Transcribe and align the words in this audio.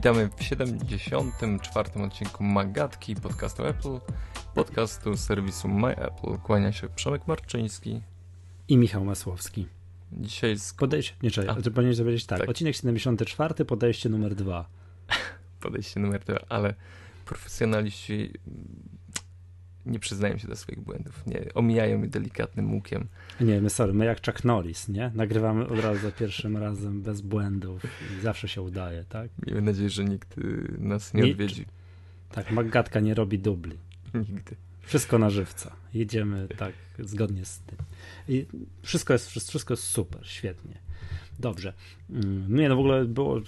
Witamy 0.00 0.30
w 0.36 0.42
74. 0.42 1.90
odcinku 2.04 2.44
Magatki 2.44 3.14
podcastu 3.14 3.66
Apple, 3.66 3.98
podcastu 4.54 5.16
serwisu 5.16 5.68
My 5.68 5.96
Apple. 5.96 6.38
Kłania 6.38 6.72
się 6.72 6.88
Przemek 6.88 7.26
Marczyński 7.26 8.00
i 8.68 8.76
Michał 8.76 9.04
Masłowski. 9.04 9.66
Dzisiaj 10.12 10.58
z... 10.58 10.74
Podejście, 10.74 11.14
nie 11.22 11.30
czekaj, 11.30 11.62
to 11.62 11.70
powinieneś 11.70 11.98
powiedzieć 11.98 12.26
tak. 12.26 12.38
tak. 12.38 12.48
Odcinek 12.48 12.76
74, 12.76 13.64
podejście 13.64 14.08
numer 14.08 14.34
2. 14.34 14.68
podejście 15.60 16.00
numer 16.00 16.24
2, 16.24 16.38
ale 16.48 16.74
profesjonaliści 17.24 18.32
nie 19.86 19.98
przyznają 19.98 20.38
się 20.38 20.48
do 20.48 20.56
swoich 20.56 20.80
błędów, 20.80 21.26
nie, 21.26 21.54
omijają 21.54 22.02
je 22.02 22.08
delikatnym 22.08 22.74
łukiem. 22.74 23.06
Nie, 23.40 23.60
my 23.60 23.70
sorry, 23.70 23.92
my 23.92 24.04
jak 24.04 24.26
Chuck 24.26 24.44
Norris, 24.44 24.88
nie? 24.88 25.10
Nagrywamy 25.14 25.68
od 25.68 25.80
razu 25.80 26.00
za 26.00 26.12
pierwszym 26.12 26.56
razem 26.56 27.02
bez 27.02 27.20
błędów 27.20 27.82
i 27.84 28.20
zawsze 28.20 28.48
się 28.48 28.62
udaje, 28.62 29.04
tak? 29.08 29.30
Miejmy 29.46 29.62
nadzieję, 29.62 29.90
że 29.90 30.04
nikt 30.04 30.38
y, 30.38 30.76
nas 30.78 31.14
nie, 31.14 31.22
nie 31.22 31.32
odwiedzi. 31.32 31.66
Tak, 32.32 32.50
Magatka 32.50 33.00
nie 33.00 33.14
robi 33.14 33.38
dubli. 33.38 33.76
Nigdy. 34.14 34.56
Wszystko 34.80 35.18
na 35.18 35.30
żywca. 35.30 35.76
Jedziemy 35.94 36.48
tak 36.56 36.72
zgodnie 36.98 37.44
z 37.44 37.58
tym. 37.58 37.78
I 38.28 38.46
wszystko 38.82 39.12
jest, 39.12 39.30
wszystko 39.30 39.74
jest 39.74 39.82
super, 39.82 40.20
świetnie. 40.26 40.78
Dobrze. 41.38 41.72
Mm, 42.10 42.56
nie, 42.56 42.68
no 42.68 42.76
w 42.76 42.78
ogóle 42.78 43.04
było, 43.04 43.40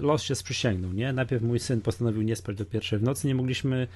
los 0.00 0.22
się 0.22 0.34
sprzysięgnął, 0.34 0.92
nie? 0.92 1.12
Najpierw 1.12 1.42
mój 1.42 1.58
syn 1.58 1.80
postanowił 1.80 2.22
nie 2.22 2.36
spać 2.36 2.56
do 2.56 2.64
pierwszej 2.64 2.98
w 2.98 3.02
nocy, 3.02 3.26
nie 3.26 3.34
mogliśmy 3.34 3.88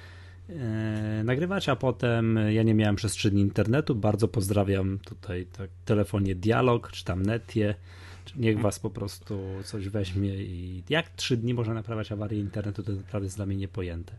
nagrywać, 1.23 1.69
a 1.69 1.75
potem 1.75 2.39
ja 2.49 2.63
nie 2.63 2.73
miałem 2.73 2.95
przez 2.95 3.11
trzy 3.11 3.31
dni 3.31 3.41
internetu. 3.41 3.95
Bardzo 3.95 4.27
pozdrawiam 4.27 4.99
tutaj 4.99 5.45
tak, 5.57 5.69
telefonie 5.85 6.35
Dialog, 6.35 6.91
czy 6.91 7.05
tam 7.05 7.23
Netie. 7.23 7.75
Niech 8.35 8.59
was 8.59 8.79
po 8.79 8.89
prostu 8.89 9.39
coś 9.63 9.89
weźmie 9.89 10.35
i 10.35 10.83
jak 10.89 11.09
trzy 11.09 11.37
dni 11.37 11.53
można 11.53 11.73
naprawiać 11.73 12.11
awarię 12.11 12.39
internetu, 12.39 12.83
to 12.83 12.91
naprawdę 12.91 13.25
jest 13.25 13.35
dla 13.35 13.45
mnie 13.45 13.55
niepojęte. 13.55 14.13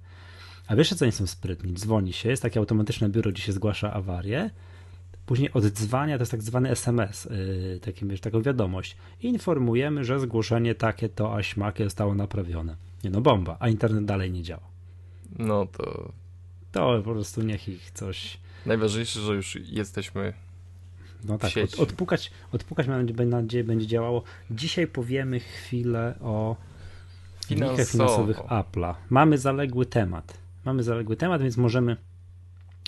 A 0.67 0.77
wiesz, 0.77 0.95
co 0.95 1.07
nie 1.07 1.13
są 1.13 1.27
sprytni? 1.27 1.75
Dzwoni 1.75 2.13
się, 2.13 2.29
jest 2.29 2.43
takie 2.43 2.61
automatyczne 2.61 3.09
biuro, 3.09 3.31
gdzie 3.31 3.43
się 3.43 3.53
zgłasza 3.53 3.93
awarię, 3.93 4.51
później 5.27 5.53
oddzwania, 5.53 6.19
to 6.19 6.23
jest 6.23 6.33
tak 6.33 6.43
zwany 6.43 6.71
SMS, 6.71 7.25
yy, 7.25 7.81
takim, 7.81 8.09
wiesz, 8.09 8.21
taką 8.21 8.43
wiadomość. 8.43 8.97
Informujemy, 9.21 10.05
że 10.05 10.21
zgłoszenie 10.21 10.75
takie 10.75 11.09
to, 11.09 11.35
a 11.35 11.43
śmakie 11.43 11.85
zostało 11.85 12.15
naprawione. 12.15 12.77
Nie 13.05 13.11
no, 13.11 13.21
bomba, 13.21 13.57
a 13.61 13.69
internet 13.69 14.05
dalej 14.05 14.33
nie 14.33 14.43
działa. 14.43 14.74
No 15.39 15.67
to... 15.67 16.13
To 16.73 17.03
po 17.05 17.13
prostu 17.13 17.43
niech 17.43 17.69
ich 17.69 17.91
coś... 17.91 18.39
Najważniejsze, 18.67 19.21
że 19.21 19.35
już 19.35 19.59
jesteśmy 19.63 20.33
no 21.25 21.39
tak, 21.39 21.53
od, 21.65 21.75
odpukać, 21.75 22.31
odpukać 22.53 22.87
mam 22.87 23.07
nadzieję 23.29 23.65
będzie 23.65 23.87
działało. 23.87 24.23
Dzisiaj 24.51 24.87
powiemy 24.87 25.41
chwilę 25.41 26.15
o 26.21 26.57
wynikach 27.49 27.89
finansowych 27.89 28.39
Apple'a. 28.39 28.95
Mamy 29.11 29.39
zaległy 29.39 29.87
temat. 29.87 30.39
Mamy 30.65 30.83
zaległy 30.83 31.17
temat, 31.17 31.43
więc 31.43 31.57
możemy 31.57 31.97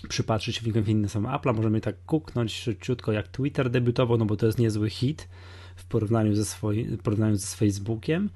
przypatrzyć 0.09 0.57
się 0.57 0.63
wynikom 0.63 0.85
finansowym 0.85 1.31
Apple'a, 1.31 1.55
możemy 1.55 1.81
tak 1.81 1.97
kuknąć 2.07 2.53
szybciutko 2.53 3.13
jak 3.13 3.29
Twitter 3.29 3.71
debiutował, 3.71 4.19
no 4.19 4.25
bo 4.25 4.37
to 4.37 4.47
jest 4.47 4.59
niezły 4.59 4.91
hit 4.91 5.29
w 5.77 5.85
porównaniu 5.85 6.35
ze, 6.35 6.45
swoim, 6.45 6.99
porównaniu 6.99 7.37
ze 7.37 7.57
Facebookiem. 7.57 8.31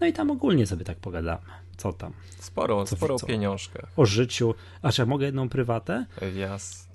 No 0.00 0.06
i 0.06 0.12
tam 0.12 0.30
ogólnie 0.30 0.66
sobie 0.66 0.84
tak 0.84 0.98
pogadamy. 0.98 1.59
Co 1.80 1.92
tam? 1.92 2.12
Sporo, 2.38 2.84
co, 2.84 2.96
sporo 2.96 3.18
co? 3.18 3.26
pieniążkę. 3.26 3.86
O 3.96 4.06
życiu. 4.06 4.54
A 4.82 4.92
czy 4.92 5.02
ja 5.02 5.06
mogę 5.06 5.26
jedną 5.26 5.48
prywatę? 5.48 6.06
Jasne. 6.36 6.94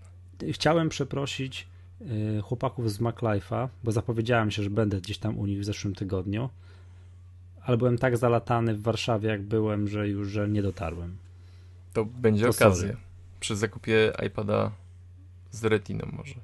Chciałem 0.51 0.89
przeprosić 0.89 1.67
y, 2.01 2.41
chłopaków 2.41 2.91
z 2.91 2.99
MacLife'a, 2.99 3.67
bo 3.83 3.91
zapowiedziałem 3.91 4.51
się, 4.51 4.63
że 4.63 4.69
będę 4.69 5.01
gdzieś 5.01 5.17
tam 5.17 5.39
u 5.39 5.45
nich 5.45 5.59
w 5.59 5.63
zeszłym 5.63 5.95
tygodniu, 5.95 6.49
ale 7.61 7.77
byłem 7.77 7.97
tak 7.97 8.17
zalatany 8.17 8.75
w 8.75 8.81
Warszawie, 8.81 9.29
jak 9.29 9.41
byłem, 9.41 9.87
że 9.87 10.07
już 10.07 10.27
że 10.27 10.49
nie 10.49 10.61
dotarłem. 10.61 11.17
To 11.93 12.05
będzie 12.05 12.43
to 12.43 12.49
okazja. 12.49 12.87
Sorry. 12.87 12.97
Przy 13.39 13.55
zakupie 13.55 14.13
iPada 14.27 14.71
z 15.51 15.63
retiną 15.63 16.07
może. 16.13 16.35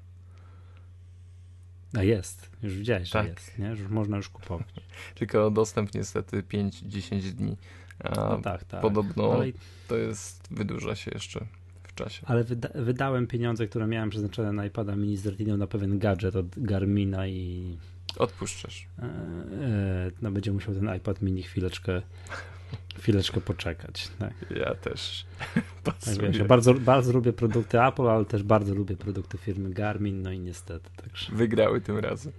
A 1.98 2.04
jest, 2.04 2.50
już 2.64 2.74
widziałeś, 2.74 3.10
tak. 3.10 3.26
że 3.26 3.30
jest, 3.30 3.60
nie? 3.60 3.68
Już 3.68 3.82
można 3.82 4.18
już 4.18 4.30
kupować. 4.30 4.68
Tylko 5.20 5.52
dostęp 5.52 5.94
niestety 5.94 6.44
5-10 6.44 7.22
dni. 7.22 7.58
A 8.04 8.16
no 8.16 8.42
tak, 8.42 8.64
tak. 8.64 8.82
Podobno 8.82 9.24
no 9.24 9.40
to 9.88 9.98
jest, 9.98 10.48
wydłuża 10.52 10.96
się 10.96 11.12
jeszcze 11.14 11.46
w 11.84 11.96
czasie. 11.96 12.22
Ale 12.26 12.44
wyda 12.44 12.70
wydałem 12.76 13.28
pieniądze, 13.28 13.68
które 13.68 13.88
miałem 13.88 14.10
przeznaczone 14.10 14.54
na 14.54 14.66
iPada 14.66 14.96
mini 14.96 15.18
z 15.18 15.28
retiną 15.28 15.58
na 15.58 15.68
pewien 15.68 16.00
gadżet 16.00 16.36
od 16.36 16.46
Garmina 16.58 17.28
i... 17.28 17.78
Odpuszczasz. 18.18 18.88
E, 19.00 19.04
e, 19.04 20.12
no 20.22 20.32
będzie 20.32 20.52
musiał 20.52 20.74
ten 20.74 20.96
iPad 20.96 21.22
mini 21.22 21.44
chwileczkę 21.44 22.02
chwileczkę 23.02 23.42
poczekać. 23.42 24.10
Tak. 24.20 24.34
Ja 24.50 24.76
też. 24.76 25.26
Tak, 25.84 26.18
wiesz, 26.22 26.38
ja 26.38 26.46
bardzo, 26.46 26.74
bardzo 26.74 27.14
lubię 27.14 27.34
produkty 27.34 27.82
Apple, 27.82 28.08
ale 28.08 28.26
też 28.26 28.44
bardzo 28.44 28.76
lubię 28.76 28.98
produkty 28.98 29.38
firmy 29.38 29.70
Garmin, 29.70 30.22
no 30.22 30.32
i 30.32 30.40
niestety. 30.40 30.90
Także. 30.96 31.36
Wygrały 31.36 31.82
tym 31.82 31.98
razem. 31.98 32.34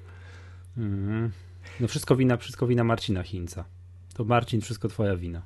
Mm. 0.77 1.31
No 1.81 1.89
wszystko 1.89 2.17
wina, 2.17 2.37
wszystko 2.37 2.67
wina 2.67 2.85
Marcina 2.85 3.23
Chińca. 3.23 3.65
To 4.15 4.25
Marcin, 4.25 4.61
wszystko 4.61 4.89
twoja 4.89 5.17
wina. 5.17 5.43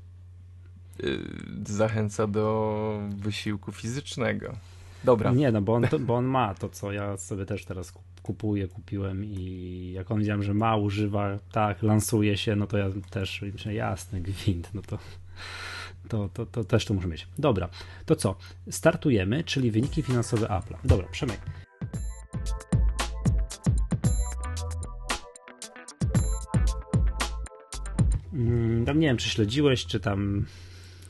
Y, 1.05 1.19
zachęca 1.67 2.27
do 2.27 3.01
wysiłku 3.17 3.73
fizycznego. 3.73 4.53
Dobra. 5.05 5.33
Nie, 5.33 5.53
no 5.53 5.63
bo 5.63 5.75
on, 5.75 5.83
to, 5.89 5.99
bo 5.99 6.15
on 6.15 6.25
ma 6.25 6.55
to, 6.55 6.69
co 6.69 6.93
ja 6.93 7.17
sobie 7.17 7.47
też 7.47 7.65
teraz 7.65 7.93
kupuję, 8.23 8.69
kupiłem 8.69 9.25
i 9.25 9.93
jak 9.95 10.11
on 10.11 10.19
widziałem, 10.19 10.43
że 10.43 10.55
ma, 10.55 10.77
używa, 10.77 11.39
tak, 11.53 11.83
lansuje 11.83 12.37
się, 12.37 12.57
no 12.57 12.67
to 12.67 12.79
ja 12.79 12.87
też 13.11 13.43
myślę, 13.53 13.75
jasny 13.75 14.21
gwint, 14.21 14.71
no 14.75 14.83
to, 14.83 14.99
to, 16.09 16.29
to, 16.29 16.47
to 16.47 16.65
też 16.65 16.85
to 16.85 16.95
muszę 16.95 17.09
mieć. 17.09 17.29
Dobra, 17.39 17.69
to 18.07 18.17
co? 18.17 18.37
Startujemy, 18.71 19.45
czyli 19.45 19.71
wyniki 19.71 20.03
finansowe 20.03 20.47
Apple'a. 20.47 20.77
Dobra, 20.85 21.07
Przemek. 21.11 21.41
Mm, 28.33 28.85
tam 28.85 29.01
nie 29.01 29.07
wiem, 29.07 29.17
czy 29.17 29.29
śledziłeś, 29.29 29.87
czy 29.87 30.01
tam, 30.01 30.47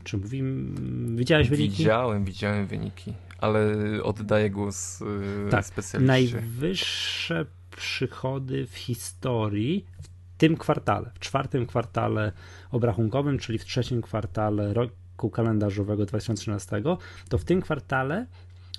czy 0.07 0.19
mówimy, 0.19 0.81
widziałeś 1.17 1.49
wyniki? 1.49 1.77
Widziałem, 1.77 2.25
widziałem 2.25 2.67
wyniki 2.67 3.13
ale 3.39 3.77
oddaję 4.03 4.51
głos 4.51 5.01
yy, 5.01 5.51
tak, 5.51 5.67
specjaliście. 5.67 6.07
Najwyższe 6.07 7.47
przychody 7.77 8.67
w 8.67 8.77
historii 8.77 9.85
w 10.03 10.09
tym 10.39 10.57
kwartale, 10.57 11.11
w 11.15 11.19
czwartym 11.19 11.67
kwartale 11.67 12.33
obrachunkowym, 12.71 13.39
czyli 13.39 13.59
w 13.59 13.65
trzecim 13.65 14.03
kwartale 14.03 14.75
roku 14.75 15.31
kalendarzowego 15.31 16.07
2013, 16.07 16.83
to 17.29 17.39
w 17.39 17.45
tym 17.45 17.61
kwartale 17.61 18.27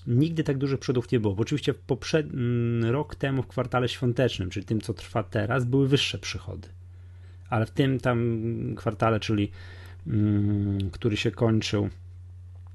nigdy 0.07 0.44
tak 0.44 0.57
dużych 0.57 0.79
przychodów 0.79 1.11
nie 1.11 1.19
było. 1.19 1.35
Bo 1.35 1.41
oczywiście 1.41 1.73
w 1.73 1.79
poprzednim 1.79 2.85
rok 2.85 3.15
temu 3.15 3.44
w 3.44 3.47
kwartale 3.47 3.89
świątecznym, 3.89 4.49
czyli 4.49 4.65
tym, 4.65 4.81
co 4.81 4.94
trwa 4.94 5.23
teraz, 5.23 5.65
były 5.65 5.88
wyższe 5.88 6.17
przychody. 6.17 6.67
Ale 7.49 7.65
w 7.65 7.71
tym 7.71 7.99
tam 7.99 8.49
kwartale, 8.75 9.19
czyli 9.19 9.44
mm, 9.44 9.57
który 10.91 11.18
się 11.18 11.31
kończył 11.31 11.90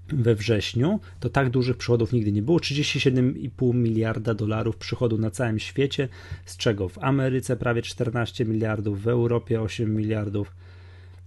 we 0.09 0.34
wrześniu, 0.34 1.00
to 1.20 1.28
tak 1.31 1.50
dużych 1.50 1.76
przychodów 1.76 2.12
nigdy 2.12 2.32
nie 2.32 2.43
było. 2.43 2.59
37,5 2.59 3.75
miliarda 3.75 4.34
dolarów 4.34 4.76
przychodu 4.76 5.19
na 5.19 5.31
całym 5.31 5.59
świecie, 5.59 6.09
z 6.44 6.56
czego 6.56 6.88
w 6.88 6.98
Ameryce 6.98 7.56
prawie 7.56 7.82
14 7.82 8.44
miliardów, 8.44 9.03
w 9.03 9.09
Europie 9.09 9.60
8 9.60 9.97
miliardów, 9.97 10.53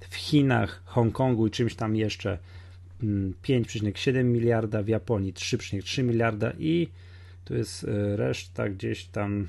w 0.09 0.16
Chinach, 0.16 0.81
Hongkongu 0.85 1.47
i 1.47 1.51
czymś 1.51 1.75
tam 1.75 1.95
jeszcze 1.95 2.37
5,7 3.03 4.09
mm, 4.09 4.31
miliarda, 4.31 4.83
w 4.83 4.87
Japonii 4.87 5.34
3,3 5.34 6.03
miliarda 6.03 6.52
i 6.59 6.87
tu 7.46 7.55
jest 7.55 7.84
e, 7.84 8.16
reszta 8.16 8.69
gdzieś 8.69 9.05
tam, 9.05 9.47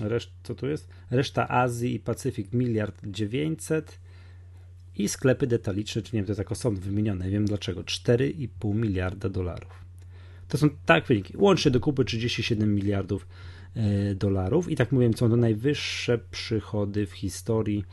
reszt, 0.00 0.30
co 0.42 0.54
tu 0.54 0.66
jest? 0.66 0.88
Reszta 1.10 1.48
Azji 1.48 1.94
i 1.94 2.00
Pacyfik 2.00 2.52
miliard 2.52 3.00
900 3.04 3.98
i 4.98 5.08
sklepy 5.08 5.46
detaliczne, 5.46 6.02
czy 6.02 6.16
nie 6.16 6.22
wiem, 6.22 6.26
to 6.26 6.34
tak 6.34 6.52
osobno 6.52 6.80
wymienione, 6.80 7.24
nie 7.24 7.30
wiem 7.30 7.46
dlaczego, 7.46 7.80
4,5 7.80 8.74
miliarda 8.74 9.28
dolarów. 9.28 9.84
To 10.48 10.58
są 10.58 10.68
tak 10.86 11.06
wyniki. 11.06 11.34
Łącznie 11.36 11.70
do 11.70 11.80
kupy 11.80 12.04
37 12.04 12.74
miliardów 12.74 13.26
e, 13.74 14.14
dolarów 14.14 14.70
i 14.70 14.76
tak 14.76 14.92
mówiłem, 14.92 15.14
są 15.14 15.30
to 15.30 15.36
najwyższe 15.36 16.18
przychody 16.30 17.06
w 17.06 17.12
historii. 17.12 17.84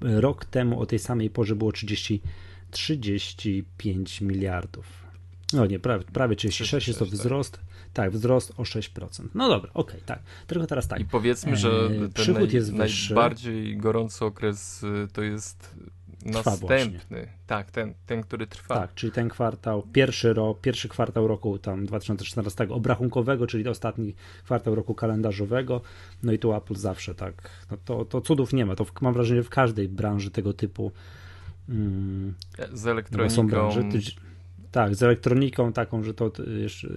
Rok 0.00 0.44
temu 0.44 0.80
o 0.80 0.86
tej 0.86 0.98
samej 0.98 1.30
porze 1.30 1.56
było 1.56 1.72
30, 1.72 2.22
35 2.70 4.20
miliardów. 4.20 5.02
No 5.52 5.66
nie, 5.66 5.78
prawie, 5.78 6.04
prawie 6.12 6.36
36 6.36 6.88
jest 6.88 6.98
to 6.98 7.04
tak. 7.04 7.14
wzrost. 7.14 7.60
Tak, 7.92 8.10
wzrost 8.10 8.52
o 8.56 8.62
6%. 8.62 9.28
No 9.34 9.48
dobra, 9.48 9.70
okej, 9.74 9.94
okay, 9.94 10.06
tak. 10.06 10.22
Tylko 10.46 10.66
teraz 10.66 10.88
tak. 10.88 11.00
I 11.00 11.04
powiedzmy, 11.04 11.56
że 11.56 11.68
e, 11.68 12.24
ten 12.24 12.34
naj, 12.34 12.48
jest 12.52 12.74
wyższy. 12.74 13.14
najbardziej 13.14 13.76
gorący 13.76 14.24
okres 14.24 14.82
y, 14.82 15.08
to 15.12 15.22
jest 15.22 15.74
Następny, 16.24 17.28
tak, 17.46 17.70
ten, 17.70 17.94
ten, 18.06 18.22
który 18.22 18.46
trwa. 18.46 18.74
Tak, 18.74 18.94
czyli 18.94 19.12
ten 19.12 19.28
kwartał, 19.28 19.82
pierwszy, 19.92 20.32
rok, 20.32 20.60
pierwszy 20.60 20.88
kwartał 20.88 21.28
roku 21.28 21.58
tam 21.58 21.86
2014 21.86 22.68
obrachunkowego, 22.68 23.46
czyli 23.46 23.68
ostatni 23.68 24.14
kwartał 24.44 24.74
roku 24.74 24.94
kalendarzowego. 24.94 25.80
No 26.22 26.32
i 26.32 26.38
tu 26.38 26.54
Apple 26.54 26.74
zawsze 26.74 27.14
tak, 27.14 27.50
no 27.70 27.76
to, 27.84 28.04
to 28.04 28.20
cudów 28.20 28.52
nie 28.52 28.66
ma. 28.66 28.76
To 28.76 28.84
w, 28.84 28.92
mam 29.00 29.14
wrażenie, 29.14 29.40
że 29.40 29.44
w 29.44 29.50
każdej 29.50 29.88
branży 29.88 30.30
tego 30.30 30.52
typu 30.52 30.92
Mm, 31.68 32.34
z 32.72 32.86
elektroniką. 32.86 33.46
Branże, 33.46 33.84
tak, 34.72 34.94
z 34.94 35.02
elektroniką 35.02 35.72
taką, 35.72 36.02
że 36.02 36.14
to 36.14 36.32
jeszcze 36.60 36.88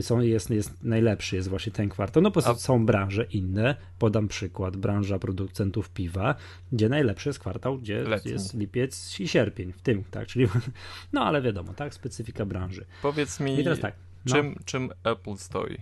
są, 0.00 0.20
jest, 0.20 0.50
jest 0.50 0.84
najlepszy 0.84 1.36
jest 1.36 1.48
właśnie 1.48 1.72
ten 1.72 1.88
kwartał. 1.88 2.22
No 2.22 2.30
po 2.30 2.42
prostu 2.42 2.62
są 2.62 2.86
branże 2.86 3.24
inne. 3.24 3.76
Podam 3.98 4.28
przykład. 4.28 4.76
Branża 4.76 5.18
producentów 5.18 5.90
piwa, 5.90 6.34
gdzie 6.72 6.88
najlepszy 6.88 7.28
jest 7.28 7.38
kwartał, 7.38 7.78
gdzie 7.78 8.02
Letni. 8.02 8.32
jest 8.32 8.54
lipiec 8.54 9.20
i 9.20 9.28
sierpień 9.28 9.72
w 9.72 9.82
tym, 9.82 10.04
tak, 10.10 10.28
czyli 10.28 10.46
no 11.12 11.24
ale 11.24 11.42
wiadomo, 11.42 11.74
tak, 11.74 11.94
specyfika 11.94 12.44
branży. 12.46 12.84
Powiedz 13.02 13.40
mi, 13.40 13.64
tak, 13.80 13.94
no. 14.26 14.34
czym, 14.34 14.56
czym 14.64 14.90
Apple 15.04 15.36
stoi? 15.36 15.78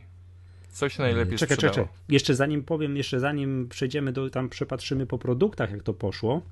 Co 0.71 0.89
się 0.89 1.03
najlepiej 1.03 1.39
czekaj, 1.39 1.57
sprzedało? 1.57 1.75
Czekaj, 1.75 1.87
czekaj. 1.87 2.05
Jeszcze 2.09 2.35
zanim 2.35 2.65
powiem, 2.65 2.97
jeszcze 2.97 3.21
zanim 3.21 3.69
przejdziemy 3.69 4.13
do, 4.13 4.31
tam 4.31 4.49
przepatrzymy 4.49 5.07
po 5.07 5.19
produktach, 5.19 5.71
jak 5.71 5.83
to 5.83 5.95
poszło, 5.95 6.43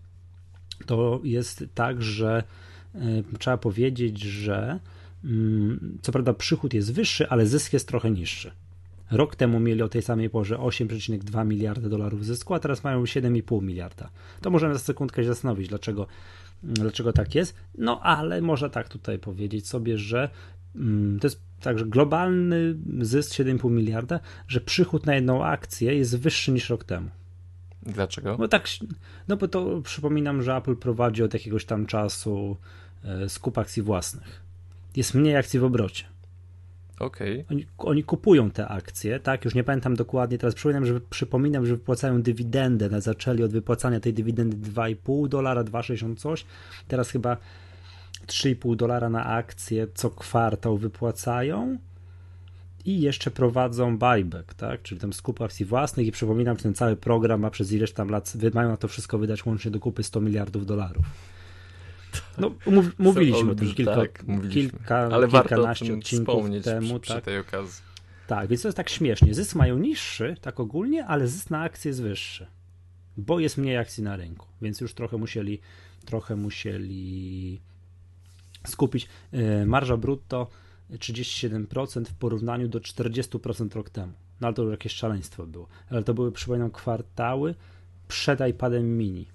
to 0.86 1.20
jest 1.24 1.64
tak, 1.74 2.02
że 2.02 2.42
trzeba 3.38 3.56
powiedzieć, 3.56 4.22
że 4.22 4.80
y, 5.24 5.28
co 6.02 6.12
prawda 6.12 6.34
przychód 6.34 6.74
jest 6.74 6.92
wyższy, 6.92 7.28
ale 7.28 7.46
zysk 7.46 7.72
jest 7.72 7.88
trochę 7.88 8.10
niższy. 8.10 8.50
Rok 9.10 9.36
temu 9.36 9.60
mieli 9.60 9.82
o 9.82 9.88
tej 9.88 10.02
samej 10.02 10.30
porze 10.30 10.56
8,2 10.56 11.46
miliarda 11.46 11.88
dolarów 11.88 12.24
zysku, 12.24 12.54
a 12.54 12.58
teraz 12.58 12.84
mają 12.84 13.04
7,5 13.04 13.62
miliarda. 13.62 14.10
To 14.40 14.50
możemy 14.50 14.74
za 14.74 14.80
sekundkę 14.80 15.22
się 15.22 15.28
zastanowić, 15.28 15.68
dlaczego, 15.68 16.06
dlaczego 16.62 17.12
tak 17.12 17.34
jest. 17.34 17.54
No 17.78 18.00
ale 18.00 18.40
można 18.40 18.68
tak 18.68 18.88
tutaj 18.88 19.18
powiedzieć 19.18 19.68
sobie, 19.68 19.98
że 19.98 20.30
mm, 20.76 21.20
to 21.20 21.26
jest 21.26 21.40
także 21.60 21.86
globalny 21.86 22.76
zysk 23.00 23.32
7,5 23.32 23.70
miliarda, 23.70 24.20
że 24.48 24.60
przychód 24.60 25.06
na 25.06 25.14
jedną 25.14 25.44
akcję 25.44 25.94
jest 25.94 26.18
wyższy 26.18 26.52
niż 26.52 26.70
rok 26.70 26.84
temu. 26.84 27.10
Dlaczego? 27.82 28.36
No 28.38 28.48
tak, 28.48 28.68
no 29.28 29.36
bo 29.36 29.48
to 29.48 29.80
przypominam, 29.80 30.42
że 30.42 30.56
Apple 30.56 30.76
prowadzi 30.76 31.22
od 31.22 31.34
jakiegoś 31.34 31.64
tam 31.64 31.86
czasu 31.86 32.56
e, 32.56 32.85
skup 33.28 33.58
akcji 33.58 33.82
własnych. 33.82 34.42
Jest 34.96 35.14
mniej 35.14 35.36
akcji 35.36 35.60
w 35.60 35.64
obrocie. 35.64 36.04
Okej. 37.00 37.40
Okay. 37.40 37.56
Oni, 37.56 37.66
oni, 37.78 38.04
kupują 38.04 38.50
te 38.50 38.68
akcje, 38.68 39.20
tak? 39.20 39.44
Już 39.44 39.54
nie 39.54 39.64
pamiętam 39.64 39.96
dokładnie, 39.96 40.38
teraz 40.38 40.54
przypominam, 40.54 40.86
że 40.86 41.00
przypominam, 41.00 41.66
że 41.66 41.74
wypłacają 41.74 42.22
dywidendę. 42.22 43.00
Zaczęli 43.00 43.42
od 43.42 43.52
wypłacania 43.52 44.00
tej 44.00 44.14
dywidendy 44.14 44.70
2,5 44.70 45.28
dolara, 45.28 45.64
2,60 45.64 46.16
coś. 46.16 46.44
Teraz 46.88 47.10
chyba 47.10 47.36
3,5 48.26 48.76
dolara 48.76 49.08
na 49.08 49.26
akcję 49.26 49.86
co 49.94 50.10
kwartał 50.10 50.78
wypłacają 50.78 51.78
i 52.84 53.00
jeszcze 53.00 53.30
prowadzą 53.30 53.98
buyback, 53.98 54.54
tak? 54.54 54.82
czyli 54.82 55.00
tam 55.00 55.12
skup 55.12 55.42
akcji 55.42 55.66
własnych 55.66 56.06
i 56.06 56.12
przypominam, 56.12 56.56
że 56.56 56.62
ten 56.62 56.74
cały 56.74 56.96
program 56.96 57.40
ma 57.40 57.50
przez 57.50 57.72
ileś 57.72 57.92
tam 57.92 58.08
lat, 58.08 58.34
mają 58.54 58.68
na 58.68 58.76
to 58.76 58.88
wszystko 58.88 59.18
wydać 59.18 59.46
łącznie 59.46 59.70
do 59.70 59.80
kupy 59.80 60.02
100 60.02 60.20
miliardów 60.20 60.66
dolarów. 60.66 61.04
No, 62.38 62.50
mów, 62.66 62.98
mówiliśmy 62.98 63.52
o 63.52 63.54
tym 63.54 63.74
kilka, 63.74 63.94
tak, 63.94 64.24
kilka 64.52 64.96
Ale 64.96 65.28
kilkanaście 65.28 65.94
odcinków 65.94 66.50
temu. 66.64 67.00
Przy, 67.00 67.14
tak? 67.14 67.24
tej 67.24 67.38
okazji. 67.38 67.82
Tak, 68.26 68.48
więc 68.48 68.62
to 68.62 68.68
jest 68.68 68.76
tak 68.76 68.88
śmiesznie. 68.88 69.34
Zysk 69.34 69.54
mają 69.54 69.78
niższy, 69.78 70.36
tak 70.40 70.60
ogólnie, 70.60 71.06
ale 71.06 71.28
zysk 71.28 71.50
na 71.50 71.60
akcję 71.60 71.88
jest 71.88 72.02
wyższy, 72.02 72.46
bo 73.16 73.40
jest 73.40 73.58
mniej 73.58 73.76
akcji 73.76 74.02
na 74.02 74.16
rynku, 74.16 74.46
więc 74.62 74.80
już 74.80 74.94
trochę 74.94 75.16
musieli, 75.16 75.60
trochę 76.04 76.36
musieli 76.36 77.60
skupić. 78.66 79.08
E, 79.32 79.66
marża 79.66 79.96
brutto 79.96 80.50
37% 80.90 82.04
w 82.04 82.14
porównaniu 82.14 82.68
do 82.68 82.80
40% 82.80 83.74
rok 83.74 83.90
temu. 83.90 84.12
No 84.40 84.46
ale 84.46 84.54
to 84.54 84.62
już 84.62 84.70
jakieś 84.70 84.92
szaleństwo 84.92 85.46
było. 85.46 85.68
Ale 85.90 86.02
to 86.02 86.14
były, 86.14 86.32
przypominam, 86.32 86.70
kwartały 86.70 87.54
przed 88.08 88.40
iPadem 88.50 88.98
mini. 88.98 89.26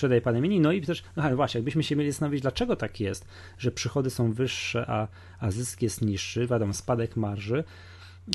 Przed 0.00 0.12
iPadem 0.12 0.42
mini. 0.42 0.60
No 0.60 0.72
i 0.72 0.80
też, 0.80 1.02
no 1.16 1.36
właśnie, 1.36 1.58
jakbyśmy 1.58 1.82
się 1.82 1.96
mieli 1.96 2.10
zastanowić, 2.10 2.42
dlaczego 2.42 2.76
tak 2.76 3.00
jest, 3.00 3.28
że 3.58 3.70
przychody 3.70 4.10
są 4.10 4.32
wyższe, 4.32 4.84
a, 4.88 5.08
a 5.40 5.50
zysk 5.50 5.82
jest 5.82 6.02
niższy, 6.02 6.46
wiadomo, 6.46 6.72
spadek 6.72 7.16
marży, 7.16 7.64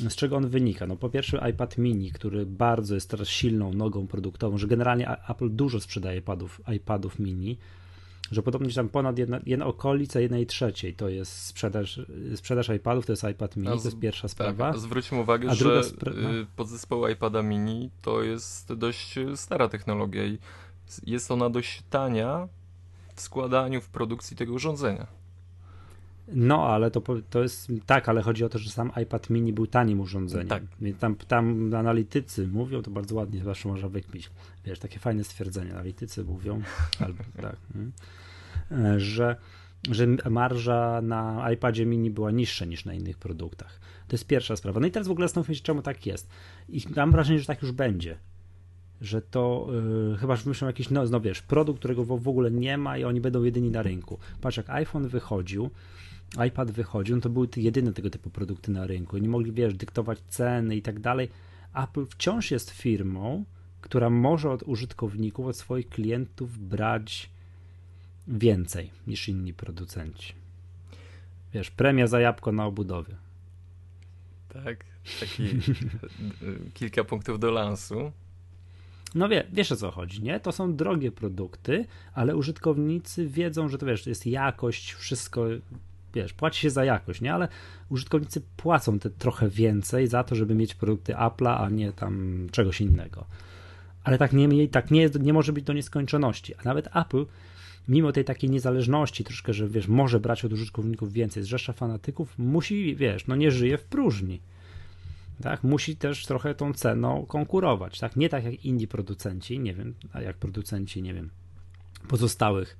z 0.08 0.14
czego 0.14 0.36
on 0.36 0.48
wynika? 0.48 0.86
No 0.86 0.96
po 0.96 1.08
pierwsze 1.08 1.50
iPad 1.50 1.78
mini, 1.78 2.12
który 2.12 2.46
bardzo 2.46 2.94
jest 2.94 3.10
teraz 3.10 3.28
silną 3.28 3.72
nogą 3.72 4.06
produktową, 4.06 4.58
że 4.58 4.66
generalnie 4.66 5.10
Apple 5.28 5.50
dużo 5.50 5.80
sprzedaje 5.80 6.18
iPadów, 6.18 6.60
iPadów 6.76 7.18
mini, 7.18 7.58
że 8.32 8.42
podobnie 8.42 8.72
tam 8.72 8.88
ponad 8.88 9.18
jedna, 9.18 9.40
jedna 9.46 9.66
okolica 9.66 10.20
jednej 10.20 10.46
trzeciej 10.46 10.94
to 10.94 11.08
jest 11.08 11.32
sprzedaż, 11.32 12.00
sprzedaż 12.34 12.68
iPadów, 12.68 13.06
to 13.06 13.12
jest 13.12 13.24
iPad 13.24 13.56
mini, 13.56 13.78
z, 13.78 13.82
to 13.82 13.88
jest 13.88 13.98
pierwsza 13.98 14.22
tak, 14.22 14.30
sprawa. 14.30 14.72
Tak, 14.72 14.80
zwróćmy 14.80 15.20
uwagę, 15.20 15.54
że 15.54 15.80
spra- 15.80 16.16
no. 16.22 16.28
podzespoł 16.56 17.08
iPada 17.08 17.42
mini 17.42 17.90
to 18.02 18.22
jest 18.22 18.74
dość 18.74 19.14
stara 19.34 19.68
technologia 19.68 20.24
i 20.24 20.38
jest 21.06 21.30
ona 21.30 21.50
dość 21.50 21.82
tania 21.90 22.48
w 23.14 23.20
składaniu, 23.20 23.80
w 23.80 23.88
produkcji 23.88 24.36
tego 24.36 24.52
urządzenia. 24.52 25.06
No, 26.28 26.66
ale 26.66 26.90
to, 26.90 27.02
to 27.30 27.42
jest 27.42 27.72
tak, 27.86 28.08
ale 28.08 28.22
chodzi 28.22 28.44
o 28.44 28.48
to, 28.48 28.58
że 28.58 28.70
sam 28.70 28.92
iPad 29.02 29.30
mini 29.30 29.52
był 29.52 29.66
tanim 29.66 30.00
urządzeniem. 30.00 30.48
Tak. 30.48 30.62
Więc 30.80 30.98
tam, 30.98 31.16
tam 31.16 31.74
analitycy 31.74 32.48
mówią, 32.48 32.82
to 32.82 32.90
bardzo 32.90 33.14
ładnie 33.14 33.44
zawsze 33.44 33.68
można 33.68 33.88
wykpić. 33.88 34.30
Wiesz, 34.64 34.78
takie 34.78 34.98
fajne 34.98 35.24
stwierdzenie. 35.24 35.72
Analitycy 35.72 36.24
mówią, 36.24 36.62
albo 37.04 37.24
tak, 37.42 37.56
hmm, 37.72 39.00
że, 39.00 39.36
że 39.90 40.06
marża 40.30 41.00
na 41.02 41.50
iPadzie 41.52 41.86
mini 41.86 42.10
była 42.10 42.30
niższa 42.30 42.64
niż 42.64 42.84
na 42.84 42.94
innych 42.94 43.18
produktach. 43.18 43.80
To 44.08 44.14
jest 44.14 44.26
pierwsza 44.26 44.56
sprawa. 44.56 44.80
No 44.80 44.86
i 44.86 44.90
teraz 44.90 45.08
w 45.08 45.10
ogóle 45.10 45.28
zastanówmy 45.28 45.54
się, 45.54 45.62
czemu 45.62 45.82
tak 45.82 46.06
jest. 46.06 46.28
I 46.68 46.82
mam 46.96 47.12
wrażenie, 47.12 47.40
że 47.40 47.46
tak 47.46 47.62
już 47.62 47.72
będzie 47.72 48.18
że 49.00 49.22
to 49.22 49.68
yy, 50.10 50.16
chyba 50.16 50.36
że 50.36 50.42
wymyślą 50.42 50.66
jakiś, 50.66 50.90
no, 50.90 51.04
no 51.04 51.20
wiesz, 51.20 51.42
produkt, 51.42 51.78
którego 51.78 52.04
w, 52.04 52.28
ogóle 52.28 52.50
nie 52.50 52.78
ma 52.78 52.98
i 52.98 53.04
oni 53.04 53.20
będą 53.20 53.42
jedyni 53.42 53.70
na 53.70 53.82
rynku. 53.82 54.18
Patrz, 54.40 54.56
jak 54.56 54.70
iPhone 54.70 55.08
wychodził, 55.08 55.70
iPad 56.48 56.70
wychodził, 56.70 57.16
no 57.16 57.22
to 57.22 57.30
były 57.30 57.48
jedyne 57.56 57.92
tego 57.92 58.10
typu 58.10 58.30
produkty 58.30 58.70
na 58.70 58.86
rynku. 58.86 59.18
Nie 59.18 59.28
mogli, 59.28 59.52
wiesz, 59.52 59.74
dyktować 59.74 60.18
ceny 60.28 60.76
i 60.76 60.82
tak 60.82 61.00
dalej. 61.00 61.28
Apple 61.74 62.06
wciąż 62.06 62.50
jest 62.50 62.70
firmą, 62.70 63.44
która 63.80 64.10
może 64.10 64.50
od 64.50 64.62
użytkowników, 64.62 65.46
od 65.46 65.56
swoich 65.56 65.88
klientów 65.88 66.58
brać 66.58 67.30
więcej 68.28 68.90
niż 69.06 69.28
inni 69.28 69.54
producenci. 69.54 70.32
Wiesz, 71.54 71.70
premia 71.70 72.06
za 72.06 72.20
jabłko 72.20 72.52
na 72.52 72.66
obudowie. 72.66 73.14
Tak, 74.48 74.84
taki 75.20 75.42
kilka 76.74 77.04
punktów 77.04 77.40
do 77.40 77.50
lansu. 77.50 78.12
No 79.14 79.28
wie, 79.28 79.44
wiesz 79.52 79.72
o 79.72 79.76
co 79.76 79.90
chodzi, 79.90 80.22
nie? 80.22 80.40
To 80.40 80.52
są 80.52 80.76
drogie 80.76 81.12
produkty, 81.12 81.84
ale 82.14 82.36
użytkownicy 82.36 83.26
wiedzą, 83.26 83.68
że 83.68 83.78
to 83.78 83.86
wiesz, 83.86 84.06
jest 84.06 84.26
jakość, 84.26 84.92
wszystko 84.92 85.46
wiesz, 86.14 86.32
płaci 86.32 86.60
się 86.60 86.70
za 86.70 86.84
jakość, 86.84 87.20
nie? 87.20 87.34
Ale 87.34 87.48
użytkownicy 87.88 88.42
płacą 88.56 88.98
te 88.98 89.10
trochę 89.10 89.48
więcej 89.48 90.06
za 90.06 90.24
to, 90.24 90.34
żeby 90.34 90.54
mieć 90.54 90.74
produkty 90.74 91.12
Apple'a, 91.12 91.56
a 91.58 91.70
nie 91.70 91.92
tam 91.92 92.46
czegoś 92.52 92.80
innego. 92.80 93.24
Ale 94.04 94.18
tak 94.18 94.32
nie, 94.32 94.68
tak 94.68 94.90
nie, 94.90 95.10
nie 95.20 95.32
może 95.32 95.52
być 95.52 95.64
do 95.64 95.72
nieskończoności. 95.72 96.54
A 96.54 96.62
nawet 96.64 96.88
Apple, 96.96 97.26
mimo 97.88 98.12
tej 98.12 98.24
takiej 98.24 98.50
niezależności, 98.50 99.24
troszkę, 99.24 99.54
że 99.54 99.68
wiesz, 99.68 99.88
może 99.88 100.20
brać 100.20 100.44
od 100.44 100.52
użytkowników 100.52 101.12
więcej, 101.12 101.42
zrzesza 101.42 101.72
fanatyków, 101.72 102.38
musi, 102.38 102.96
wiesz, 102.96 103.26
no 103.26 103.36
nie 103.36 103.50
żyje 103.50 103.78
w 103.78 103.84
próżni. 103.84 104.40
Tak? 105.42 105.64
Musi 105.64 105.96
też 105.96 106.26
trochę 106.26 106.54
tą 106.54 106.72
ceną 106.72 107.26
konkurować. 107.26 107.98
Tak? 107.98 108.16
Nie 108.16 108.28
tak 108.28 108.44
jak 108.44 108.64
inni 108.64 108.88
producenci, 108.88 109.58
nie 109.58 109.74
wiem, 109.74 109.94
a 110.12 110.20
jak 110.20 110.36
producenci, 110.36 111.02
nie 111.02 111.14
wiem, 111.14 111.30
pozostałych, 112.08 112.76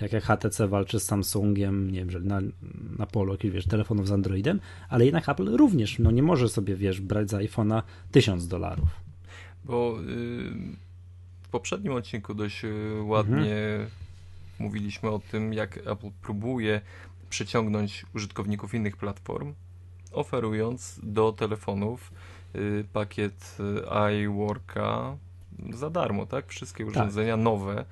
jak, 0.00 0.12
jak 0.12 0.24
HTC 0.24 0.68
walczy 0.68 1.00
z 1.00 1.04
Samsungiem, 1.04 1.90
nie 1.90 1.98
wiem, 1.98 2.10
że 2.10 2.20
na, 2.20 2.40
na 2.98 3.06
polu 3.06 3.32
jakichś, 3.32 3.54
wiesz, 3.54 3.66
telefonów 3.66 4.08
z 4.08 4.12
Androidem, 4.12 4.60
ale 4.88 5.04
jednak 5.04 5.28
Apple 5.28 5.56
również, 5.56 5.98
no 5.98 6.10
nie 6.10 6.22
może 6.22 6.48
sobie, 6.48 6.76
wiesz, 6.76 7.00
brać 7.00 7.30
za 7.30 7.38
iPhone'a 7.38 7.82
1000 8.12 8.46
dolarów. 8.46 8.88
Bo 9.64 9.96
yy, 10.00 10.52
w 11.42 11.48
poprzednim 11.48 11.92
odcinku 11.92 12.34
dość 12.34 12.64
y, 12.64 13.02
ładnie 13.02 13.36
mhm. 13.36 13.90
mówiliśmy 14.58 15.10
o 15.10 15.18
tym, 15.18 15.52
jak 15.52 15.76
Apple 15.76 16.10
próbuje 16.22 16.80
przyciągnąć 17.30 18.06
użytkowników 18.14 18.74
innych 18.74 18.96
platform, 18.96 19.54
oferując 20.12 21.00
do 21.02 21.32
telefonów 21.32 22.12
y, 22.54 22.84
pakiet 22.92 23.56
y, 23.60 24.22
iWorka 24.22 25.16
za 25.70 25.90
darmo, 25.90 26.26
tak? 26.26 26.46
Wszystkie 26.46 26.84
tak. 26.84 26.92
urządzenia 26.92 27.34
tak. 27.34 27.44
nowe 27.44 27.84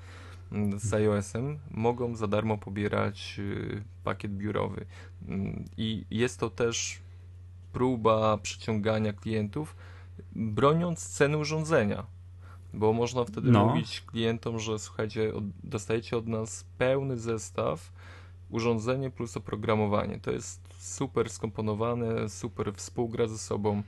z 0.76 0.94
iOS-em 0.94 1.58
mogą 1.70 2.16
za 2.16 2.26
darmo 2.26 2.58
pobierać 2.58 3.36
y, 3.38 3.82
pakiet 4.04 4.32
biurowy. 4.32 4.86
Mm, 5.28 5.64
I 5.76 6.04
jest 6.10 6.40
to 6.40 6.50
też 6.50 6.98
próba 7.72 8.38
przyciągania 8.38 9.12
klientów, 9.12 9.76
broniąc 10.32 11.08
ceny 11.08 11.36
urządzenia. 11.36 12.06
Bo 12.74 12.92
można 12.92 13.24
wtedy 13.24 13.50
no. 13.50 13.66
mówić 13.66 14.00
klientom, 14.00 14.58
że 14.58 14.78
słuchajcie, 14.78 15.32
dostajecie 15.64 16.16
od 16.16 16.26
nas 16.26 16.64
pełny 16.78 17.16
zestaw, 17.16 17.92
urządzenie 18.50 19.10
plus 19.10 19.36
oprogramowanie. 19.36 20.20
To 20.20 20.30
jest 20.30 20.60
super 20.94 21.30
skomponowane, 21.30 22.28
super 22.28 22.72
współgra 22.74 23.26
ze 23.26 23.38
sobą 23.38 23.82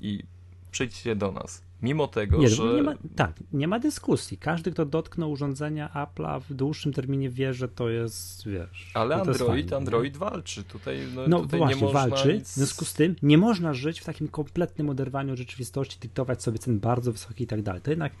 i 0.00 0.22
przyjdźcie 0.70 1.16
do 1.16 1.32
nas. 1.32 1.62
Mimo 1.82 2.06
tego, 2.08 2.38
nie, 2.38 2.48
że. 2.48 2.62
Nie 2.62 2.82
ma, 2.82 2.94
tak, 3.16 3.32
nie 3.52 3.68
ma 3.68 3.78
dyskusji. 3.78 4.38
Każdy, 4.38 4.72
kto 4.72 4.86
dotknął 4.86 5.30
urządzenia 5.30 5.90
Apple'a 5.94 6.40
w 6.40 6.54
dłuższym 6.54 6.92
terminie 6.92 7.30
wie, 7.30 7.54
że 7.54 7.68
to 7.68 7.88
jest, 7.88 8.48
wiesz. 8.48 8.90
Ale 8.94 9.16
no 9.16 9.22
Android, 9.22 9.48
fajne, 9.48 9.76
Android 9.76 10.16
walczy. 10.16 10.64
Tutaj, 10.64 10.98
no, 11.14 11.22
no 11.28 11.40
tutaj 11.40 11.58
właśnie, 11.58 11.76
nie 11.76 11.82
można 11.82 12.00
walczy. 12.00 12.34
Nic... 12.34 12.50
W 12.50 12.54
związku 12.54 12.84
z 12.84 12.94
tym 12.94 13.16
nie 13.22 13.38
można 13.38 13.74
żyć 13.74 14.00
w 14.00 14.04
takim 14.04 14.28
kompletnym 14.28 14.88
oderwaniu 14.88 15.32
od 15.32 15.38
rzeczywistości, 15.38 15.98
dyktować 16.00 16.42
sobie 16.42 16.58
cen 16.58 16.80
bardzo 16.80 17.12
wysokie 17.12 17.44
i 17.44 17.46
tak 17.46 17.62
dalej. 17.62 17.82
To 17.82 17.90
jednak 17.90 18.12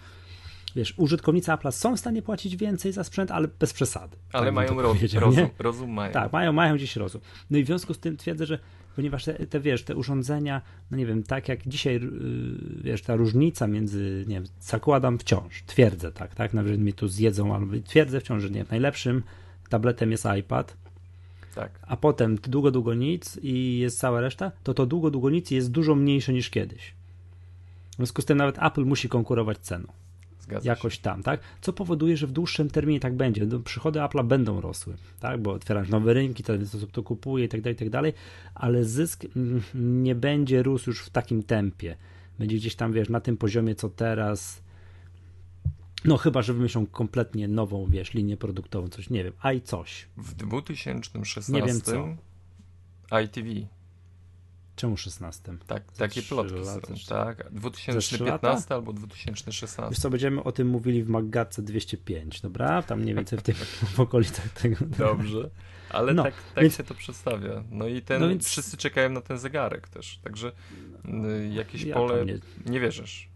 wiesz, 0.76 0.94
użytkownicy 0.96 1.50
Apple'a 1.50 1.72
są 1.72 1.96
w 1.96 2.00
stanie 2.00 2.22
płacić 2.22 2.56
więcej 2.56 2.92
za 2.92 3.04
sprzęt, 3.04 3.30
ale 3.30 3.48
bez 3.48 3.72
przesady. 3.72 4.16
Ale 4.32 4.46
tak 4.46 4.54
mają 4.54 4.82
roz, 4.82 5.14
rozum, 5.14 5.48
rozum 5.58 5.90
mają. 5.90 6.12
Tak, 6.12 6.32
mają, 6.32 6.52
mają 6.52 6.74
gdzieś 6.74 6.96
rozum. 6.96 7.20
No 7.50 7.58
i 7.58 7.64
w 7.64 7.66
związku 7.66 7.94
z 7.94 7.98
tym 7.98 8.16
twierdzę, 8.16 8.46
że 8.46 8.58
ponieważ 8.96 9.24
te, 9.24 9.34
te, 9.34 9.60
wiesz, 9.60 9.84
te 9.84 9.96
urządzenia, 9.96 10.62
no 10.90 10.96
nie 10.96 11.06
wiem, 11.06 11.22
tak 11.22 11.48
jak 11.48 11.68
dzisiaj, 11.68 11.94
yy, 11.94 12.10
wiesz, 12.82 13.02
ta 13.02 13.16
różnica 13.16 13.66
między, 13.66 14.24
nie 14.28 14.34
wiem, 14.34 14.44
zakładam 14.60 15.18
wciąż, 15.18 15.62
twierdzę 15.66 16.12
tak, 16.12 16.34
tak, 16.34 16.54
nawet 16.54 16.80
mnie 16.80 16.92
tu 16.92 17.08
zjedzą, 17.08 17.54
albo 17.54 17.72
twierdzę 17.84 18.20
wciąż, 18.20 18.42
że 18.42 18.50
nie, 18.50 18.64
najlepszym 18.70 19.22
tabletem 19.68 20.10
jest 20.10 20.26
iPad, 20.38 20.76
tak. 21.54 21.70
a 21.82 21.96
potem 21.96 22.36
długo, 22.36 22.70
długo 22.70 22.94
nic 22.94 23.38
i 23.42 23.78
jest 23.78 23.98
cała 23.98 24.20
reszta, 24.20 24.52
to 24.62 24.74
to 24.74 24.86
długo, 24.86 25.10
długo 25.10 25.30
nic 25.30 25.50
jest 25.50 25.70
dużo 25.70 25.94
mniejsze 25.94 26.32
niż 26.32 26.50
kiedyś. 26.50 26.94
W 27.92 27.96
związku 27.96 28.22
z 28.22 28.24
tym 28.24 28.38
nawet 28.38 28.58
Apple 28.62 28.84
musi 28.84 29.08
konkurować 29.08 29.58
ceną. 29.58 29.86
Zgadza 30.44 30.68
jakoś 30.68 30.94
się. 30.94 31.00
tam, 31.02 31.22
tak? 31.22 31.40
Co 31.60 31.72
powoduje, 31.72 32.16
że 32.16 32.26
w 32.26 32.32
dłuższym 32.32 32.70
terminie 32.70 33.00
tak 33.00 33.16
będzie. 33.16 33.46
No, 33.46 33.58
przychody 33.58 33.98
Apple'a 33.98 34.26
będą 34.26 34.60
rosły, 34.60 34.96
tak? 35.20 35.42
Bo 35.42 35.52
otwierasz 35.52 35.88
nowe 35.88 36.14
rynki, 36.14 36.42
to 36.42 36.52
osób 36.52 36.92
to 36.92 37.02
kupuje 37.02 37.44
i 37.44 37.48
tak 37.48 37.60
dalej, 37.60 37.74
i 37.74 37.78
tak 37.78 37.90
dalej, 37.90 38.12
ale 38.54 38.84
zysk 38.84 39.24
nie 39.74 40.14
będzie 40.14 40.62
rósł 40.62 40.90
już 40.90 41.02
w 41.02 41.10
takim 41.10 41.42
tempie. 41.42 41.96
Będzie 42.38 42.56
gdzieś 42.56 42.74
tam, 42.74 42.92
wiesz, 42.92 43.08
na 43.08 43.20
tym 43.20 43.36
poziomie, 43.36 43.74
co 43.74 43.88
teraz. 43.88 44.62
No 46.04 46.16
chyba, 46.16 46.42
że 46.42 46.54
wymyślą 46.54 46.86
kompletnie 46.86 47.48
nową, 47.48 47.86
wiesz, 47.86 48.14
linię 48.14 48.36
produktową, 48.36 48.88
coś, 48.88 49.10
nie 49.10 49.24
wiem, 49.24 49.32
a 49.40 49.52
i 49.52 49.60
coś. 49.60 50.08
W 50.16 50.34
2016 50.34 51.52
Nie 51.52 51.62
wiem 51.62 51.80
co. 51.80 52.16
ITV. 53.22 53.48
Czemu 54.76 54.96
16? 54.96 55.42
Tak, 55.66 55.92
takie 55.92 56.22
plotki 56.22 56.54
lata, 56.54 56.86
są, 56.96 57.06
tak. 57.08 57.36
trzy 57.44 57.48
2015 57.50 58.74
albo 58.74 58.92
2016. 58.92 59.90
Wiesz 59.90 59.98
co, 59.98 60.10
będziemy 60.10 60.42
o 60.42 60.52
tym 60.52 60.68
mówili 60.68 61.02
w 61.04 61.08
Maggatce 61.08 61.62
205, 61.62 62.40
dobra? 62.40 62.82
Tam 62.82 63.00
mniej 63.00 63.14
więcej 63.14 63.38
w 63.38 63.42
tych 63.42 63.82
okolicach 63.98 64.48
tego. 64.48 64.76
Dobrze. 64.98 65.50
Ale 65.90 66.14
No, 66.14 66.22
tak, 66.22 66.34
tak 66.54 66.62
więc- 66.64 66.76
się 66.76 66.84
to 66.84 66.94
przedstawia. 66.94 67.64
No 67.70 67.86
i 67.88 68.02
ten, 68.02 68.20
No 68.22 68.28
więc- 68.28 68.48
wszyscy 68.48 68.76
czekają 68.76 69.10
na 69.10 69.20
ten 69.20 69.38
zegarek 69.38 69.88
też. 69.88 70.18
Także 70.18 70.52
y, 71.04 71.48
jakieś 71.48 71.82
Ja 71.82 71.94
pole. 71.94 72.24
Nie... 72.24 72.38
nie- 72.66 72.80
wierzysz. 72.80 73.28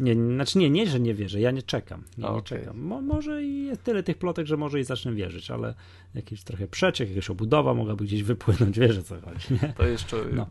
Nie, 0.00 0.14
znaczy 0.14 0.58
nie, 0.58 0.70
nie, 0.70 0.86
że 0.86 1.00
nie 1.00 1.14
wierzę, 1.14 1.40
ja 1.40 1.50
nie 1.50 1.62
czekam. 1.62 2.02
Nie, 2.18 2.26
A, 2.28 2.34
nie 2.34 2.42
czekam. 2.42 2.78
Mo, 2.80 3.00
może 3.02 3.42
i 3.44 3.64
jest 3.64 3.82
tyle 3.84 4.02
tych 4.02 4.18
plotek, 4.18 4.46
że 4.46 4.56
może 4.56 4.80
i 4.80 4.84
zacznę 4.84 5.14
wierzyć, 5.14 5.50
ale 5.50 5.74
jakiś 6.14 6.42
trochę 6.44 6.68
przeciek, 6.68 7.08
jakaś 7.08 7.30
obudowa 7.30 7.74
mogłaby 7.74 8.04
gdzieś 8.04 8.22
wypłynąć, 8.22 8.78
wiesz 8.78 8.98
o 8.98 9.02
co 9.02 9.20
chodzi, 9.20 9.46
nie? 9.62 9.72
To 9.76 9.86
jeszcze 9.86 10.16
No. 10.32 10.46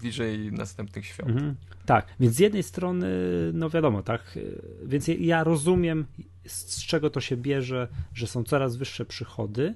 bliżej 0.00 0.52
następnych 0.52 1.06
świąt. 1.06 1.30
Mhm. 1.30 1.54
Tak, 1.86 2.06
więc 2.20 2.34
z 2.34 2.38
jednej 2.38 2.62
strony, 2.62 3.06
no 3.54 3.70
wiadomo, 3.70 4.02
tak, 4.02 4.38
więc 4.84 5.08
ja- 5.08 5.44
rozumiem, 5.44 6.06
z, 6.46 6.84
czego 6.86 7.10
to 7.10 7.20
się 7.20 7.36
bierze, 7.36 7.88
że 8.14 8.26
są 8.26 8.44
coraz 8.44 8.76
wyższe 8.76 9.04
przychody, 9.04 9.74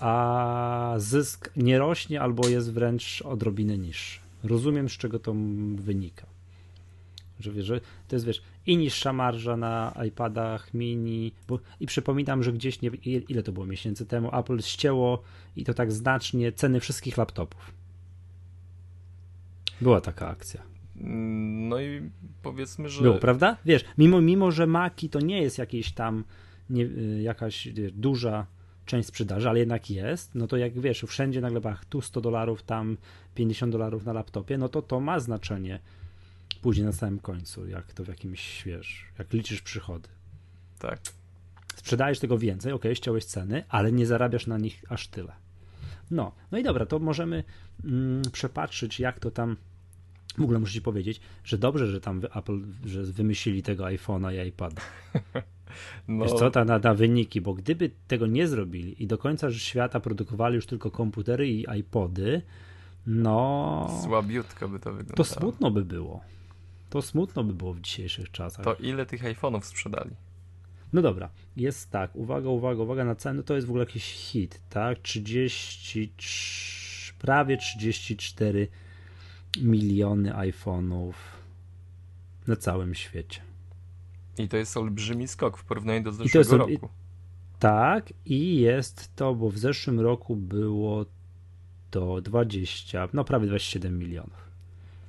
a 0.00 0.94
zysk 0.98 1.50
nie 1.56 1.78
rośnie 1.78 2.20
albo 2.20 2.48
jest 2.48 2.72
wręcz 2.72 3.22
odrobinę 3.22 3.78
niższy. 3.78 4.20
Rozumiem, 4.44 4.88
z 4.88 4.92
czego 4.92 5.18
to 5.18 5.34
wynika. 5.74 6.26
Że, 7.40 7.52
wiesz, 7.52 7.66
że 7.66 7.80
to 8.08 8.16
jest, 8.16 8.26
wiesz, 8.26 8.42
i 8.66 8.76
niższa 8.76 9.12
marża 9.12 9.56
na 9.56 9.94
iPadach 10.06 10.74
mini, 10.74 11.32
bo, 11.48 11.58
i 11.80 11.86
przypominam, 11.86 12.42
że 12.42 12.52
gdzieś, 12.52 12.82
nie, 12.82 12.90
ile 13.04 13.42
to 13.42 13.52
było 13.52 13.66
miesięcy 13.66 14.06
temu, 14.06 14.36
Apple 14.38 14.60
ścięło 14.60 15.22
i 15.56 15.64
to 15.64 15.74
tak 15.74 15.92
znacznie 15.92 16.52
ceny 16.52 16.80
wszystkich 16.80 17.16
laptopów. 17.18 17.74
Była 19.80 20.00
taka 20.00 20.28
akcja. 20.28 20.62
No 20.96 21.80
i 21.80 22.10
powiedzmy, 22.42 22.88
że. 22.88 23.02
Było, 23.02 23.14
prawda? 23.14 23.56
Wiesz, 23.64 23.84
mimo, 23.98 24.20
mimo 24.20 24.50
że 24.50 24.66
Maki 24.66 25.08
to 25.08 25.20
nie 25.20 25.42
jest 25.42 25.58
jakieś 25.58 25.92
tam 25.92 26.24
nie, 26.70 26.84
y, 26.84 27.22
jakaś 27.22 27.68
wiesz, 27.68 27.92
duża 27.92 28.46
część 28.86 29.08
sprzedaży, 29.08 29.48
ale 29.48 29.58
jednak 29.58 29.90
jest, 29.90 30.34
no 30.34 30.46
to 30.46 30.56
jak 30.56 30.80
wiesz, 30.80 31.04
wszędzie 31.06 31.40
nagle 31.40 31.60
bach, 31.60 31.84
tu 31.84 32.00
100 32.00 32.20
dolarów, 32.20 32.62
tam 32.62 32.96
50 33.34 33.72
dolarów 33.72 34.04
na 34.04 34.12
laptopie, 34.12 34.58
no 34.58 34.68
to 34.68 34.82
to 34.82 35.00
ma 35.00 35.20
znaczenie 35.20 35.80
później 36.64 36.86
na 36.86 36.92
samym 36.92 37.18
końcu, 37.18 37.66
jak 37.68 37.92
to 37.92 38.04
w 38.04 38.08
jakimś, 38.08 38.62
wiesz, 38.64 39.04
jak 39.18 39.32
liczysz 39.32 39.62
przychody. 39.62 40.08
Tak. 40.78 40.98
Sprzedajesz 41.76 42.18
tego 42.18 42.38
więcej, 42.38 42.72
ok, 42.72 42.84
ściąłeś 42.94 43.24
ceny, 43.24 43.64
ale 43.68 43.92
nie 43.92 44.06
zarabiasz 44.06 44.46
na 44.46 44.58
nich 44.58 44.84
aż 44.88 45.08
tyle. 45.08 45.32
No, 46.10 46.32
no 46.50 46.58
i 46.58 46.62
dobra, 46.62 46.86
to 46.86 46.98
możemy 46.98 47.44
mm, 47.84 48.22
przepatrzyć, 48.32 49.00
jak 49.00 49.20
to 49.20 49.30
tam. 49.30 49.56
W 50.38 50.42
ogóle 50.42 50.58
muszę 50.58 50.72
ci 50.72 50.82
powiedzieć, 50.82 51.20
że 51.44 51.58
dobrze, 51.58 51.86
że 51.86 52.00
tam 52.00 52.22
Apple 52.34 52.60
że 52.84 53.02
wymyślili 53.02 53.62
tego 53.62 53.84
iPhone'a 53.84 54.44
i 54.44 54.48
iPada. 54.48 54.82
No, 56.08 56.24
Wiesz 56.24 56.34
co, 56.34 56.50
ta, 56.50 56.64
na, 56.64 56.78
na 56.78 56.94
wyniki, 56.94 57.40
bo 57.40 57.54
gdyby 57.54 57.90
tego 58.08 58.26
nie 58.26 58.48
zrobili 58.48 59.02
i 59.02 59.06
do 59.06 59.18
końca 59.18 59.52
świata 59.52 60.00
produkowali 60.00 60.54
już 60.54 60.66
tylko 60.66 60.90
komputery 60.90 61.48
i 61.48 61.66
iPody, 61.78 62.42
no 63.06 64.00
Słabiutko 64.04 64.68
by 64.68 64.78
to 64.78 64.92
wyglądało. 64.92 65.16
to 65.16 65.24
smutno 65.24 65.70
by 65.70 65.84
było. 65.84 66.20
To 66.94 67.02
smutno 67.02 67.44
by 67.44 67.54
było 67.54 67.74
w 67.74 67.80
dzisiejszych 67.80 68.30
czasach. 68.30 68.64
To 68.64 68.74
ile 68.74 69.06
tych 69.06 69.22
iPhone'ów 69.22 69.64
sprzedali? 69.64 70.10
No 70.92 71.02
dobra, 71.02 71.30
jest 71.56 71.90
tak, 71.90 72.16
uwaga, 72.16 72.48
uwaga, 72.48 72.82
uwaga 72.82 73.04
na 73.04 73.14
cenę, 73.14 73.42
to 73.42 73.54
jest 73.54 73.66
w 73.66 73.70
ogóle 73.70 73.84
jakiś 73.84 74.04
hit, 74.04 74.60
tak? 74.70 74.98
33, 75.02 77.12
prawie 77.18 77.56
34 77.56 78.68
miliony 79.62 80.32
iPhone'ów 80.32 81.12
na 82.46 82.56
całym 82.56 82.94
świecie. 82.94 83.40
I 84.38 84.48
to 84.48 84.56
jest 84.56 84.76
olbrzymi 84.76 85.28
skok 85.28 85.58
w 85.58 85.64
porównaniu 85.64 86.02
do 86.02 86.12
zeszłego 86.12 86.38
jest- 86.38 86.52
roku. 86.82 86.88
Tak, 87.58 88.12
i 88.26 88.60
jest 88.60 89.16
to, 89.16 89.34
bo 89.34 89.50
w 89.50 89.58
zeszłym 89.58 90.00
roku 90.00 90.36
było 90.36 91.06
to 91.90 92.20
20, 92.20 93.08
no 93.12 93.24
prawie 93.24 93.46
27 93.46 93.98
milionów. 93.98 94.48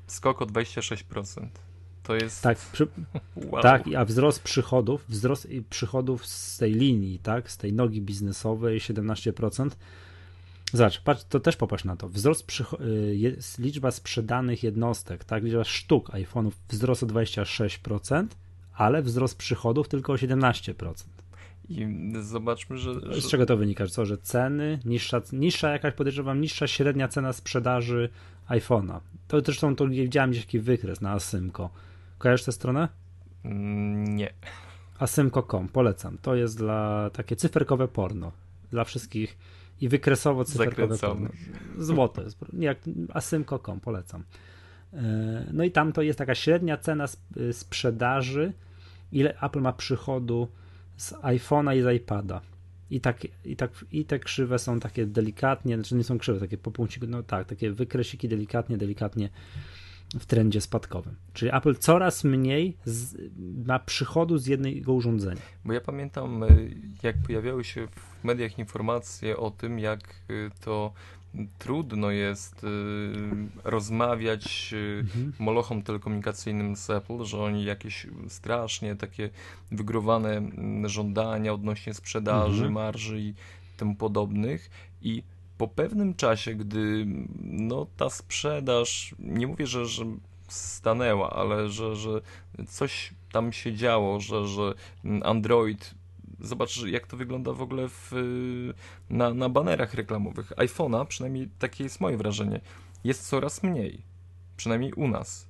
Skok 0.07 0.41
o 0.41 0.45
26%. 0.45 1.64
To 2.07 2.15
jest. 2.15 2.43
Tak, 2.43 2.57
przy, 2.57 2.87
wow. 3.51 3.61
tak, 3.61 3.83
a 3.97 4.05
wzrost 4.05 4.43
przychodów, 4.43 5.05
wzrost 5.09 5.47
przychodów 5.69 6.25
z 6.25 6.57
tej 6.57 6.73
linii, 6.73 7.19
tak, 7.19 7.51
z 7.51 7.57
tej 7.57 7.73
nogi 7.73 8.01
biznesowej 8.01 8.79
17%. 8.79 9.69
Zobacz, 10.73 11.01
patrz, 11.01 11.23
to 11.29 11.39
też 11.39 11.55
popatrz 11.55 11.83
na 11.83 11.95
to. 11.95 12.09
Wzrost 12.09 12.47
przycho- 12.47 12.81
y, 12.81 13.15
jest 13.15 13.59
liczba 13.59 13.91
sprzedanych 13.91 14.63
jednostek, 14.63 15.23
tak, 15.23 15.43
liczba 15.43 15.63
sztuk 15.63 16.09
iPhone'ów 16.09 16.51
wzrost 16.69 17.03
o 17.03 17.05
26%, 17.05 18.27
ale 18.73 19.01
wzrost 19.01 19.37
przychodów 19.37 19.87
tylko 19.87 20.13
o 20.13 20.15
17%. 20.15 20.93
I 21.69 21.87
zobaczmy, 22.21 22.77
że. 22.77 22.93
Z 22.93 23.23
że 23.23 23.29
czego 23.29 23.45
to 23.45 23.57
wynika? 23.57 23.87
Co, 23.87 24.05
że 24.05 24.17
ceny, 24.17 24.79
niższa, 24.85 25.21
niższa 25.33 25.69
jakaś, 25.69 25.93
podejrzewam, 25.93 26.41
niższa 26.41 26.67
średnia 26.67 27.07
cena 27.07 27.33
sprzedaży 27.33 28.09
iPhone'a. 28.49 28.99
To 29.27 29.41
zresztą 29.41 29.75
to 29.75 29.87
widziałem 29.87 30.31
gdzieś 30.31 30.45
taki 30.45 30.59
wykres 30.59 31.01
na 31.01 31.11
Asymco. 31.11 31.69
Kojarzysz 32.17 32.45
tę 32.45 32.51
stronę? 32.51 32.87
Mm, 33.45 34.15
Nie. 34.15 34.33
Asymco.com, 34.99 35.67
polecam. 35.69 36.17
To 36.21 36.35
jest 36.35 36.57
dla 36.57 37.09
takie 37.09 37.35
cyferkowe 37.35 37.87
porno. 37.87 38.31
Dla 38.71 38.83
wszystkich 38.83 39.37
i 39.81 39.89
wykresowo 39.89 40.45
cyferkowe 40.45 40.97
porno. 40.97 41.25
Zakręconych. 41.27 41.83
Złote. 41.85 42.23
Jak 42.59 42.77
Asymco.com, 43.13 43.79
polecam. 43.79 44.23
E, 44.93 45.45
No 45.53 45.63
i 45.63 45.71
tam 45.71 45.93
to 45.93 46.01
jest 46.01 46.19
taka 46.19 46.35
średnia 46.35 46.77
cena 46.77 47.05
y, 47.37 47.53
sprzedaży, 47.53 48.53
ile 49.11 49.39
Apple 49.41 49.61
ma 49.61 49.73
przychodu 49.73 50.47
z 50.97 51.13
iPhone'a 51.13 51.77
i 51.77 51.81
z 51.81 51.95
iPada. 52.01 52.41
I, 52.89 53.01
tak, 53.01 53.27
i, 53.45 53.55
tak, 53.55 53.71
I 53.91 54.05
te 54.05 54.19
krzywe 54.19 54.59
są 54.59 54.79
takie 54.79 55.05
delikatnie, 55.05 55.75
znaczy 55.75 55.95
nie 55.95 56.03
są 56.03 56.17
krzywe, 56.17 56.39
takie 56.39 56.57
po 56.57 56.71
punkciku, 56.71 57.07
no 57.07 57.23
tak, 57.23 57.47
takie 57.47 57.71
wykresiki 57.71 58.27
delikatnie, 58.29 58.77
delikatnie 58.77 59.29
w 60.19 60.25
trendzie 60.25 60.61
spadkowym. 60.61 61.15
Czyli 61.33 61.51
Apple 61.55 61.75
coraz 61.75 62.23
mniej 62.23 62.77
z, 62.85 63.15
ma 63.67 63.79
przychodu 63.79 64.37
z 64.37 64.47
jednego 64.47 64.93
urządzenia. 64.93 65.41
Bo 65.65 65.73
ja 65.73 65.81
pamiętam, 65.81 66.43
y, 66.43 66.75
jak 67.03 67.15
pojawiały 67.17 67.63
się 67.63 67.87
w 67.87 68.23
mediach 68.23 68.59
informacje 68.59 69.37
o 69.37 69.51
tym, 69.51 69.79
jak 69.79 69.99
y, 70.29 70.51
to 70.65 70.93
trudno 71.59 72.11
jest 72.11 72.63
y, 72.63 72.67
rozmawiać 73.63 74.73
y, 74.73 74.99
Mhm. 74.99 75.33
molochom 75.39 75.81
telekomunikacyjnym 75.83 76.75
z 76.75 76.89
Apple, 76.89 77.23
że 77.23 77.39
oni 77.39 77.63
jakieś 77.63 78.07
strasznie 78.27 78.95
takie 78.95 79.29
wygórowane 79.71 80.37
mm, 80.37 80.89
żądania 80.89 81.53
odnośnie 81.53 81.93
sprzedaży, 81.93 82.53
Mhm. 82.65 82.73
marży 82.73 83.19
i 83.19 83.33
tym 83.77 83.95
podobnych 83.95 84.69
i 85.01 85.23
po 85.57 85.67
pewnym 85.67 86.15
czasie, 86.15 86.55
gdy 86.55 87.05
no, 87.41 87.87
ta 87.97 88.09
sprzedaż, 88.09 89.15
nie 89.19 89.47
mówię, 89.47 89.67
że, 89.67 89.85
że 89.85 90.05
stanęła, 90.47 91.29
ale 91.29 91.69
że, 91.69 91.95
że 91.95 92.21
coś 92.67 93.13
tam 93.31 93.53
się 93.53 93.73
działo, 93.73 94.19
że, 94.19 94.47
że 94.47 94.73
Android 95.23 95.95
zobacz, 96.39 96.83
jak 96.85 97.07
to 97.07 97.17
wygląda 97.17 97.53
w 97.53 97.61
ogóle 97.61 97.89
w, 97.89 98.11
na, 99.09 99.33
na 99.33 99.49
banerach 99.49 99.93
reklamowych. 99.93 100.51
iPhone'a, 100.51 101.05
przynajmniej 101.05 101.49
takie 101.59 101.83
jest 101.83 102.01
moje 102.01 102.17
wrażenie, 102.17 102.61
jest 103.03 103.29
coraz 103.29 103.63
mniej. 103.63 104.01
Przynajmniej 104.57 104.93
u 104.93 105.07
nas. 105.07 105.47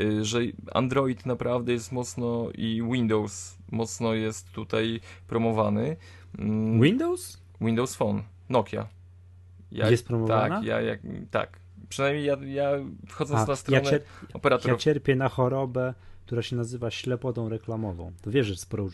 Y, 0.00 0.24
że 0.24 0.40
Android 0.72 1.26
naprawdę 1.26 1.72
jest 1.72 1.92
mocno 1.92 2.48
i 2.54 2.82
Windows 2.92 3.58
mocno 3.70 4.14
jest 4.14 4.52
tutaj 4.52 5.00
promowany. 5.26 5.96
Mm, 6.38 6.80
Windows? 6.80 7.38
Windows 7.60 7.96
Phone, 7.96 8.22
Nokia. 8.48 8.86
Ja, 9.72 9.90
jest 9.90 10.06
promowana? 10.06 10.56
Tak, 10.56 10.64
ja, 10.64 10.80
jak, 10.80 11.00
tak. 11.30 11.58
Przynajmniej 11.88 12.24
ja, 12.24 12.36
ja 12.44 12.70
wchodząc 13.08 13.40
A, 13.40 13.46
na 13.46 13.56
stronę 13.56 13.82
ja 13.82 13.90
cier 13.90 14.02
operatorów... 14.34 14.78
Ja 14.78 14.84
cierpię 14.84 15.16
na 15.16 15.28
chorobę, 15.28 15.94
która 16.26 16.42
się 16.42 16.56
nazywa 16.56 16.90
ślepotą 16.90 17.48
reklamową. 17.48 18.12
To 18.22 18.30
wiesz, 18.30 18.46
że 18.46 18.56
sporo 18.56 18.88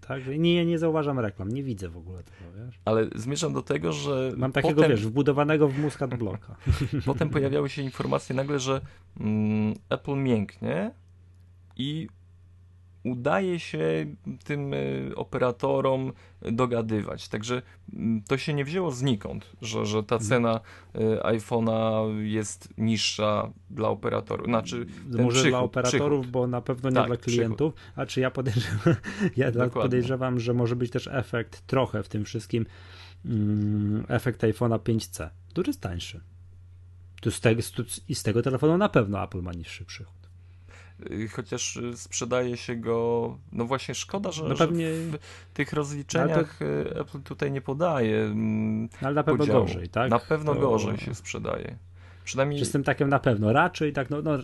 tak? 0.00 0.22
Nie, 0.38 0.66
nie 0.66 0.78
zauważam 0.78 1.18
reklam, 1.18 1.48
nie 1.48 1.62
widzę 1.62 1.88
w 1.88 1.96
ogóle 1.96 2.22
tego, 2.22 2.64
wiesz? 2.64 2.80
Ale 2.84 3.06
zmierzam 3.14 3.52
do 3.52 3.62
tego, 3.62 3.92
że. 3.92 4.32
Mam 4.36 4.52
takiego, 4.52 4.74
potem... 4.74 4.90
wiesz, 4.90 5.06
wbudowanego 5.06 5.68
w 5.68 5.78
mózg 5.78 6.06
bloka. 6.06 6.56
potem 7.06 7.30
pojawiały 7.30 7.68
się 7.68 7.82
informacje 7.82 8.36
nagle, 8.36 8.58
że 8.58 8.80
mm, 9.20 9.74
Apple 9.88 10.16
mięknie 10.16 10.90
i 11.76 12.08
udaje 13.04 13.60
się 13.60 14.06
tym 14.44 14.74
e, 14.74 14.76
operatorom 15.16 16.12
dogadywać. 16.42 17.28
Także 17.28 17.62
mm, 17.92 18.22
to 18.22 18.38
się 18.38 18.54
nie 18.54 18.64
wzięło 18.64 18.90
znikąd, 18.90 19.52
że, 19.62 19.86
że 19.86 20.02
ta 20.02 20.16
mhm. 20.16 20.28
cena 20.28 20.60
e, 20.94 20.98
iPhone'a 21.22 22.16
jest 22.20 22.68
niższa 22.78 23.50
dla 23.70 23.88
operatorów. 23.88 24.46
Znaczy, 24.46 24.86
Może 25.06 25.30
przychód, 25.30 25.50
dla 25.50 25.60
operatorów, 25.60 26.20
przychód. 26.20 26.32
bo 26.32 26.46
na 26.46 26.60
pewno 26.60 26.90
nie 26.90 26.96
tak, 26.96 27.06
dla 27.06 27.16
klientów. 27.16 27.74
Przychód. 27.74 27.92
A 27.96 28.06
czy 28.06 28.20
ja 28.20 28.30
podejrzewam, 28.30 28.94
ja 29.36 29.68
podejrzewam, 29.68 30.40
że 30.40 30.54
może 30.54 30.76
być 30.76 30.90
też 30.90 31.08
efekt 31.12 31.66
trochę 31.66 32.02
w 32.02 32.08
tym 32.08 32.24
wszystkim, 32.24 32.66
mm, 33.24 34.04
efekt 34.08 34.42
iPhone'a 34.42 34.78
5C, 34.78 35.28
który 35.48 35.68
jest 35.68 35.80
tańszy. 35.80 36.20
Tu 37.20 37.30
z 37.30 37.40
tego, 37.40 37.62
I 38.08 38.14
z 38.14 38.22
tego 38.22 38.42
telefonu 38.42 38.78
na 38.78 38.88
pewno 38.88 39.24
Apple 39.24 39.42
ma 39.42 39.52
niższy 39.52 39.84
przychód. 39.84 40.17
Y, 41.10 41.28
chociaż 41.28 41.76
y, 41.76 41.96
sprzedaje 41.96 42.56
się 42.56 42.76
go, 42.76 43.38
no 43.52 43.64
właśnie 43.64 43.94
szkoda, 43.94 44.32
że, 44.32 44.44
no 44.44 44.54
pewnie... 44.54 44.86
że 44.86 45.18
w 45.50 45.52
tych 45.54 45.72
rozliczeniach 45.72 46.58
to... 46.58 46.64
Y, 46.64 47.00
Apple 47.00 47.20
tutaj 47.20 47.52
nie 47.52 47.60
podaje 47.60 48.20
mm, 48.20 48.88
Ale 49.00 49.14
na 49.14 49.22
pewno 49.22 49.38
podziału. 49.38 49.66
gorzej, 49.66 49.88
tak? 49.88 50.10
Na 50.10 50.18
pewno 50.18 50.54
to... 50.54 50.60
gorzej 50.60 50.98
się 50.98 51.14
sprzedaje. 51.14 51.76
Przynajmniej... 52.24 52.64
Z 52.64 52.70
tym 52.70 52.84
takiem 52.84 53.08
na 53.08 53.18
pewno, 53.18 53.52
raczej 53.52 53.92
tak, 53.92 54.10
no, 54.10 54.22
no, 54.22 54.38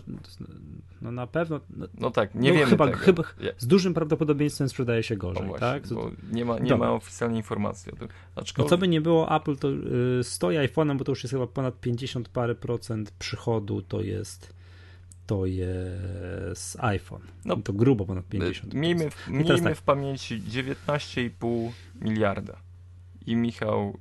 no 1.01 1.11
na 1.11 1.27
pewno. 1.27 1.59
No, 1.69 1.87
no 1.97 2.11
tak, 2.11 2.35
nie 2.35 2.49
no, 2.49 2.55
wiemy 2.55 2.69
chyba, 2.69 2.85
tego. 2.85 2.97
chyba 2.97 3.23
z 3.57 3.67
dużym 3.67 3.93
prawdopodobieństwem 3.93 4.69
sprzedaje 4.69 5.03
się 5.03 5.17
gorzej, 5.17 5.47
właśnie, 5.47 5.67
tak? 5.67 5.83
nie 6.31 6.45
ma, 6.45 6.59
nie 6.59 6.75
ma 6.75 6.91
oficjalnej 6.91 7.37
informacji 7.37 7.91
o 7.91 7.95
tym. 7.95 8.07
Aczkolwiek... 8.35 8.71
No 8.71 8.77
co 8.77 8.77
by 8.77 8.87
nie 8.87 9.01
było, 9.01 9.35
Apple 9.35 9.55
to 9.55 9.69
y, 10.19 10.23
stoi 10.23 10.55
iPhone'em, 10.55 10.97
bo 10.97 11.03
to 11.03 11.11
już 11.11 11.23
jest 11.23 11.33
chyba 11.33 11.47
ponad 11.47 11.79
50 11.79 12.29
parę 12.29 12.55
procent 12.55 13.11
przychodu, 13.11 13.81
to 13.81 14.01
jest 14.01 14.53
to 15.27 15.45
jest 15.45 16.77
iPhone. 16.79 17.21
No, 17.45 17.55
to 17.57 17.73
grubo 17.73 18.05
ponad 18.05 18.25
50. 18.27 18.73
Miejmy, 18.73 19.11
w, 19.11 19.27
miejmy 19.27 19.61
tak. 19.61 19.77
w 19.77 19.81
pamięci 19.81 20.41
19,5 20.41 21.71
miliarda. 22.01 22.57
I 23.25 23.35
Michał 23.35 23.97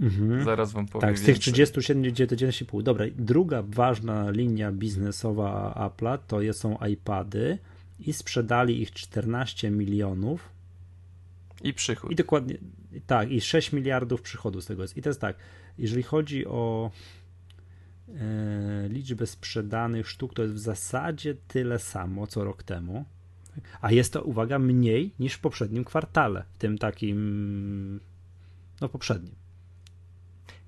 mhm. 0.00 0.44
zaraz 0.44 0.72
wam 0.72 0.86
powie 0.86 1.06
Tak, 1.06 1.18
z 1.18 1.22
tych 1.22 1.38
37, 1.38 2.02
19,5. 2.02 2.82
Dobra, 2.82 3.04
druga 3.18 3.62
ważna 3.62 4.30
linia 4.30 4.72
biznesowa 4.72 5.74
Apple'a 5.76 6.18
to 6.26 6.52
są 6.52 6.78
iPady 6.86 7.58
i 8.00 8.12
sprzedali 8.12 8.82
ich 8.82 8.90
14 8.90 9.70
milionów. 9.70 10.48
I 11.62 11.74
przychód. 11.74 12.10
I 12.10 12.14
dokładnie, 12.14 12.58
tak, 13.06 13.30
i 13.30 13.40
6 13.40 13.72
miliardów 13.72 14.22
przychodu 14.22 14.60
z 14.60 14.66
tego 14.66 14.82
jest. 14.82 14.96
I 14.96 15.02
to 15.02 15.08
jest 15.08 15.20
tak, 15.20 15.36
jeżeli 15.78 16.02
chodzi 16.02 16.46
o 16.46 16.90
liczbę 18.88 19.26
sprzedanych 19.26 20.08
sztuk 20.08 20.34
to 20.34 20.42
jest 20.42 20.54
w 20.54 20.58
zasadzie 20.58 21.34
tyle 21.48 21.78
samo 21.78 22.26
co 22.26 22.44
rok 22.44 22.62
temu, 22.62 23.04
a 23.80 23.92
jest 23.92 24.12
to, 24.12 24.22
uwaga, 24.22 24.58
mniej 24.58 25.10
niż 25.18 25.34
w 25.34 25.40
poprzednim 25.40 25.84
kwartale, 25.84 26.44
w 26.54 26.58
tym 26.58 26.78
takim, 26.78 28.00
no 28.80 28.88
poprzednim. 28.88 29.34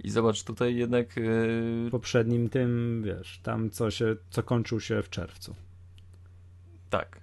I 0.00 0.10
zobacz, 0.10 0.44
tutaj 0.44 0.76
jednak. 0.76 1.16
Yy... 1.16 1.88
Poprzednim 1.90 2.48
tym, 2.48 3.02
wiesz, 3.04 3.40
tam 3.42 3.70
co 3.70 3.90
się, 3.90 4.16
co 4.30 4.42
kończył 4.42 4.80
się 4.80 5.02
w 5.02 5.10
czerwcu. 5.10 5.54
Tak. 6.90 7.20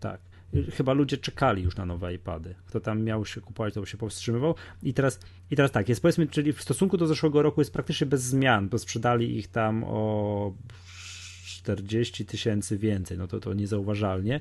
Tak 0.00 0.31
chyba 0.74 0.92
ludzie 0.92 1.18
czekali 1.18 1.62
już 1.62 1.76
na 1.76 1.86
nowe 1.86 2.14
iPady. 2.14 2.54
Kto 2.66 2.80
tam 2.80 3.02
miał 3.02 3.26
się 3.26 3.40
kupować, 3.40 3.74
to 3.74 3.86
się 3.86 3.98
powstrzymywał. 3.98 4.54
I 4.82 4.94
teraz, 4.94 5.20
I 5.50 5.56
teraz 5.56 5.70
tak, 5.70 5.88
jest 5.88 6.02
powiedzmy, 6.02 6.26
czyli 6.26 6.52
w 6.52 6.62
stosunku 6.62 6.96
do 6.96 7.06
zeszłego 7.06 7.42
roku 7.42 7.60
jest 7.60 7.72
praktycznie 7.72 8.06
bez 8.06 8.22
zmian, 8.22 8.68
bo 8.68 8.78
sprzedali 8.78 9.36
ich 9.38 9.48
tam 9.48 9.84
o 9.84 10.52
40 11.46 12.26
tysięcy 12.26 12.78
więcej, 12.78 13.18
no 13.18 13.26
to 13.26 13.40
to 13.40 13.54
niezauważalnie. 13.54 14.40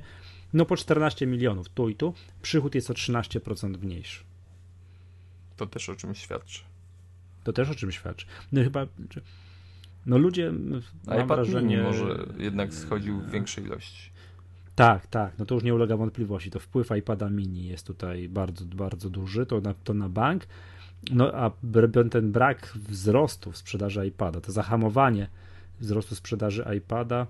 No 0.54 0.66
po 0.66 0.78
14 0.78 1.28
milionów 1.28 1.70
tu 1.70 1.90
i 1.90 1.96
tu, 1.96 2.14
przychód 2.42 2.76
jest 2.76 2.92
o 2.92 2.94
13% 2.94 3.84
mniejszy. 3.84 4.24
To 5.58 5.66
też 5.66 5.90
o 5.90 5.96
czymś 5.96 6.20
świadczy. 6.20 6.62
To 7.44 7.54
też 7.54 7.70
o 7.70 7.76
czymś 7.76 7.96
świadczy. 7.96 8.26
No 8.52 8.64
chyba, 8.64 8.88
no 10.06 10.18
ludzie, 10.18 10.54
A 11.08 11.18
mam 11.18 11.28
wrażenie... 11.28 11.84
może 11.84 12.26
jednak 12.38 12.74
schodził 12.74 13.20
w 13.20 13.32
większej 13.32 13.64
ilości. 13.64 14.12
Tak, 14.76 15.08
tak, 15.08 15.40
no 15.40 15.46
to 15.46 15.56
już 15.56 15.64
nie 15.64 15.76
ulega 15.76 15.98
wątpliwości. 15.98 16.52
To 16.52 16.60
wpływ 16.60 16.90
iPada 16.98 17.30
mini 17.30 17.68
jest 17.68 17.88
tutaj 17.88 18.30
bardzo, 18.30 18.66
bardzo 18.66 19.10
duży, 19.10 19.46
to 19.46 19.62
na, 19.62 19.74
to 19.74 19.94
na 19.94 20.10
bank. 20.10 20.48
No 21.12 21.34
a 21.34 21.52
ten 22.12 22.32
brak 22.32 22.74
wzrostu 22.76 23.52
w 23.52 23.58
sprzedaży 23.58 24.08
iPada, 24.08 24.42
to 24.42 24.52
zahamowanie 24.52 25.28
wzrostu 25.80 26.16
sprzedaży 26.16 26.66
iPada 26.78 27.28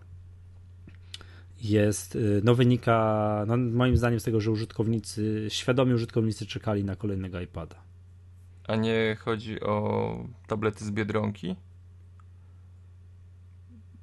jest, 1.61 2.15
y, 2.15 2.41
no 2.43 2.55
wynika, 2.55 3.45
no 3.47 3.57
moim 3.57 3.97
zdaniem 3.97 4.19
z 4.19 4.23
tego, 4.23 4.41
że 4.41 4.51
użytkownicy, 4.51 5.45
świadomi 5.49 5.93
użytkownicy 5.93 6.45
czekali 6.45 6.83
na 6.83 6.95
kolejnego 6.95 7.41
iPada. 7.41 7.75
A 8.67 8.75
nie 8.75 9.17
chodzi 9.19 9.61
o 9.61 10.15
tablety 10.47 10.85
z 10.85 10.91
Biedronki? 10.91 11.55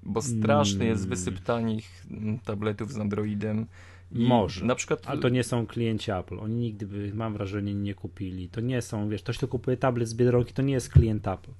Bo 0.08 0.22
straszny 0.22 0.84
jest 0.84 1.04
mm. 1.04 1.10
wysyp 1.10 1.40
tanich 1.40 2.06
tabletów 2.44 2.92
z 2.92 2.98
Androidem. 2.98 3.66
I 4.12 4.26
Może, 4.26 4.64
na 4.64 4.74
przykład... 4.74 5.02
ale 5.06 5.20
to 5.20 5.28
nie 5.28 5.44
są 5.44 5.66
klienci 5.66 6.10
Apple. 6.10 6.40
Oni 6.40 6.54
nigdy 6.54 6.86
by, 6.86 7.12
mam 7.14 7.32
wrażenie, 7.32 7.74
nie 7.74 7.94
kupili. 7.94 8.48
To 8.48 8.60
nie 8.60 8.82
są, 8.82 9.08
wiesz, 9.08 9.22
ktoś, 9.22 9.38
kto 9.38 9.48
kupuje 9.48 9.76
tablet 9.76 10.08
z 10.08 10.14
Biedronki, 10.14 10.52
to 10.52 10.62
nie 10.62 10.72
jest 10.72 10.88
klient 10.88 11.28
Apple. 11.28 11.50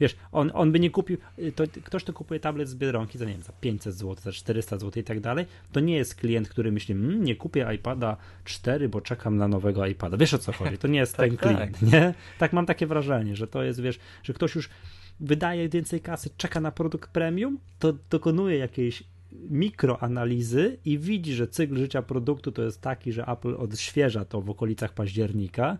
Wiesz, 0.00 0.16
on, 0.32 0.50
on 0.54 0.72
by 0.72 0.80
nie 0.80 0.90
kupił, 0.90 1.18
to 1.54 1.64
ktoś, 1.84 2.02
kto 2.04 2.12
kupuje 2.12 2.40
tablet 2.40 2.68
z 2.68 2.74
Biedronki 2.74 3.18
za, 3.18 3.24
nie 3.24 3.32
wiem, 3.32 3.42
za 3.42 3.52
500 3.52 3.94
zł, 3.94 4.16
za 4.22 4.32
400 4.32 4.78
zł 4.78 5.00
i 5.00 5.04
tak 5.04 5.20
dalej, 5.20 5.46
to 5.72 5.80
nie 5.80 5.96
jest 5.96 6.14
klient, 6.14 6.48
który 6.48 6.72
myśli, 6.72 6.94
mmm, 6.94 7.24
nie 7.24 7.36
kupię 7.36 7.66
iPada 7.74 8.16
4, 8.44 8.88
bo 8.88 9.00
czekam 9.00 9.36
na 9.36 9.48
nowego 9.48 9.86
iPada. 9.86 10.16
Wiesz 10.16 10.34
o 10.34 10.38
co 10.38 10.52
chodzi? 10.52 10.78
To 10.78 10.88
nie 10.88 10.98
jest 10.98 11.16
tak, 11.16 11.28
ten 11.28 11.36
klient, 11.36 11.80
tak. 11.80 11.92
nie? 11.92 12.14
Tak 12.38 12.52
mam 12.52 12.66
takie 12.66 12.86
wrażenie, 12.86 13.36
że 13.36 13.46
to 13.46 13.62
jest, 13.62 13.80
wiesz, 13.80 13.98
że 14.22 14.32
ktoś 14.32 14.54
już 14.54 14.68
wydaje 15.20 15.68
więcej 15.68 16.00
kasy, 16.00 16.30
czeka 16.36 16.60
na 16.60 16.70
produkt 16.70 17.10
premium, 17.10 17.58
to 17.78 17.92
dokonuje 18.10 18.58
jakiejś 18.58 19.02
mikroanalizy 19.32 20.78
i 20.84 20.98
widzi, 20.98 21.34
że 21.34 21.48
cykl 21.48 21.76
życia 21.76 22.02
produktu 22.02 22.52
to 22.52 22.62
jest 22.62 22.80
taki, 22.80 23.12
że 23.12 23.26
Apple 23.26 23.54
odświeża 23.54 24.24
to 24.24 24.40
w 24.40 24.50
okolicach 24.50 24.94
października, 24.94 25.78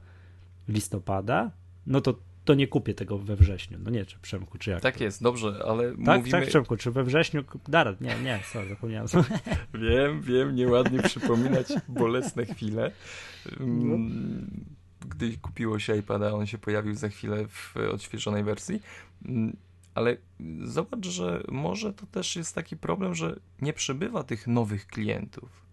listopada, 0.68 1.50
no 1.86 2.00
to 2.00 2.14
to 2.44 2.54
nie 2.54 2.66
kupię 2.66 2.94
tego 2.94 3.18
we 3.18 3.36
wrześniu. 3.36 3.78
No 3.84 3.90
nie, 3.90 4.04
czy 4.06 4.18
Przemku, 4.22 4.58
czy 4.58 4.70
jak? 4.70 4.80
Tak 4.80 4.96
to? 4.96 5.04
jest, 5.04 5.22
dobrze, 5.22 5.62
ale 5.66 5.90
tak, 5.90 6.18
mówimy... 6.18 6.30
Tak, 6.30 6.48
Przemku, 6.48 6.76
czy 6.76 6.90
we 6.90 7.04
wrześniu... 7.04 7.44
Dara, 7.68 7.94
nie, 8.00 8.14
nie, 8.24 8.40
sorry, 8.52 8.68
zapomniałem. 8.68 9.08
wiem, 9.74 10.22
wiem, 10.22 10.54
nieładnie 10.54 11.02
przypominać 11.02 11.66
bolesne 11.88 12.46
chwile. 12.46 12.90
Mm, 13.60 14.64
gdy 15.08 15.38
kupiło 15.38 15.78
się 15.78 15.96
iPada, 15.96 16.32
on 16.32 16.46
się 16.46 16.58
pojawił 16.58 16.94
za 16.94 17.08
chwilę 17.08 17.48
w 17.48 17.74
odświeżonej 17.92 18.44
wersji. 18.44 18.82
Mm, 19.24 19.56
ale 19.94 20.16
zobacz, 20.64 21.06
że 21.06 21.42
może 21.48 21.92
to 21.92 22.06
też 22.06 22.36
jest 22.36 22.54
taki 22.54 22.76
problem, 22.76 23.14
że 23.14 23.36
nie 23.60 23.72
przybywa 23.72 24.22
tych 24.22 24.46
nowych 24.46 24.86
klientów. 24.86 25.66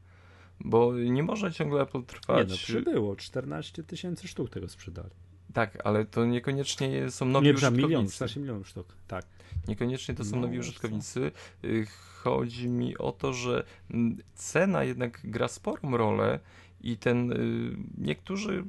Bo 0.59 0.93
nie 0.95 1.23
może 1.23 1.53
ciągle 1.53 1.81
Apple 1.81 2.03
trwać. 2.03 2.47
Nie, 2.47 2.51
no 2.51 2.57
przybyło. 2.57 3.15
14 3.15 3.83
tysięcy 3.83 4.27
sztuk 4.27 4.49
tego 4.49 4.69
sprzedali. 4.69 5.09
Tak, 5.53 5.77
ale 5.83 6.05
to 6.05 6.25
niekoniecznie 6.25 7.11
są 7.11 7.25
nowi 7.25 7.47
nie, 7.47 7.53
użytkownicy. 7.53 7.87
Milion, 7.87 8.07
14 8.07 8.39
milionów 8.39 8.67
sztuk, 8.67 8.87
tak. 9.07 9.25
Niekoniecznie 9.67 10.15
to 10.15 10.25
są 10.25 10.35
no, 10.35 10.41
nowi 10.41 10.59
użytkownicy. 10.59 11.31
Y, 11.63 11.85
chodzi 12.23 12.69
mi 12.69 12.97
o 12.97 13.11
to, 13.11 13.33
że 13.33 13.63
mm, 13.91 14.17
cena 14.35 14.83
jednak 14.83 15.19
gra 15.23 15.47
sporą 15.47 15.97
rolę 15.97 16.39
i 16.81 16.97
ten 16.97 17.31
y, 17.31 17.77
niektórzy 17.97 18.63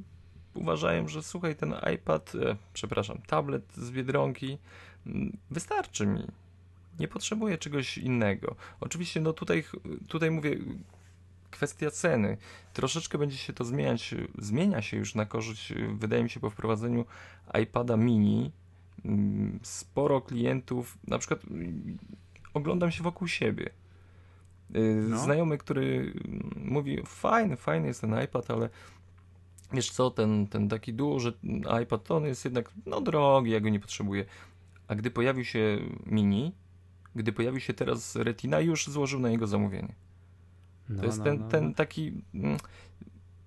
uważają, 0.53 1.07
że 1.07 1.23
słuchaj, 1.23 1.55
ten 1.55 1.75
iPad, 1.95 2.35
e, 2.35 2.55
przepraszam, 2.73 3.17
tablet 3.27 3.73
z 3.73 3.91
Biedronki 3.91 4.57
mm, 5.07 5.37
wystarczy 5.51 6.07
mi. 6.07 6.27
nie 6.99 7.07
potrzebuje 7.07 7.57
czegoś 7.57 7.97
innego. 7.97 8.55
Oczywiście, 8.79 9.21
no 9.21 9.33
tutaj, 9.33 9.63
tutaj 10.07 10.31
mówię, 10.31 10.57
kwestia 11.51 11.91
ceny. 11.91 12.37
Troszeczkę 12.73 13.17
będzie 13.17 13.37
się 13.37 13.53
to 13.53 13.63
zmieniać, 13.63 14.15
zmienia 14.37 14.81
się 14.81 14.97
już 14.97 15.15
na 15.15 15.25
korzyść, 15.25 15.73
wydaje 15.93 16.23
mi 16.23 16.29
się, 16.29 16.39
po 16.39 16.49
wprowadzeniu 16.49 17.05
iPada 17.63 17.97
mini. 17.97 18.51
Mm, 19.05 19.59
sporo 19.63 20.21
klientów, 20.21 20.97
na 21.07 21.17
przykład 21.17 21.45
mm, 21.51 21.97
oglądam 22.53 22.91
się 22.91 23.03
wokół 23.03 23.27
siebie. 23.27 23.69
Y, 24.75 25.05
no. 25.09 25.19
Znajomy, 25.19 25.57
który 25.57 26.13
mówi, 26.55 27.01
fajny, 27.05 27.57
fajny 27.57 27.87
jest 27.87 28.01
ten 28.01 28.23
iPad, 28.23 28.51
ale 28.51 28.69
wiesz 29.73 29.91
co, 29.91 30.11
ten, 30.11 30.47
ten 30.47 30.69
taki 30.69 30.93
duży 30.93 31.33
iPad, 31.83 32.03
to 32.03 32.15
on 32.15 32.25
jest 32.25 32.45
jednak 32.45 32.71
no 32.85 33.01
drogi, 33.01 33.51
ja 33.51 33.59
go 33.59 33.69
nie 33.69 33.79
potrzebuję. 33.79 34.25
A 34.87 34.95
gdy 34.95 35.11
pojawił 35.11 35.45
się 35.45 35.79
mini, 36.05 36.51
gdy 37.15 37.33
pojawił 37.33 37.59
się 37.59 37.73
teraz 37.73 38.15
Retina, 38.15 38.59
już 38.59 38.87
złożył 38.87 39.19
na 39.19 39.29
niego 39.29 39.47
zamówienie. 39.47 39.95
No, 40.89 40.99
to 40.99 41.05
jest 41.05 41.17
no, 41.17 41.23
ten, 41.23 41.39
no, 41.39 41.47
ten 41.47 41.67
no. 41.67 41.73
taki. 41.73 42.13
Mm, 42.33 42.57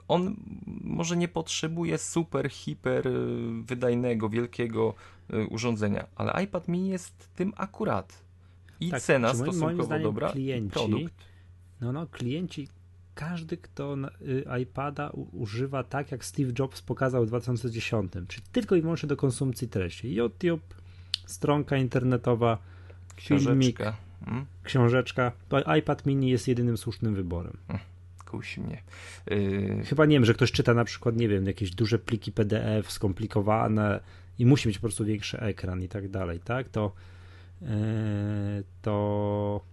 on 0.09 0.37
może 0.85 1.17
nie 1.17 1.29
potrzebuje 1.29 1.99
super, 1.99 2.51
hiper 2.51 3.07
y, 3.07 3.63
wydajnego, 3.63 4.29
wielkiego 4.29 4.95
y, 5.35 5.47
urządzenia, 5.47 6.07
ale 6.15 6.45
iPad 6.45 6.69
mini 6.69 6.89
jest 6.89 7.29
tym 7.35 7.53
akurat. 7.57 8.25
I 8.81 8.91
tak, 8.91 9.03
cena 9.03 9.35
stosunkowo 9.35 9.89
moim 9.89 10.03
dobra, 10.03 10.31
klienci, 10.33 10.73
produkt. 10.73 11.15
No, 11.81 11.93
no, 11.93 12.07
klienci, 12.07 12.69
każdy, 13.15 13.57
kto 13.57 13.97
y, 14.21 14.45
iPada 14.63 15.11
używa 15.33 15.85
tak, 15.85 16.13
jak 16.13 16.25
Steve 16.25 16.53
Jobs 16.59 16.83
pokazał 16.83 17.25
w 17.25 17.27
2010, 17.27 18.13
czyli 18.29 18.43
tylko 18.53 18.77
i 18.77 18.83
wyłącznie 18.83 19.07
do 19.07 19.17
konsumpcji 19.17 19.69
treści. 19.69 20.15
YouTube, 20.15 20.75
stronka 21.27 21.77
internetowa, 21.77 22.59
filmik, 23.17 23.79
hmm? 24.25 24.47
książeczka. 24.63 25.33
To 25.49 25.75
iPad 25.75 26.07
mini 26.07 26.31
jest 26.31 26.49
jedynym 26.49 26.77
słusznym 26.77 27.15
wyborem. 27.15 27.57
Hmm, 27.67 27.87
kusi 28.27 28.61
mnie. 28.61 28.83
Yy... 29.27 29.85
Chyba 29.85 30.07
nie 30.07 30.17
wiem, 30.17 30.25
że 30.25 30.35
ktoś 30.35 30.53
czyta 30.53 30.75
na 30.75 30.85
przykład, 30.85 31.17
nie 31.17 31.29
wiem, 31.29 31.47
jakieś 31.47 31.71
duże 31.71 31.99
pliki 31.99 32.33
PDF, 32.33 32.93
skomplikowane 32.93 34.01
i 34.39 34.47
musi 34.47 34.69
mieć 34.69 34.79
po 34.79 34.83
prostu 34.83 35.05
większy 35.05 35.41
ekran 35.41 35.83
i 35.83 35.89
tak 35.89 36.09
dalej, 36.09 36.41
tak? 36.41 36.69
To 36.69 36.93
yy, 37.63 37.69
to 38.83 39.72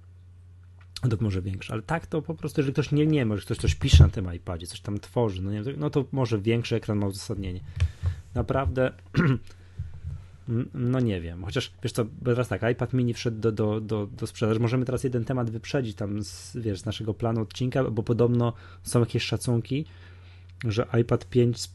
to 1.09 1.17
może 1.19 1.41
większy, 1.41 1.73
ale 1.73 1.81
tak 1.81 2.07
to 2.07 2.21
po 2.21 2.35
prostu, 2.35 2.61
jeżeli 2.61 2.73
ktoś 2.73 2.91
nie, 2.91 3.07
nie 3.07 3.25
może, 3.25 3.41
ktoś 3.41 3.57
coś 3.57 3.75
pisze 3.75 4.03
na 4.03 4.09
tym 4.09 4.33
iPadzie, 4.33 4.67
coś 4.67 4.81
tam 4.81 4.99
tworzy, 4.99 5.41
no, 5.41 5.51
nie, 5.51 5.63
no 5.77 5.89
to 5.89 6.05
może 6.11 6.39
większy 6.39 6.75
ekran 6.75 6.97
ma 6.97 7.07
uzasadnienie. 7.07 7.59
Naprawdę 8.35 8.91
No 10.73 10.99
nie 10.99 11.21
wiem, 11.21 11.43
chociaż 11.43 11.71
wiesz 11.83 11.91
co, 11.91 12.05
teraz 12.25 12.47
tak, 12.47 12.61
iPad 12.71 12.93
mini 12.93 13.13
wszedł 13.13 13.39
do, 13.39 13.51
do, 13.51 13.81
do, 13.81 14.07
do 14.07 14.27
sprzedaży. 14.27 14.59
Możemy 14.59 14.85
teraz 14.85 15.03
jeden 15.03 15.25
temat 15.25 15.49
wyprzedzić 15.49 15.95
tam 15.95 16.23
z, 16.23 16.57
wiesz, 16.57 16.79
z 16.79 16.85
naszego 16.85 17.13
planu 17.13 17.41
odcinka, 17.41 17.83
bo 17.83 18.03
podobno 18.03 18.53
są 18.83 18.99
jakieś 18.99 19.23
szacunki, 19.23 19.85
że 20.63 20.87
iPad 21.01 21.25
5, 21.25 21.69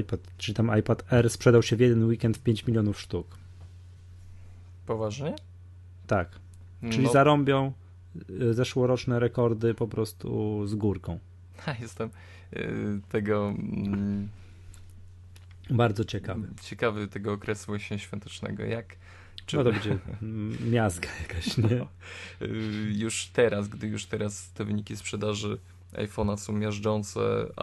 iPad, 0.00 0.20
czy 0.38 0.54
tam 0.54 0.78
iPad 0.78 1.04
R 1.12 1.30
sprzedał 1.30 1.62
się 1.62 1.76
w 1.76 1.80
jeden 1.80 2.04
weekend 2.04 2.36
w 2.36 2.40
5 2.40 2.66
milionów 2.66 3.00
sztuk. 3.00 3.26
Poważnie? 4.86 5.34
Tak. 6.06 6.28
Czyli 6.90 7.04
no. 7.04 7.12
zarąbią 7.12 7.72
zeszłoroczne 8.50 9.20
rekordy 9.20 9.74
po 9.74 9.88
prostu 9.88 10.60
z 10.66 10.74
górką. 10.74 11.18
Jestem 11.80 12.10
y, 12.52 13.00
tego 13.08 13.48
mm, 13.48 14.28
bardzo 15.70 16.04
ciekawy. 16.04 16.48
Ciekawy 16.62 17.08
tego 17.08 17.32
okresu 17.32 17.78
świątecznego. 17.78 18.64
Jak 18.64 18.96
czy... 19.46 19.56
No 19.56 19.64
to 19.64 19.72
będzie 19.72 19.98
miazga 20.70 21.08
jakaś, 21.22 21.56
nie? 21.56 21.76
No. 21.76 21.88
Już 22.92 23.26
teraz, 23.26 23.68
gdy 23.68 23.86
już 23.86 24.06
teraz 24.06 24.52
te 24.52 24.64
wyniki 24.64 24.96
sprzedaży 24.96 25.58
iPhone'a 25.92 26.36
są 26.36 26.52
miażdżące, 26.52 27.20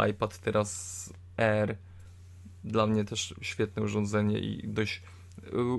iPad 0.09 0.37
teraz 0.37 1.13
Air, 1.37 1.77
dla 2.63 2.87
mnie 2.87 3.05
też 3.05 3.33
świetne 3.41 3.83
urządzenie 3.83 4.39
i 4.39 4.67
dość 4.67 5.01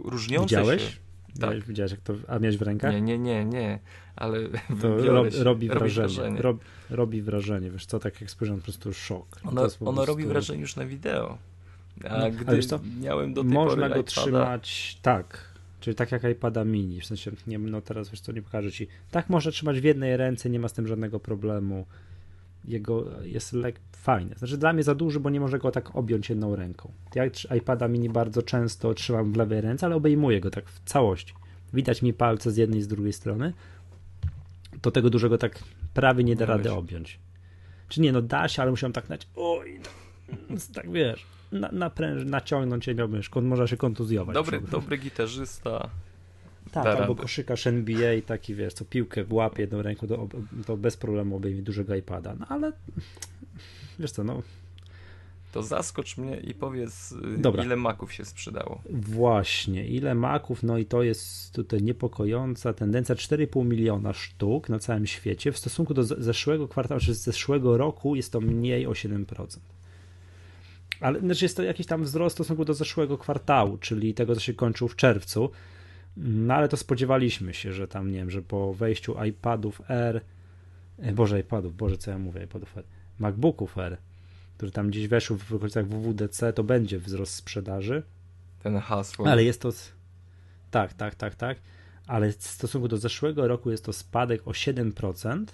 różniące 0.05 0.57
Widziałeś? 0.57 0.83
się. 0.83 1.10
Tak. 1.41 1.65
Widziałeś, 1.65 1.93
jak 1.93 2.01
to, 2.01 2.15
a 2.29 2.39
miałeś 2.39 2.57
w 2.57 2.63
rękach? 2.63 2.93
Nie, 2.95 3.01
nie, 3.01 3.19
nie, 3.19 3.45
nie, 3.45 3.79
ale 4.17 4.39
to 4.83 4.97
ro, 5.07 5.25
robi, 5.43 5.69
wrażenie. 5.69 6.09
wrażenie. 6.09 6.43
Rob, 6.43 6.59
robi 6.91 7.23
wrażenie, 7.23 7.71
wiesz 7.71 7.87
co, 7.87 7.99
tak 7.99 8.21
jak 8.21 8.31
spojrzałem, 8.31 8.61
po 8.61 8.65
prostu 8.65 8.93
szok. 8.93 9.27
Ono, 9.45 9.63
ono 9.63 9.69
prostu... 9.69 10.07
robi 10.07 10.25
wrażenie 10.27 10.61
już 10.61 10.77
na 10.77 10.87
wideo. 10.87 11.39
A 12.11 12.19
no, 12.19 12.31
gdy 12.31 12.63
co? 12.63 12.81
miałem 13.01 13.35
do 13.35 13.43
tej 13.43 13.53
Można 13.53 13.89
go 13.89 13.95
iPada... 13.95 14.03
trzymać 14.03 14.99
tak, 15.03 15.55
czyli 15.81 15.97
tak 15.97 16.13
jak 16.13 16.25
iPada 16.25 16.65
mini, 16.65 17.01
w 17.01 17.07
sensie, 17.07 17.31
nie, 17.47 17.59
no 17.59 17.81
teraz 17.81 18.11
wiesz 18.11 18.21
co, 18.21 18.33
nie 18.33 18.43
pokażę 18.43 18.73
ci. 18.73 18.87
Tak 19.11 19.31
można 19.31 19.53
trzymać 19.53 19.81
w 19.81 19.85
jednej 19.85 20.17
ręce, 20.17 20.51
nie 20.51 20.61
ma 20.61 20.69
z 20.69 20.73
tym 20.73 20.87
żadnego 20.87 21.21
problemu. 21.21 21.87
Jego 22.65 23.05
jest 23.23 23.53
lek 23.53 23.81
fajny. 23.97 24.35
Znaczy 24.39 24.59
dla 24.59 24.73
mnie 24.73 24.83
za 24.83 24.95
duży, 24.95 25.21
bo 25.21 25.31
nie 25.31 25.41
może 25.41 25.59
go 25.59 25.71
tak 25.71 25.97
objąć 25.97 26.29
jedną 26.29 26.57
ręką. 26.57 26.93
Ja 27.15 27.25
iPada 27.57 27.89
mini 27.89 28.11
bardzo 28.11 28.43
często 28.43 28.95
trzymam 28.95 29.33
w 29.33 29.37
lewej 29.37 29.61
ręce, 29.61 29.87
ale 29.87 29.97
obejmuję 29.97 30.41
go 30.41 30.51
tak 30.51 30.71
w 30.71 30.81
całości. 30.85 31.35
Widać 31.75 32.03
mi 32.03 32.13
palce 32.13 32.51
z 32.51 32.57
jednej 32.57 32.79
i 32.81 32.83
z 32.83 32.89
drugiej 32.89 33.13
strony. 33.13 33.53
To 34.83 34.91
tego 34.91 35.11
dużego 35.11 35.39
tak 35.39 35.59
prawie 35.95 36.25
nie 36.25 36.37
da 36.37 36.47
rady 36.47 36.73
objąć. 36.73 37.19
Czy 37.89 38.01
nie, 38.01 38.13
no 38.13 38.23
da 38.23 38.49
się, 38.49 38.63
ale 38.63 38.71
musiałem 38.71 38.93
tak 38.93 39.09
nać. 39.09 39.29
Oj, 39.37 39.81
no, 40.51 40.57
tak 40.75 40.91
wiesz 40.91 41.27
na, 41.53 41.69
napręż, 41.73 42.25
naciągnąć 42.25 42.87
nie 42.87 42.95
miałbym 42.95 43.23
szkód, 43.23 43.45
może 43.45 43.69
się 43.69 43.77
kontuzjować. 43.77 44.35
Dobry, 44.35 44.61
dobry 44.61 44.99
gitarzysta. 44.99 45.91
Tak, 46.73 46.87
albo 46.87 47.01
rady. 47.01 47.15
koszykarz 47.23 47.67
NBA, 47.67 48.23
taki 48.27 48.55
wiesz, 48.55 48.75
co 48.75 48.85
piłkę 48.85 49.25
łapie 49.31 49.63
jedną 49.63 49.83
ręką, 49.83 50.07
to, 50.07 50.29
to 50.67 50.77
bez 50.77 50.97
problemu 50.97 51.37
obejmie 51.37 51.63
dużego 51.63 51.95
iPada. 51.95 52.35
No 52.41 52.47
ale 52.49 52.73
wiesz 53.99 54.11
co, 54.13 54.25
no. 54.25 54.43
To 55.53 55.63
zaskocz 55.63 56.17
mnie 56.17 56.37
i 56.41 56.55
powiedz, 56.55 57.13
y, 57.13 57.39
Dobra. 57.39 57.65
ile 57.65 57.77
maków 57.77 58.13
się 58.13 58.25
sprzedało. 58.25 58.83
Właśnie, 58.91 59.89
ile 59.89 60.15
maków, 60.15 60.63
no 60.63 60.79
i 60.79 60.87
to 60.87 61.03
jest 61.03 61.55
tutaj 61.55 61.83
niepokojąca 61.83 62.73
tendencja. 62.73 63.15
4,5 63.15 63.65
miliona 63.65 64.13
sztuk 64.13 64.69
na 64.69 64.79
całym 64.79 65.07
świecie. 65.07 65.53
W 65.53 65.59
stosunku 65.59 65.95
do 65.95 66.05
zeszłego 66.05 66.69
kwartału, 66.69 67.01
czy 67.01 67.15
zeszłego 67.15 67.77
roku 67.77 68.17
jest 68.17 68.33
to 68.33 68.41
mniej 68.41 68.87
o 68.87 68.91
7% 68.91 69.59
ale 71.01 71.21
znaczy 71.21 71.45
jest 71.45 71.57
to 71.57 71.63
jakiś 71.63 71.87
tam 71.87 72.03
wzrost 72.03 72.35
w 72.35 72.39
stosunku 72.39 72.65
do 72.65 72.75
zeszłego 72.75 73.19
kwartału, 73.19 73.79
czyli 73.79 74.15
tego, 74.15 74.35
co 74.35 74.41
się 74.41 74.55
kończył 74.55 74.89
w 74.89 74.97
czerwcu. 74.97 75.51
No 76.17 76.55
ale 76.55 76.69
to 76.69 76.77
spodziewaliśmy 76.77 77.55
się, 77.55 77.73
że 77.73 77.89
tam, 77.89 78.11
nie 78.11 78.19
wiem, 78.19 78.31
że 78.31 78.43
po 78.43 78.75
wejściu 78.75 79.25
iPadów 79.25 79.83
R, 79.89 80.21
e, 80.99 81.13
Boże, 81.13 81.41
iPadów, 81.41 81.77
Boże, 81.77 81.99
co 81.99 82.11
ja 82.11 82.19
mówię, 82.19 82.45
iPadów 82.45 82.79
R, 82.79 82.85
MacBooków 83.19 83.79
R, 83.79 83.97
które 84.57 84.73
tam 84.73 84.89
gdzieś 84.89 85.09
weszły 85.09 85.39
w 85.39 85.55
okolicach 85.55 85.87
WWDC, 85.87 86.53
to 86.53 86.65
będzie 86.65 86.99
wzrost 86.99 87.35
sprzedaży. 87.35 88.03
Ten 88.63 88.79
hasło. 88.79 89.29
Ale 89.29 89.45
jest 89.45 89.61
to. 89.61 89.71
Tak, 90.71 90.95
tak, 90.95 91.15
tak, 91.15 91.35
tak. 91.35 91.59
Ale 92.07 92.33
w 92.33 92.43
stosunku 92.43 92.89
do 92.89 92.97
zeszłego 92.97 93.49
roku 93.49 93.71
jest 93.71 93.85
to 93.85 93.93
spadek 93.93 94.49
o 94.49 94.51
7% 94.51 95.45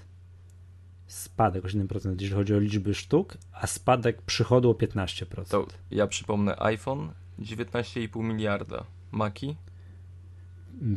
spadek 1.07 1.65
o 1.65 1.69
7%, 1.69 2.11
jeżeli 2.11 2.31
chodzi 2.31 2.55
o 2.55 2.59
liczby 2.59 2.95
sztuk, 2.95 3.37
a 3.53 3.67
spadek 3.67 4.23
przychodu 4.23 4.71
o 4.71 4.73
15%. 4.73 5.49
To 5.49 5.67
ja 5.91 6.07
przypomnę 6.07 6.63
iPhone 6.63 7.13
19,5 7.39 8.25
miliarda, 8.25 8.85
Maki? 9.11 9.57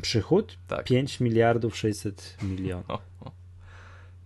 Przychód? 0.02 0.58
Tak. 0.68 0.86
5 0.86 1.20
miliardów 1.20 1.78
600 1.78 2.38
milionów. 2.44 2.86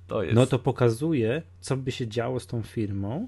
To 0.07 0.23
jest... 0.23 0.35
No 0.35 0.45
to 0.45 0.59
pokazuje, 0.59 1.41
co 1.61 1.77
by 1.77 1.91
się 1.91 2.07
działo 2.07 2.39
z 2.39 2.47
tą 2.47 2.61
firmą, 2.61 3.27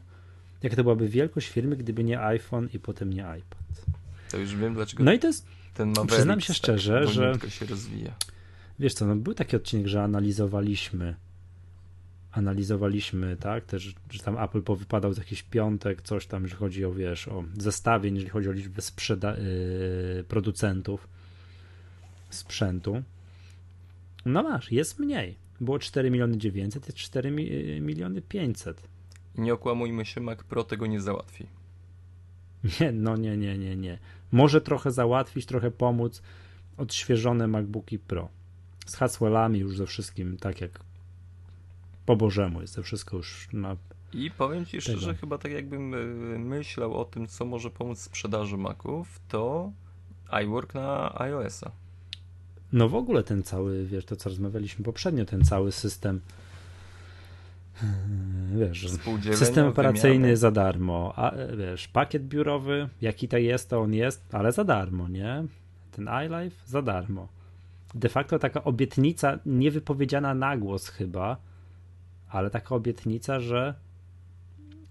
jak 0.63 0.75
to 0.75 0.83
byłaby 0.83 1.09
wielkość 1.09 1.49
firmy, 1.49 1.75
gdyby 1.75 2.03
nie 2.03 2.21
iPhone 2.21 2.69
i 2.73 2.79
potem 2.79 3.13
nie 3.13 3.21
iPad. 3.21 3.85
To 4.31 4.37
już 4.37 4.55
wiem, 4.55 4.73
dlaczego 4.73 5.03
no 5.03 5.13
i 5.13 5.19
to 5.19 5.27
jest, 5.27 5.45
ten 5.73 5.89
Maverick 5.89 6.13
Przyznam 6.13 6.41
się 6.41 6.47
tak 6.47 6.57
szczerze, 6.57 7.07
że 7.07 7.33
się 7.49 7.65
rozwija. 7.65 8.15
Wiesz 8.79 8.93
co, 8.93 9.05
no 9.05 9.15
był 9.15 9.33
taki 9.33 9.55
odcinek, 9.55 9.87
że 9.87 10.03
analizowaliśmy 10.03 11.15
analizowaliśmy, 12.37 13.37
tak, 13.37 13.65
też, 13.65 13.95
że 14.11 14.23
tam 14.23 14.37
Apple 14.37 14.61
powypadał 14.61 15.13
z 15.13 15.17
jakiś 15.17 15.43
piątek, 15.43 16.01
coś 16.01 16.27
tam, 16.27 16.43
jeżeli 16.43 16.59
chodzi 16.59 16.85
o, 16.85 16.93
wiesz, 16.93 17.27
o 17.27 17.43
zestawień, 17.57 18.15
jeżeli 18.15 18.31
chodzi 18.31 18.49
o 18.49 18.51
liczbę 18.51 18.81
sprzeda- 18.81 19.37
yy, 19.37 20.23
producentów 20.23 21.07
sprzętu. 22.35 23.03
No 24.25 24.43
masz, 24.43 24.71
jest 24.71 24.99
mniej. 24.99 25.35
Było 25.61 25.79
4 25.79 26.11
miliony 26.11 26.37
900, 26.37 26.85
jest 26.85 26.97
4 26.97 27.31
mi- 27.31 27.51
y, 27.51 27.81
miliony 27.81 28.21
500. 28.21 28.81
Nie 29.37 29.53
okłamujmy 29.53 30.05
się, 30.05 30.21
Mac 30.21 30.43
Pro 30.43 30.63
tego 30.63 30.85
nie 30.87 31.01
załatwi. 31.01 31.45
Nie, 32.79 32.91
no 32.91 33.17
nie, 33.17 33.37
nie, 33.37 33.57
nie, 33.57 33.75
nie. 33.75 33.97
Może 34.31 34.61
trochę 34.61 34.91
załatwić, 34.91 35.45
trochę 35.45 35.71
pomóc 35.71 36.21
odświeżone 36.77 37.47
MacBooki 37.47 37.99
Pro. 37.99 38.29
Z 38.85 38.95
Haswellami 38.95 39.59
już 39.59 39.77
ze 39.77 39.85
wszystkim, 39.85 40.37
tak 40.37 40.61
jak 40.61 40.79
po 42.05 42.15
Bożemu, 42.15 42.61
jest 42.61 42.75
to 42.75 42.83
wszystko 42.83 43.17
już 43.17 43.47
na. 43.53 43.75
I 44.13 44.31
powiem 44.31 44.65
Ci 44.65 44.81
szczerze, 44.81 45.07
tego. 45.07 45.19
chyba 45.19 45.37
tak 45.37 45.51
jakbym 45.51 45.93
e, 45.93 45.97
myślał 46.39 46.93
o 46.97 47.05
tym, 47.05 47.27
co 47.27 47.45
może 47.45 47.69
pomóc 47.69 47.99
sprzedaży 47.99 48.57
Maców, 48.57 49.19
to 49.27 49.71
iWork 50.43 50.73
na 50.73 51.19
iOS-a. 51.21 51.71
No 52.75 52.89
w 52.89 52.95
ogóle 52.95 53.23
ten 53.23 53.43
cały, 53.43 53.85
wiesz, 53.85 54.05
to 54.05 54.15
co 54.15 54.29
rozmawialiśmy 54.29 54.85
poprzednio, 54.85 55.25
ten 55.25 55.45
cały 55.45 55.71
system 55.71 56.21
wiesz, 58.55 58.87
system 59.33 59.67
operacyjny 59.67 60.15
wymiany. 60.15 60.37
za 60.37 60.51
darmo, 60.51 61.13
a 61.15 61.31
wiesz, 61.57 61.87
pakiet 61.87 62.27
biurowy, 62.27 62.89
jaki 63.01 63.27
to 63.27 63.37
jest, 63.37 63.69
to 63.69 63.81
on 63.81 63.93
jest, 63.93 64.35
ale 64.35 64.51
za 64.51 64.63
darmo, 64.63 65.07
nie? 65.07 65.45
Ten 65.91 66.09
iLife 66.25 66.55
za 66.65 66.81
darmo. 66.81 67.27
De 67.93 68.09
facto 68.09 68.39
taka 68.39 68.63
obietnica, 68.63 69.39
niewypowiedziana 69.45 70.33
na 70.33 70.57
głos 70.57 70.87
chyba, 70.87 71.37
ale 72.29 72.49
taka 72.49 72.75
obietnica, 72.75 73.39
że 73.39 73.73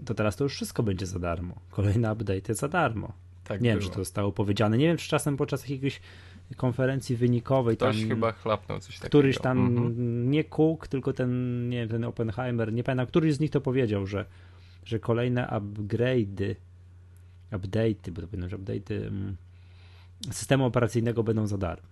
to 0.04 0.14
teraz 0.14 0.36
to 0.36 0.44
już 0.44 0.54
wszystko 0.54 0.82
będzie 0.82 1.06
za 1.06 1.18
darmo. 1.18 1.54
Kolejny 1.70 2.12
update 2.12 2.54
za 2.54 2.68
darmo. 2.68 3.12
Tak 3.44 3.60
nie 3.60 3.70
było. 3.70 3.80
wiem, 3.80 3.88
czy 3.88 3.96
to 3.96 4.00
zostało 4.00 4.32
powiedziane. 4.32 4.78
Nie 4.78 4.86
wiem, 4.86 4.96
czy 4.96 5.08
czasem 5.08 5.36
podczas 5.36 5.62
jakiegoś 5.62 6.00
konferencji 6.56 7.16
wynikowej. 7.16 7.76
Ktoś 7.76 8.00
tam, 8.00 8.08
chyba 8.08 8.32
chlapnął 8.32 8.80
coś 8.80 8.94
takiego. 8.94 9.08
Któryś 9.08 9.38
tam, 9.38 9.58
mhm. 9.58 10.30
nie 10.30 10.44
Cook, 10.44 10.88
tylko 10.88 11.12
ten, 11.12 11.68
nie 11.68 11.78
wiem, 11.78 11.88
ten 11.88 12.04
Oppenheimer, 12.04 12.72
nie 12.72 12.84
pamiętam, 12.84 13.06
któryś 13.06 13.34
z 13.34 13.40
nich 13.40 13.50
to 13.50 13.60
powiedział, 13.60 14.06
że, 14.06 14.24
że 14.84 14.98
kolejne 14.98 15.46
upgrade'y, 15.46 16.54
update'y, 17.52 18.10
bo 18.10 18.20
to 18.20 18.28
powinno 18.28 18.48
być 18.48 18.58
update'y 18.60 19.06
mm, 19.06 19.36
systemu 20.30 20.64
operacyjnego 20.64 21.22
będą 21.22 21.46
za 21.46 21.58
darmo. 21.58 21.88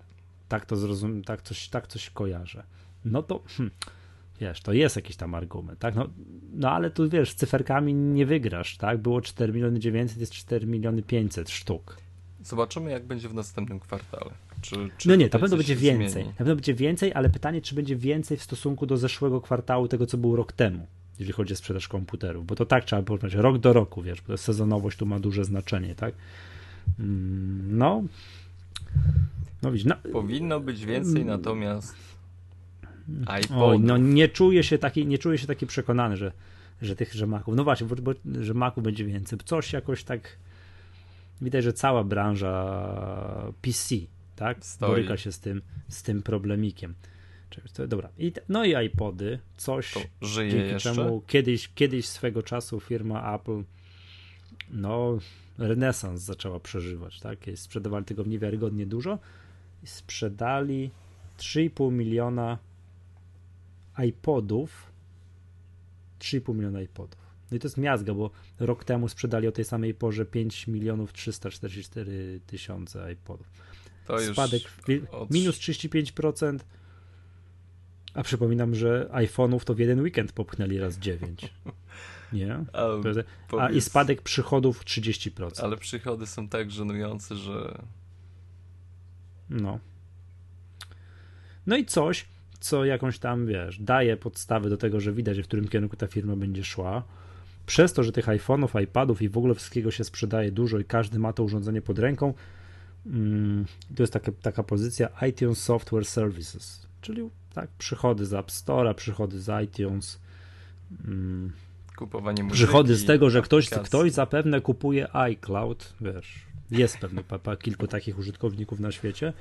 Tak 0.48 0.66
to 0.66 0.76
zrozum, 0.76 1.22
tak 1.22 1.42
coś, 1.42 1.68
tak 1.68 1.86
coś 1.86 2.10
kojarzę. 2.10 2.64
No 3.04 3.22
to, 3.22 3.42
hmm, 3.46 3.70
wiesz, 4.40 4.60
to 4.60 4.72
jest 4.72 4.96
jakiś 4.96 5.16
tam 5.16 5.34
argument, 5.34 5.78
tak? 5.78 5.94
No, 5.94 6.08
no 6.52 6.70
ale 6.70 6.90
tu 6.90 7.08
wiesz, 7.08 7.30
z 7.30 7.34
cyferkami 7.34 7.94
nie 7.94 8.26
wygrasz, 8.26 8.76
tak? 8.76 8.98
Było 8.98 9.20
4 9.20 9.52
miliony 9.52 9.78
900, 9.78 10.18
jest 10.18 10.32
4 10.32 10.66
miliony 10.66 11.02
500 11.02 11.50
sztuk. 11.50 11.96
Zobaczymy, 12.44 12.90
jak 12.90 13.05
będzie 13.05 13.28
w 13.28 13.35
następnym 13.35 13.81
kwartale. 13.81 14.31
Czy, 14.61 14.90
czy 14.98 15.09
no 15.09 15.14
nie, 15.14 15.28
to 15.28 15.38
pewno 15.38 15.57
będzie 15.57 15.76
więcej. 15.76 16.11
Zmieni? 16.11 16.28
Na 16.28 16.35
pewno 16.35 16.55
będzie 16.55 16.74
więcej, 16.74 17.12
ale 17.14 17.31
pytanie, 17.31 17.62
czy 17.62 17.74
będzie 17.74 17.96
więcej 17.96 18.37
w 18.37 18.42
stosunku 18.42 18.87
do 18.87 18.96
zeszłego 18.96 19.40
kwartału, 19.40 19.88
tego 19.88 20.07
co 20.07 20.18
był 20.18 20.37
rok 20.37 20.52
temu, 20.52 20.87
jeżeli 21.18 21.33
chodzi 21.33 21.52
o 21.52 21.57
sprzedaż 21.57 21.88
komputerów, 21.88 22.46
bo 22.46 22.55
to 22.55 22.66
tak 22.66 22.85
trzeba 22.85 23.02
porównać 23.02 23.35
rok 23.35 23.59
do 23.59 23.72
roku, 23.72 24.02
wiesz, 24.02 24.20
bo 24.20 24.37
sezonowość 24.37 24.98
tu 24.98 25.07
ma 25.07 25.20
duże 25.20 25.44
znaczenie, 25.44 25.94
tak? 25.94 26.14
Mm, 26.98 27.78
no. 27.78 28.02
No 29.62 29.72
widzisz, 29.72 29.87
no. 29.87 29.96
Powinno 30.12 30.61
być 30.61 30.87
więcej, 30.87 31.24
natomiast 31.24 31.94
iPod. 33.26 33.57
Oj, 33.57 33.81
no 33.81 33.98
nie 33.98 34.28
czuję 34.28 34.64
się 34.64 34.78
taki, 34.78 35.07
nie 35.07 35.18
czuję 35.18 35.38
się 35.38 35.46
taki 35.46 35.66
przekonany, 35.66 36.16
że, 36.16 36.33
że 36.83 36.96
tych, 36.96 37.14
że 37.14 37.26
Maców. 37.26 37.57
No 37.57 37.64
właśnie, 37.64 37.87
bo, 37.87 38.14
bo, 38.55 38.83
będzie 38.83 39.05
więcej. 39.05 39.38
Coś 39.44 39.72
jakoś 39.72 40.05
tak 40.05 40.37
widać, 41.42 41.64
że 41.64 41.72
cała 41.72 42.05
branża 42.05 43.52
PC, 43.62 43.94
tak, 44.37 44.66
Stoi. 44.66 44.88
boryka 44.88 45.16
się 45.16 45.33
z 45.33 45.40
tym, 45.40 45.62
z 45.88 46.02
tym 46.02 46.22
problemikiem. 46.22 46.94
Dobra. 47.88 48.09
I, 48.18 48.33
no 48.48 48.64
i 48.64 48.87
iPody, 48.87 49.38
coś, 49.57 49.92
to 49.92 50.00
żyje 50.22 50.50
dzięki 50.50 50.68
jeszcze? 50.68 50.94
czemu 50.94 51.22
kiedyś, 51.26 51.70
kiedyś 51.74 52.07
swego 52.07 52.42
czasu 52.42 52.81
firma 52.81 53.35
Apple, 53.35 53.62
no, 54.70 55.18
renesans 55.59 56.20
zaczęła 56.20 56.61
przeżywać, 56.61 57.20
tak, 57.20 57.38
sprzedawali 57.55 58.05
tego 58.05 58.24
niewiarygodnie 58.24 58.87
dużo 58.87 59.18
i 59.83 59.87
sprzedali 59.87 60.90
3,5 61.38 61.92
miliona 61.92 62.59
iPodów, 64.07 64.92
3,5 66.20 66.55
miliona 66.55 66.81
iPodów. 66.81 67.21
No 67.52 67.56
i 67.56 67.60
to 67.60 67.66
jest 67.66 67.76
miazga, 67.76 68.14
bo 68.14 68.30
rok 68.60 68.84
temu 68.84 69.08
sprzedali 69.08 69.48
o 69.48 69.52
tej 69.52 69.64
samej 69.64 69.94
porze 69.94 70.26
5 70.26 70.66
milionów 70.66 71.12
344 71.12 72.40
tysiące 72.46 73.12
iPodów. 73.12 73.46
To 74.06 74.18
Spadek 74.18 74.62
od... 75.10 75.30
minus 75.30 75.58
35%. 75.58 76.58
A 78.14 78.22
przypominam, 78.22 78.74
że 78.74 79.08
iPhone'ów 79.12 79.64
to 79.64 79.74
w 79.74 79.78
jeden 79.78 80.00
weekend 80.00 80.32
popchnęli 80.32 80.78
raz 80.78 80.98
9. 80.98 81.52
Nie? 82.32 82.54
A, 83.52 83.58
A 83.58 83.70
i 83.70 83.80
spadek 83.80 84.22
przychodów 84.22 84.84
30%. 84.84 85.64
Ale 85.64 85.76
przychody 85.76 86.26
są 86.26 86.48
tak 86.48 86.70
żenujące, 86.70 87.36
że. 87.36 87.82
No. 89.50 89.78
No 91.66 91.76
i 91.76 91.86
coś, 91.86 92.24
co 92.60 92.84
jakąś 92.84 93.18
tam, 93.18 93.46
wiesz, 93.46 93.78
daje 93.78 94.16
podstawy 94.16 94.70
do 94.70 94.76
tego, 94.76 95.00
że 95.00 95.12
widać, 95.12 95.40
w 95.40 95.44
którym 95.44 95.68
kierunku 95.68 95.96
ta 95.96 96.06
firma 96.06 96.36
będzie 96.36 96.64
szła 96.64 97.02
przez 97.66 97.92
to, 97.92 98.03
że 98.03 98.12
tych 98.12 98.27
iPhone'ów, 98.27 98.83
iPadów 98.83 99.22
i 99.22 99.29
w 99.29 99.38
ogóle 99.38 99.55
wszystkiego 99.55 99.90
się 99.90 100.05
sprzedaje 100.05 100.53
dużo 100.53 100.79
i 100.79 100.85
każdy 100.85 101.18
ma 101.18 101.33
to 101.33 101.44
urządzenie 101.44 101.83
pod 101.83 101.98
ręką, 101.98 102.35
mm, 103.07 103.64
to 103.96 104.03
jest 104.03 104.12
taka, 104.12 104.33
taka 104.42 104.62
pozycja 104.62 105.09
iTunes 105.29 105.59
Software 105.59 106.05
Services, 106.05 106.87
czyli 107.01 107.31
tak, 107.55 107.70
przychody 107.79 108.27
z 108.27 108.33
App 108.33 108.48
Store'a, 108.51 108.94
przychody 108.94 109.40
z 109.40 109.64
iTunes, 109.64 110.20
mm, 111.05 111.53
kupowanie 111.96 112.42
muzyki, 112.42 112.62
przychody 112.62 112.96
z 112.96 113.05
tego, 113.05 113.31
że 113.31 113.42
ktoś, 113.42 113.70
ktoś 113.70 114.12
zapewne 114.12 114.61
kupuje 114.61 115.16
iCloud, 115.16 115.94
wiesz, 116.01 116.46
jest 116.70 116.98
pa, 117.29 117.38
pa, 117.38 117.57
kilku 117.57 117.87
takich 117.87 118.18
użytkowników 118.18 118.81
na 118.81 118.92
świecie, 118.92 119.33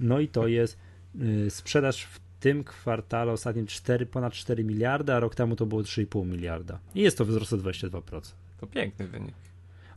no 0.00 0.20
i 0.20 0.28
to 0.28 0.46
jest 0.46 0.78
y, 1.20 1.50
sprzedaż 1.50 2.04
w 2.04 2.20
tym 2.40 2.64
kwartale 2.64 3.32
ostatnim 3.32 3.66
4, 3.66 4.06
ponad 4.06 4.32
4 4.32 4.64
miliardy, 4.64 5.14
a 5.14 5.20
rok 5.20 5.34
temu 5.34 5.56
to 5.56 5.66
było 5.66 5.82
3,5 5.82 6.26
miliarda. 6.26 6.78
I 6.94 7.00
jest 7.00 7.18
to 7.18 7.24
wzrost 7.24 7.52
o 7.52 7.56
22%. 7.56 8.32
To 8.60 8.66
piękny 8.66 9.06
wynik. 9.06 9.34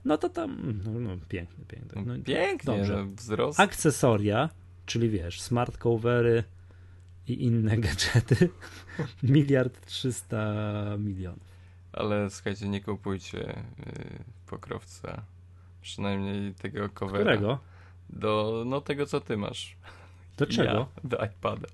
No 0.05 0.17
to 0.17 0.29
tam, 0.29 0.81
no, 0.85 0.99
no 0.99 1.17
piękny, 1.29 1.65
piękny. 1.67 2.03
No, 2.05 2.23
pięknie, 2.23 2.77
dobrze. 2.77 3.05
wzrost. 3.15 3.59
Akcesoria, 3.59 4.49
czyli 4.85 5.09
wiesz, 5.09 5.41
smart 5.41 5.77
covery 5.77 6.43
i 7.27 7.43
inne 7.43 7.77
gadżety, 7.87 8.49
miliard 9.23 9.85
300 9.85 10.97
milionów. 10.99 11.53
Ale 11.93 12.29
słuchajcie, 12.29 12.69
nie 12.69 12.81
kupujcie 12.81 13.37
yy, 13.37 13.95
pokrowca, 14.47 15.23
przynajmniej 15.81 16.53
tego 16.53 16.89
covera. 16.89 17.23
Którego? 17.23 17.59
Do, 18.09 18.63
no 18.65 18.81
tego, 18.81 19.05
co 19.05 19.21
ty 19.21 19.37
masz. 19.37 19.75
Do 20.37 20.45
czego? 20.45 20.71
Ja, 21.03 21.09
do 21.09 21.25
iPada. 21.25 21.67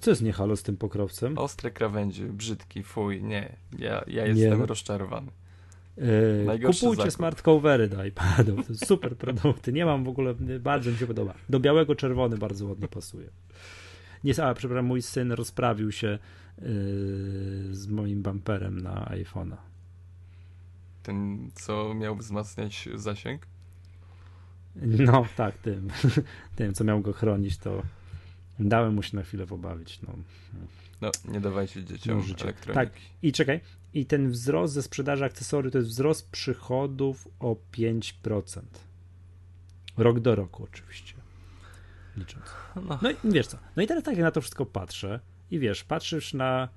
Co 0.00 0.10
jest 0.10 0.22
nie 0.22 0.32
halo 0.32 0.56
z 0.56 0.62
tym 0.62 0.76
pokrowcem? 0.76 1.38
Ostre 1.38 1.70
krawędzie, 1.70 2.24
brzydki, 2.24 2.82
fuj, 2.82 3.22
nie. 3.22 3.56
Ja, 3.78 4.04
ja 4.06 4.26
jestem 4.26 4.60
nie. 4.60 4.66
rozczarowany. 4.66 5.30
Yy, 5.96 6.58
kupujcie 6.58 6.96
zakup. 6.96 7.12
smart 7.12 7.42
covery 7.42 7.88
do 7.88 8.04
iPadów. 8.04 8.66
To 8.66 8.86
super 8.86 9.16
produkty. 9.16 9.72
Nie 9.72 9.86
mam 9.86 10.04
w 10.04 10.08
ogóle, 10.08 10.34
bardzo 10.60 10.90
mi 10.90 10.96
się 10.96 11.06
podoba. 11.06 11.34
Do 11.48 11.60
białego 11.60 11.94
czerwony 11.94 12.38
bardzo 12.38 12.66
ładnie 12.66 12.88
pasuje. 12.88 13.28
Nie, 14.24 14.44
a 14.44 14.54
przepraszam, 14.54 14.86
mój 14.86 15.02
syn 15.02 15.32
rozprawił 15.32 15.92
się 15.92 16.06
yy, 16.58 16.68
z 17.70 17.86
moim 17.88 18.22
bumperem 18.22 18.80
na 18.80 19.04
iPhone'a. 19.04 19.56
Ten, 21.02 21.50
co 21.54 21.94
miał 21.94 22.16
wzmacniać 22.16 22.88
zasięg? 22.94 23.46
No, 24.76 25.26
tak, 25.36 25.58
tym. 25.58 25.88
tym, 26.56 26.74
co 26.74 26.84
miał 26.84 27.00
go 27.00 27.12
chronić, 27.12 27.58
to 27.58 27.82
Dałem 28.60 28.94
mu 28.94 29.02
się 29.02 29.16
na 29.16 29.22
chwilę 29.22 29.46
pobawić. 29.46 30.02
No, 30.02 30.12
no 31.00 31.10
nie 31.24 31.40
dawajcie 31.40 31.84
dzieciom 31.84 32.18
no, 32.18 32.24
elektroniki. 32.24 32.74
Tak, 32.74 32.90
i 33.22 33.32
czekaj. 33.32 33.60
I 33.94 34.06
ten 34.06 34.30
wzrost 34.30 34.74
ze 34.74 34.82
sprzedaży 34.82 35.24
akcesoriów 35.24 35.72
to 35.72 35.78
jest 35.78 35.90
wzrost 35.90 36.30
przychodów 36.30 37.28
o 37.40 37.56
5%. 37.72 38.60
Rok 39.96 40.20
do 40.20 40.34
roku 40.34 40.64
oczywiście. 40.64 41.14
Licząc. 42.16 42.44
No, 42.76 42.98
no 43.02 43.10
i 43.10 43.14
wiesz 43.24 43.46
co, 43.46 43.58
no 43.76 43.82
i 43.82 43.86
teraz 43.86 44.04
tak 44.04 44.14
jak 44.14 44.22
na 44.22 44.30
to 44.30 44.40
wszystko 44.40 44.66
patrzę 44.66 45.20
i 45.50 45.58
wiesz, 45.58 45.84
patrzysz 45.84 46.34
na 46.34 46.68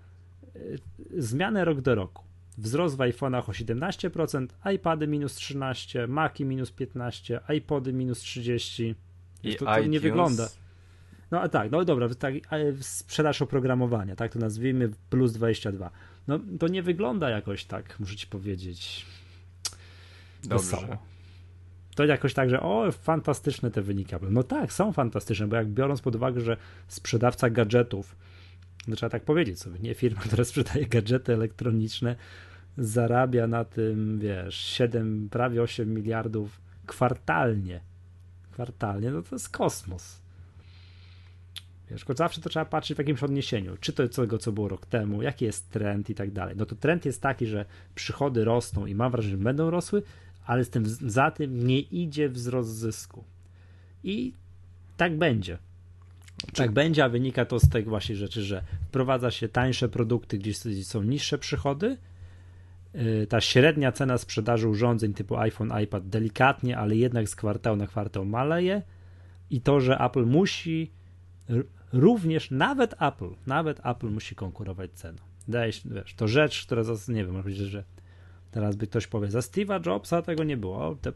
y, 0.55 0.79
zmianę 1.17 1.65
rok 1.65 1.81
do 1.81 1.95
roku. 1.95 2.23
Wzrost 2.57 2.95
w 2.95 2.99
iPhone'ach 2.99 3.49
o 3.49 3.51
17%, 3.51 4.47
iPady 4.75 5.07
minus 5.07 5.35
13, 5.35 6.07
Maci 6.07 6.45
minus 6.45 6.71
15, 6.71 7.39
iPody 7.57 7.93
minus 7.93 8.19
30. 8.19 8.95
I 9.43 9.55
to, 9.55 9.65
to 9.65 9.83
nie 9.83 9.99
wygląda. 9.99 10.49
No 11.31 11.41
a 11.41 11.49
tak, 11.49 11.71
no 11.71 11.85
dobra, 11.85 12.09
tak, 12.19 12.33
sprzedaż 12.81 13.41
oprogramowania, 13.41 14.15
tak 14.15 14.33
to 14.33 14.39
nazwijmy, 14.39 14.89
plus 15.09 15.33
22. 15.33 15.91
No 16.27 16.39
to 16.59 16.67
nie 16.67 16.83
wygląda 16.83 17.29
jakoś 17.29 17.65
tak, 17.65 17.99
muszę 17.99 18.15
ci 18.15 18.27
powiedzieć. 18.27 19.05
Dobrze. 20.43 20.57
Wesoło. 20.57 20.97
To 21.95 22.05
jakoś 22.05 22.33
tak, 22.33 22.49
że 22.49 22.61
o, 22.61 22.91
fantastyczne 22.91 23.71
te 23.71 23.81
wyniki. 23.81 24.15
No 24.29 24.43
tak, 24.43 24.73
są 24.73 24.93
fantastyczne, 24.93 25.47
bo 25.47 25.55
jak 25.55 25.67
biorąc 25.67 26.01
pod 26.01 26.15
uwagę, 26.15 26.41
że 26.41 26.57
sprzedawca 26.87 27.49
gadżetów, 27.49 28.15
no 28.87 28.95
trzeba 28.95 29.09
tak 29.09 29.23
powiedzieć 29.23 29.59
sobie, 29.59 29.79
nie 29.79 29.95
firma, 29.95 30.21
która 30.27 30.43
sprzedaje 30.43 30.85
gadżety 30.85 31.33
elektroniczne, 31.33 32.15
zarabia 32.77 33.47
na 33.47 33.65
tym, 33.65 34.19
wiesz, 34.19 34.55
7, 34.55 35.29
prawie 35.31 35.61
8 35.61 35.93
miliardów 35.93 36.61
kwartalnie. 36.85 37.81
Kwartalnie, 38.51 39.11
no 39.11 39.21
to 39.21 39.35
jest 39.35 39.49
kosmos. 39.49 40.18
Wiesz, 41.91 42.06
zawsze 42.15 42.41
to 42.41 42.49
trzeba 42.49 42.65
patrzeć 42.65 42.95
w 42.95 42.99
jakimś 42.99 43.23
odniesieniu. 43.23 43.78
Czy 43.78 43.93
to 43.93 44.08
tego, 44.08 44.38
co 44.38 44.52
było 44.52 44.67
rok 44.67 44.86
temu, 44.86 45.21
jaki 45.21 45.45
jest 45.45 45.69
trend 45.69 46.10
i 46.10 46.15
tak 46.15 46.32
dalej. 46.32 46.56
No 46.58 46.65
to 46.65 46.75
trend 46.75 47.06
jest 47.06 47.21
taki, 47.21 47.45
że 47.45 47.65
przychody 47.95 48.43
rosną 48.45 48.86
i 48.86 48.95
mam 48.95 49.12
wrażenie, 49.12 49.38
że 49.38 49.43
będą 49.43 49.69
rosły, 49.69 50.04
ale 50.45 50.63
z 50.65 50.69
tym, 50.69 50.86
za 50.86 51.32
tym 51.32 51.67
nie 51.67 51.80
idzie 51.80 52.30
wzrost 52.30 52.69
zysku. 52.69 53.23
I 54.04 54.34
tak 54.97 55.17
będzie. 55.17 55.58
Tak 56.54 56.71
będzie, 56.71 57.04
a 57.04 57.10
wynika 57.10 57.45
to 57.45 57.60
z 57.60 57.69
tych 57.69 57.88
właśnie 57.88 58.15
rzeczy, 58.15 58.43
że 58.43 58.63
wprowadza 58.88 59.32
się 59.32 59.49
tańsze 59.49 59.89
produkty, 59.89 60.38
gdzie 60.38 60.54
są 60.84 61.04
niższe 61.04 61.38
przychody. 61.38 61.97
Y, 62.95 63.28
ta 63.30 63.41
średnia 63.41 63.91
cena 63.91 64.17
sprzedaży 64.17 64.67
urządzeń 64.67 65.13
typu 65.13 65.38
iPhone, 65.38 65.71
iPad 65.84 66.08
delikatnie, 66.08 66.78
ale 66.78 66.95
jednak 66.95 67.30
z 67.30 67.36
kwartału 67.36 67.78
na 67.78 67.88
kwartał 67.88 68.25
maleje. 68.25 68.82
I 69.49 69.62
to, 69.62 69.80
że 69.80 69.97
Apple 69.97 70.25
musi 70.25 70.91
również, 71.93 72.52
nawet 72.52 73.02
Apple, 73.02 73.30
nawet 73.47 73.86
Apple 73.86 74.08
musi 74.08 74.36
konkurować 74.36 74.91
ceną. 74.91 75.17
Daje 75.47 75.71
się, 75.71 75.89
wiesz, 75.89 76.13
to 76.13 76.28
rzecz, 76.28 76.65
która, 76.65 76.84
nie 77.08 77.25
wiem, 77.25 77.34
może 77.34 77.52
że 77.52 77.84
teraz 78.52 78.75
by 78.75 78.88
ktoś 78.88 79.08
powie, 79.08 79.32
za 79.32 79.39
Steve'a 79.39 79.86
Jobsa 79.86 80.21
tego 80.21 80.43
nie 80.43 80.58
było. 80.58 80.95
To, 81.02 81.12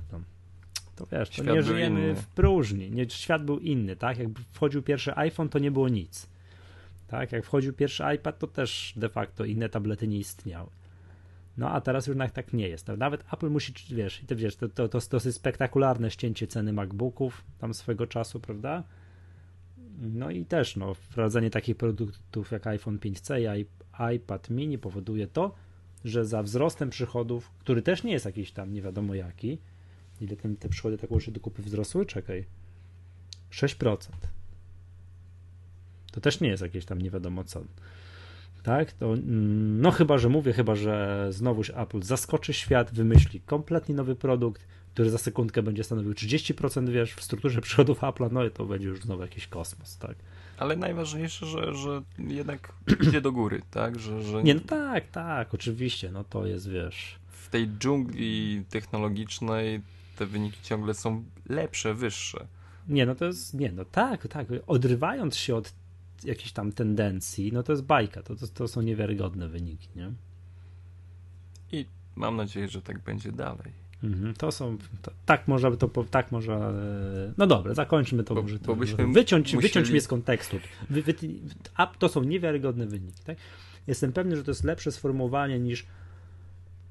to 0.95 1.05
wiesz, 1.11 1.29
to 1.29 1.43
nie 1.43 1.63
żyjemy 1.63 2.01
inny. 2.01 2.15
w 2.15 2.27
próżni. 2.27 2.91
Nie, 2.91 3.09
świat 3.09 3.45
był 3.45 3.59
inny, 3.59 3.95
tak? 3.95 4.17
Jak 4.17 4.27
wchodził 4.51 4.83
pierwszy 4.83 5.17
iPhone, 5.17 5.49
to 5.49 5.59
nie 5.59 5.71
było 5.71 5.89
nic. 5.89 6.29
Tak? 7.07 7.31
Jak 7.31 7.45
wchodził 7.45 7.73
pierwszy 7.73 8.03
iPad, 8.15 8.39
to 8.39 8.47
też 8.47 8.93
de 8.95 9.09
facto 9.09 9.45
inne 9.45 9.69
tablety 9.69 10.07
nie 10.07 10.17
istniały. 10.17 10.69
No 11.57 11.69
a 11.69 11.81
teraz 11.81 12.07
już 12.07 12.17
tak 12.33 12.53
nie 12.53 12.69
jest. 12.69 12.87
Nawet 12.97 13.33
Apple 13.33 13.49
musi, 13.49 13.73
wiesz, 13.89 14.23
i 14.23 14.25
ty 14.25 14.35
wiesz, 14.35 14.55
to, 14.55 14.69
to, 14.69 14.87
to, 14.87 15.01
to 15.01 15.17
jest 15.17 15.33
spektakularne 15.33 16.11
ścięcie 16.11 16.47
ceny 16.47 16.73
MacBooków 16.73 17.43
tam 17.59 17.73
swego 17.73 18.07
czasu, 18.07 18.39
prawda? 18.39 18.83
No 20.01 20.31
i 20.31 20.45
też 20.45 20.75
no, 20.75 20.93
wprowadzenie 20.93 21.49
takich 21.49 21.77
produktów 21.77 22.51
jak 22.51 22.67
iPhone 22.67 22.97
5C 22.97 23.57
i 23.59 23.65
iPad 24.15 24.49
mini 24.49 24.77
powoduje 24.77 25.27
to, 25.27 25.55
że 26.05 26.25
za 26.25 26.43
wzrostem 26.43 26.89
przychodów, 26.89 27.51
który 27.59 27.81
też 27.81 28.03
nie 28.03 28.11
jest 28.11 28.25
jakiś 28.25 28.51
tam 28.51 28.73
nie 28.73 28.81
wiadomo 28.81 29.15
jaki, 29.15 29.57
ile 30.21 30.35
ten, 30.35 30.55
te 30.55 30.69
przychody 30.69 30.97
tak 30.97 31.11
łącznie 31.11 31.33
do 31.33 31.39
kupy 31.39 31.61
wzrosły? 31.61 32.05
Czekaj. 32.05 32.45
6%. 33.51 33.97
To 36.11 36.21
też 36.21 36.41
nie 36.41 36.49
jest 36.49 36.63
jakieś 36.63 36.85
tam 36.85 37.01
nie 37.01 37.09
wiadomo 37.09 37.43
co. 37.43 37.63
Tak? 38.63 38.91
To, 38.91 39.13
mm, 39.13 39.81
no 39.81 39.91
chyba, 39.91 40.17
że 40.17 40.29
mówię, 40.29 40.53
chyba, 40.53 40.75
że 40.75 41.27
znowuż 41.29 41.71
Apple 41.75 42.01
zaskoczy 42.01 42.53
świat, 42.53 42.93
wymyśli 42.93 43.41
kompletnie 43.41 43.95
nowy 43.95 44.15
produkt, 44.15 44.67
który 44.93 45.09
za 45.09 45.17
sekundkę 45.17 45.63
będzie 45.63 45.83
stanowił 45.83 46.13
30% 46.13 46.89
wiesz, 46.89 47.13
w 47.13 47.23
strukturze 47.23 47.61
przychodów 47.67 48.01
Apple'a, 48.01 48.31
no 48.31 48.45
i 48.45 48.51
to 48.51 48.65
będzie 48.65 48.87
już 48.87 49.01
znowu 49.01 49.21
jakiś 49.21 49.47
kosmos, 49.47 49.97
tak? 49.97 50.15
Ale 50.57 50.75
najważniejsze, 50.75 51.45
że, 51.45 51.75
że 51.75 52.01
jednak 52.17 52.73
idzie 53.07 53.21
do 53.21 53.31
góry, 53.31 53.61
tak? 53.71 53.99
Że, 53.99 54.23
że... 54.23 54.43
Nie, 54.43 54.55
no 54.55 54.61
tak, 54.61 55.09
tak, 55.11 55.53
oczywiście, 55.53 56.11
no 56.11 56.23
to 56.23 56.45
jest, 56.45 56.69
wiesz... 56.69 57.19
W 57.27 57.49
tej 57.49 57.67
dżungli 57.67 58.63
technologicznej 58.69 59.81
te 60.15 60.25
wyniki 60.25 60.57
ciągle 60.63 60.93
są 60.93 61.23
lepsze, 61.49 61.93
wyższe. 61.93 62.47
Nie, 62.87 63.05
no 63.05 63.15
to 63.15 63.25
jest, 63.25 63.53
nie, 63.53 63.71
no 63.71 63.85
tak, 63.85 64.27
tak, 64.27 64.47
odrywając 64.67 65.35
się 65.35 65.55
od 65.55 65.73
jakiejś 66.23 66.51
tam 66.51 66.71
tendencji, 66.71 67.51
no 67.51 67.63
to 67.63 67.71
jest 67.71 67.83
bajka, 67.83 68.23
to, 68.23 68.35
to, 68.35 68.47
to 68.47 68.67
są 68.67 68.81
niewiarygodne 68.81 69.47
wyniki, 69.47 69.87
nie? 69.95 70.11
I 71.71 71.85
mam 72.15 72.35
nadzieję, 72.35 72.67
że 72.67 72.81
tak 72.81 72.99
będzie 72.99 73.31
dalej. 73.31 73.82
Mhm, 74.03 74.33
to 74.33 74.51
są, 74.51 74.77
to, 75.01 75.11
tak 75.25 75.47
może 75.47 75.77
to, 75.77 75.89
tak 76.11 76.31
może, 76.31 76.53
e, 76.53 77.33
no 77.37 77.47
dobra, 77.47 77.73
zakończmy 77.73 78.23
to, 78.23 78.35
bo, 78.35 78.41
może 78.41 78.59
to, 78.59 78.75
bo 78.75 78.85
wyciąć, 79.13 79.53
musieli... 79.53 79.61
wyciąć 79.61 79.89
mnie 79.89 80.01
z 80.01 80.07
kontekstu. 80.07 80.59
Wy, 80.89 81.01
wy, 81.01 81.13
a 81.75 81.87
to 81.87 82.09
są 82.09 82.23
niewiarygodne 82.23 82.85
wyniki, 82.85 83.23
tak? 83.23 83.37
Jestem 83.87 84.13
pewny, 84.13 84.35
że 84.37 84.43
to 84.43 84.51
jest 84.51 84.63
lepsze 84.63 84.91
sformułowanie 84.91 85.59
niż 85.59 85.85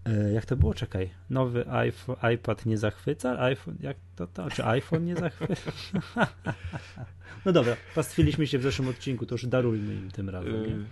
e, 0.05 0.33
jak 0.33 0.47
to 0.47 0.57
było? 0.57 0.75
Czekaj. 0.75 1.11
Nowy 1.31 1.71
iPhone, 1.71 2.17
iPad 2.35 2.67
nie 2.67 2.79
zachwyca? 2.79 3.41
iPhone, 3.41 3.77
jak 3.81 3.97
to, 4.17 4.27
to? 4.27 4.51
Czy 4.51 4.65
iPhone 4.65 5.05
nie 5.05 5.17
zachwyca? 5.17 5.73
no 7.47 7.53
dobra, 7.53 7.77
pastwiliśmy 7.95 8.47
się 8.47 8.59
w 8.59 8.63
zeszłym 8.63 8.89
odcinku, 8.89 9.27
to 9.27 9.35
już 9.35 9.47
darujmy 9.47 9.95
im 9.95 10.11
tym 10.11 10.29
razem. 10.29 10.67
Nie? 10.67 10.85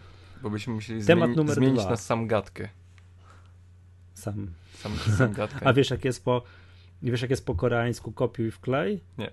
Bo 0.43 0.51
byśmy 0.51 0.75
musieli 0.75 1.05
Temat 1.05 1.25
zmieni 1.25 1.37
numer 1.37 1.57
zmienić 1.57 1.81
dwa. 1.81 1.91
na 1.91 1.97
sam 1.97 2.27
gadkę. 2.27 2.69
Sam. 4.15 4.51
Sam, 4.81 4.93
sam 5.19 5.33
gadkę. 5.33 5.67
A 5.69 5.73
wiesz 5.73 5.91
jak 5.91 6.05
jest 6.05 6.25
po 6.25 6.43
wiesz 7.03 7.23
jak 7.23 7.31
jest 7.31 7.47
po 7.47 7.55
koreańsku 7.55 8.13
kopiuj 8.13 8.51
wklej? 8.51 9.01
Nie. 9.19 9.31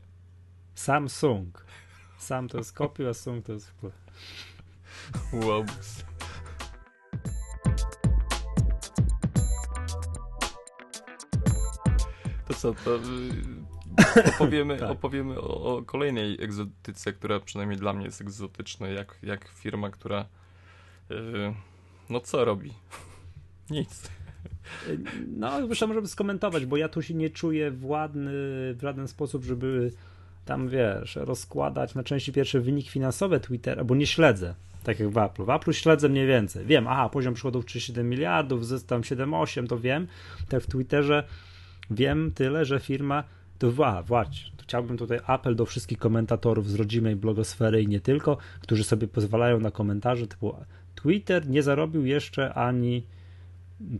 Samsung. 0.76 1.66
Sam 2.18 2.48
to 2.48 2.58
jest 2.58 2.74
kopiuj, 2.74 3.08
a 3.08 3.14
Sung 3.14 3.46
to 3.46 3.54
jest 3.54 3.70
wklej. 3.70 3.92
Łobuz. 5.34 6.04
To 12.48 12.54
co, 12.54 12.74
to 12.74 12.96
y, 12.96 14.34
opowiemy, 14.36 14.78
tak. 14.80 14.90
opowiemy 14.90 15.42
o, 15.42 15.76
o, 15.76 15.84
kolejnej 15.84 16.44
egzotyce, 16.44 17.14
która 17.14 17.40
przynajmniej 17.40 17.80
dla 17.80 17.94
mnie 17.94 18.06
jest 18.06 18.22
egzotyczna, 18.22 18.88
jak, 18.88 19.20
jak 19.24 19.48
firma, 19.48 19.90
która 19.90 20.26
yy, 21.10 21.54
no 22.10 22.20
co 22.20 22.46
robi? 22.46 22.74
Nic. 23.70 24.10
No, 25.38 25.60
jeszcze 25.60 25.88
możemy 25.88 26.08
skomentować, 26.08 26.66
bo 26.66 26.78
ja 26.78 26.90
tu 26.90 27.02
się 27.02 27.14
nie 27.14 27.30
czuję 27.30 27.72
władny 27.72 28.32
w 28.74 28.78
żaden 28.82 29.08
sposób, 29.08 29.44
żeby 29.44 29.92
tam, 30.46 30.70
wiesz, 30.70 31.16
rozkładać 31.16 31.96
na 31.96 32.04
części 32.04 32.34
pierwsze 32.34 32.60
wynik 32.60 32.90
finansowe 32.90 33.40
Twittera, 33.40 33.84
bo 33.84 33.96
nie 33.96 34.08
śledzę, 34.08 34.56
tak 34.84 35.00
jak 35.00 35.10
w 35.10 35.18
Apple. 35.18 35.46
W 35.46 35.50
Apple 35.50 35.74
śledzę 35.74 36.10
mniej 36.10 36.28
więcej. 36.28 36.66
Wiem, 36.66 36.88
aha, 36.88 37.10
poziom 37.10 37.34
przychodów 37.34 37.66
37 37.66 38.10
miliardów, 38.10 38.66
zysk 38.66 38.88
tam 38.88 39.02
7-8, 39.02 39.68
to 39.68 39.80
wiem. 39.80 40.08
Tak 40.50 40.64
w 40.64 40.68
Twitterze 40.68 41.24
wiem 41.92 42.32
tyle, 42.36 42.66
że 42.66 42.80
firma, 42.80 43.24
to 43.60 43.86
a, 43.86 44.04
właśnie, 44.04 44.52
to 44.58 44.64
chciałbym 44.64 44.98
tutaj 44.98 45.20
apel 45.26 45.56
do 45.56 45.66
wszystkich 45.66 45.98
komentatorów 45.98 46.70
z 46.70 46.76
rodzimej 46.76 47.16
blogosfery 47.16 47.82
i 47.82 47.88
nie 47.88 48.00
tylko, 48.00 48.38
którzy 48.62 48.84
sobie 48.84 49.08
pozwalają 49.08 49.60
na 49.60 49.72
komentarze 49.72 50.28
typu 50.28 50.56
Twitter 50.96 51.50
nie 51.50 51.64
zarobił 51.64 52.06
jeszcze 52.06 52.54
ani 52.54 53.04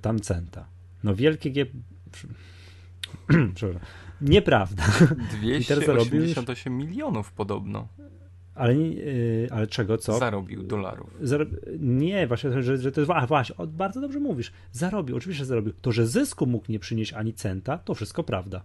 tam 0.02 0.20
centa. 0.20 0.66
No 1.04 1.16
wielkie 1.16 1.52
G... 1.52 1.66
Nieprawda. 4.22 4.84
288 5.42 6.78
milionów 6.78 7.32
podobno. 7.32 7.88
Ale, 8.56 8.76
yy, 8.76 9.48
ale 9.52 9.68
czego, 9.68 9.98
co? 9.98 10.18
Zarobił 10.18 10.64
dolarów. 10.64 11.10
nie, 11.80 12.28
właśnie, 12.28 12.64
że, 12.64 12.78
że 12.78 12.92
to 12.92 13.02
jest. 13.02 13.12
A 13.16 13.28
właśnie, 13.28 13.58
o, 13.58 13.68
bardzo 13.68 14.02
dobrze 14.02 14.20
mówisz. 14.20 14.52
Zarobił, 14.72 15.16
oczywiście 15.16 15.46
zarobił. 15.46 15.74
To, 15.82 15.92
że 15.92 16.08
zysku 16.08 16.46
mógł 16.46 16.72
nie 16.72 16.80
przynieść 16.80 17.14
ani 17.14 17.34
centa, 17.34 17.78
to 17.78 17.96
wszystko 17.96 18.24
prawda. 18.24 18.64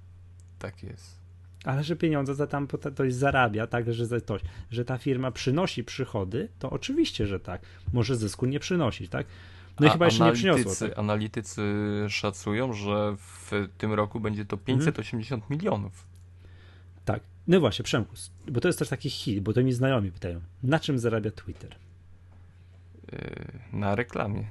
Tak 0.59 0.83
jest. 0.83 1.23
Ale 1.65 1.85
że 1.85 1.97
pieniądze 1.97 2.35
za 2.35 2.47
tam 2.47 2.67
ktoś 2.67 3.15
zarabia, 3.15 3.67
tak, 3.67 3.93
że, 3.93 4.21
ktoś, 4.21 4.43
że 4.71 4.85
ta 4.85 4.99
firma 4.99 5.31
przynosi 5.31 5.85
przychody, 5.85 6.49
to 6.59 6.71
oczywiście, 6.71 7.27
że 7.27 7.41
tak. 7.41 7.63
Może 7.93 8.17
zysku 8.17 8.47
nie 8.47 8.61
przynosić, 8.61 9.11
tak? 9.11 9.27
No 9.81 9.87
i 9.87 9.91
chyba 9.91 10.05
jeszcze 10.05 10.25
nie 10.25 10.33
przyniosło. 10.33 10.89
Tak? 10.89 10.99
Analitycy 10.99 11.63
szacują, 12.09 12.73
że 12.73 13.17
w 13.17 13.69
tym 13.79 13.93
roku 13.93 14.21
będzie 14.21 14.45
to 14.45 14.57
580 14.57 15.43
mhm. 15.43 15.59
milionów. 15.59 16.07
Tak. 17.05 17.21
No 17.47 17.61
właśnie, 17.61 17.83
Przemku, 17.83 18.17
bo 18.49 18.61
to 18.61 18.69
jest 18.69 18.79
też 18.79 18.89
taki 18.89 19.11
hit, 19.11 19.41
bo 19.41 19.53
to 19.53 19.63
mi 19.63 19.73
znajomi 19.73 20.13
pytają, 20.13 20.41
na 20.63 20.81
czym 20.81 20.99
zarabia 20.99 21.31
Twitter? 21.31 21.77
Yy, 23.13 23.19
na 23.73 23.95
reklamie. 23.95 24.51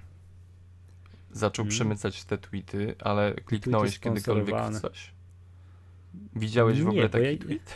Zaczął 1.31 1.65
hmm. 1.65 1.75
przemycać 1.75 2.23
te 2.23 2.37
tweety, 2.37 2.95
ale 2.99 3.33
kliknąłeś 3.33 3.99
kiedykolwiek 3.99 4.55
w 4.71 4.81
coś? 4.81 5.11
Widziałeś 6.35 6.81
w 6.81 6.87
ogóle 6.87 7.09
taki 7.09 7.25
ja... 7.25 7.37
tweet? 7.37 7.73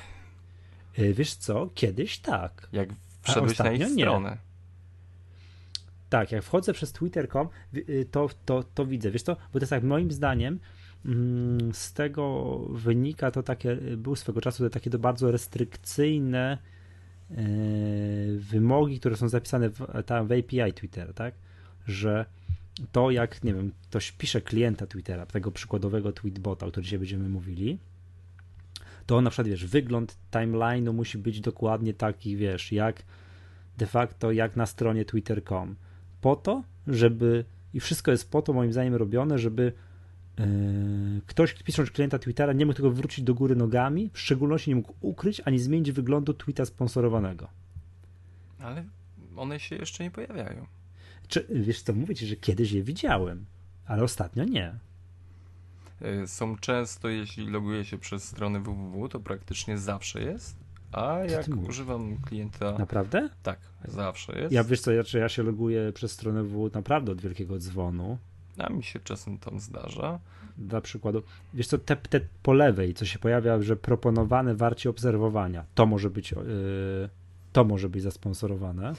Yy, 0.97 1.13
wiesz 1.13 1.35
co, 1.35 1.69
kiedyś 1.75 2.19
tak. 2.19 2.67
Jak 2.71 2.89
wszedłeś 3.21 3.59
na 3.59 3.71
ich 3.71 3.87
stronę. 3.87 4.37
Tak, 6.15 6.31
jak 6.31 6.43
wchodzę 6.43 6.73
przez 6.73 6.91
twitter.com, 6.91 7.47
y, 7.75 8.05
to, 8.11 8.29
to, 8.45 8.63
to 8.63 8.85
widzę, 8.85 9.11
wiesz 9.11 9.21
co, 9.21 9.35
bo 9.35 9.51
to 9.51 9.59
jest 9.59 9.69
tak, 9.69 9.83
moim 9.83 10.11
zdaniem 10.11 10.59
mm, 11.05 11.73
z 11.73 11.93
tego 11.93 12.55
wynika 12.69 13.31
to 13.31 13.43
takie, 13.43 13.75
był 13.75 14.15
swego 14.15 14.41
czasu 14.41 14.63
to 14.63 14.69
takie 14.69 14.89
to 14.89 14.99
bardzo 14.99 15.31
restrykcyjne 15.31 16.57
e, 17.31 17.35
wymogi, 18.37 18.99
które 18.99 19.17
są 19.17 19.29
zapisane 19.29 19.69
w, 19.69 20.03
tam 20.05 20.27
w 20.27 20.31
API 20.31 20.73
Twittera, 20.73 21.13
tak, 21.13 21.33
że 21.87 22.25
to 22.91 23.11
jak, 23.11 23.43
nie 23.43 23.53
wiem, 23.53 23.71
ktoś 23.89 24.11
pisze 24.11 24.41
klienta 24.41 24.87
Twittera, 24.87 25.25
tego 25.25 25.51
przykładowego 25.51 26.11
tweetbota, 26.11 26.65
o 26.65 26.69
którym 26.69 26.83
dzisiaj 26.83 26.99
będziemy 26.99 27.29
mówili, 27.29 27.77
to 29.05 29.21
na 29.21 29.29
przykład, 29.29 29.47
wiesz, 29.47 29.65
wygląd 29.65 30.17
timeline'u 30.31 30.93
musi 30.93 31.17
być 31.17 31.41
dokładnie 31.41 31.93
taki, 31.93 32.37
wiesz, 32.37 32.71
jak 32.71 33.03
de 33.77 33.85
facto 33.85 34.31
jak 34.31 34.55
na 34.55 34.65
stronie 34.65 35.05
twitter.com 35.05 35.75
po 36.25 36.35
to, 36.35 36.63
żeby 36.87 37.45
i 37.73 37.79
wszystko 37.79 38.11
jest 38.11 38.31
po 38.31 38.41
to, 38.41 38.53
moim 38.53 38.71
zdaniem, 38.71 38.95
robione, 38.95 39.39
żeby 39.39 39.73
yy, 40.37 40.45
ktoś, 41.25 41.53
pisząc 41.53 41.91
klienta 41.91 42.19
Twittera, 42.19 42.53
nie 42.53 42.65
mógł 42.65 42.75
tego 42.75 42.91
wrócić 42.91 43.25
do 43.25 43.33
góry 43.33 43.55
nogami, 43.55 44.09
w 44.13 44.19
szczególności 44.19 44.69
nie 44.69 44.75
mógł 44.75 44.93
ukryć 45.01 45.41
ani 45.45 45.59
zmienić 45.59 45.91
wyglądu 45.91 46.33
tweeta 46.33 46.65
sponsorowanego. 46.65 47.47
Ale 48.59 48.83
one 49.35 49.59
się 49.59 49.75
jeszcze 49.75 50.03
nie 50.03 50.11
pojawiają. 50.11 50.65
Czy, 51.27 51.47
wiesz 51.49 51.81
co, 51.81 51.93
mówię 51.93 52.15
ci, 52.15 52.27
że 52.27 52.35
kiedyś 52.35 52.71
je 52.71 52.83
widziałem, 52.83 53.45
ale 53.85 54.03
ostatnio 54.03 54.43
nie. 54.43 54.75
E, 56.01 56.27
są 56.27 56.57
często, 56.57 57.09
jeśli 57.09 57.49
loguje 57.49 57.85
się 57.85 57.97
przez 57.97 58.23
stronę 58.23 58.59
www, 58.59 59.09
to 59.09 59.19
praktycznie 59.19 59.77
zawsze 59.77 60.21
jest, 60.21 60.64
A 60.95 61.19
jak 61.19 61.45
używam 61.69 62.17
klienta. 62.17 62.77
Naprawdę? 62.79 63.29
Tak, 63.43 63.59
zawsze 63.87 64.39
jest. 64.39 64.53
Ja 64.53 64.63
wiesz 64.63 64.81
co, 64.81 64.91
ja, 64.91 65.03
ja 65.13 65.29
się 65.29 65.43
loguję 65.43 65.91
przez 65.93 66.11
stronę 66.11 66.43
www 66.43 66.69
naprawdę 66.73 67.11
od 67.11 67.21
wielkiego 67.21 67.57
dzwonu. 67.57 68.17
A 68.57 68.69
mi 68.69 68.83
się 68.83 68.99
czasem 68.99 69.37
tam 69.37 69.59
zdarza. 69.59 70.19
Dla 70.57 70.81
przykładu, 70.81 71.23
wiesz 71.53 71.67
co, 71.67 71.77
te, 71.77 71.95
te 71.95 72.21
po 72.43 72.53
lewej, 72.53 72.93
co 72.93 73.05
się 73.05 73.19
pojawia, 73.19 73.61
że 73.61 73.75
proponowane 73.75 74.55
warcie 74.55 74.89
obserwowania, 74.89 75.65
to 75.75 75.85
może 75.85 76.09
być, 76.09 76.31
yy, 76.31 77.09
to 77.53 77.63
może 77.63 77.89
być 77.89 78.03
zasponsorowane. 78.03 78.93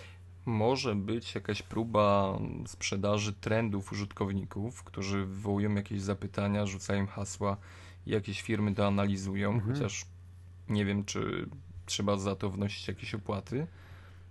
Może 0.47 0.95
być 0.95 1.35
jakaś 1.35 1.63
próba 1.63 2.39
sprzedaży 2.67 3.33
trendów 3.33 3.93
użytkowników, 3.93 4.83
którzy 4.85 5.27
wywołują 5.27 5.75
jakieś 5.75 6.01
zapytania, 6.01 6.67
rzucają 6.67 7.07
hasła 7.07 7.57
i 8.07 8.11
jakieś 8.11 8.43
firmy 8.43 8.75
to 8.75 8.87
analizują, 8.87 9.53
mhm. 9.53 9.75
chociaż 9.75 10.07
nie 10.69 10.85
wiem, 10.85 11.05
czy 11.05 11.49
trzeba 11.87 12.17
za 12.17 12.37
to 12.37 12.51
wnosić 12.51 12.89
jakieś 12.89 13.15
opłaty. 13.15 13.67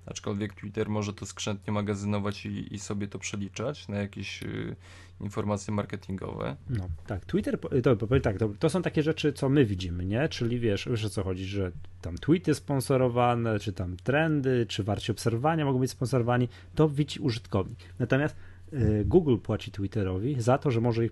Aczkolwiek 0.06 0.53
Twitter 0.53 0.89
może 0.89 1.14
to 1.14 1.26
skrzętnie 1.26 1.74
magazynować 1.74 2.45
i, 2.45 2.74
i 2.74 2.80
sobie 2.80 3.08
to 3.08 3.20
przeliczać 3.20 3.88
na 3.88 3.97
jakieś 3.97 4.43
y, 4.43 4.76
informacje 5.22 5.74
marketingowe. 5.74 6.56
No 6.70 6.88
tak, 7.08 7.26
Twitter, 7.26 7.60
to, 7.84 8.08
tak, 8.22 8.38
to, 8.38 8.49
to, 8.60 8.70
są 8.70 8.82
takie 8.82 9.03
rzeczy, 9.03 9.34
co 9.34 9.49
my 9.49 9.66
widzimy, 9.66 10.06
nie? 10.06 10.30
Czyli 10.30 10.60
wiesz, 10.60 10.88
wiesz 10.89 11.06
o 11.06 11.10
co 11.10 11.24
chodzi, 11.24 11.45
że 11.45 11.72
tam 12.01 12.18
tweety 12.18 12.56
sponsorowane, 12.56 13.60
czy 13.60 13.74
tam 13.74 13.97
trendy, 13.97 14.66
czy 14.70 14.84
warci 14.84 15.12
obserwowania 15.12 15.66
mogą 15.66 15.80
być 15.80 15.91
sponsorowani, 15.91 16.49
to 16.76 16.89
widzi 16.89 17.20
użytkownik. 17.20 17.80
Natomiast 17.99 18.36
y, 18.74 19.03
Google 19.06 19.38
płaci 19.38 19.72
Twitterowi 19.72 20.41
za 20.41 20.58
to, 20.58 20.72
że 20.72 20.82
może 20.82 21.06
ich 21.06 21.12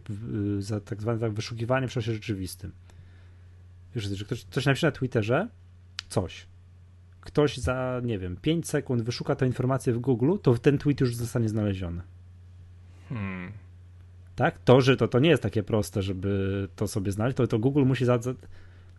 y, 0.58 0.62
za 0.62 0.80
tak 0.80 1.02
zwane 1.02 1.20
tak, 1.20 1.34
wyszukiwanie 1.34 1.88
w 1.88 1.92
czasie 1.92 2.14
rzeczywistym. 2.14 2.72
Wiesz, 3.96 4.04
że 4.04 4.26
ktoś 4.26 4.44
coś 4.44 4.66
napisze 4.66 4.88
na 4.88 4.92
Twitterze, 4.92 5.48
coś, 6.14 6.48
ktoś 7.22 7.58
za, 7.58 8.02
nie 8.04 8.20
wiem, 8.20 8.38
5 8.38 8.70
sekund 8.70 9.02
wyszuka 9.02 9.36
tę 9.36 9.48
informację 9.48 9.94
w 9.94 10.00
Google, 10.00 10.38
to 10.42 10.58
ten 10.58 10.78
tweet 10.78 11.02
już 11.02 11.16
zostanie 11.16 11.50
znaleziony. 11.50 12.02
Hmm. 13.10 13.52
Tak? 14.36 14.60
To, 14.60 14.82
że 14.82 14.98
to, 14.98 15.08
to 15.08 15.20
nie 15.20 15.30
jest 15.30 15.44
takie 15.44 15.64
proste, 15.64 16.02
żeby 16.02 16.68
to 16.76 16.88
sobie 16.88 17.12
znaleźć, 17.12 17.38
to, 17.38 17.48
to 17.48 17.60
Google 17.60 17.86
musi 17.86 18.06
za, 18.06 18.20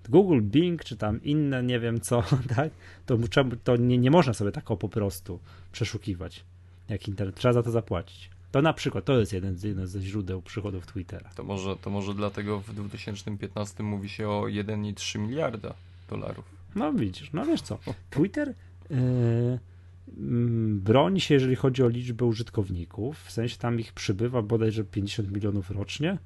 Google, 0.08 0.40
Bing, 0.40 0.84
czy 0.84 0.96
tam 0.96 1.22
inne, 1.22 1.62
nie 1.62 1.80
wiem 1.80 2.00
co, 2.00 2.22
tak? 2.56 2.72
To, 3.06 3.18
to 3.64 3.76
nie, 3.76 3.98
nie 3.98 4.10
można 4.10 4.34
sobie 4.34 4.52
tak 4.52 4.64
po 4.64 4.88
prostu 4.88 5.40
przeszukiwać 5.72 6.44
jak 6.88 7.08
internet. 7.08 7.36
Trzeba 7.36 7.54
za 7.54 7.62
to 7.62 7.70
zapłacić. 7.70 8.30
To 8.52 8.62
na 8.62 8.72
przykład, 8.72 9.04
to 9.04 9.18
jest 9.18 9.32
jeden, 9.32 9.56
jeden 9.64 9.86
ze 9.86 10.00
źródeł 10.00 10.42
przychodów 10.42 10.86
Twittera. 10.86 11.30
To 11.34 11.44
może, 11.44 11.76
to 11.76 11.90
może 11.90 12.14
dlatego 12.14 12.60
w 12.60 12.74
2015 12.74 13.82
mówi 13.82 14.08
się 14.08 14.28
o 14.28 14.42
1,3 14.42 15.18
miliarda 15.18 15.74
dolarów. 16.10 16.44
No 16.76 16.92
widzisz, 16.92 17.32
no 17.32 17.44
wiesz 17.44 17.62
co, 17.62 17.78
Twitter 18.10 18.54
yy, 18.90 19.58
broni 20.68 21.20
się, 21.20 21.34
jeżeli 21.34 21.56
chodzi 21.56 21.82
o 21.82 21.88
liczbę 21.88 22.24
użytkowników, 22.24 23.18
w 23.24 23.30
sensie 23.30 23.56
tam 23.56 23.80
ich 23.80 23.92
przybywa 23.92 24.42
bodajże 24.42 24.84
50 24.84 25.32
milionów 25.32 25.70
rocznie. 25.70 26.18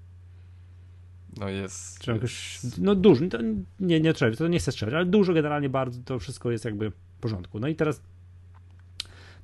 No 1.36 1.48
jest. 1.48 2.00
Czy 2.00 2.10
jakoś, 2.10 2.60
no 2.78 2.94
dużo, 2.94 3.28
to 3.30 3.38
nie, 3.80 4.00
nie 4.00 4.12
trzeba, 4.12 4.36
to 4.36 4.48
nie 4.48 4.58
chcę 4.58 4.72
strzelać, 4.72 4.94
ale 4.94 5.06
dużo 5.06 5.32
generalnie 5.32 5.68
bardzo, 5.68 6.00
to 6.04 6.18
wszystko 6.18 6.50
jest 6.50 6.64
jakby 6.64 6.90
w 6.90 6.94
porządku. 7.20 7.60
No 7.60 7.68
i 7.68 7.76
teraz 7.76 8.00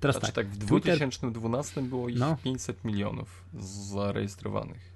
Teraz 0.01 0.17
znaczy, 0.17 0.33
tak, 0.33 0.47
tak, 0.47 0.55
w 0.55 0.59
2012 0.59 1.73
Twitter... 1.73 1.89
było 1.89 2.09
ich 2.09 2.19
no. 2.19 2.37
500 2.45 2.85
milionów 2.85 3.45
zarejestrowanych. 3.95 4.95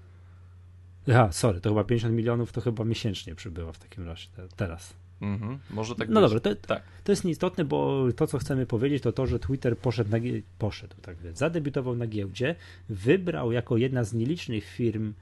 Aha, 1.11 1.33
sorry, 1.33 1.61
to 1.61 1.69
chyba 1.69 1.85
50 1.85 2.15
milionów 2.15 2.53
to 2.53 2.61
chyba 2.61 2.85
miesięcznie 2.85 3.35
przybywa 3.35 3.73
w 3.73 3.79
takim 3.79 4.07
razie 4.07 4.29
teraz. 4.57 4.95
Mhm, 5.21 5.59
może 5.71 5.95
tak 5.95 6.09
No 6.09 6.21
być. 6.21 6.31
dobra, 6.31 6.55
to, 6.55 6.67
tak. 6.67 6.83
to 7.05 7.13
jest 7.13 7.25
nieistotne, 7.25 7.65
bo 7.65 8.05
to, 8.17 8.27
co 8.27 8.39
chcemy 8.39 8.67
powiedzieć, 8.67 9.03
to 9.03 9.13
to, 9.13 9.27
że 9.27 9.39
Twitter 9.39 9.79
poszedł, 9.79 10.11
na, 10.11 10.19
poszedł 10.59 10.95
tak 11.03 11.17
więc, 11.19 11.39
zadebiutował 11.39 11.97
na 11.97 12.07
giełdzie, 12.07 12.55
wybrał 12.89 13.53
jako 13.53 13.77
jedna 13.77 14.05
z 14.05 14.13
nielicznych 14.13 14.65
firm 14.65 15.13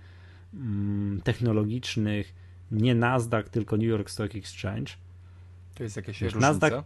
mm, 0.55 1.21
technologicznych 1.25 2.35
nie 2.71 2.95
Nasdaq, 2.95 3.49
tylko 3.51 3.77
New 3.77 3.87
York 3.87 4.11
Stock 4.11 4.35
Exchange. 4.35 4.93
To 5.75 5.83
jest 5.83 5.97
jakaś 5.97 6.21
Wiesz, 6.21 6.35
różnica? 6.35 6.53
Nasdaq, 6.53 6.85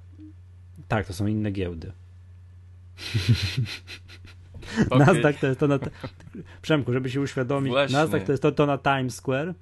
tak, 0.89 1.07
to 1.07 1.13
są 1.13 1.27
inne 1.27 1.51
giełdy. 1.51 1.93
Okay. 4.91 4.99
Nasdaq 4.99 5.41
to 5.41 5.47
jest 5.47 5.61
to 5.61 5.69
na. 5.69 5.79
Przemku, 6.63 6.93
żeby 6.93 7.11
się 7.11 7.21
uświadomić, 7.21 7.71
Właśnie. 7.71 7.97
Nasdaq 7.97 8.25
to 8.25 8.33
jest 8.33 8.43
to, 8.43 8.53
to 8.53 8.67
na 8.67 8.79
Times 8.79 9.15
Square. 9.15 9.55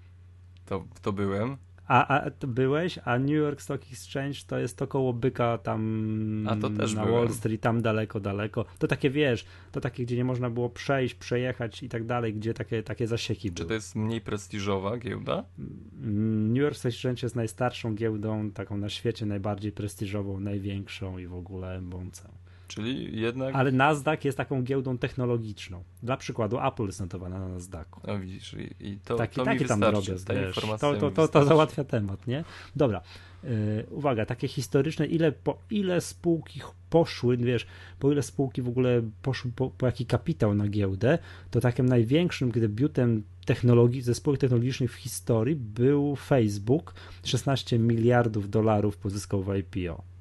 To, 0.67 0.85
to 1.03 1.13
byłem. 1.13 1.57
A, 1.89 2.09
a 2.09 2.31
byłeś, 2.47 2.99
a 3.05 3.19
New 3.19 3.31
York 3.31 3.63
Stock 3.63 3.83
Exchange 3.93 4.39
to 4.47 4.59
jest 4.59 4.77
to 4.77 4.87
koło 4.87 5.13
byka 5.13 5.59
tam 5.59 6.43
na 6.43 6.57
byłem. 7.05 7.13
Wall 7.13 7.35
Street, 7.35 7.61
tam 7.61 7.83
daleko, 7.83 8.21
daleko. 8.21 8.65
To 8.79 8.87
takie 8.87 9.11
wiesz, 9.11 9.45
to 9.73 9.81
takie, 9.81 10.03
gdzie 10.03 10.17
nie 10.17 10.25
można 10.25 10.51
było 10.51 10.71
przejść, 10.71 11.15
przejechać 11.15 11.83
i 11.83 11.89
tak 11.89 12.07
dalej, 12.07 12.35
gdzie 12.35 12.55
takie, 12.55 12.83
takie 12.83 13.07
zasieki 13.07 13.49
Czy 13.49 13.55
były. 13.55 13.69
to 13.69 13.75
jest 13.75 13.97
mniej 13.97 14.21
prestiżowa 14.21 14.97
giełda? 14.99 15.45
Mm, 15.59 16.53
New 16.53 16.63
York 16.63 16.77
Stock 16.77 16.95
Exchange 16.95 17.21
jest 17.23 17.37
najstarszą 17.37 17.95
giełdą, 17.95 18.51
taką 18.51 18.77
na 18.77 18.89
świecie, 18.89 19.27
najbardziej 19.27 19.73
prestiżową, 19.73 20.41
największą 20.41 21.19
i 21.19 21.27
w 21.27 21.35
ogóle 21.35 21.81
bącą. 21.83 22.29
Czyli 22.69 23.21
jednak... 23.21 23.55
Ale 23.55 23.73
Nasdaq 23.73 24.19
jest 24.25 24.39
taką 24.39 24.63
giełdą 24.63 24.99
technologiczną. 24.99 25.83
Dla 26.03 26.17
przykładu 26.17 26.59
Apple 26.67 26.87
jest 26.87 27.01
notowana 27.01 27.39
na 27.39 27.49
Nasdaqu. 27.49 28.01
No 28.07 28.19
widzisz, 28.19 28.55
i, 28.55 28.87
i 28.87 28.99
to, 29.05 29.17
taki, 29.17 29.37
to 29.37 29.45
taki 29.45 29.65
tam 29.65 29.81
drobiazg, 29.81 30.33
wiesz, 30.33 30.57
to, 30.81 30.95
to, 30.95 31.11
to, 31.11 31.29
to, 31.29 31.45
załatwia 31.45 31.85
temat, 31.85 32.27
nie? 32.27 32.45
Dobra, 32.77 33.03
yy, 33.45 33.51
uwaga, 33.91 34.27
takie 34.27 34.49
historyczne, 34.49 35.07
ile, 35.07 35.33
po 35.33 35.59
ile 35.71 36.01
spółki 36.01 36.61
poszły, 36.91 37.37
wiesz, 37.37 37.67
po 37.99 38.13
ile 38.13 38.23
spółki 38.23 38.63
w 38.63 38.69
ogóle 38.69 39.03
poszły, 39.23 39.51
po, 39.57 39.71
po 39.71 39.87
jaki 39.87 40.07
kapitał 40.07 40.55
na 40.55 40.69
giełdę, 40.69 41.19
to 41.51 41.61
takim 41.61 41.87
największym 41.87 42.51
debiutem 42.51 43.23
technologii, 43.47 44.03
zespołów 44.03 44.39
technologicznych 44.39 44.93
w 44.93 44.97
historii 44.97 45.57
był 45.57 46.17
Facebook, 46.17 46.95
16 47.25 47.79
miliardów 47.79 48.51
dolarów 48.51 48.97
pozyskał 48.97 49.43
w 49.43 49.55
IPO. 49.55 50.18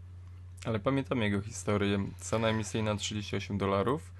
Ale 0.67 0.79
pamiętam 0.79 1.21
jego 1.21 1.41
historię. 1.41 1.99
Cena 2.17 2.47
emisyjna 2.47 2.95
38 2.95 3.57
dolarów, 3.57 4.11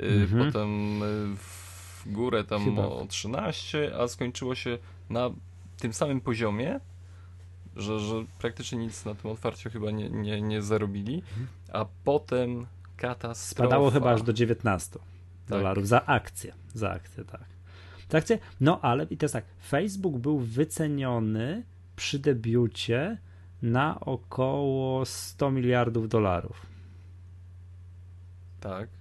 y, 0.00 0.04
mhm. 0.04 0.46
potem 0.46 1.02
y, 1.02 1.36
w 1.36 2.02
górę 2.06 2.44
tam 2.44 2.64
Chyba. 2.64 2.82
o 2.82 3.06
13, 3.06 3.92
a 4.00 4.08
skończyło 4.08 4.54
się 4.54 4.78
na 5.10 5.30
tym 5.78 5.92
samym 5.92 6.20
poziomie, 6.20 6.80
że, 7.76 8.00
że 8.00 8.14
praktycznie 8.38 8.78
nic 8.78 9.04
na 9.04 9.14
tym 9.14 9.30
otwarciu 9.30 9.70
chyba 9.70 9.90
nie, 9.90 10.10
nie, 10.10 10.42
nie 10.42 10.62
zarobili, 10.62 11.14
mhm. 11.14 11.46
a 11.72 11.86
potem 12.04 12.66
katastrofa. 12.96 13.68
Spadało 13.68 13.90
chyba 13.90 14.12
aż 14.12 14.22
do 14.22 14.32
19 14.32 14.92
tak. 14.92 15.02
dolarów 15.48 15.88
za 15.88 16.06
akcję. 16.06 16.54
Za 16.74 16.90
akcję, 16.90 17.24
tak. 17.24 17.44
Za 18.08 18.18
akcję, 18.18 18.38
no 18.60 18.80
ale 18.80 19.04
i 19.04 19.16
teraz 19.16 19.32
tak, 19.32 19.44
Facebook 19.68 20.18
był 20.18 20.38
wyceniony 20.38 21.62
przy 21.96 22.18
debiucie 22.18 23.18
na 23.62 24.00
około 24.00 25.04
100 25.06 25.50
miliardów 25.50 26.08
dolarów. 26.08 26.66
Tak 28.60 28.99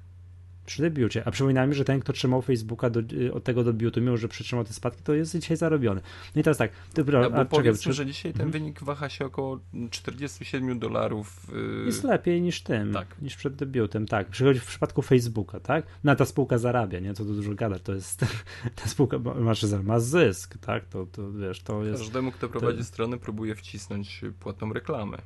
przy 0.69 0.81
debiucie. 0.81 1.23
A 1.27 1.31
przypominajmy, 1.31 1.73
że 1.73 1.85
ten, 1.85 1.99
kto 1.99 2.13
trzymał 2.13 2.41
Facebooka 2.41 2.89
do, 2.89 2.99
y, 2.99 3.33
od 3.33 3.43
tego 3.43 3.63
debiutu, 3.63 4.01
mimo 4.01 4.17
że 4.17 4.27
przytrzymał 4.27 4.65
te 4.65 4.73
spadki, 4.73 5.03
to 5.03 5.13
jest 5.13 5.39
dzisiaj 5.39 5.57
zarobiony. 5.57 6.01
No 6.35 6.41
i 6.41 6.43
teraz 6.43 6.57
tak. 6.57 6.71
Dobra, 6.93 7.21
no, 7.21 7.29
bo 7.29 7.37
a, 7.37 7.45
powiedzmy, 7.45 7.79
czekaj, 7.79 7.93
że 7.93 8.05
dzisiaj 8.05 8.33
ten 8.33 8.41
mhm. 8.41 8.51
wynik 8.51 8.83
waha 8.83 9.09
się 9.09 9.25
około 9.25 9.59
47 9.89 10.79
dolarów. 10.79 11.47
Yy... 11.79 11.85
Jest 11.85 12.03
lepiej 12.03 12.41
niż 12.41 12.61
tym, 12.61 12.93
tak. 12.93 13.21
niż 13.21 13.35
przed 13.35 13.55
debiutem, 13.55 14.05
tak. 14.05 14.27
Przychodzi 14.27 14.59
w 14.59 14.65
przypadku 14.65 15.01
Facebooka, 15.01 15.59
tak? 15.59 15.85
No 16.03 16.11
a 16.11 16.15
ta 16.15 16.25
spółka 16.25 16.57
zarabia, 16.57 16.99
nie? 16.99 17.13
Co 17.13 17.25
tu 17.25 17.33
dużo 17.33 17.55
gadać, 17.55 17.81
to 17.81 17.93
jest 17.93 18.25
ta 18.83 18.87
spółka 18.87 19.19
masz, 19.19 19.65
ma 19.83 19.99
zysk, 19.99 20.57
tak? 20.57 20.85
To, 20.85 21.05
to 21.05 21.31
wiesz, 21.31 21.61
to 21.61 21.83
jest... 21.83 22.01
Każdemu, 22.01 22.31
kto 22.31 22.49
prowadzi 22.49 22.77
to... 22.77 22.83
stronę, 22.83 23.17
próbuje 23.17 23.55
wcisnąć 23.55 24.21
płatną 24.39 24.73
reklamę. 24.73 25.17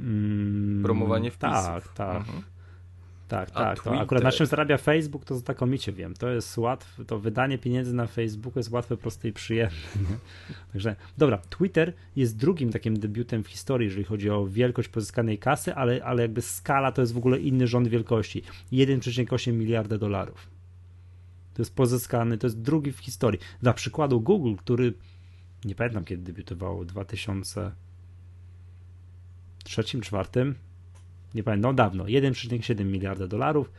Mm, 0.00 0.82
Promowanie 0.82 1.30
wpisów. 1.30 1.64
Tak, 1.64 1.88
tak. 1.94 2.16
Mhm. 2.16 2.53
Tak, 3.28 3.50
A 3.54 3.60
tak. 3.60 3.82
To 3.82 4.00
akurat 4.00 4.24
na 4.24 4.32
czym 4.32 4.46
zarabia 4.46 4.78
Facebook, 4.78 5.24
to 5.24 5.34
znakomicie 5.36 5.92
wiem. 5.92 6.14
To 6.14 6.28
jest 6.28 6.58
łatwe, 6.58 7.04
to 7.04 7.18
wydanie 7.18 7.58
pieniędzy 7.58 7.94
na 7.94 8.06
Facebooku 8.06 8.58
jest 8.58 8.70
łatwe, 8.70 8.96
proste 8.96 9.28
i 9.28 9.32
przyjemne. 9.32 9.78
Także, 10.72 10.96
dobra, 11.18 11.38
Twitter 11.38 11.92
jest 12.16 12.36
drugim 12.36 12.72
takim 12.72 12.98
debiutem 12.98 13.44
w 13.44 13.48
historii, 13.48 13.86
jeżeli 13.86 14.04
chodzi 14.04 14.30
o 14.30 14.46
wielkość 14.46 14.88
pozyskanej 14.88 15.38
kasy, 15.38 15.74
ale, 15.74 16.04
ale 16.04 16.22
jakby 16.22 16.42
skala 16.42 16.92
to 16.92 17.00
jest 17.00 17.14
w 17.14 17.18
ogóle 17.18 17.38
inny 17.38 17.66
rząd 17.66 17.88
wielkości. 17.88 18.42
1,8 18.72 19.52
miliarda 19.52 19.98
dolarów. 19.98 20.50
To 21.54 21.62
jest 21.62 21.74
pozyskany, 21.74 22.38
to 22.38 22.46
jest 22.46 22.60
drugi 22.60 22.92
w 22.92 22.98
historii. 22.98 23.40
Dla 23.62 23.72
przykładu 23.72 24.20
Google, 24.20 24.54
który 24.54 24.94
nie 25.64 25.74
pamiętam 25.74 26.04
kiedy 26.04 26.22
debiutował, 26.22 26.78
w 26.78 26.86
2003 26.86 27.72
2004 29.64 30.54
nie 31.34 31.42
pamiętam, 31.42 31.70
no 31.70 31.74
dawno, 31.74 32.04
1,7 32.04 32.84
miliarda 32.84 33.26
dolarów. 33.26 33.70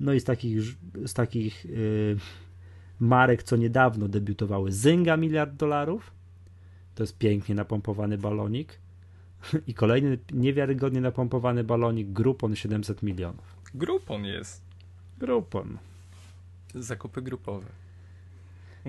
No 0.00 0.12
i 0.12 0.20
z 0.20 0.24
takich, 0.24 0.60
z 1.06 1.14
takich 1.14 1.64
yy, 1.64 2.16
marek, 3.00 3.42
co 3.42 3.56
niedawno 3.56 4.08
debiutowały, 4.08 4.72
Zynga 4.72 5.16
miliard 5.16 5.54
dolarów. 5.54 6.10
To 6.94 7.02
jest 7.02 7.18
pięknie 7.18 7.54
napompowany 7.54 8.18
balonik. 8.18 8.78
I 9.66 9.74
kolejny 9.74 10.18
niewiarygodnie 10.32 11.00
napompowany 11.00 11.64
balonik 11.64 12.08
Groupon 12.12 12.56
700 12.56 13.02
milionów. 13.02 13.56
Groupon 13.74 14.24
jest. 14.24 14.62
Groupon. 15.18 15.78
Zakupy 16.74 17.22
grupowe. 17.22 17.66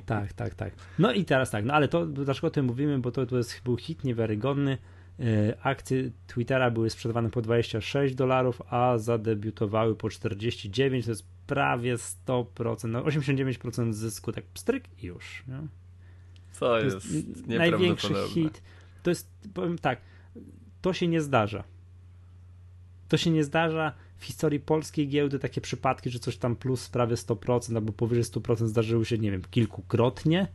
Tak, 0.06 0.34
tak, 0.34 0.56
tak. 0.56 0.74
No 1.00 1.12
i 1.12 1.26
teraz 1.26 1.52
tak, 1.52 1.66
no 1.66 1.74
ale 1.74 1.88
to 1.88 2.06
dlaczego 2.06 2.48
o 2.48 2.52
tym 2.52 2.66
mówimy, 2.66 3.00
bo 3.00 3.12
to, 3.12 3.26
to 3.26 3.38
jest, 3.38 3.62
był 3.64 3.78
hit 3.78 4.04
niewiarygodny. 4.04 4.78
E, 5.20 5.58
akcje 5.64 6.12
Twittera 6.28 6.72
były 6.72 6.90
sprzedawane 6.90 7.30
po 7.30 7.42
26 7.42 8.16
dolarów, 8.16 8.62
a 8.70 8.98
zadebiutowały 8.98 9.96
po 9.96 10.10
49, 10.10 11.06
to 11.06 11.12
jest 11.12 11.26
prawie 11.48 11.96
100%, 11.96 12.90
no 12.90 13.04
89% 13.04 13.94
zysku, 13.94 14.32
tak 14.32 14.46
pstryk 14.46 14.84
i 15.04 15.06
już. 15.06 15.44
Nie? 15.48 15.68
Co 16.52 16.60
to 16.60 16.80
jest, 16.80 17.14
jest 17.28 17.48
największy 17.48 18.14
hit. 18.30 18.62
To 19.04 19.10
jest, 19.10 19.30
powiem 19.54 19.78
tak, 19.78 20.02
to 20.82 20.94
się 20.94 21.08
nie 21.08 21.22
zdarza. 21.22 21.64
To 23.08 23.18
się 23.18 23.32
nie 23.32 23.44
zdarza 23.44 23.94
w 24.18 24.26
historii 24.26 24.60
polskiej 24.60 25.08
giełdy 25.08 25.40
takie 25.40 25.62
przypadki, 25.62 26.10
że 26.10 26.20
coś 26.20 26.38
tam 26.38 26.56
plus 26.56 26.90
prawie 26.90 27.16
100% 27.16 27.76
albo 27.76 27.94
powyżej 27.94 28.24
100% 28.24 28.68
zdarzyły 28.68 29.06
się, 29.06 29.18
nie 29.18 29.32
wiem, 29.32 29.42
kilkukrotnie. 29.52 30.48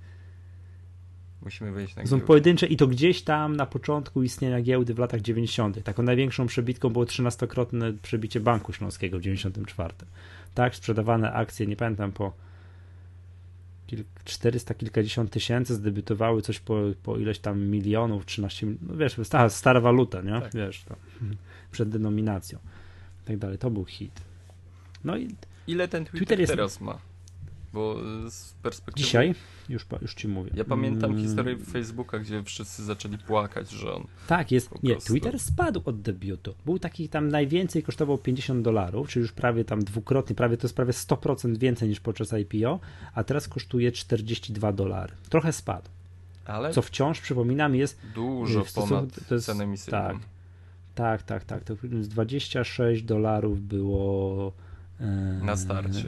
Musimy 1.45 1.72
wejść 1.72 1.97
na 1.97 2.07
Są 2.07 2.20
pojedyncze 2.20 2.66
i 2.66 2.76
to 2.76 2.86
gdzieś 2.86 3.22
tam 3.22 3.57
na 3.57 3.66
początku 3.66 4.22
istnienia 4.22 4.62
giełdy 4.62 4.95
w 4.95 4.99
latach 4.99 5.20
90. 5.20 5.82
Taką 5.82 6.03
największą 6.03 6.47
przebitką 6.47 6.90
było 6.90 7.05
13-krotne 7.05 7.92
przebicie 8.03 8.40
Banku 8.40 8.72
Śląskiego 8.72 9.18
w 9.18 9.22
94. 9.22 9.95
Tak, 10.55 10.76
sprzedawane 10.76 11.32
akcje, 11.32 11.66
nie 11.66 11.76
pamiętam, 11.76 12.12
po 12.12 12.32
400 14.24 14.74
kilkadziesiąt 14.74 15.30
tysięcy 15.30 15.74
zdebiutowały 15.74 16.42
coś 16.42 16.61
po, 16.61 16.80
po 17.03 17.18
ileś 17.18 17.38
tam 17.38 17.61
milionów, 17.61 18.26
13 18.26 18.66
no 18.82 18.97
wiesz, 18.97 19.16
stara, 19.24 19.49
stara 19.49 19.80
waluta, 19.80 20.22
nie? 20.22 20.40
Tak. 20.40 20.55
Wiesz, 20.55 20.84
to, 20.88 20.97
przed 21.72 21.88
denominacją 21.88 22.59
i 23.24 23.26
tak 23.26 23.38
dalej. 23.38 23.59
To 23.59 23.70
był 23.70 23.84
hit. 23.84 24.20
No 25.05 25.16
i 25.16 25.28
Ile 25.66 25.88
ten 25.88 26.05
Twitter, 26.05 26.18
Twitter 26.18 26.40
jest... 26.40 26.53
teraz 26.53 26.80
ma? 26.80 26.99
Bo 27.75 27.97
z 28.31 28.53
perspektywy... 28.53 29.07
Dzisiaj? 29.07 29.35
Już, 29.68 29.87
już 30.03 30.14
ci 30.14 30.29
mówię. 30.29 30.51
Ja 30.55 30.64
pamiętam 30.64 31.11
hmm. 31.11 31.27
historię 31.27 31.57
Facebooka, 31.57 32.18
gdzie 32.18 32.43
wszyscy 32.43 32.85
zaczęli 32.85 33.18
płakać, 33.18 33.70
że 33.70 33.93
on... 33.93 34.07
Tak, 34.27 34.53
jest. 34.53 34.83
Nie, 34.83 34.97
Twitter 34.97 35.41
spadł 35.41 35.83
od 35.85 36.01
debiutu. 36.01 36.55
Był 36.64 36.79
taki 36.79 37.09
tam 37.09 37.29
najwięcej, 37.29 37.83
kosztował 37.83 38.18
50 38.18 38.62
dolarów, 38.62 39.09
czyli 39.09 39.22
już 39.22 39.33
prawie 39.33 39.64
tam 39.64 39.85
dwukrotnie, 39.85 40.37
prawie 40.37 40.57
to 40.57 40.66
jest 40.66 40.77
prawie 40.77 40.93
100% 40.93 41.59
więcej 41.59 41.89
niż 41.89 42.01
podczas 42.01 42.33
IPO, 42.33 42.81
a 43.14 43.25
teraz 43.25 43.49
kosztuje 43.49 43.93
42 43.93 44.72
dolary. 44.72 45.12
Trochę 45.29 45.53
spadł. 45.53 45.89
Ale 46.45 46.72
co 46.72 46.83
wciąż, 46.83 47.20
przypominam, 47.20 47.75
jest... 47.75 48.01
Dużo 48.14 48.64
ponad 48.75 49.29
to 49.29 49.35
jest, 49.35 49.47
cenę 49.47 49.64
emisyjną. 49.64 49.99
Tak, 49.99 50.16
tak, 50.95 51.22
tak, 51.22 51.45
tak. 51.45 51.64
To 51.64 51.75
26 51.83 53.03
dolarów 53.03 53.62
było 53.62 54.53
na 55.42 55.57
starcie. 55.57 56.05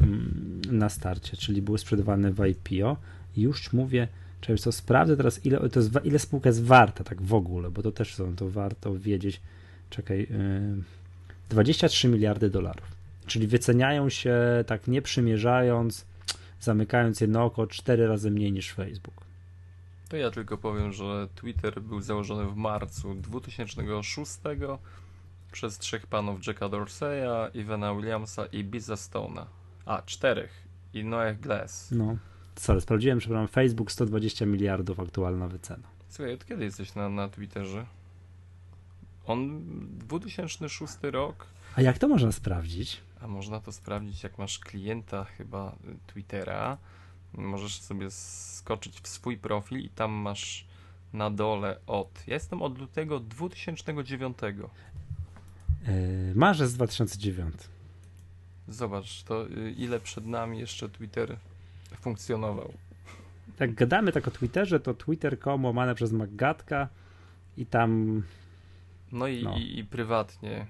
Na 0.71 0.89
starcie, 0.89 1.37
czyli 1.37 1.63
były 1.63 1.79
sprzedawane 1.79 2.33
w 2.33 2.47
IPO. 2.47 2.97
Już 3.37 3.73
mówię, 3.73 4.09
czy 4.41 4.57
co 4.57 4.73
sprawdzę 4.73 5.17
teraz, 5.17 5.47
ile, 5.47 5.69
to 5.69 5.81
jest, 5.81 5.93
ile 6.05 6.19
spółka 6.19 6.49
jest 6.49 6.65
warta 6.65 7.05
tak 7.05 7.23
w 7.23 7.35
ogóle, 7.35 7.71
bo 7.71 7.83
to 7.83 7.93
też 7.93 8.15
są, 8.15 8.37
to 8.37 8.51
warto 8.51 8.99
wiedzieć. 8.99 9.41
Czekaj, 9.91 10.29
23 11.49 12.09
miliardy 12.09 12.51
dolarów. 12.51 12.97
Czyli 13.27 13.47
wyceniają 13.47 14.09
się 14.09 14.35
tak 14.67 14.89
nie 14.89 15.03
przymierzając, 15.03 16.05
zamykając 16.61 17.21
jedno 17.21 17.45
oko, 17.45 17.67
cztery 17.67 18.07
razy 18.07 18.31
mniej 18.31 18.53
niż 18.53 18.73
Facebook. 18.73 19.27
To 20.09 20.17
ja 20.17 20.31
tylko 20.31 20.59
powiem, 20.59 20.93
że 20.93 21.29
Twitter 21.35 21.83
był 21.83 22.01
założony 22.01 22.51
w 22.51 22.57
marcu 22.57 23.15
2006 23.15 24.33
przez 25.57 25.79
trzech 25.79 26.07
panów 26.07 26.47
Jacka 26.47 26.69
Dorseya, 26.69 27.51
Ivana 27.55 27.95
Williamsa 27.95 28.47
i 28.47 28.65
Biza 28.65 28.95
Stone'a. 28.95 29.45
A, 29.87 30.03
czterech. 30.03 30.51
I 30.95 31.05
Noah 31.05 31.41
Glass. 31.41 31.91
No. 31.91 32.17
Sorry, 32.57 32.81
sprawdziłem, 32.81 33.19
przepraszam, 33.19 33.49
Facebook 33.49 33.93
120 33.93 34.47
miliardów 34.47 35.01
aktualna 35.01 35.49
wycena. 35.49 35.89
Słuchaj, 36.09 36.35
od 36.35 36.45
kiedy 36.45 36.65
jesteś 36.65 36.95
na, 36.95 37.09
na 37.09 37.29
Twitterze? 37.29 37.87
On 39.27 39.61
2006 39.99 40.95
rok. 41.03 41.47
A 41.77 41.83
jak 41.83 41.99
to 41.99 42.09
można 42.09 42.33
sprawdzić? 42.33 43.01
A 43.21 43.27
można 43.27 43.61
to 43.61 43.73
sprawdzić, 43.73 44.23
jak 44.23 44.39
masz 44.39 44.59
klienta 44.59 45.25
chyba 45.25 45.77
Twittera. 46.07 46.79
Możesz 47.33 47.81
sobie 47.81 48.11
skoczyć 48.11 49.01
w 49.01 49.09
swój 49.09 49.39
profil 49.39 49.79
i 49.79 49.89
tam 49.89 50.13
masz 50.13 50.67
na 51.13 51.31
dole 51.31 51.81
od. 51.87 52.27
Ja 52.27 52.35
jestem 52.35 52.63
od 52.63 52.79
lutego 52.79 53.21
2009. 53.21 54.39
Yy, 55.87 56.35
marzec 56.35 56.73
2009. 56.73 57.55
Zobacz, 58.69 59.23
to 59.23 59.49
y, 59.49 59.71
ile 59.71 60.01
przed 60.01 60.27
nami 60.27 60.59
jeszcze 60.59 60.89
Twitter 60.89 61.37
funkcjonował. 62.01 62.73
Jak 63.61 63.75
gadamy 63.75 64.13
tak 64.13 64.29
o 64.29 64.31
Twitterze, 64.31 64.81
to 64.81 64.95
twitter.com 64.95 65.65
łamane 65.65 65.95
przez 65.95 66.13
Maggatka 66.13 66.89
i 67.57 67.67
tam... 67.67 68.23
No 69.13 69.27
i, 69.27 69.45
no. 69.45 69.57
i, 69.57 69.79
i 69.79 69.85
prywatnie 69.85 70.67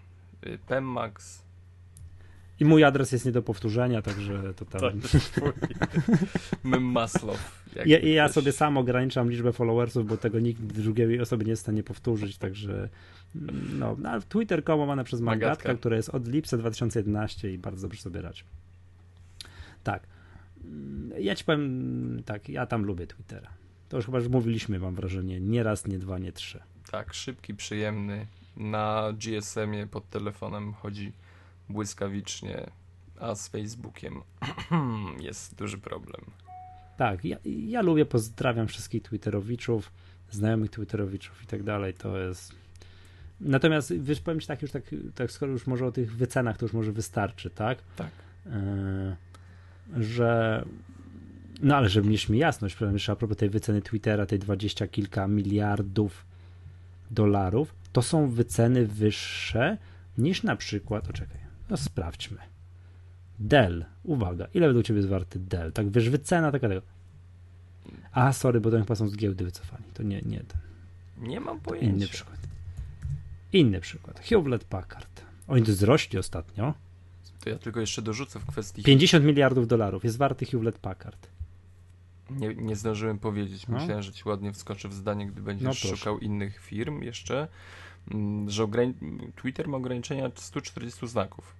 y, 0.46 0.58
Pemmax. 0.66 1.45
I 2.60 2.64
mój 2.64 2.84
adres 2.84 3.12
jest 3.12 3.26
nie 3.26 3.32
do 3.32 3.42
powtórzenia, 3.42 4.02
także 4.02 4.54
to 4.54 4.64
tam... 4.64 4.80
Mym 6.64 6.82
Maslow. 6.82 7.66
Ja, 7.86 7.98
ja 7.98 8.28
sobie 8.28 8.52
sam 8.52 8.76
ograniczam 8.76 9.30
liczbę 9.30 9.52
followersów, 9.52 10.06
bo 10.06 10.16
tego 10.16 10.40
nikt 10.40 10.60
drugiej 10.60 11.20
osoby 11.20 11.44
nie 11.44 11.50
jest 11.50 11.62
w 11.62 11.64
stanie 11.64 11.82
powtórzyć, 11.82 12.38
także 12.38 12.88
no, 13.78 13.96
no 13.98 14.20
Twitter.com 14.28 14.80
łamane 14.80 15.04
przez 15.04 15.20
Magatka, 15.20 15.46
Magatka, 15.46 15.74
która 15.74 15.96
jest 15.96 16.08
od 16.08 16.28
lipca 16.28 16.56
2011 16.56 17.52
i 17.52 17.58
bardzo 17.58 17.88
dobrze 17.88 18.02
sobie 18.02 18.22
radzi. 18.22 18.42
Tak. 19.84 20.06
Ja 21.18 21.34
ci 21.34 21.44
powiem 21.44 22.22
tak, 22.24 22.48
ja 22.48 22.66
tam 22.66 22.84
lubię 22.84 23.06
Twittera. 23.06 23.48
To 23.88 23.96
już 23.96 24.06
chyba 24.06 24.18
już 24.18 24.28
mówiliśmy, 24.28 24.78
mam 24.78 24.94
wrażenie, 24.94 25.40
nie 25.40 25.62
raz, 25.62 25.86
nie 25.86 25.98
dwa, 25.98 26.18
nie 26.18 26.32
trzy. 26.32 26.60
Tak, 26.90 27.14
szybki, 27.14 27.54
przyjemny. 27.54 28.26
Na 28.56 29.12
GSM-ie 29.12 29.86
pod 29.86 30.10
telefonem 30.10 30.72
chodzi 30.72 31.12
błyskawicznie, 31.68 32.70
a 33.20 33.34
z 33.34 33.48
Facebookiem 33.48 34.22
jest 35.20 35.54
duży 35.54 35.78
problem. 35.78 36.20
Tak, 36.96 37.24
ja, 37.24 37.36
ja 37.44 37.82
lubię, 37.82 38.06
pozdrawiam 38.06 38.66
wszystkich 38.66 39.02
Twitterowiczów, 39.02 39.92
znajomych 40.30 40.70
Twitterowiczów 40.70 41.42
i 41.42 41.46
tak 41.46 41.62
dalej. 41.62 41.94
To 41.94 42.18
jest 42.18 42.54
Natomiast 43.40 43.92
wiesz, 43.94 44.20
powiem 44.20 44.40
ci 44.40 44.46
tak 44.46 44.62
już 44.62 44.70
tak, 44.70 44.82
tak, 45.14 45.30
skoro 45.32 45.52
już 45.52 45.66
może 45.66 45.86
o 45.86 45.92
tych 45.92 46.16
wycenach, 46.16 46.56
to 46.56 46.64
już 46.64 46.72
może 46.72 46.92
wystarczy, 46.92 47.50
tak? 47.50 47.78
Tak. 47.96 48.10
E, 48.46 49.16
że 49.96 50.64
no 51.62 51.76
ale 51.76 51.88
żeby 51.88 52.08
mieć 52.08 52.28
mi 52.28 52.38
jasność, 52.38 52.76
jeszcze 52.92 53.12
a 53.12 53.16
propos 53.16 53.36
tej 53.36 53.50
wyceny 53.50 53.82
Twittera, 53.82 54.26
tej 54.26 54.38
dwadzieścia 54.38 54.86
kilka 54.86 55.28
miliardów 55.28 56.26
dolarów, 57.10 57.74
to 57.92 58.02
są 58.02 58.28
wyceny 58.28 58.86
wyższe 58.86 59.78
niż 60.18 60.42
na 60.42 60.56
przykład, 60.56 61.10
oczekaj, 61.10 61.38
no 61.70 61.76
sprawdźmy. 61.76 62.38
Dell, 63.38 63.84
uwaga, 64.04 64.46
ile 64.54 64.66
według 64.66 64.86
ciebie 64.86 64.96
jest 64.96 65.08
warty 65.08 65.38
Dell? 65.38 65.72
Tak 65.72 65.90
wiesz, 65.90 66.10
wycena 66.10 66.52
taka 66.52 66.68
tego. 66.68 66.82
A, 68.12 68.32
sorry, 68.32 68.60
bo 68.60 68.70
to 68.70 68.78
chyba 68.78 68.94
są 68.94 69.08
z 69.08 69.16
giełdy 69.16 69.44
wycofani. 69.44 69.84
To 69.94 70.02
nie, 70.02 70.22
nie 70.22 70.40
ten. 70.40 70.60
Nie 71.18 71.40
mam 71.40 71.60
pojęcia. 71.60 71.96
Inny 71.96 72.06
przykład. 72.08 72.38
Inny 73.52 73.80
przykład. 73.80 74.20
Hewlett 74.20 74.64
Packard. 74.64 75.22
Oni 75.48 75.62
to 75.62 75.72
wzrośli 75.72 76.18
ostatnio. 76.18 76.74
To 77.40 77.50
ja 77.50 77.58
tylko 77.58 77.80
jeszcze 77.80 78.02
dorzucę 78.02 78.40
w 78.40 78.46
kwestii. 78.46 78.82
50 78.82 79.24
miliardów 79.24 79.68
dolarów 79.68 80.04
jest 80.04 80.16
warty 80.16 80.46
Hewlett 80.46 80.78
Packard. 80.78 81.28
Nie, 82.30 82.54
nie 82.54 82.76
zdążyłem 82.76 83.18
powiedzieć. 83.18 83.68
No. 83.68 83.78
Myślałem, 83.78 84.02
że 84.02 84.12
ci 84.12 84.28
ładnie 84.28 84.52
wskoczy 84.52 84.88
w 84.88 84.94
zdanie, 84.94 85.26
gdy 85.26 85.42
będziesz 85.42 85.84
no 85.84 85.96
szukał 85.96 86.18
innych 86.18 86.60
firm 86.60 87.02
jeszcze, 87.02 87.48
mm, 88.10 88.50
że 88.50 88.68
Twitter 89.36 89.68
ma 89.68 89.76
ograniczenia 89.76 90.30
140 90.34 91.08
znaków. 91.08 91.54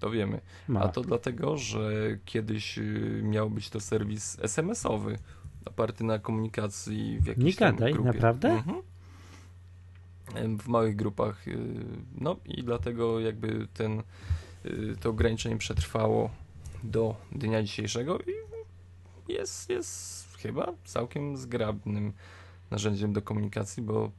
To 0.00 0.10
wiemy. 0.10 0.40
Ma. 0.68 0.80
A 0.80 0.88
to 0.88 1.00
dlatego, 1.00 1.56
że 1.56 1.90
kiedyś 2.24 2.78
y, 2.78 3.20
miał 3.24 3.50
być 3.50 3.70
to 3.70 3.80
serwis 3.80 4.38
SMS-owy, 4.40 5.18
oparty 5.64 6.04
na 6.04 6.18
komunikacji 6.18 7.18
w 7.20 7.26
jakiejś 7.26 7.44
Nie 7.60 7.66
gadaj, 7.66 7.92
grupie. 7.92 8.12
naprawdę? 8.12 8.48
Mhm 8.48 8.82
w 10.58 10.68
małych 10.68 10.96
grupach. 10.96 11.48
Y, 11.48 11.58
no 12.20 12.36
i 12.44 12.64
dlatego 12.64 13.20
jakby 13.20 13.68
ten, 13.74 14.02
y, 14.66 14.96
to 15.00 15.10
ograniczenie 15.10 15.56
przetrwało 15.56 16.30
do 16.82 17.16
dnia 17.32 17.62
dzisiejszego 17.62 18.18
i 18.18 18.32
jest, 19.32 19.70
jest 19.70 20.26
chyba 20.36 20.72
całkiem 20.84 21.36
zgrabnym 21.36 22.12
narzędziem 22.70 23.12
do 23.12 23.22
komunikacji, 23.22 23.82
bo 23.82 24.10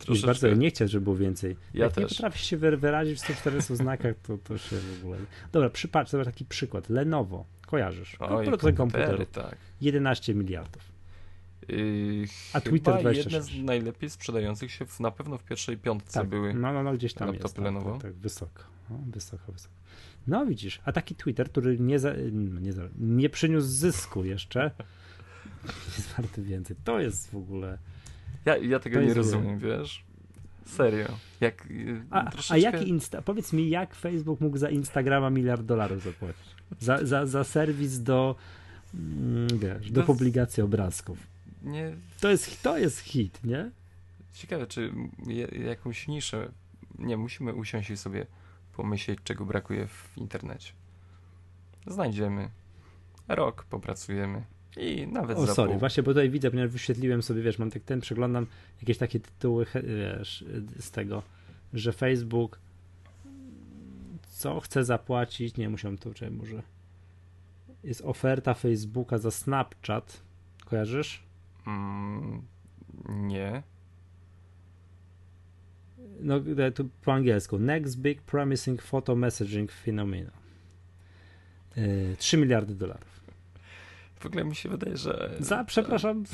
Troszeczkę... 0.00 0.26
bardzo 0.26 0.48
nie 0.54 0.70
chciał, 0.70 0.88
żeby 0.88 1.04
było 1.04 1.16
więcej. 1.16 1.56
Ja 1.74 1.84
Jak 1.84 1.92
też. 1.94 2.02
nie 2.02 2.08
potrafisz 2.08 2.42
się 2.44 2.56
wyrazić 2.56 3.18
w 3.18 3.20
140 3.20 3.76
znakach, 3.76 4.14
to, 4.22 4.38
to 4.38 4.58
się 4.58 4.76
w 4.76 4.98
ogóle... 5.02 5.18
Dobra, 5.52 5.70
przypatrz, 5.70 6.10
zobacz 6.10 6.26
taki 6.26 6.44
przykład. 6.44 6.88
Lenovo, 6.90 7.44
kojarzysz? 7.66 8.16
Oj, 8.20 8.44
komputery, 8.44 8.72
komputery, 8.72 9.26
tak. 9.26 9.56
11 9.80 10.34
miliardów. 10.34 10.94
Yy, 11.68 12.24
A 12.52 12.60
Twitter 12.60 12.94
chyba 12.94 13.00
26. 13.12 13.34
jedne 13.52 13.62
z 13.62 13.66
najlepiej 13.66 14.10
sprzedających 14.10 14.72
się 14.72 14.86
w, 14.86 15.00
na 15.00 15.10
pewno 15.10 15.38
w 15.38 15.44
pierwszej 15.44 15.76
piątce 15.78 16.20
Tak, 16.20 16.28
były. 16.28 16.54
no, 16.54 16.72
no, 16.72 16.82
no 16.82 16.92
gdzieś 16.92 17.14
tam 17.14 17.34
jest. 17.34 17.54
Tak, 17.54 17.64
Lenovo. 17.64 17.92
tak, 17.92 18.02
tak, 18.02 18.12
wysoko. 18.14 18.62
No, 18.90 18.98
wysoko, 19.06 19.52
wysoko. 19.52 19.74
No 20.26 20.46
widzisz, 20.46 20.80
a 20.84 20.92
taki 20.92 21.14
Twitter, 21.14 21.50
który 21.50 21.78
nie, 21.78 21.98
za, 21.98 22.12
nie, 22.32 22.72
za, 22.72 22.82
nie 22.98 23.28
przyniósł 23.30 23.66
zysku 23.66 24.24
jeszcze, 24.24 24.70
jest 25.96 26.12
warty 26.16 26.42
więcej. 26.42 26.76
To 26.84 27.00
jest 27.00 27.30
w 27.30 27.36
ogóle... 27.36 27.78
Ja, 28.44 28.56
ja 28.56 28.78
tego 28.78 29.00
nie 29.00 29.14
rozumiem, 29.14 29.58
wiesz? 29.58 30.04
Serio. 30.66 31.08
Jak, 31.40 31.66
yy, 31.70 32.04
A, 32.10 32.30
troszeczkę... 32.30 32.54
a 32.54 32.58
jaki 32.58 32.88
Insta... 32.88 33.22
Powiedz 33.22 33.52
mi, 33.52 33.70
jak 33.70 33.94
Facebook 33.94 34.40
mógł 34.40 34.58
za 34.58 34.70
Instagrama 34.70 35.30
miliard 35.30 35.62
dolarów 35.62 36.02
zapłacić? 36.02 36.54
Za, 36.80 37.06
za, 37.06 37.26
za 37.26 37.44
serwis 37.44 37.98
do, 38.02 38.36
mm, 38.94 39.58
wiesz, 39.58 39.90
do 39.90 40.00
To- 40.00 40.06
publikacji 40.06 40.62
obrazków. 40.62 41.18
Nie, 41.62 41.92
To 42.20 42.30
jest, 42.30 42.62
to 42.62 42.78
jest 42.78 42.98
hit, 42.98 43.44
nie? 43.44 43.70
ciekawe, 44.32 44.66
czy 44.66 44.92
jakąś 45.66 46.08
niszę... 46.08 46.52
Nie, 46.98 47.16
musimy 47.16 47.52
usiąść 47.54 47.90
i 47.90 47.96
sobie 47.96 48.26
pomyśleć, 48.76 49.18
czego 49.24 49.44
brakuje 49.44 49.86
w 49.86 50.12
internecie. 50.16 50.72
Znajdziemy. 51.86 52.50
Rok 53.28 53.64
popracujemy. 53.64 54.44
I 54.76 55.06
nawet 55.06 55.38
O, 55.38 55.46
za 55.46 55.54
sorry, 55.54 55.70
pół. 55.70 55.80
właśnie, 55.80 56.02
bo 56.02 56.10
tutaj 56.10 56.30
widzę, 56.30 56.50
ponieważ 56.50 56.72
wyświetliłem 56.72 57.22
sobie, 57.22 57.42
wiesz, 57.42 57.58
mam 57.58 57.70
tak 57.70 57.82
ten, 57.82 58.00
przeglądam 58.00 58.46
jakieś 58.82 58.98
takie 58.98 59.20
tytuły, 59.20 59.66
wiesz, 59.74 60.44
z 60.78 60.90
tego, 60.90 61.22
że 61.74 61.92
Facebook 61.92 62.58
co 64.28 64.60
chce 64.60 64.84
zapłacić, 64.84 65.56
nie 65.56 65.68
musiałem 65.68 65.98
to, 65.98 66.14
czy 66.14 66.30
może 66.30 66.62
jest 67.84 68.02
oferta 68.04 68.54
Facebooka 68.54 69.18
za 69.18 69.30
Snapchat, 69.30 70.22
kojarzysz? 70.64 71.22
Mm, 71.66 72.42
nie. 73.08 73.62
No, 76.20 76.40
e, 76.58 76.72
tu 76.72 76.88
po 77.02 77.12
angielsku. 77.12 77.58
Next 77.58 77.98
Big 77.98 78.22
Promising 78.22 78.82
Photo 78.82 79.16
Messaging 79.16 79.72
Phenomenon. 79.72 80.30
Yy, 81.76 82.16
3 82.18 82.36
miliardy 82.36 82.74
dolarów. 82.74 83.13
W 84.24 84.26
ogóle 84.26 84.44
mi 84.44 84.54
się 84.56 84.68
wydaje, 84.68 84.96
że... 84.96 85.30
Za, 85.40 85.64
przepraszam, 85.64 86.16
Ale 86.16 86.26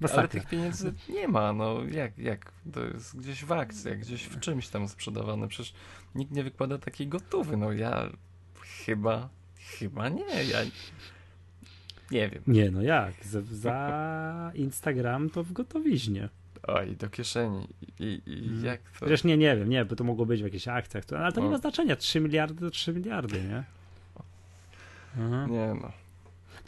masakra. 0.00 0.28
tych 0.28 0.46
pieniędzy 0.48 0.94
nie 1.08 1.28
ma, 1.28 1.52
no 1.52 1.80
jak, 1.90 2.18
jak? 2.18 2.52
To 2.72 2.84
jest 2.84 3.18
gdzieś 3.20 3.44
w 3.44 3.52
akcjach, 3.52 3.98
gdzieś 3.98 4.22
w 4.24 4.40
czymś 4.40 4.68
tam 4.68 4.88
sprzedawane. 4.88 5.48
Przecież 5.48 5.74
nikt 6.14 6.32
nie 6.32 6.44
wykłada 6.44 6.78
takiej 6.78 7.08
gotówy. 7.08 7.56
No 7.56 7.72
ja 7.72 8.08
chyba, 8.86 9.28
chyba 9.78 10.08
nie. 10.08 10.44
Ja 10.44 10.58
nie 12.10 12.28
wiem. 12.28 12.42
Nie, 12.46 12.70
no 12.70 12.82
jak? 12.82 13.24
Za, 13.24 13.40
za 13.42 14.52
Instagram 14.54 15.30
to 15.30 15.44
w 15.44 15.52
gotowiźnie. 15.52 16.28
Oj, 16.62 16.96
do 16.96 17.08
kieszeni. 17.10 17.68
I, 17.98 18.22
i 18.26 18.38
Mhm. 18.48 18.64
jak 18.64 18.80
to... 18.80 18.98
Chociaż 19.00 19.24
nie, 19.24 19.36
nie 19.36 19.56
wiem, 19.56 19.68
nie, 19.68 19.84
bo 19.84 19.96
to 19.96 20.04
mogło 20.04 20.26
być 20.26 20.40
w 20.40 20.44
jakichś 20.44 20.68
akcjach, 20.68 21.04
to, 21.04 21.18
ale 21.18 21.32
to 21.32 21.40
nie 21.40 21.48
ma 21.50 21.58
znaczenia. 21.58 21.96
3 21.96 22.20
miliardy 22.20 22.60
to 22.60 22.70
3 22.70 22.92
miliardy, 22.92 23.42
nie? 23.42 23.64
Aha. 25.20 25.46
Nie 25.50 25.74
no, 25.82 25.92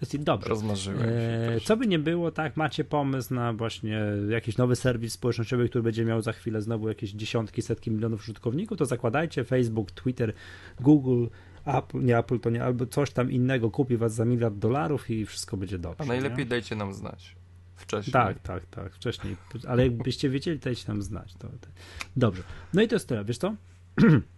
To 0.01 0.07
jest 0.07 0.24
dobrze. 0.24 0.49
rozmarzyłem. 0.49 1.03
E, 1.03 1.47
troszkę. 1.47 1.66
co 1.66 1.76
by 1.76 1.86
nie 1.86 1.99
było, 1.99 2.30
tak, 2.30 2.57
macie 2.57 2.84
pomysł 2.84 3.34
na 3.34 3.53
właśnie 3.53 4.01
jakiś 4.28 4.57
nowy 4.57 4.76
serwis 4.76 5.12
społecznościowy, 5.12 5.68
który 5.68 5.82
będzie 5.82 6.05
miał 6.05 6.22
za 6.22 6.32
chwilę 6.32 6.62
znowu 6.62 6.88
jakieś 6.88 7.11
dziesiątki, 7.11 7.62
setki 7.62 7.90
milionów 7.90 8.20
użytkowników, 8.20 8.78
to 8.78 8.86
zakładajcie 8.86 9.45
Facebook, 9.45 9.90
Twitter, 9.90 10.32
Google, 10.80 11.26
Apple, 11.64 12.05
nie 12.05 12.18
Apple, 12.18 12.40
to 12.40 12.51
nie, 12.51 12.64
albo 12.64 12.86
coś 12.86 13.11
tam 13.11 13.30
innego 13.30 13.70
kupi 13.70 13.97
was 13.97 14.14
za 14.14 14.24
miliard 14.24 14.55
dolarów 14.55 15.11
i 15.11 15.26
wszystko 15.26 15.57
będzie 15.57 15.78
dobrze. 15.78 16.05
A 16.05 16.07
najlepiej 16.07 16.38
nie? 16.38 16.47
dajcie 16.47 16.76
nam 16.76 16.95
znać. 16.95 17.36
Wcześniej. 17.76 18.12
Tak, 18.12 18.38
tak, 18.38 18.66
tak, 18.66 18.95
wcześniej. 18.95 19.36
Ale 19.68 19.82
jakbyście 19.82 20.30
wiedzieli, 20.30 20.59
dajcie 20.59 20.84
nam 20.88 21.03
znać. 21.03 21.34
To, 21.34 21.49
to. 21.49 21.68
Dobrze. 22.16 22.42
No 22.74 22.82
i 22.82 22.88
to 22.88 22.95
jest 22.95 23.09
tyle, 23.09 23.24
wiesz 23.24 23.38
co? 23.38 23.55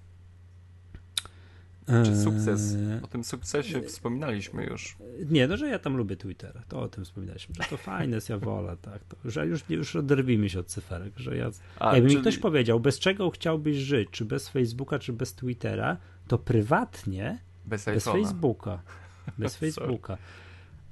Czy 2.04 2.16
sukces? 2.22 2.74
Eee, 2.74 3.02
O 3.02 3.06
tym 3.06 3.24
sukcesie 3.24 3.82
wspominaliśmy 3.82 4.64
już. 4.64 4.96
Nie, 5.30 5.48
no 5.48 5.56
że 5.56 5.68
ja 5.68 5.78
tam 5.78 5.96
lubię 5.96 6.16
Twittera, 6.16 6.62
to 6.68 6.80
o 6.80 6.88
tym 6.88 7.04
wspominaliśmy, 7.04 7.54
że 7.54 7.64
to 7.70 7.76
fajne 7.76 8.14
jest, 8.14 8.28
ja 8.28 8.38
wolę, 8.38 8.76
tak, 8.82 9.04
to, 9.04 9.16
że 9.30 9.46
już, 9.46 9.60
już 9.70 9.96
oderwijmy 9.96 10.48
się 10.48 10.60
od 10.60 10.66
cyferek, 10.66 11.12
że 11.16 11.36
ja, 11.36 11.50
A, 11.78 11.86
jakby 11.94 12.02
mi 12.08 12.10
czyli- 12.10 12.20
ktoś 12.20 12.38
powiedział, 12.38 12.80
bez 12.80 12.98
czego 12.98 13.30
chciałbyś 13.30 13.76
żyć, 13.76 14.08
czy 14.10 14.24
bez 14.24 14.48
Facebooka, 14.48 14.98
czy 14.98 15.12
bez 15.12 15.34
Twittera, 15.34 15.96
to 16.28 16.38
prywatnie 16.38 17.38
Bez 17.66 17.84
bez. 17.84 18.04
Facebooka, 18.04 18.82
bez. 19.38 19.56
Facebooka, 19.56 20.18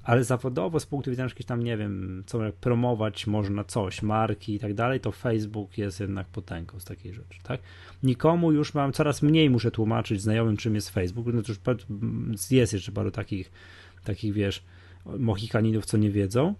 ale 0.05 0.23
zawodowo 0.23 0.79
z 0.79 0.85
punktu 0.85 1.11
widzenia 1.11 1.29
jakieś 1.29 1.45
tam, 1.45 1.63
nie 1.63 1.77
wiem, 1.77 2.23
co 2.25 2.39
promować 2.61 3.27
można 3.27 3.63
coś, 3.63 4.01
marki 4.01 4.55
i 4.55 4.59
tak 4.59 4.73
dalej, 4.73 4.99
to 4.99 5.11
Facebook 5.11 5.77
jest 5.77 5.99
jednak 5.99 6.27
potęgą 6.27 6.79
z 6.79 6.85
takiej 6.85 7.13
rzeczy, 7.13 7.39
tak? 7.43 7.61
Nikomu 8.03 8.51
już 8.51 8.73
mam, 8.73 8.93
coraz 8.93 9.21
mniej 9.21 9.49
muszę 9.49 9.71
tłumaczyć 9.71 10.21
znajomym, 10.21 10.57
czym 10.57 10.75
jest 10.75 10.89
Facebook, 10.89 11.27
no 11.33 11.41
to 11.41 11.51
już 11.51 12.51
jest 12.51 12.73
jeszcze 12.73 12.91
paru 12.91 13.11
takich, 13.11 13.51
takich, 14.03 14.33
wiesz, 14.33 14.63
mochikaninów, 15.19 15.85
co 15.85 15.97
nie 15.97 16.11
wiedzą, 16.11 16.55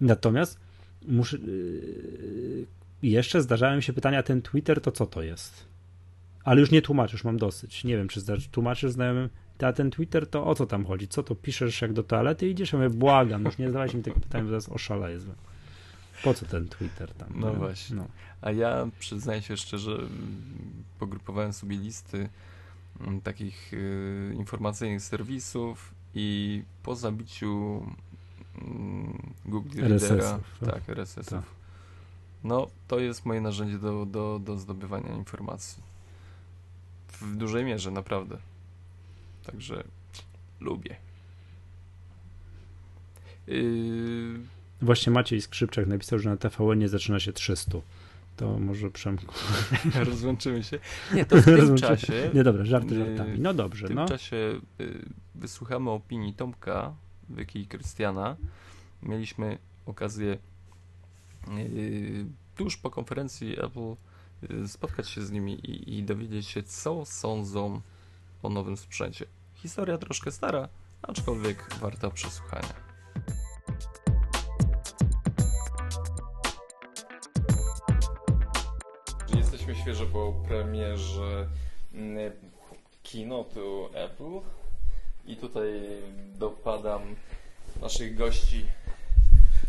natomiast 0.00 0.60
muszę, 1.08 1.38
yy, 1.38 2.66
jeszcze 3.02 3.42
zdarzają 3.42 3.80
się 3.80 3.92
pytania, 3.92 4.22
ten 4.22 4.42
Twitter 4.42 4.80
to 4.80 4.92
co 4.92 5.06
to 5.06 5.22
jest? 5.22 5.66
Ale 6.44 6.60
już 6.60 6.70
nie 6.70 6.82
tłumaczę, 6.82 7.12
już 7.12 7.24
mam 7.24 7.36
dosyć. 7.36 7.84
Nie 7.84 7.96
wiem, 7.96 8.08
czy 8.08 8.20
tłumaczysz 8.50 8.90
znajomym, 8.90 9.28
a 9.62 9.72
ten 9.72 9.90
Twitter 9.90 10.26
to 10.26 10.46
o 10.46 10.54
co 10.54 10.66
tam 10.66 10.86
chodzi? 10.86 11.08
Co 11.08 11.22
to 11.22 11.34
piszesz, 11.34 11.82
jak 11.82 11.92
do 11.92 12.02
toalety 12.02 12.48
idziesz? 12.48 12.72
Ja 12.72 12.78
mówię, 12.78 12.90
błagam, 12.90 13.44
już 13.44 13.58
nie 13.58 13.66
zadawajcie 13.66 13.96
mi 13.96 14.02
tego 14.02 14.20
pytania, 14.20 14.44
bo 14.44 14.50
zaraz 14.50 14.68
oszaleję. 14.68 15.18
Po 16.22 16.34
co 16.34 16.46
ten 16.46 16.68
Twitter 16.68 17.14
tam? 17.14 17.28
No 17.34 17.50
nie? 17.50 17.56
właśnie. 17.56 17.96
No. 17.96 18.06
A 18.42 18.50
ja 18.52 18.88
przyznaję 18.98 19.42
się 19.42 19.56
szczerze, 19.56 19.98
pogrupowałem 20.98 21.52
sobie 21.52 21.76
listy 21.76 22.28
mm, 23.00 23.20
takich 23.20 23.72
y, 23.72 24.34
informacyjnych 24.36 25.02
serwisów 25.02 25.94
i 26.14 26.62
po 26.82 26.96
zabiciu 26.96 27.82
mm, 28.62 29.32
Google 29.44 29.80
Readera, 29.80 30.38
tak? 30.60 30.70
tak, 30.72 30.88
RSS-ów, 30.88 31.28
Tak. 31.28 31.44
no 32.44 32.66
to 32.88 32.98
jest 32.98 33.26
moje 33.26 33.40
narzędzie 33.40 33.78
do, 33.78 34.06
do, 34.06 34.40
do 34.44 34.56
zdobywania 34.58 35.12
informacji. 35.14 35.82
W 37.20 37.36
dużej 37.36 37.64
mierze, 37.64 37.90
naprawdę. 37.90 38.38
Także 39.46 39.84
lubię. 40.60 40.96
Yy, 43.46 44.38
Właśnie 44.82 45.12
Maciej 45.12 45.40
Skrzypczak 45.40 45.86
napisał, 45.86 46.18
że 46.18 46.30
na 46.30 46.36
TVN 46.36 46.78
nie 46.78 46.88
zaczyna 46.88 47.20
się 47.20 47.32
300. 47.32 47.78
To 48.36 48.58
może 48.58 48.90
Przemku. 48.90 49.34
rozłączymy 50.10 50.62
się. 50.64 50.78
Nie, 51.14 51.24
to 51.24 51.36
w 51.36 51.44
tym 51.66 51.76
czasie 51.76 52.30
Nie 52.34 52.44
dobra, 52.44 52.64
żarty 52.64 52.94
Yy, 52.94 53.06
żartami. 53.06 53.38
No 53.38 53.54
dobrze, 53.54 53.84
W 53.86 53.88
tym 53.88 53.96
no. 53.96 54.08
czasie 54.08 54.60
y, 54.80 55.04
wysłuchamy 55.34 55.90
opinii 55.90 56.34
Tomka, 56.34 56.94
Wyki 57.28 57.60
i 57.60 57.66
Krystiana. 57.66 58.36
Mieliśmy 59.02 59.58
okazję 59.86 60.38
y, 61.58 62.24
tuż 62.56 62.76
po 62.76 62.90
konferencji 62.90 63.60
Apple 63.60 63.94
y, 64.64 64.68
spotkać 64.68 65.08
się 65.08 65.22
z 65.22 65.30
nimi 65.30 65.52
i, 65.70 65.98
i 65.98 66.02
dowiedzieć 66.02 66.46
się, 66.46 66.62
co 66.62 67.04
sądzą 67.04 67.80
o 68.42 68.48
nowym 68.48 68.76
sprzęcie. 68.76 69.26
Historia 69.56 69.98
troszkę 69.98 70.32
stara, 70.32 70.68
aczkolwiek 71.02 71.74
warta 71.74 72.10
przesłuchania. 72.10 72.74
Jesteśmy 79.34 79.74
świeżo 79.74 80.06
po 80.06 80.32
premierze 80.48 81.48
mm, 81.94 82.32
keynote'u 83.04 83.88
Apple 83.94 84.40
i 85.26 85.36
tutaj 85.36 85.70
dopadam 86.38 87.16
naszych 87.80 88.16
gości 88.16 88.66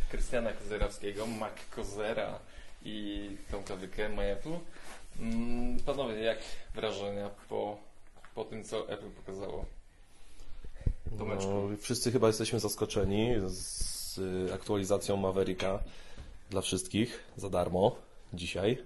Krystiana 0.09 0.53
Kozerowskiego, 0.53 1.27
Mac 1.27 1.53
Kozera 1.75 2.39
i 2.83 3.29
Tomka 3.51 3.75
Wykę, 3.75 4.09
My 4.09 4.31
Apple. 4.31 4.59
Mm, 5.19 5.79
Panowie, 5.79 6.19
jak 6.19 6.39
wrażenia 6.75 7.29
po, 7.49 7.77
po 8.35 8.45
tym, 8.45 8.63
co 8.63 8.89
Apple 8.89 9.09
pokazało? 9.09 9.76
Tomeczku. 11.18 11.51
No, 11.51 11.78
wszyscy 11.78 12.12
chyba 12.12 12.28
jesteśmy 12.28 12.60
zaskoczeni 12.60 13.30
z 13.47 14.18
y, 14.18 14.53
aktualizacją 14.53 15.18
Mavericka 15.18 15.80
dla 16.49 16.62
wszystkich 16.62 17.24
za 17.38 17.49
darmo 17.49 17.95
dzisiaj. 18.34 18.78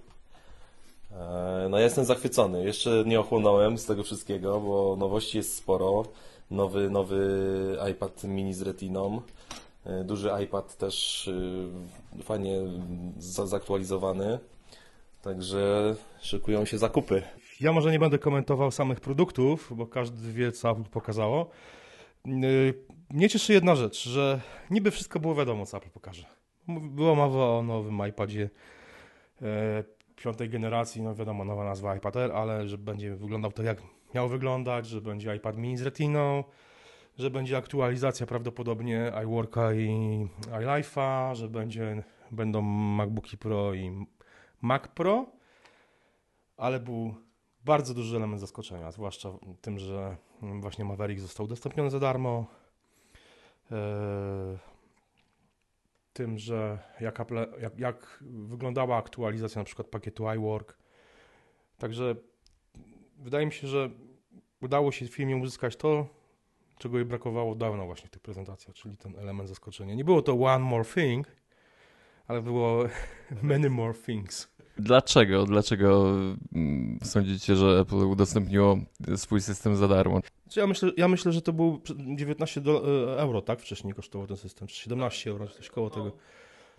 E, 1.12 1.66
No 1.70 1.78
ja 1.78 1.84
jestem 1.84 2.04
zachwycony. 2.04 2.64
Jeszcze 2.64 3.04
nie 3.06 3.20
ochłonąłem 3.20 3.78
z 3.78 3.86
tego 3.86 4.02
wszystkiego, 4.02 4.60
bo 4.60 4.96
nowości 4.98 5.38
jest 5.38 5.54
sporo. 5.56 6.04
Nowy, 6.50 6.90
nowy 6.90 7.26
iPad 7.90 8.24
mini 8.24 8.54
z 8.54 8.62
retiną. 8.62 9.22
E, 9.86 10.04
Duży 10.04 10.30
iPad 10.44 10.76
też 10.76 11.28
y, 11.28 11.68
fajnie 12.22 12.58
za- 13.18 13.46
zaktualizowany. 13.46 14.38
Także 15.22 15.94
szykują 16.20 16.64
się 16.64 16.78
zakupy. 16.78 17.22
Ja 17.60 17.72
może 17.72 17.90
nie 17.92 17.98
będę 17.98 18.18
komentował 18.18 18.70
samych 18.70 19.00
produktów, 19.00 19.72
bo 19.76 19.86
każdy 19.86 20.32
wie, 20.32 20.52
co 20.52 20.70
Apple 20.70 20.82
pokazało. 20.84 21.50
Yy, 22.24 22.74
Mnie 23.12 23.28
cieszy 23.28 23.52
jedna 23.52 23.74
rzecz, 23.74 24.08
że 24.08 24.40
niby 24.70 24.90
wszystko 24.90 25.20
było 25.20 25.34
wiadomo, 25.34 25.66
co 25.66 25.76
Apple 25.76 25.90
pokaże. 25.90 26.24
Była 26.68 27.14
mowa 27.14 27.44
o 27.44 27.62
nowym 27.62 28.08
iPadzie 28.08 28.50
e, 29.42 29.84
piątej 30.16 30.48
generacji, 30.48 31.02
no 31.02 31.14
wiadomo, 31.14 31.44
nowa 31.44 31.64
nazwa 31.64 31.96
iPad 31.96 32.16
Air, 32.16 32.32
ale 32.32 32.68
że 32.68 32.78
będzie 32.78 33.16
wyglądał 33.16 33.52
tak 33.52 33.66
jak 33.66 33.82
miał 34.14 34.28
wyglądać, 34.28 34.86
że 34.86 35.00
będzie 35.00 35.36
iPad 35.36 35.56
mini 35.56 35.76
z 35.76 35.82
retiną, 35.82 36.44
że 37.18 37.30
będzie 37.30 37.56
aktualizacja 37.56 38.26
prawdopodobnie 38.26 39.12
iWorka 39.24 39.74
i 39.74 39.88
iLife'a, 40.50 41.34
że 41.34 41.48
będzie, 41.48 42.02
będą 42.30 42.62
MacBooki 42.62 43.38
Pro 43.38 43.74
i 43.74 44.06
Mac 44.62 44.88
Pro, 44.88 45.26
ale 46.56 46.80
był 46.80 47.14
bardzo 47.64 47.94
duży 47.94 48.16
element 48.16 48.40
zaskoczenia, 48.40 48.92
zwłaszcza 48.92 49.28
tym, 49.60 49.78
że 49.78 50.16
właśnie 50.40 50.84
Maverick 50.84 51.20
został 51.20 51.46
udostępniony 51.46 51.90
za 51.90 52.00
darmo. 52.00 52.46
Eee, 53.70 54.58
tym, 56.12 56.38
że 56.38 56.78
jak, 57.00 57.18
jak, 57.60 57.78
jak 57.78 58.24
wyglądała 58.30 58.96
aktualizacja 58.96 59.60
na 59.60 59.64
przykład 59.64 59.88
pakietu 59.88 60.30
iWork. 60.30 60.78
Także 61.78 62.14
wydaje 63.18 63.46
mi 63.46 63.52
się, 63.52 63.66
że 63.66 63.90
udało 64.60 64.92
się 64.92 65.06
w 65.06 65.14
filmie 65.14 65.36
uzyskać 65.36 65.76
to, 65.76 66.06
czego 66.78 66.96
jej 66.96 67.06
brakowało 67.06 67.54
dawno 67.54 67.86
właśnie 67.86 68.08
w 68.08 68.10
tych 68.10 68.22
prezentacjach, 68.22 68.76
czyli 68.76 68.96
ten 68.96 69.18
element 69.18 69.48
zaskoczenia. 69.48 69.94
Nie 69.94 70.04
było 70.04 70.22
to 70.22 70.32
one 70.32 70.64
more 70.64 70.84
thing, 70.84 71.26
ale 72.26 72.42
było 72.42 72.84
many 73.42 73.70
more 73.70 73.94
things. 73.94 74.51
Dlaczego? 74.78 75.46
Dlaczego 75.46 76.14
mm, 76.52 76.98
sądzicie, 77.02 77.56
że 77.56 77.80
Apple 77.80 77.96
udostępniło 77.96 78.78
swój 79.16 79.40
system 79.40 79.76
za 79.76 79.88
darmo? 79.88 80.20
Ja 80.56 80.66
myślę, 80.66 80.90
ja 80.96 81.08
myślę, 81.08 81.32
że 81.32 81.42
to 81.42 81.52
był 81.52 81.80
19 82.16 82.60
do, 82.60 83.04
e, 83.12 83.20
euro, 83.20 83.42
tak? 83.42 83.60
Wcześniej 83.60 83.94
kosztował 83.94 84.26
ten 84.26 84.36
system, 84.36 84.68
czy 84.68 84.76
17 84.76 85.30
euro, 85.30 85.48
czy 85.48 85.54
coś 85.54 85.68
koło 85.68 85.90
tego. 85.90 86.12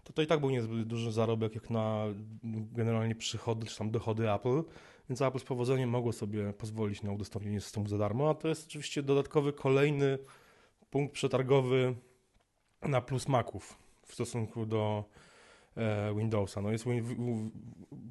To, 0.03 0.13
to 0.13 0.21
i 0.21 0.27
tak 0.27 0.39
był 0.39 0.49
niezbyt 0.49 0.87
duży 0.87 1.11
zarobek, 1.11 1.55
jak 1.55 1.69
na 1.69 2.05
generalnie 2.71 3.15
przychody, 3.15 3.65
czy 3.65 3.77
tam 3.77 3.91
dochody 3.91 4.31
Apple, 4.31 4.63
więc 5.09 5.21
Apple 5.21 5.39
z 5.39 5.43
powodzeniem 5.43 5.89
mogło 5.89 6.13
sobie 6.13 6.53
pozwolić 6.53 7.03
na 7.03 7.11
udostępnienie 7.11 7.61
systemu 7.61 7.87
za 7.87 7.97
darmo, 7.97 8.29
a 8.29 8.33
to 8.33 8.47
jest 8.47 8.67
oczywiście 8.67 9.03
dodatkowy, 9.03 9.53
kolejny 9.53 10.17
punkt 10.89 11.13
przetargowy 11.13 11.95
na 12.81 13.01
plus 13.01 13.27
Maców 13.27 13.77
w 14.07 14.13
stosunku 14.13 14.65
do 14.65 15.03
Windowsa. 16.15 16.61
No 16.61 16.71
jest, 16.71 16.85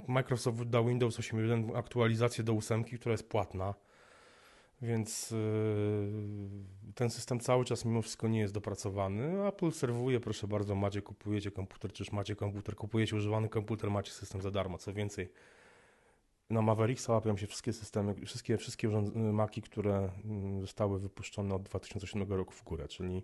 Microsoft 0.08 0.62
da 0.62 0.82
Windows 0.82 1.18
8.1 1.18 1.76
aktualizację 1.76 2.44
do 2.44 2.52
8, 2.52 2.84
która 2.84 3.12
jest 3.12 3.28
płatna 3.28 3.74
więc 4.82 5.30
yy, 5.30 5.38
ten 6.94 7.10
system 7.10 7.40
cały 7.40 7.64
czas 7.64 7.84
mimo 7.84 8.02
wszystko 8.02 8.28
nie 8.28 8.40
jest 8.40 8.54
dopracowany. 8.54 9.46
Apple 9.46 9.72
serwuje, 9.72 10.20
proszę 10.20 10.46
bardzo, 10.46 10.74
macie, 10.74 11.02
kupujecie 11.02 11.50
komputer, 11.50 11.92
czyż 11.92 12.12
macie 12.12 12.36
komputer, 12.36 12.76
kupujecie 12.76 13.16
używany 13.16 13.48
komputer, 13.48 13.90
macie 13.90 14.12
system 14.12 14.42
za 14.42 14.50
darmo. 14.50 14.78
Co 14.78 14.92
więcej, 14.92 15.32
na 16.50 16.62
Mavericksa 16.62 17.12
łapią 17.12 17.36
się 17.36 17.46
wszystkie 17.46 17.72
systemy, 17.72 18.14
wszystkie, 18.26 18.58
wszystkie 18.58 18.88
Maki, 19.14 19.62
które 19.62 20.10
mm, 20.24 20.60
zostały 20.60 20.98
wypuszczone 20.98 21.54
od 21.54 21.62
2007 21.62 22.32
roku 22.32 22.52
w 22.52 22.64
górę, 22.64 22.88
czyli 22.88 23.22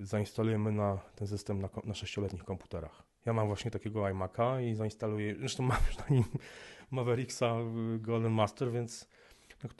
zainstalujemy 0.00 0.72
na 0.72 0.98
ten 1.16 1.28
system 1.28 1.62
na, 1.62 1.68
na 1.84 1.94
6-letnich 1.94 2.44
komputerach. 2.44 3.02
Ja 3.26 3.32
mam 3.32 3.46
właśnie 3.46 3.70
takiego 3.70 4.00
iMac'a 4.00 4.62
i 4.62 4.74
zainstaluję, 4.74 5.36
zresztą 5.38 5.62
mam 5.62 5.78
już 5.86 5.98
na 5.98 6.04
nim 6.10 6.24
Mavericksa 6.90 7.56
yy, 7.92 7.98
Golden 7.98 8.32
Master, 8.32 8.72
więc 8.72 9.08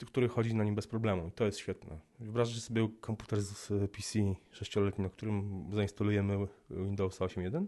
który 0.07 0.27
chodzi 0.27 0.55
na 0.55 0.63
nim 0.63 0.75
bez 0.75 0.87
problemu. 0.87 1.31
To 1.35 1.45
jest 1.45 1.57
świetne. 1.57 1.99
Wyobraźcie 2.19 2.61
sobie 2.61 2.89
komputer 3.01 3.41
z 3.41 3.67
PC 3.67 4.19
6-letni, 4.53 5.03
na 5.03 5.09
którym 5.09 5.65
zainstalujemy 5.73 6.47
Windows 6.69 7.19
8.1? 7.19 7.65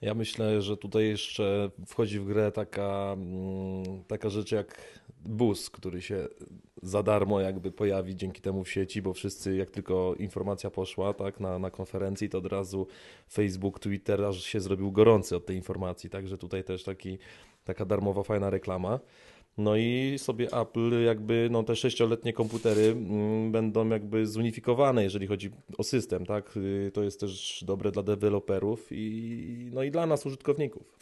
Ja 0.00 0.14
myślę, 0.14 0.62
że 0.62 0.76
tutaj 0.76 1.08
jeszcze 1.08 1.70
wchodzi 1.86 2.20
w 2.20 2.24
grę 2.24 2.52
taka, 2.52 3.12
mm, 3.12 4.04
taka 4.04 4.30
rzecz 4.30 4.52
jak 4.52 5.00
bus, 5.20 5.70
który 5.70 6.02
się 6.02 6.28
za 6.84 7.02
darmo 7.02 7.40
jakby 7.40 7.72
pojawi 7.72 8.16
dzięki 8.16 8.40
temu 8.40 8.64
w 8.64 8.70
sieci, 8.70 9.02
bo 9.02 9.12
wszyscy 9.12 9.56
jak 9.56 9.70
tylko 9.70 10.14
informacja 10.18 10.70
poszła 10.70 11.14
tak, 11.14 11.40
na, 11.40 11.58
na 11.58 11.70
konferencji, 11.70 12.28
to 12.28 12.38
od 12.38 12.46
razu 12.46 12.86
Facebook, 13.32 13.78
Twitter 13.78 14.24
aż 14.24 14.44
się 14.44 14.60
zrobił 14.60 14.92
gorący 14.92 15.36
od 15.36 15.46
tej 15.46 15.56
informacji, 15.56 16.10
także 16.10 16.38
tutaj 16.38 16.64
też 16.64 16.84
taki, 16.84 17.18
taka 17.64 17.84
darmowa, 17.84 18.22
fajna 18.22 18.50
reklama. 18.50 19.00
No 19.58 19.76
i 19.76 20.14
sobie 20.18 20.48
Apple 20.52 21.04
jakby, 21.04 21.48
no 21.50 21.62
te 21.62 21.76
sześcioletnie 21.76 22.32
komputery 22.32 22.82
mm, 22.82 23.52
będą 23.52 23.88
jakby 23.88 24.26
zunifikowane, 24.26 25.02
jeżeli 25.02 25.26
chodzi 25.26 25.50
o 25.78 25.82
system, 25.82 26.26
tak? 26.26 26.56
Y, 26.56 26.90
to 26.94 27.02
jest 27.02 27.20
też 27.20 27.64
dobre 27.66 27.92
dla 27.92 28.02
deweloperów 28.02 28.88
i 28.90 29.70
no 29.72 29.82
i 29.82 29.90
dla 29.90 30.06
nas, 30.06 30.26
użytkowników. 30.26 30.98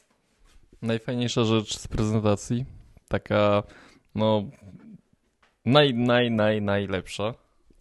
Najfajniejsza 0.83 1.45
rzecz 1.45 1.79
z 1.79 1.89
prezentacji, 1.89 2.65
taka 3.09 3.63
no 4.15 4.51
naj, 5.65 5.95
naj, 5.95 6.31
naj, 6.31 6.63
najlepsza. 6.63 7.35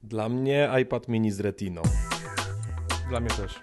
Dla 0.04 0.30
mnie 0.30 0.70
iPad 0.82 1.08
mini 1.08 1.32
z 1.32 1.40
Retiną. 1.40 1.82
Dla 3.10 3.20
mnie 3.20 3.30
też. 3.30 3.60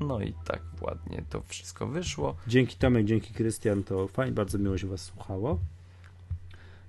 No 0.00 0.20
i 0.20 0.34
tak 0.44 0.62
ładnie 0.80 1.24
to 1.30 1.42
wszystko 1.42 1.86
wyszło. 1.86 2.36
Dzięki 2.46 2.76
Tomek, 2.76 3.04
dzięki 3.06 3.34
Krystian, 3.34 3.84
to 3.84 4.08
fajnie, 4.08 4.32
bardzo 4.32 4.58
miło 4.58 4.78
się 4.78 4.86
Was 4.86 5.00
słuchało. 5.00 5.58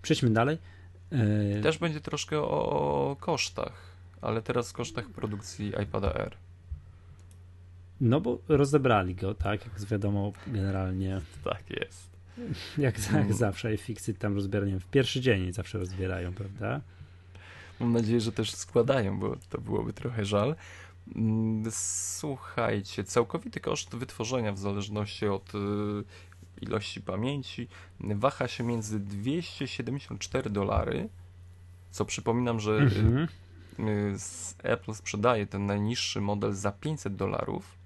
Przejdźmy 0.01 0.29
dalej. 0.29 0.57
E... 1.11 1.61
Też 1.61 1.77
będzie 1.77 2.01
troszkę 2.01 2.41
o 2.41 3.17
kosztach, 3.19 3.95
ale 4.21 4.41
teraz 4.41 4.73
kosztach 4.73 5.09
produkcji 5.09 5.73
iPada 5.83 6.13
R. 6.13 6.37
No 8.01 8.21
bo 8.21 8.39
rozebrali 8.47 9.15
go, 9.15 9.35
tak, 9.35 9.65
jak 9.65 9.85
wiadomo 9.85 10.33
generalnie. 10.47 11.21
Tak 11.43 11.69
jest. 11.69 12.11
Jak, 12.77 12.97
jak 12.99 13.13
mm. 13.13 13.33
zawsze, 13.33 13.77
fixy 13.77 14.13
tam 14.13 14.35
rozbierają 14.35 14.79
w 14.79 14.85
pierwszy 14.85 15.21
dzień 15.21 15.53
zawsze 15.53 15.77
rozbierają, 15.77 16.33
prawda? 16.33 16.81
Mam 17.79 17.93
nadzieję, 17.93 18.21
że 18.21 18.31
też 18.31 18.51
składają, 18.51 19.19
bo 19.19 19.35
to 19.49 19.61
byłoby 19.61 19.93
trochę 19.93 20.25
żal. 20.25 20.55
Mm, 21.15 21.63
słuchajcie, 21.71 23.03
całkowity 23.03 23.59
koszt 23.59 23.95
wytworzenia 23.95 24.51
w 24.51 24.57
zależności 24.57 25.27
od 25.27 25.55
y, 25.55 25.57
ilości 26.61 27.01
pamięci 27.01 27.67
waha 27.99 28.47
się 28.47 28.63
między 28.63 28.99
274 28.99 30.49
dolary, 30.49 31.09
co 31.91 32.05
przypominam, 32.05 32.59
że 32.59 32.71
mhm. 32.77 33.27
Y, 33.79 34.15
Apple 34.63 34.93
sprzedaje 34.93 35.47
ten 35.47 35.65
najniższy 35.65 36.21
model 36.21 36.53
za 36.53 36.71
500 36.71 37.15
dolarów, 37.15 37.80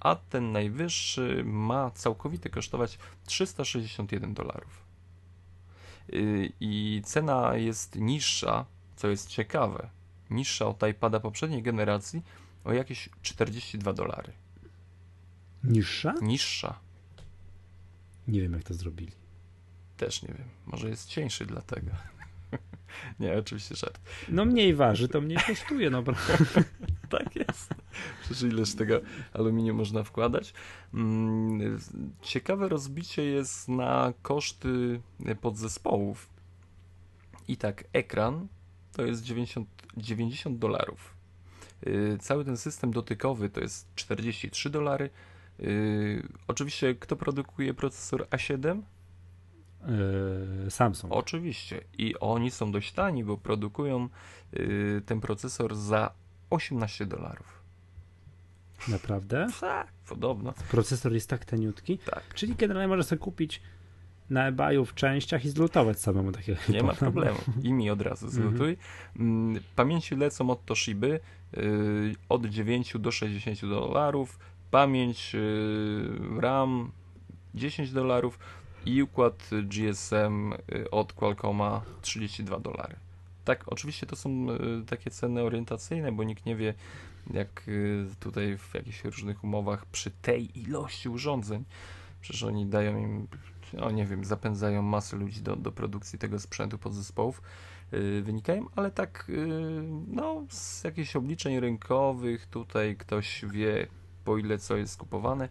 a 0.00 0.16
ten 0.16 0.52
najwyższy 0.52 1.42
ma 1.44 1.90
całkowity 1.90 2.50
kosztować 2.50 2.98
361 3.26 4.34
dolarów. 4.34 4.84
I 6.60 7.02
cena 7.04 7.56
jest 7.56 7.96
niższa, 7.96 8.66
co 8.96 9.08
jest 9.08 9.28
ciekawe, 9.28 9.88
niższa 10.30 10.66
od 10.66 10.82
iPada 10.90 11.20
poprzedniej 11.20 11.62
generacji 11.62 12.22
o 12.64 12.72
jakieś 12.72 13.08
42 13.22 13.92
dolary. 13.92 14.32
Niższa? 15.64 16.14
Niższa. 16.22 16.78
Nie 18.28 18.40
wiem, 18.40 18.52
jak 18.52 18.64
to 18.64 18.74
zrobili. 18.74 19.12
Też 19.96 20.22
nie 20.22 20.28
wiem. 20.28 20.48
Może 20.66 20.88
jest 20.88 21.08
cieńszy 21.08 21.46
dlatego. 21.46 21.90
nie, 23.20 23.38
oczywiście 23.38 23.76
żart. 23.76 24.00
No 24.28 24.44
mniej 24.44 24.74
waży, 24.74 25.08
to 25.08 25.20
mniej 25.20 25.38
kosztuje, 25.46 25.90
no 25.90 26.02
tak 27.10 27.36
jest. 27.36 27.74
Przecież 28.22 28.42
ileż 28.42 28.74
tego 28.74 29.00
aluminium 29.32 29.76
można 29.76 30.02
wkładać. 30.02 30.54
Mm, 30.94 31.78
ciekawe 32.22 32.68
rozbicie 32.68 33.24
jest 33.24 33.68
na 33.68 34.12
koszty 34.22 35.00
podzespołów. 35.40 36.30
I 37.48 37.56
tak, 37.56 37.84
ekran 37.92 38.48
to 38.92 39.02
jest 39.02 39.22
90, 39.22 39.68
90 39.96 40.58
dolarów. 40.58 41.14
Yy, 41.86 42.18
cały 42.18 42.44
ten 42.44 42.56
system 42.56 42.90
dotykowy 42.90 43.50
to 43.50 43.60
jest 43.60 43.94
43 43.94 44.70
dolary. 44.70 45.10
Yy, 45.58 46.28
oczywiście, 46.48 46.94
kto 46.94 47.16
produkuje 47.16 47.74
procesor 47.74 48.26
A7? 48.30 48.82
Yy, 50.64 50.70
Samsung. 50.70 51.12
Oczywiście. 51.12 51.84
I 51.98 52.14
oni 52.20 52.50
są 52.50 52.72
dość 52.72 52.92
tani, 52.92 53.24
bo 53.24 53.36
produkują 53.36 54.08
yy, 54.52 55.02
ten 55.06 55.20
procesor 55.20 55.76
za 55.76 56.10
18 56.50 57.06
dolarów. 57.06 57.57
Naprawdę? 58.88 59.46
Tak, 59.60 59.92
podobno. 60.08 60.54
Procesor 60.70 61.12
jest 61.12 61.28
tak 61.28 61.44
taniutki? 61.44 61.98
Tak. 61.98 62.34
Czyli 62.34 62.54
generalnie 62.54 62.88
można 62.88 63.04
sobie 63.04 63.18
kupić 63.18 63.62
na 64.30 64.46
eBayu 64.46 64.84
w 64.84 64.94
częściach 64.94 65.44
i 65.44 65.48
zlutować 65.48 66.00
samemu 66.00 66.32
takiego 66.32 66.60
Nie 66.68 66.82
ma 66.82 66.94
problemu. 66.94 67.38
I 67.62 67.72
mi 67.72 67.90
od 67.90 68.02
razu 68.02 68.26
mhm. 68.26 68.48
zlutuj. 68.48 68.76
Mm, 69.16 69.62
pamięci 69.76 70.16
lecą 70.16 70.50
od 70.50 70.64
Toshiby 70.64 71.20
y, 71.56 72.14
od 72.28 72.46
9 72.46 72.94
do 72.98 73.10
60 73.10 73.60
dolarów. 73.60 74.38
Pamięć 74.70 75.34
y, 75.34 76.40
RAM 76.40 76.90
10 77.54 77.92
dolarów 77.92 78.38
i 78.86 79.02
układ 79.02 79.50
GSM 79.62 80.52
y, 80.52 80.90
od 80.90 81.12
Qualcomma 81.12 81.82
32 82.02 82.60
dolary. 82.60 82.96
Tak, 83.44 83.64
oczywiście 83.66 84.06
to 84.06 84.16
są 84.16 84.46
takie 84.86 85.10
ceny 85.10 85.42
orientacyjne, 85.42 86.12
bo 86.12 86.24
nikt 86.24 86.46
nie 86.46 86.56
wie, 86.56 86.74
jak 87.30 87.68
y, 87.68 88.06
tutaj 88.20 88.58
w 88.58 88.74
jakichś 88.74 89.04
różnych 89.04 89.44
umowach 89.44 89.86
przy 89.86 90.10
tej 90.10 90.60
ilości 90.60 91.08
urządzeń, 91.08 91.64
przecież 92.20 92.42
oni 92.42 92.66
dają 92.66 92.98
im, 92.98 93.28
no 93.72 93.90
nie 93.90 94.06
wiem, 94.06 94.24
zapędzają 94.24 94.82
masę 94.82 95.16
ludzi 95.16 95.42
do, 95.42 95.56
do 95.56 95.72
produkcji 95.72 96.18
tego 96.18 96.38
sprzętu 96.38 96.78
podzespołów, 96.78 97.42
yy, 97.92 98.22
wynikają, 98.22 98.66
ale 98.76 98.90
tak, 98.90 99.24
yy, 99.28 99.82
no, 100.06 100.44
z 100.48 100.84
jakichś 100.84 101.16
obliczeń 101.16 101.60
rynkowych 101.60 102.46
tutaj 102.46 102.96
ktoś 102.96 103.44
wie, 103.52 103.86
po 104.24 104.38
ile 104.38 104.58
co 104.58 104.76
jest 104.76 104.96
kupowane, 104.96 105.48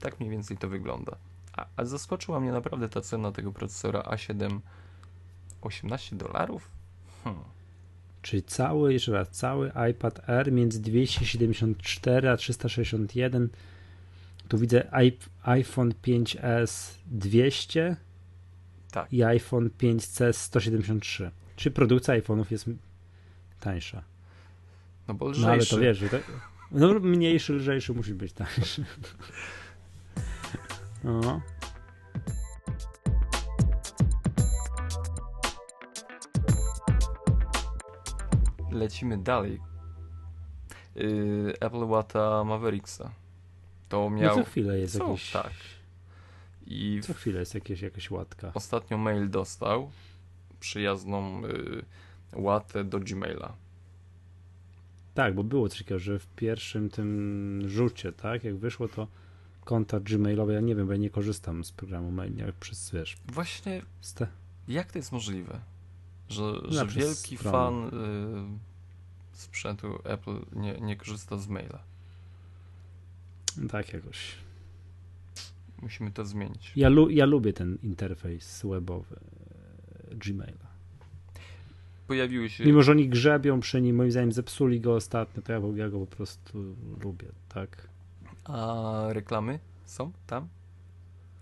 tak 0.00 0.20
mniej 0.20 0.30
więcej 0.30 0.56
to 0.58 0.68
wygląda. 0.68 1.16
A, 1.56 1.66
a 1.76 1.84
zaskoczyła 1.84 2.40
mnie 2.40 2.52
naprawdę 2.52 2.88
ta 2.88 3.00
cena 3.00 3.32
tego 3.32 3.52
procesora 3.52 4.00
A7 4.00 4.60
18 5.62 6.16
dolarów? 6.16 6.70
Hmm. 7.24 7.53
Czyli 8.24 8.42
cały, 8.42 8.92
jeszcze 8.92 9.12
raz, 9.12 9.30
cały 9.30 9.72
iPad 9.90 10.28
Air 10.30 10.52
między 10.52 10.82
274 10.82 12.28
a 12.30 12.36
361. 12.36 13.48
Tu 14.48 14.58
widzę 14.58 14.88
iPhone 15.42 15.92
5S 16.06 16.94
200 17.06 17.96
Tak. 18.92 19.12
i 19.12 19.22
iPhone 19.22 19.70
5C 19.80 20.32
173. 20.32 21.30
Czy 21.56 21.70
produkcja 21.70 22.14
iPhone'ów 22.20 22.44
jest 22.50 22.66
tańsza? 23.60 24.02
No 25.08 25.14
bo 25.14 25.24
No 25.24 25.30
lżejszy. 25.30 25.50
ale 25.50 25.66
to 25.66 25.78
wiesz, 25.78 25.98
że 25.98 26.08
to, 26.08 26.16
no, 26.72 26.94
mniejszy, 27.00 27.52
lżejszy 27.52 27.92
musi 27.94 28.14
być 28.14 28.32
tańszy. 28.32 28.84
No. 31.04 31.40
Lecimy 38.74 39.18
dalej. 39.18 39.60
Yy, 40.94 41.54
Apple 41.60 41.84
łata 41.84 42.44
Mavericksa. 42.44 43.10
To 43.88 44.10
no 44.10 44.16
miał... 44.16 44.36
co 44.36 44.44
chwilę 44.44 44.78
jest 44.78 44.98
Co? 44.98 45.08
jakiś. 45.08 45.30
Tak. 45.30 45.52
I 46.66 47.00
Co 47.02 47.14
chwilę 47.14 47.40
jest 47.40 47.54
jakieś, 47.54 47.80
jakaś 47.80 48.10
łatka. 48.10 48.50
ostatnio 48.54 48.98
mail 48.98 49.30
dostał 49.30 49.90
przyjazną 50.60 51.40
yy, 51.40 51.84
łatę 52.32 52.84
do 52.84 53.00
Gmaila. 53.00 53.54
Tak, 55.14 55.34
bo 55.34 55.44
było 55.44 55.68
coś 55.68 55.78
takiego, 55.78 55.98
że 55.98 56.18
w 56.18 56.26
pierwszym 56.26 56.90
tym 56.90 57.62
rzucie, 57.66 58.12
tak, 58.12 58.44
jak 58.44 58.56
wyszło 58.56 58.88
to 58.88 59.08
konta 59.64 60.00
Gmailowe, 60.00 60.54
ja 60.54 60.60
nie 60.60 60.74
wiem, 60.74 60.86
bo 60.86 60.92
ja 60.92 60.98
nie 60.98 61.10
korzystam 61.10 61.64
z 61.64 61.72
programu 61.72 62.10
mail, 62.10 62.36
jak 62.36 62.54
przez, 62.54 62.90
wiesz, 62.90 63.16
Właśnie 63.26 63.82
jak 64.68 64.92
to 64.92 64.98
jest 64.98 65.12
możliwe, 65.12 65.60
że, 66.28 66.60
że 66.68 66.86
wielki 66.86 67.36
stron. 67.36 67.52
fan 67.52 67.84
yy, 67.84 68.58
sprzętu 69.32 69.98
Apple 70.04 70.36
nie, 70.52 70.80
nie 70.80 70.96
korzysta 70.96 71.38
z 71.38 71.48
maila? 71.48 71.78
tak 73.70 73.92
jakoś. 73.92 74.34
Musimy 75.82 76.10
to 76.10 76.24
zmienić. 76.24 76.72
Ja, 76.76 76.88
lu, 76.88 77.10
ja 77.10 77.26
lubię 77.26 77.52
ten 77.52 77.78
interfejs 77.82 78.62
webowy 78.62 79.16
e, 80.10 80.14
Gmaila. 80.14 80.74
Pojawiły 82.06 82.50
się... 82.50 82.64
Mimo, 82.64 82.82
że 82.82 82.92
oni 82.92 83.08
grzebią 83.08 83.60
przy 83.60 83.80
nim, 83.80 83.96
moim 83.96 84.10
zdaniem 84.10 84.32
zepsuli 84.32 84.80
go 84.80 84.94
ostatnio, 84.94 85.42
to 85.42 85.52
ja, 85.52 85.60
ja 85.74 85.88
go 85.88 86.00
po 86.00 86.16
prostu 86.16 86.76
lubię, 87.00 87.28
tak. 87.48 87.88
A 88.44 89.06
reklamy 89.08 89.58
są 89.86 90.12
tam? 90.26 90.48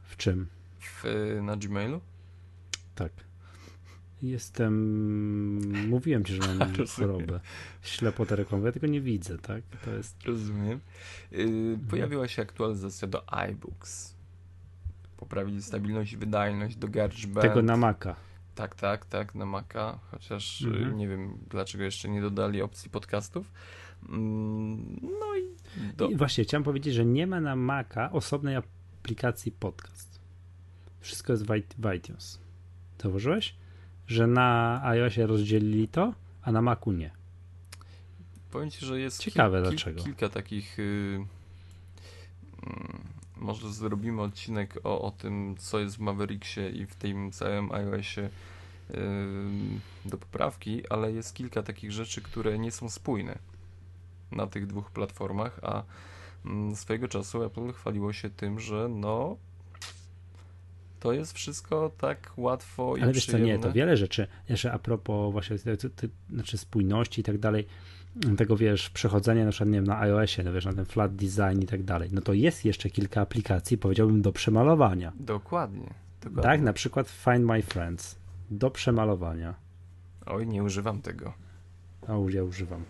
W 0.03 0.17
czym? 0.17 0.47
W, 0.81 1.05
na 1.43 1.57
Gmailu? 1.57 2.01
Tak. 2.95 3.13
Jestem. 4.23 5.89
Mówiłem 5.89 6.25
ci, 6.25 6.33
że 6.35 6.55
mam 6.55 6.75
Rozumiem. 6.77 6.87
chorobę. 7.11 7.41
Ślepotę 7.83 8.37
reklamową. 8.37 8.67
Ja 8.67 8.73
tego 8.73 8.87
nie 8.87 9.01
widzę, 9.01 9.39
tak? 9.39 9.63
To 9.85 9.91
jest. 9.91 10.23
Rozumiem. 10.25 10.81
Yy, 11.31 11.79
pojawiła 11.91 12.29
się 12.29 12.43
aktualizacja 12.43 13.09
do 13.09 13.33
iBooks. 13.33 14.15
Poprawili 15.17 15.63
stabilność 15.63 16.13
i 16.13 16.17
wydajność 16.17 16.77
do 16.77 16.89
GarageBand. 16.89 17.41
Tego 17.49 17.63
na 17.63 17.77
Maca. 17.77 18.17
Tak, 18.55 18.75
tak, 18.75 19.05
tak, 19.07 19.35
na 19.35 19.47
Maca, 19.47 19.99
chociaż 20.11 20.61
yy, 20.61 20.69
Mhm. 20.71 20.97
nie 20.97 21.09
wiem 21.09 21.39
dlaczego 21.51 21.85
jeszcze 21.85 22.09
nie 22.09 22.21
dodali 22.21 22.63
opcji 22.63 22.91
podcastów. 22.91 23.53
Mm, 24.09 24.97
no 25.03 25.37
i 25.37 25.43
do... 25.97 26.09
I 26.09 26.17
właśnie 26.17 26.45
chciałem 26.45 26.65
powiedzieć, 26.65 26.95
że 26.95 27.05
nie 27.05 27.27
ma 27.27 27.41
na 27.41 27.57
Maca 27.57 28.13
osobnej 28.13 28.57
aplikacji 28.57 29.53
podcast. 29.53 30.21
Wszystko 31.01 31.33
jest 31.33 31.47
w 31.79 31.95
iTunes. 31.97 32.41
Zauważyłeś? 33.03 33.55
Że 34.13 34.27
na 34.27 34.81
iOSie 34.85 35.27
rozdzielili 35.27 35.89
to, 35.89 36.13
a 36.43 36.53
na 36.53 36.63
Macu 36.63 36.93
nie. 36.93 37.11
Powiem 38.51 38.71
ci, 38.71 38.87
że 38.87 39.01
jest 39.01 39.21
Ciekawe 39.21 39.59
kil- 39.59 39.69
dlaczego. 39.69 40.03
kilka 40.05 40.29
takich. 40.29 40.79
Yy, 40.79 41.27
może 43.37 43.73
zrobimy 43.73 44.23
odcinek 44.23 44.79
o, 44.85 45.03
o 45.03 45.11
tym, 45.11 45.57
co 45.59 45.79
jest 45.79 45.97
w 45.97 46.01
Mavericksie 46.01 46.61
i 46.61 46.87
w 46.87 46.95
tym 46.95 47.33
całym 47.33 47.73
iOSie 47.73 48.31
yy, 48.91 48.99
do 50.05 50.19
poprawki, 50.19 50.89
ale 50.89 51.13
jest 51.13 51.35
kilka 51.35 51.63
takich 51.63 51.93
rzeczy, 51.93 52.23
które 52.23 52.59
nie 52.59 52.73
są 52.73 52.91
spójne 52.91 53.39
na 54.33 54.47
tych 54.47 54.67
dwóch 54.67 54.91
platformach, 54.91 55.61
a 55.63 55.83
mm, 56.45 56.77
swojego 56.77 57.09
czasu 57.09 57.43
Apple 57.45 57.73
chwaliło 57.73 58.13
się 58.13 58.31
tym, 58.31 58.61
że 58.61 58.89
no 58.89 59.37
to 61.03 61.13
jest 61.13 61.33
wszystko 61.33 61.91
tak 61.99 62.33
łatwo 62.37 62.97
i 62.97 63.03
Ale 63.03 63.13
wiesz 63.13 63.27
co, 63.27 63.39
nie, 63.39 63.59
to 63.59 63.73
wiele 63.73 63.97
rzeczy. 63.97 64.27
Jeszcze 64.49 64.73
a 64.73 64.79
propos 64.79 65.33
właśnie 65.33 65.59
ty, 65.59 65.77
ty, 65.77 65.91
ty, 65.91 66.09
znaczy 66.31 66.59
spójności 66.59 67.21
i 67.21 67.25
tak 67.25 67.39
dalej, 67.39 67.67
tego 68.37 68.57
wiesz, 68.57 68.91
przechodzenia 68.91 69.45
na 69.45 69.51
przykład 69.51 69.69
nie 69.69 69.75
wiem, 69.75 69.87
na 69.87 70.01
iOSie, 70.01 70.43
no 70.43 70.53
wiesz, 70.53 70.65
na 70.65 70.73
ten 70.73 70.85
flat 70.85 71.15
design 71.15 71.61
i 71.63 71.67
tak 71.67 71.83
dalej, 71.83 72.09
no 72.13 72.21
to 72.21 72.33
jest 72.33 72.65
jeszcze 72.65 72.91
kilka 72.91 73.21
aplikacji, 73.21 73.79
powiedziałbym, 73.79 74.23
do 74.23 74.33
przemalowania. 74.33 75.13
Dokładnie. 75.21 75.95
dokładnie. 76.21 76.43
Tak, 76.43 76.61
na 76.61 76.73
przykład 76.73 77.09
Find 77.09 77.45
My 77.45 77.63
Friends. 77.63 78.17
Do 78.51 78.71
przemalowania. 78.71 79.55
Oj, 80.27 80.47
nie 80.47 80.63
używam 80.63 81.03
tego. 81.03 81.33
A 82.09 82.13
ja 82.29 82.45
używam. 82.45 82.85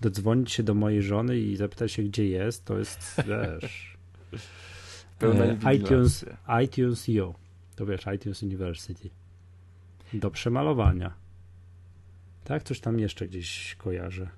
Dodzwonić 0.00 0.52
się 0.52 0.62
do 0.62 0.74
mojej 0.74 1.02
żony 1.02 1.38
i 1.38 1.56
zapytać 1.56 1.92
się, 1.92 2.02
gdzie 2.02 2.28
jest, 2.28 2.64
to 2.64 2.78
jest, 2.78 3.16
wiesz... 3.28 3.96
Pełna 5.20 5.44
e, 5.44 5.74
iTunes, 5.74 6.24
iTunes 6.64 7.08
U. 7.08 7.34
To 7.76 7.86
wiesz, 7.86 8.06
iTunes 8.14 8.42
University. 8.42 9.10
Do 10.14 10.30
przemalowania. 10.30 11.14
Tak, 12.44 12.62
coś 12.62 12.80
tam 12.80 12.98
jeszcze 12.98 13.28
gdzieś 13.28 13.74
kojarzę. 13.78 14.28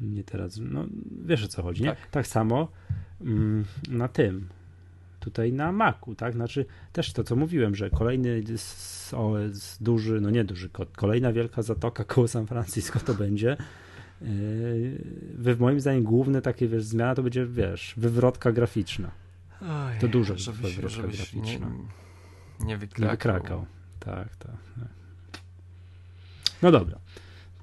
Nie 0.00 0.24
teraz, 0.24 0.58
no 0.62 0.86
wiesz 1.24 1.44
o 1.44 1.48
co 1.48 1.62
chodzi, 1.62 1.82
nie? 1.82 1.88
Tak. 1.88 2.10
Tak, 2.10 2.26
samo 2.26 2.68
mm, 3.20 3.64
na 3.88 4.08
tym, 4.08 4.48
tutaj 5.20 5.52
na 5.52 5.72
Macu, 5.72 6.14
tak? 6.14 6.32
Znaczy 6.34 6.64
też 6.92 7.12
to, 7.12 7.24
co 7.24 7.36
mówiłem, 7.36 7.74
że 7.74 7.90
kolejny 7.90 8.42
o, 9.12 9.34
duży, 9.80 10.20
no 10.20 10.30
nie 10.30 10.44
duży 10.44 10.68
kot, 10.68 10.96
kolejna 10.96 11.32
wielka 11.32 11.62
zatoka 11.62 12.04
koło 12.04 12.28
San 12.28 12.46
Francisco 12.46 13.00
to 13.00 13.14
będzie. 13.14 13.56
Yy, 14.22 14.28
wy- 15.34 15.56
moim 15.56 15.80
zdaniem 15.80 16.02
główne 16.02 16.42
takie 16.42 16.68
wiesz, 16.68 16.84
zmiana 16.84 17.14
to 17.14 17.22
będzie, 17.22 17.46
wiesz, 17.46 17.94
wywrotka 17.96 18.52
graficzna. 18.52 19.10
Oj, 19.62 19.98
To 20.00 20.08
dużo 20.08 20.38
żebyś, 20.38 20.74
żebyś 20.74 20.96
nie, 20.96 21.02
graficzna. 21.42 21.68
nie 21.70 21.78
Nie 22.66 22.76
wykrakał. 22.78 23.10
wykrakał. 23.10 23.66
Tak, 24.00 24.36
tak. 24.36 24.50
tak. 24.80 24.88
No 26.62 26.70
dobra. 26.70 26.98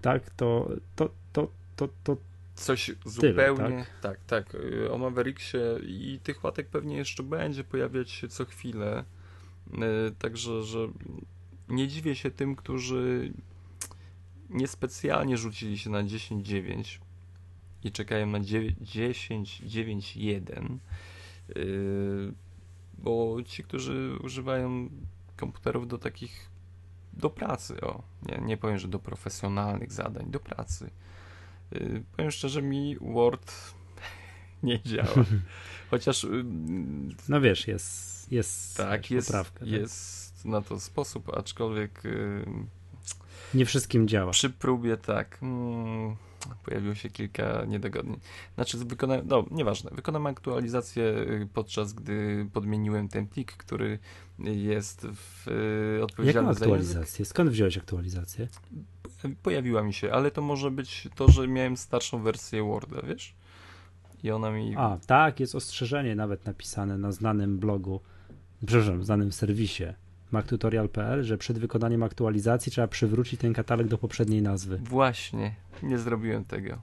Tak, 0.01 0.29
to, 0.29 0.69
to, 0.95 1.09
to, 1.33 1.51
to, 1.75 1.89
to 2.03 2.17
Coś 2.55 2.91
zupełnie. 3.05 3.85
tak? 4.01 4.19
tak, 4.27 4.45
tak. 4.45 4.57
O 4.91 4.97
Mavericksie 4.97 5.57
i 5.87 6.19
tych 6.23 6.43
łatek 6.43 6.67
pewnie 6.67 6.97
jeszcze 6.97 7.23
będzie 7.23 7.63
pojawiać 7.63 8.11
się 8.11 8.27
co 8.27 8.45
chwilę. 8.45 9.03
Y, 9.73 9.77
Także, 10.19 10.63
że 10.63 10.87
nie 11.69 11.87
dziwię 11.87 12.15
się 12.15 12.31
tym, 12.31 12.55
którzy 12.55 13.33
niespecjalnie 14.49 15.37
rzucili 15.37 15.77
się 15.77 15.89
na 15.89 16.03
10.9 16.03 16.99
i 17.83 17.91
czekają 17.91 18.27
na 18.27 18.39
10.9.1. 18.39 20.77
y, 21.57 22.33
Bo 22.97 23.37
ci, 23.45 23.63
którzy 23.63 24.17
używają 24.23 24.89
komputerów 25.37 25.87
do 25.87 25.97
takich 25.97 26.49
do 27.13 27.29
pracy, 27.29 27.81
o, 27.81 28.03
nie, 28.25 28.37
nie 28.45 28.57
powiem, 28.57 28.77
że 28.77 28.87
do 28.87 28.99
profesjonalnych 28.99 29.91
zadań, 29.91 30.25
do 30.31 30.39
pracy. 30.39 30.89
Yy, 31.71 32.03
powiem 32.15 32.31
szczerze, 32.31 32.61
mi 32.61 32.97
Word 33.01 33.53
nie 34.63 34.81
działa. 34.83 35.25
Chociaż 35.91 36.23
yy, 36.23 36.45
no 37.29 37.41
wiesz, 37.41 37.67
jest, 37.67 38.31
jest, 38.31 38.77
tak, 38.77 39.11
jest, 39.11 39.27
poprawka. 39.27 39.59
tak? 39.59 39.67
jest 39.69 40.45
na 40.45 40.61
to 40.61 40.79
sposób, 40.79 41.29
aczkolwiek 41.37 42.01
yy, 42.03 42.45
Nie 43.53 43.65
wszystkim 43.65 44.07
działa. 44.07 44.31
przy 44.31 44.49
próbie 44.49 44.97
tak, 44.97 45.37
mm, 45.41 46.15
pojawiło 46.55 46.95
się 46.95 47.09
kilka 47.09 47.65
niedogodnień. 47.65 48.19
Znaczy, 48.55 48.77
wykonałem, 48.77 49.27
no 49.27 49.45
nieważne, 49.51 49.91
wykonałem 49.93 50.27
aktualizację 50.27 51.03
y, 51.03 51.47
podczas 51.53 51.93
gdy 51.93 52.47
podmieniłem 52.53 53.09
ten 53.09 53.27
plik, 53.27 53.51
który 53.51 53.99
jest 54.39 55.07
w 55.07 55.47
y, 55.47 56.03
odpowiedzialny 56.03 56.47
Jaką 56.49 56.59
za 56.59 56.65
aktualizację? 56.65 57.25
Skąd 57.25 57.49
wziąłeś 57.49 57.77
aktualizację? 57.77 58.47
Pojawiła 59.43 59.83
mi 59.83 59.93
się, 59.93 60.11
ale 60.11 60.31
to 60.31 60.41
może 60.41 60.71
być 60.71 61.07
to, 61.15 61.31
że 61.31 61.47
miałem 61.47 61.77
starszą 61.77 62.23
wersję 62.23 62.63
Worda, 62.63 63.01
wiesz? 63.01 63.35
I 64.23 64.31
ona 64.31 64.51
mi. 64.51 64.75
A, 64.77 64.97
tak, 65.07 65.39
jest 65.39 65.55
ostrzeżenie 65.55 66.15
nawet 66.15 66.45
napisane 66.45 66.97
na 66.97 67.11
znanym 67.11 67.59
blogu, 67.59 68.01
przepraszam, 68.65 69.03
znanym 69.03 69.31
serwisie 69.31 69.83
mactutorial.pl, 70.31 71.23
że 71.23 71.37
przed 71.37 71.59
wykonaniem 71.59 72.03
aktualizacji 72.03 72.71
trzeba 72.71 72.87
przywrócić 72.87 73.39
ten 73.39 73.53
katalog 73.53 73.87
do 73.87 73.97
poprzedniej 73.97 74.41
nazwy. 74.41 74.77
Właśnie, 74.83 75.55
nie 75.83 75.97
zrobiłem 75.97 76.45
tego. 76.45 76.77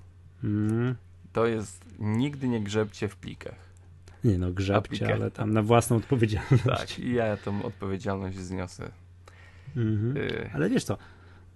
Mm. 0.45 0.95
To 1.33 1.47
jest 1.47 1.85
nigdy 1.99 2.49
nie 2.49 2.61
grzebcie 2.61 3.09
w 3.09 3.17
plikach. 3.17 3.75
Nie 4.25 4.39
no, 4.39 4.53
grzebcie, 4.53 5.15
ale 5.15 5.31
tam 5.31 5.53
na 5.53 5.63
własną 5.63 5.97
odpowiedzialność. 5.97 6.65
Tak, 6.65 6.99
i 6.99 7.15
ja 7.15 7.37
tą 7.37 7.63
odpowiedzialność 7.63 8.39
zniosę. 8.39 8.91
Mhm. 9.77 10.17
Y, 10.17 10.51
Ale 10.55 10.71
wiesz 10.71 10.85
co, 10.85 10.99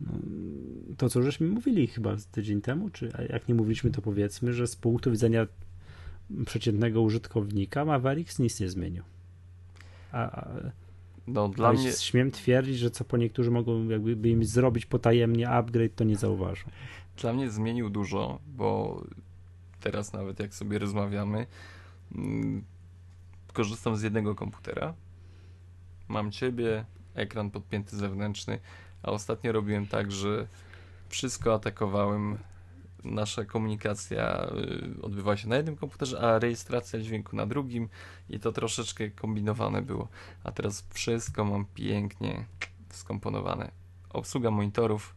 no, 0.01 0.13
to 0.97 1.09
co 1.09 1.23
żeśmy 1.23 1.47
mówili 1.47 1.87
chyba 1.87 2.17
tydzień 2.33 2.61
temu, 2.61 2.91
czy 2.91 3.13
jak 3.29 3.49
nie 3.49 3.55
mówiliśmy, 3.55 3.91
to 3.91 4.03
powiedzmy, 4.03 4.53
że 4.53 4.67
z 4.67 4.77
punktu 4.77 5.11
widzenia 5.11 5.47
przeciętnego 6.47 7.03
użytkownika 7.03 7.85
Mavericks 7.85 8.39
nic 8.39 8.61
nie 8.61 8.69
zmienił. 8.69 9.03
A, 10.13 10.41
a 10.41 10.49
No 11.29 11.49
dla 11.49 11.69
ale 11.69 11.79
mnie, 11.79 11.93
śmiem 11.93 12.31
twierdzić, 12.31 12.79
że 12.79 12.91
co 12.91 13.05
po 13.05 13.17
niektórzy 13.17 13.51
mogą 13.51 13.89
jakby 13.89 14.17
by 14.17 14.29
im 14.29 14.45
zrobić 14.45 14.87
potajemnie 14.87 15.49
upgrade, 15.49 15.95
to 15.95 16.05
nie 16.05 16.17
zauważą. 16.17 16.65
dla 17.17 17.33
mnie 17.33 17.51
zmienił 17.51 17.91
dużo, 17.91 18.39
bo 18.47 19.01
teraz 19.81 20.13
nawet 20.13 20.41
jak 20.41 20.55
sobie 20.55 20.79
rozmawiamy, 20.79 21.47
mm, 22.15 22.65
korzystam 23.53 23.97
z 23.97 24.03
jednego 24.03 24.35
komputera. 24.35 24.95
Mam 26.09 26.31
ciebie, 26.31 26.85
ekran 27.15 27.51
podpięty 27.51 27.97
zewnętrzny, 27.97 28.59
a 29.03 29.11
ostatnio 29.11 29.53
robiłem 29.53 29.87
tak, 29.87 30.13
że 30.13 30.47
wszystko 31.09 31.55
atakowałem. 31.55 32.39
Nasza 33.05 33.45
komunikacja 33.45 34.51
y, 34.99 35.03
odbywała 35.03 35.37
się 35.37 35.49
na 35.49 35.57
jednym 35.57 35.77
komputerze, 35.77 36.21
a 36.21 36.39
rejestracja 36.39 37.01
dźwięku 37.01 37.37
na 37.37 37.47
drugim 37.47 37.89
i 38.29 38.41
to 38.41 38.53
troszeczkę 38.53 39.11
kombinowane 39.11 39.83
było. 39.83 40.09
A 40.45 40.53
teraz 40.53 40.87
wszystko 40.91 41.45
mam 41.45 41.67
pięknie 41.75 42.45
skomponowane. 42.91 43.71
Obsługa 44.11 44.51
monitorów, 44.51 45.15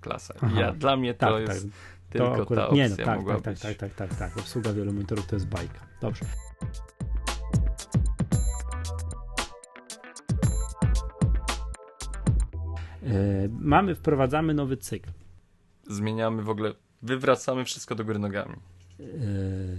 klasa. 0.00 0.34
Aha. 0.40 0.60
Ja, 0.60 0.72
dla 0.72 0.96
mnie 0.96 1.14
to 1.14 1.26
Tak, 1.26 1.40
jest 1.40 1.62
tak. 1.64 1.72
tylko 2.10 2.36
to 2.36 2.42
akurat, 2.42 2.68
ta 2.68 2.74
nie, 2.74 2.86
opcja 2.86 3.06
no, 3.06 3.12
tak, 3.12 3.26
tak, 3.26 3.42
tak, 3.42 3.54
być. 3.54 3.62
tak, 3.62 3.76
tak, 3.76 3.94
tak, 3.94 4.18
tak. 4.18 4.38
Obsługa 4.38 4.72
wielu 4.72 4.92
monitorów 4.92 5.26
to 5.26 5.36
jest 5.36 5.48
bajka. 5.48 5.80
Dobrze. 6.00 6.24
E, 13.02 13.48
Mamy, 13.58 13.94
wprowadzamy 13.94 14.54
nowy 14.54 14.76
cykl. 14.76 15.10
Zmieniamy 15.90 16.42
w 16.42 16.48
ogóle, 16.48 16.74
wywracamy 17.04 17.64
wszystko 17.64 17.94
do 17.94 18.04
góry 18.04 18.18
nogami. 18.18 18.54
E, 19.00 19.04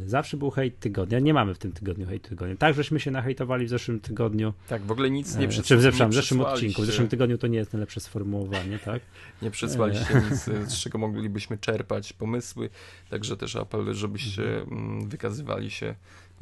Zawsze 0.07 0.37
był 0.37 0.49
hejt 0.51 0.79
tygodnia. 0.79 1.19
Nie 1.19 1.33
mamy 1.33 1.53
w 1.53 1.57
tym 1.57 1.71
tygodniu 1.71 2.05
hejt 2.07 2.29
tygodnia. 2.29 2.55
Tak, 2.55 2.75
żeśmy 2.75 2.99
się 2.99 3.11
nahejtowali 3.11 3.65
w 3.65 3.69
zeszłym 3.69 3.99
tygodniu. 3.99 4.53
Tak, 4.67 4.81
w 4.81 4.91
ogóle 4.91 5.09
nic 5.09 5.35
nie 5.35 5.45
E, 5.45 5.47
przysła- 5.47 5.63
Czy 5.67 5.77
w, 5.77 5.81
zeszłym, 5.81 6.01
odcinku. 6.11 6.11
W 6.11 6.25
przysłaliście- 6.45 6.85
zeszłym 6.85 7.07
tygodniu 7.07 7.37
to 7.37 7.47
nie 7.47 7.57
jest 7.57 7.73
najlepsze 7.73 7.99
sformułowanie, 7.99 8.79
tak? 8.79 9.01
Nie 9.41 9.51
przysłaliście 9.51 10.21
nic, 10.31 10.47
e, 10.47 10.65
z 10.65 10.73
czego 10.79 10.97
moglibyśmy 10.97 11.57
czerpać 11.57 12.13
pomysły, 12.13 12.69
także 13.09 13.37
też 13.37 13.55
apel, 13.55 13.93
żebyście 13.93 14.61
Mhm. 14.61 14.79
mm, 14.87 15.09
wykazywali 15.09 15.71
się 15.71 15.95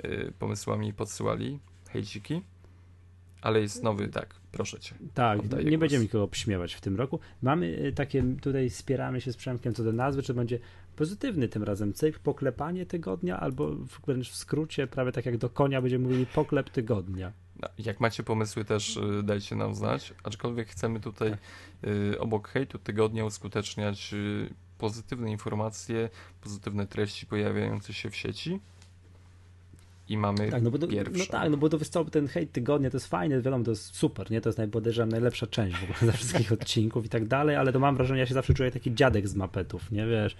e, 0.03 0.31
pomysłami 0.31 0.87
i 0.87 0.93
podsyłali 0.93 1.59
hejciki. 1.89 2.41
Ale 3.43 3.61
jest 3.61 3.83
nowy, 3.83 4.07
tak, 4.07 4.35
proszę 4.51 4.79
cię. 4.79 4.95
Tak, 5.13 5.43
nie 5.43 5.49
głos. 5.63 5.79
będziemy 5.79 6.03
nikogo 6.03 6.27
przyśmiewać 6.27 6.73
w 6.73 6.81
tym 6.81 6.95
roku. 6.95 7.19
Mamy 7.41 7.65
y, 7.85 7.91
takie, 7.93 8.23
tutaj 8.41 8.69
spieramy 8.69 9.21
się 9.21 9.33
z 9.33 9.37
Przemkiem 9.37 9.73
co 9.73 9.83
do 9.83 9.91
nazwy, 9.91 10.23
czy 10.23 10.33
będzie 10.33 10.59
pozytywny 10.95 11.47
tym 11.47 11.63
razem 11.63 11.93
cykl, 11.93 12.19
poklepanie 12.23 12.85
tygodnia, 12.85 13.39
albo 13.39 13.75
wręcz 14.07 14.29
w 14.29 14.35
skrócie, 14.35 14.87
prawie 14.87 15.11
tak 15.11 15.25
jak 15.25 15.37
do 15.37 15.49
konia 15.49 15.81
będziemy 15.81 16.03
mówili 16.03 16.25
poklep 16.25 16.69
tygodnia. 16.69 17.31
No, 17.61 17.67
Jak 17.77 17.99
macie 17.99 18.23
pomysły 18.23 18.65
też 18.65 18.97
e, 18.97 19.23
dajcie 19.23 19.55
nam 19.55 19.75
znać, 19.75 20.13
aczkolwiek 20.23 20.67
chcemy 20.69 20.99
tutaj 20.99 21.29
Tak. 21.31 21.39
e, 22.13 22.19
obok 22.19 22.47
hejtu 22.49 22.79
tygodnia 22.79 23.25
uskuteczniać 23.25 24.15
pozytywne 24.77 25.31
informacje, 25.31 26.09
pozytywne 26.41 26.87
treści 26.87 27.25
pojawiające 27.25 27.93
się 27.93 28.09
w 28.09 28.15
sieci. 28.15 28.59
I 30.09 30.17
mamy 30.17 30.51
Tak, 30.51 30.63
no 30.63 30.71
bo, 30.71 30.77
to, 30.77 30.87
pierwsze. 30.87 31.17
no 31.17 31.25
tak, 31.25 31.51
no 31.51 31.57
bo 31.57 31.69
to 31.69 31.79
co, 31.79 32.05
ten 32.05 32.27
hejt 32.27 32.51
tygodnia 32.51 32.89
to 32.89 32.97
jest 32.97 33.07
fajne, 33.07 33.41
wiadomo, 33.41 33.63
to 33.63 33.71
jest 33.71 33.95
super, 33.95 34.31
nie? 34.31 34.41
To 34.41 34.49
jest 34.49 34.57
najpodejrzewam 34.57 35.09
najlepsza 35.09 35.47
część 35.47 35.77
w 35.77 35.83
ogóle 35.83 35.97
ze 36.11 36.17
wszystkich 36.17 36.51
odcinków 36.61 37.05
i 37.05 37.09
tak 37.09 37.27
dalej, 37.27 37.55
ale 37.55 37.73
to 37.73 37.79
mam 37.79 37.95
wrażenie, 37.95 38.19
ja 38.19 38.25
się 38.25 38.33
zawsze 38.33 38.53
czuję 38.53 38.71
taki 38.71 38.95
dziadek 38.95 39.27
z 39.27 39.35
mapetów, 39.35 39.91
nie 39.91 40.07
wiesz? 40.07 40.35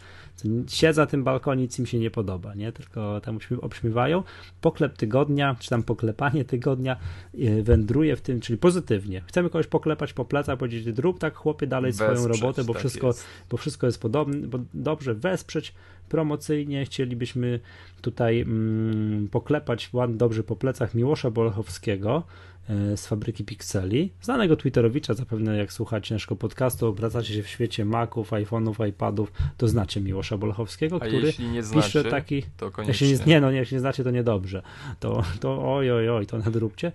Siedzę 0.67 1.01
na 1.01 1.05
tym 1.05 1.23
balkonie, 1.23 1.61
nic 1.61 1.79
im 1.79 1.85
się 1.85 1.99
nie 1.99 2.11
podoba, 2.11 2.55
nie? 2.55 2.71
Tylko 2.71 3.21
tam 3.21 3.37
obśmie- 3.37 3.59
obśmiewają. 3.61 4.23
Poklep 4.61 4.97
tygodnia, 4.97 5.55
czy 5.59 5.69
tam 5.69 5.83
poklepanie 5.83 6.45
tygodnia 6.45 6.97
yy, 7.33 7.63
wędruje 7.63 8.15
w 8.15 8.21
tym, 8.21 8.39
czyli 8.41 8.57
pozytywnie. 8.57 9.21
Chcemy 9.27 9.49
kogoś 9.49 9.67
poklepać 9.67 10.13
po 10.13 10.25
plecach, 10.25 10.57
powiedzieć, 10.57 10.97
rób 10.97 11.19
tak 11.19 11.35
chłopie 11.35 11.67
dalej 11.67 11.93
swoją 11.93 12.09
Wesprzeć, 12.09 12.41
robotę, 12.41 12.63
bo 12.63 12.73
tak 12.73 12.79
wszystko, 12.79 13.07
jest. 13.07 13.25
bo 13.49 13.57
wszystko 13.57 13.85
jest 13.87 14.01
podobne, 14.01 14.47
bo 14.47 14.59
dobrze 14.73 15.13
wesprzeć 15.13 15.73
promocyjnie. 16.09 16.85
Chcielibyśmy 16.85 17.59
tutaj 18.01 18.41
mm, 18.41 19.27
poklepać 19.27 19.89
ładnie, 19.93 20.17
dobrze 20.17 20.43
po 20.43 20.55
plecach 20.55 20.95
Miłosza 20.95 21.31
Bolechowskiego 21.31 22.23
e, 22.69 22.97
z 22.97 23.07
fabryki 23.07 23.43
Pixeli, 23.43 24.11
znanego 24.21 24.55
Twitterowicza, 24.55 25.13
zapewne 25.13 25.57
jak 25.57 25.73
słuchacie 25.73 26.15
naszego 26.15 26.35
podcastu, 26.35 26.87
obracacie 26.87 27.33
się 27.33 27.43
w 27.43 27.47
świecie 27.47 27.85
Maców, 27.85 28.31
iPhone'ów, 28.31 28.87
iPadów, 28.87 29.31
to 29.57 29.67
znacie 29.67 30.01
Miłosza 30.01 30.37
Bolechowskiego, 30.37 30.95
A 30.95 30.99
który 30.99 31.27
jeśli 31.27 31.47
nie 31.47 31.63
znacie, 31.63 31.87
pisze 31.87 32.03
taki... 32.03 32.43
to 32.57 32.71
koniecznie. 32.71 33.07
się 33.07 33.25
nie, 33.25 33.41
no 33.41 33.51
nie, 33.51 33.65
się 33.65 33.75
nie 33.75 33.79
znacie, 33.79 34.03
to 34.03 34.11
niedobrze. 34.11 34.61
To, 34.99 35.23
to 35.39 35.73
oj, 35.75 35.91
oj, 35.91 36.09
oj, 36.09 36.27
to 36.27 36.37
nadróbcie. 36.37 36.91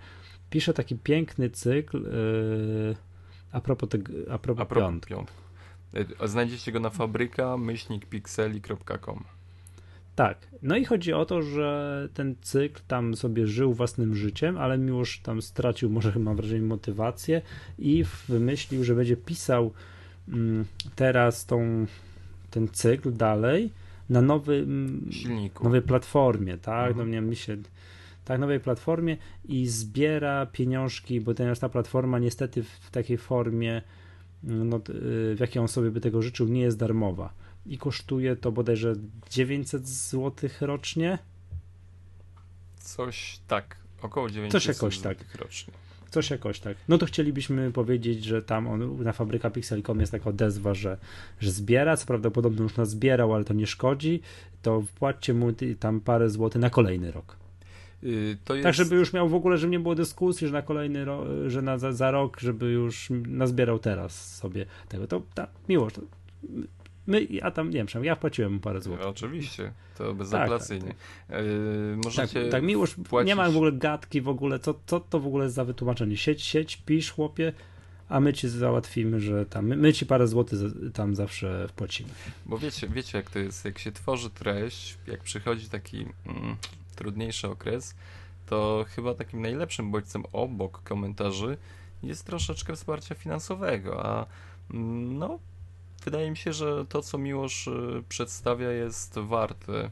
Pisze 0.50 0.74
taki 0.74 0.96
piękny 0.96 1.50
cykl 1.50 2.02
yy, 2.02 2.96
a 3.52 3.60
propos, 3.60 3.88
tego, 3.88 4.12
a 4.30 4.38
propos, 4.38 4.62
A 4.62 4.66
propos 4.66 5.08
piątku. 5.08 5.47
E, 5.94 6.28
Znajdziecie 6.28 6.72
go 6.72 6.80
na 6.80 6.90
fabryka 6.90 7.56
myślnikpixeli.com. 7.56 9.24
Tak. 10.14 10.48
No 10.62 10.76
i 10.76 10.84
chodzi 10.84 11.12
o 11.12 11.24
to, 11.24 11.42
że 11.42 12.08
ten 12.14 12.34
cykl 12.40 12.80
tam 12.88 13.16
sobie 13.16 13.46
żył 13.46 13.74
własnym 13.74 14.14
życiem, 14.14 14.58
ale 14.58 14.78
Miłosz 14.78 15.20
tam 15.20 15.42
stracił, 15.42 15.90
może 15.90 16.18
mam 16.18 16.36
wrażenie, 16.36 16.62
motywację 16.66 17.42
i 17.78 18.04
wymyślił, 18.28 18.84
że 18.84 18.94
będzie 18.94 19.16
pisał 19.16 19.72
mm, 20.28 20.64
teraz 20.96 21.46
tą, 21.46 21.86
ten 22.50 22.68
cykl 22.68 23.12
dalej 23.12 23.72
na 24.10 24.22
nowy, 24.22 24.56
mm, 24.56 25.06
Silniku. 25.12 25.64
nowej 25.64 25.82
platformie, 25.82 26.58
tak? 26.58 26.90
Mhm. 26.90 27.10
No 27.10 27.22
mi 27.22 27.36
się 27.36 27.56
tak, 28.24 28.40
nowej 28.40 28.60
platformie 28.60 29.16
i 29.44 29.66
zbiera 29.66 30.46
pieniążki, 30.46 31.20
bo 31.20 31.34
ten, 31.34 31.54
ta 31.54 31.68
platforma 31.68 32.18
niestety 32.18 32.62
w 32.62 32.90
takiej 32.90 33.18
formie, 33.18 33.82
no, 34.42 34.76
y, 34.76 34.80
w 35.34 35.40
jakiej 35.40 35.62
on 35.62 35.68
sobie 35.68 35.90
by 35.90 36.00
tego 36.00 36.22
życzył, 36.22 36.48
nie 36.48 36.60
jest 36.60 36.78
darmowa. 36.78 37.32
I 37.66 37.78
kosztuje 37.78 38.36
to 38.36 38.52
bodajże 38.52 38.94
900 39.30 39.88
zł 39.88 40.50
rocznie. 40.60 41.18
Coś 42.80 43.40
tak, 43.48 43.76
około 44.02 44.30
900 44.30 44.62
Coś 44.62 44.66
jakoś 44.66 44.98
tak. 44.98 45.36
rocznie. 45.36 45.74
Coś 46.10 46.30
jakoś 46.30 46.60
tak. 46.60 46.76
No 46.88 46.98
to 46.98 47.06
chcielibyśmy 47.06 47.72
powiedzieć, 47.72 48.24
że 48.24 48.42
tam 48.42 48.66
on, 48.66 49.02
na 49.02 49.12
fabryka 49.12 49.50
Pixel.com 49.50 50.00
jest 50.00 50.12
taka 50.12 50.30
odezwa, 50.30 50.74
że, 50.74 50.98
że 51.40 51.50
zbiera, 51.50 51.96
co 51.96 52.06
prawdopodobnie 52.06 52.62
już 52.62 52.76
nas 52.76 52.90
zbierał, 52.90 53.34
ale 53.34 53.44
to 53.44 53.54
nie 53.54 53.66
szkodzi, 53.66 54.20
to 54.62 54.82
wpłaccie 54.82 55.34
mu 55.34 55.52
tam 55.80 56.00
parę 56.00 56.30
złotych 56.30 56.60
na 56.60 56.70
kolejny 56.70 57.12
rok. 57.12 57.36
Y, 58.04 58.36
To 58.44 58.54
jest... 58.54 58.64
Tak, 58.64 58.74
żeby 58.74 58.96
już 58.96 59.12
miał 59.12 59.28
w 59.28 59.34
ogóle, 59.34 59.58
żeby 59.58 59.70
nie 59.70 59.80
było 59.80 59.94
dyskusji, 59.94 60.46
że 60.46 60.52
na 60.52 60.62
kolejny 60.62 61.04
rok, 61.04 61.28
że 61.46 61.62
na, 61.62 61.78
za, 61.78 61.92
za 61.92 62.10
rok, 62.10 62.40
żeby 62.40 62.66
już 62.66 63.08
nazbierał 63.26 63.78
teraz 63.78 64.36
sobie 64.36 64.66
tego. 64.88 65.06
To 65.06 65.22
tak, 65.34 65.50
miło. 65.68 65.90
To 65.90 66.02
my, 67.06 67.24
ja 67.30 67.50
tam, 67.50 67.70
nie 67.70 67.84
wiem, 67.84 68.04
ja 68.04 68.14
wpłaciłem 68.14 68.52
mu 68.52 68.60
parę 68.60 68.80
złotych. 68.80 69.06
Oczywiście, 69.06 69.72
to 69.98 70.08
tak, 70.08 70.16
bezapelacyjnie. 70.16 70.90
Y, 70.90 70.94
Tak, 71.28 71.44
Możecie 72.04 72.48
tak 72.48 72.62
miłość, 72.62 72.92
wpłacić... 72.92 73.26
nie 73.28 73.36
ma 73.36 73.50
w 73.50 73.56
ogóle 73.56 73.72
gadki 73.72 74.20
w 74.20 74.28
ogóle, 74.28 74.58
co, 74.58 74.74
co 74.86 75.00
to 75.00 75.20
w 75.20 75.26
ogóle 75.26 75.44
jest 75.44 75.56
za 75.56 75.64
wytłumaczenie. 75.64 76.16
Sieć, 76.16 76.42
sieć, 76.42 76.76
pisz 76.76 77.10
chłopie, 77.12 77.52
a 78.08 78.20
my 78.20 78.32
ci 78.32 78.48
załatwimy, 78.48 79.20
że 79.20 79.46
tam, 79.46 79.66
my, 79.66 79.76
my 79.76 79.92
ci 79.92 80.06
parę 80.06 80.28
złotych 80.28 80.58
tam 80.94 81.14
zawsze 81.14 81.68
wpłacimy. 81.68 82.08
Bo 82.46 82.58
wiecie, 82.58 82.88
wiecie 82.88 83.18
jak 83.18 83.30
to 83.30 83.38
jest, 83.38 83.64
jak 83.64 83.78
się 83.78 83.92
tworzy 83.92 84.30
treść, 84.30 84.98
jak 85.06 85.20
przychodzi 85.20 85.68
taki 85.68 86.06
mm, 86.26 86.56
trudniejszy 86.98 87.48
okres, 87.48 87.94
to 88.46 88.84
chyba 88.88 89.14
takim 89.14 89.42
najlepszym 89.42 89.90
bodźcem 89.90 90.24
obok 90.32 90.82
komentarzy 90.82 91.56
jest 92.02 92.24
troszeczkę 92.26 92.76
wsparcia 92.76 93.14
finansowego, 93.14 94.06
a 94.06 94.26
mm, 94.70 95.18
no 95.18 95.38
wydaje 96.04 96.30
mi 96.30 96.36
się, 96.36 96.52
że 96.52 96.86
to, 96.86 97.02
co 97.02 97.18
Miłosz 97.18 97.66
y, 97.66 98.02
przedstawia, 98.08 98.70
jest 98.70 99.18
warte 99.18 99.90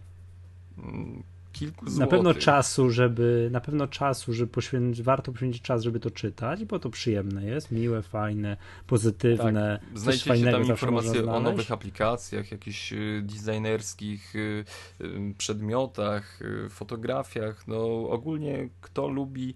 mm, 0.79 1.23
kilku 1.59 1.85
złotych. 1.91 2.01
Na 2.01 2.07
pewno 2.07 2.35
czasu, 2.35 2.91
żeby 2.91 3.49
na 3.53 3.61
pewno 3.61 3.87
czasu, 3.87 4.33
żeby 4.33 4.53
poświęcić, 4.53 5.03
warto 5.03 5.33
poświęcić 5.33 5.63
czas, 5.63 5.83
żeby 5.83 6.01
to 6.01 6.11
czytać, 6.11 6.65
bo 6.65 6.79
to 6.79 6.91
przyjemne 6.91 7.45
jest, 7.45 7.71
miłe, 7.71 8.03
fajne, 8.03 8.57
pozytywne. 8.87 9.79
Tak. 9.83 9.93
Coś 9.93 10.03
Znajdziecie 10.03 10.31
fajnego 10.31 10.59
tam 10.59 10.67
informacje 10.67 11.31
o 11.31 11.41
nowych 11.41 11.73
aplikacjach, 11.73 12.51
jakichś 12.51 12.93
y, 12.93 13.23
designerskich 13.25 14.37
y, 14.37 14.65
y, 15.01 15.35
przedmiotach, 15.39 16.41
fotografiach. 16.71 17.69
No 17.69 18.09
ogólnie 18.09 18.69
kto 18.81 19.09
lubi 19.09 19.55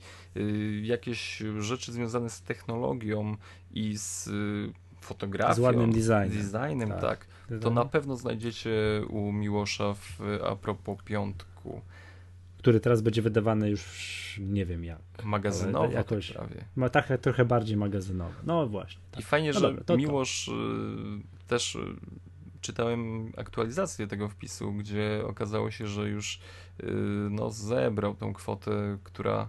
jakieś 0.82 1.42
rzeczy 1.58 1.92
związane 1.92 2.30
z 2.30 2.42
technologią 2.42 3.36
i 3.70 3.96
z 3.96 4.28
fotografią, 5.00 5.54
Z 5.54 5.58
ładnym 5.58 5.92
designem. 5.92 6.28
designem, 6.30 6.88
Tak. 6.88 7.00
tak, 7.00 7.26
to 7.60 7.70
na 7.70 7.84
pewno 7.84 8.16
znajdziecie 8.16 8.70
u 9.08 9.32
Miłosza 9.32 9.94
w 9.94 10.20
a 10.50 10.56
propos 10.56 10.98
piątku 11.04 11.49
Który 12.58 12.80
teraz 12.80 13.00
będzie 13.02 13.22
wydawany 13.22 13.70
już 13.70 14.40
nie 14.42 14.66
wiem 14.66 14.84
jak. 14.84 14.98
magazynowo 15.24 15.84
Ale 15.84 15.94
jakoś- 15.94 16.28
tak 16.28 16.36
prawie. 16.36 16.64
Ma 16.76 16.88
tak 16.88 17.08
trochę 17.20 17.44
bardziej 17.44 17.76
magazynowy. 17.76 18.34
No 18.46 18.66
właśnie. 18.66 19.00
I 19.18 19.22
fajnie, 19.22 19.48
No 19.48 19.54
że 19.54 19.60
dobra, 19.60 19.78
to 19.78 19.84
to. 19.84 19.96
Miłosz 19.96 20.48
y, 20.48 20.52
też 21.48 21.74
y, 21.74 21.78
czytałem 22.60 23.32
aktualizację 23.36 24.06
tego 24.06 24.28
wpisu, 24.28 24.72
gdzie 24.72 25.22
okazało 25.26 25.70
się, 25.70 25.86
że 25.86 26.08
już 26.08 26.40
y, 26.80 26.86
no, 27.30 27.50
zebrał 27.50 28.14
tą 28.14 28.32
kwotę, 28.32 28.98
która 29.04 29.48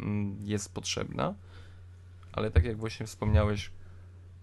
mm, 0.00 0.36
jest 0.40 0.74
potrzebna. 0.74 1.34
Ale 2.32 2.50
tak 2.50 2.64
jak 2.64 2.76
właśnie 2.76 3.06
wspomniałeś, 3.06 3.70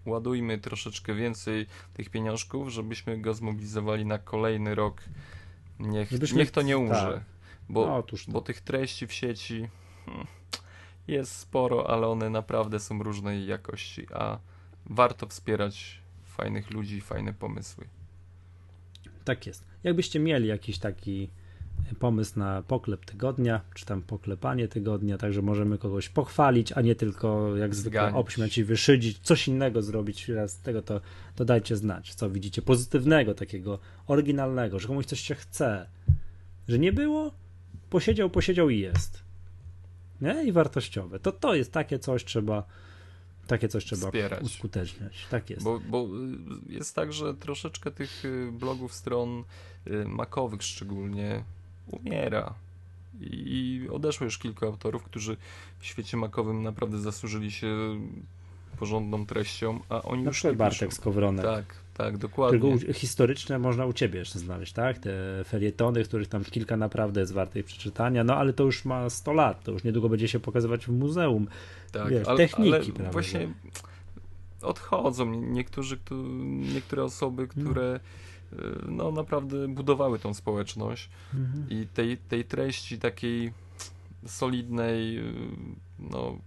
ładujmy 0.06 0.58
troszeczkę 0.58 1.14
więcej 1.14 1.66
tych 1.94 2.10
pieniążków, 2.10 2.68
żebyśmy 2.68 3.18
go 3.20 3.34
zmobilizowali 3.34 4.06
na 4.06 4.18
kolejny 4.18 4.74
rok. 4.74 5.02
Niech, 5.80 6.10
Żebyśmy- 6.10 6.38
niech 6.38 6.50
to 6.50 6.62
nie 6.62 6.78
umrze. 6.78 7.12
tak. 7.14 7.24
Bo, 7.68 7.86
No, 7.86 8.04
bo 8.28 8.40
tych 8.40 8.60
treści 8.60 9.06
w 9.06 9.12
sieci 9.12 9.68
hmm, 10.06 10.26
jest 11.08 11.36
sporo, 11.36 11.90
ale 11.90 12.06
one 12.06 12.30
naprawdę 12.30 12.80
są 12.80 13.02
różnej 13.02 13.46
jakości, 13.46 14.06
a 14.14 14.38
warto 14.86 15.26
wspierać 15.26 16.00
fajnych 16.24 16.70
ludzi, 16.70 17.00
fajne 17.00 17.32
pomysły. 17.32 17.86
Tak 19.24 19.46
jest. 19.46 19.64
Jakbyście 19.84 20.20
mieli 20.20 20.48
jakiś 20.48 20.78
taki 20.78 21.30
pomysł 21.98 22.38
na 22.38 22.62
poklep 22.62 23.04
tygodnia, 23.04 23.60
czy 23.74 23.86
tam 23.86 24.02
poklepanie 24.02 24.68
tygodnia, 24.68 25.18
także 25.18 25.42
możemy 25.42 25.78
kogoś 25.78 26.08
pochwalić, 26.08 26.72
a 26.72 26.80
nie 26.80 26.94
tylko 26.94 27.56
jak 27.56 27.74
zwykle 27.74 28.00
Zganić. 28.00 28.16
obśmiać 28.16 28.58
i 28.58 28.64
wyszydzić, 28.64 29.18
coś 29.18 29.48
innego 29.48 29.82
zrobić 29.82 30.28
raz 30.28 30.52
z 30.52 30.60
tego, 30.60 30.82
to, 30.82 31.00
to 31.36 31.44
dajcie 31.44 31.76
znać, 31.76 32.14
co 32.14 32.30
widzicie 32.30 32.62
pozytywnego, 32.62 33.34
takiego 33.34 33.78
oryginalnego, 34.06 34.78
że 34.78 34.88
komuś 34.88 35.06
coś 35.06 35.20
się 35.20 35.34
chce, 35.34 35.86
że 36.68 36.78
nie 36.78 36.92
było, 36.92 37.32
posiedział, 37.90 38.30
posiedział 38.30 38.70
i 38.70 38.78
jest. 38.78 39.22
Nie? 40.20 40.44
I 40.44 40.52
wartościowe. 40.52 41.18
To 41.20 41.32
to 41.32 41.54
jest 41.54 41.72
takie 41.72 41.98
coś 41.98 42.24
trzeba 42.24 42.64
takie 43.46 43.68
coś 43.68 43.84
trzeba 43.84 44.06
Wspierać. 44.06 44.42
uskuteczniać. 44.42 45.26
Tak 45.30 45.50
jest. 45.50 45.62
Bo, 45.62 45.80
bo 45.80 46.06
y, 46.68 46.72
jest 46.72 46.94
tak, 46.94 47.12
że 47.12 47.34
troszeczkę 47.34 47.90
tych 47.90 48.24
y, 48.24 48.52
blogów, 48.52 48.94
stron 48.94 49.44
y, 49.86 50.04
makowych 50.08 50.62
szczególnie 50.62 51.44
umiera. 51.90 52.54
I 53.20 53.86
odeszło 53.92 54.24
już 54.24 54.38
kilku 54.38 54.66
autorów, 54.66 55.04
którzy 55.04 55.36
w 55.78 55.86
świecie 55.86 56.16
makowym 56.16 56.62
naprawdę 56.62 56.98
zasłużyli 56.98 57.50
się 57.50 57.76
porządną 58.78 59.26
treścią, 59.26 59.80
a 59.88 60.02
oni 60.02 60.22
Na 60.22 60.28
już 60.28 60.44
nie 60.44 60.52
Bartek 60.52 60.88
piszą. 60.88 61.00
Skowronek. 61.00 61.44
Tak, 61.44 61.64
tak, 61.94 62.18
dokładnie. 62.18 62.60
Tylko 62.60 62.92
historyczne 62.92 63.58
można 63.58 63.86
u 63.86 63.92
ciebie 63.92 64.18
jeszcze 64.18 64.38
znaleźć, 64.38 64.72
tak? 64.72 64.98
Te 64.98 65.10
felietony, 65.44 66.04
których 66.04 66.28
tam 66.28 66.44
kilka 66.44 66.76
naprawdę 66.76 67.20
jest 67.20 67.32
wartej 67.32 67.64
przeczytania, 67.64 68.24
no 68.24 68.36
ale 68.36 68.52
to 68.52 68.64
już 68.64 68.84
ma 68.84 69.10
100 69.10 69.32
lat, 69.32 69.64
to 69.64 69.72
już 69.72 69.84
niedługo 69.84 70.08
będzie 70.08 70.28
się 70.28 70.40
pokazywać 70.40 70.86
w 70.86 70.92
muzeum. 70.92 71.46
tak, 71.92 72.08
wiesz, 72.08 72.28
ale, 72.28 72.36
techniki, 72.36 72.92
ale 72.98 73.10
właśnie 73.10 73.48
odchodzą 74.62 75.26
niektórzy, 75.30 75.96
którzy, 75.96 76.30
niektóre 76.74 77.04
osoby, 77.04 77.48
które 77.48 77.96
y, 77.96 78.29
no 78.88 79.12
naprawdę 79.12 79.68
budowały 79.68 80.18
tą 80.18 80.34
społeczność 80.34 81.10
i 81.68 81.86
tej, 81.86 82.16
tej 82.16 82.44
treści 82.44 82.98
takiej 82.98 83.52
solidnej 84.26 85.18
y, 85.18 85.32
no 85.98 86.38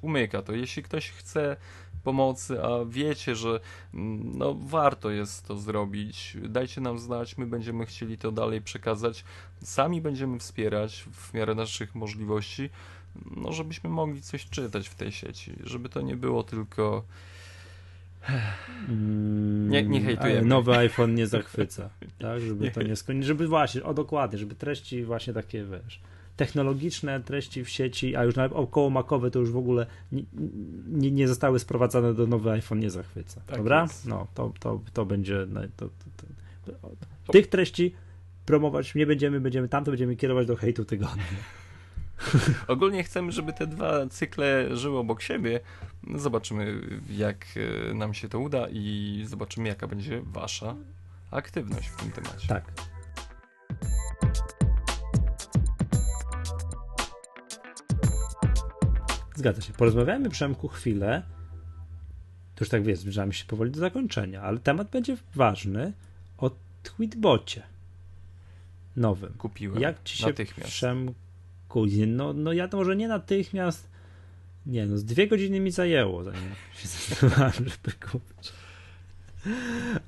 umyka 0.00 0.42
to. 0.42 0.52
Jeśli 0.52 0.82
ktoś 0.82 1.10
chce 1.10 1.56
pomocy, 2.04 2.62
a 2.64 2.84
wiecie, 2.84 3.36
że 3.36 3.60
mm, 3.94 4.38
no 4.38 4.54
warto 4.54 5.10
jest 5.10 5.46
to 5.46 5.58
zrobić, 5.58 6.36
dajcie 6.48 6.80
nam 6.80 6.98
znać, 6.98 7.38
my 7.38 7.46
będziemy 7.46 7.86
chcieli 7.86 8.18
to 8.18 8.32
dalej 8.32 8.62
przekazać. 8.62 9.24
Sami 9.62 10.00
będziemy 10.00 10.38
wspierać 10.38 11.04
w 11.12 11.34
miarę 11.34 11.54
naszych 11.54 11.94
możliwości, 11.94 12.70
no 13.36 13.52
żebyśmy 13.52 13.90
mogli 13.90 14.22
coś 14.22 14.46
czytać 14.46 14.88
w 14.88 14.94
tej 14.94 15.12
sieci, 15.12 15.52
żeby 15.64 15.88
to 15.88 16.00
nie 16.00 16.16
było 16.16 16.42
tylko 16.42 17.04
Nie- 19.68 19.82
nie 19.82 20.00
hejtujemy. 20.00 20.48
Nowy 20.48 20.76
iPhone 20.76 21.14
nie 21.14 21.26
zachwyca, 21.26 21.90
tak? 22.18 22.40
Żeby 22.40 22.70
to 22.70 22.82
nie 22.82 22.96
skończyć, 22.96 23.26
żeby 23.26 23.48
właśnie, 23.48 23.82
o 23.82 23.94
dokładnie, 23.94 24.38
żeby 24.38 24.54
treści 24.54 25.04
właśnie 25.04 25.32
takie, 25.32 25.64
wiesz, 25.64 26.00
technologiczne 26.36 27.20
treści 27.20 27.64
w 27.64 27.68
sieci, 27.68 28.16
a 28.16 28.24
już 28.24 28.36
nawet 28.36 28.52
około 28.52 28.90
makowe 28.90 29.30
to 29.30 29.38
już 29.38 29.50
w 29.50 29.56
ogóle 29.56 29.86
nie, 30.12 30.22
nie, 30.88 31.10
nie 31.10 31.28
zostały 31.28 31.58
sprowadzane 31.58 32.14
do 32.14 32.26
nowy 32.26 32.50
iPhone 32.50 32.78
nie 32.80 32.90
zachwyca, 32.90 33.40
Tak 33.46 33.56
dobra? 33.56 33.82
jest. 33.82 34.06
No, 34.06 34.26
to, 34.34 34.52
to, 34.60 34.80
to 34.92 35.04
będzie, 35.06 35.46
to, 35.76 35.88
to, 36.66 37.32
tych 37.32 37.46
treści 37.46 37.94
promować 38.46 38.94
nie 38.94 39.06
będziemy, 39.06 39.40
będziemy 39.40 39.68
tam, 39.68 39.84
to 39.84 39.90
będziemy 39.90 40.16
kierować 40.16 40.46
do 40.46 40.56
hejtu 40.56 40.84
tygodnia. 40.84 41.22
Ogólnie 42.68 43.04
chcemy, 43.04 43.32
żeby 43.32 43.52
te 43.52 43.66
dwa 43.66 44.06
cykle 44.06 44.76
żyły 44.76 44.98
obok 44.98 45.22
siebie. 45.22 45.60
Zobaczymy, 46.14 46.80
jak 47.10 47.46
e, 47.90 47.94
nam 47.94 48.14
się 48.14 48.28
to 48.28 48.38
uda 48.40 48.68
i 48.70 49.24
zobaczymy, 49.26 49.68
jaka 49.68 49.88
będzie 49.88 50.22
wasza 50.24 50.74
aktywność 51.30 51.88
w 51.88 51.96
tym 51.96 52.10
temacie. 52.10 52.48
Tak. 52.48 52.72
Zgadza 59.34 59.62
się. 59.62 59.72
Porozmawiajmy, 59.72 60.30
Przemku, 60.30 60.68
chwilę. 60.68 61.22
To 62.54 62.64
już 62.64 62.68
tak 62.68 62.82
wiesz, 62.82 62.98
zbliżamy 62.98 63.32
się 63.32 63.44
powoli 63.44 63.70
do 63.70 63.80
zakończenia, 63.80 64.42
ale 64.42 64.58
temat 64.58 64.90
będzie 64.90 65.16
ważny 65.34 65.92
o 66.38 66.50
Tweetbocie 66.82 67.62
nowym. 68.96 69.32
Kupiłem 69.38 69.82
Jak 69.82 70.02
ci 70.02 70.18
się 70.18 70.26
natychmiast. 70.26 70.70
No, 72.06 72.32
no 72.32 72.52
ja 72.52 72.68
to 72.68 72.76
może 72.76 72.96
nie 72.96 73.08
natychmiast. 73.08 73.88
Nie, 74.66 74.86
no 74.86 74.96
z 74.98 75.04
dwie 75.04 75.28
godziny 75.28 75.60
mi 75.60 75.70
zajęło, 75.70 76.24
zanim 76.24 76.42
się 76.78 76.88
zdecydowałem, 76.88 77.52
żeby 77.52 77.96
kupić. 78.10 78.52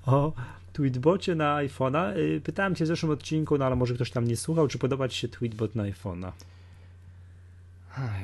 O 0.07 0.33
Tweetbocie 0.73 1.35
na 1.35 1.57
iPhone'a. 1.57 2.17
Y, 2.17 2.41
Pytałem 2.45 2.75
cię 2.75 2.85
w 2.85 2.89
zeszłym 2.89 3.13
odcinku, 3.13 3.59
no 3.59 3.65
ale 3.65 3.77
może 3.77 3.95
ktoś 3.95 4.11
tam 4.11 4.25
nie 4.25 4.37
słuchał, 4.37 4.69
czy 4.69 4.79
podoba 4.79 5.09
ci 5.09 5.19
się 5.19 5.29
Tweetbot 5.29 5.75
na 5.75 5.83
iPhone'a. 5.83 6.33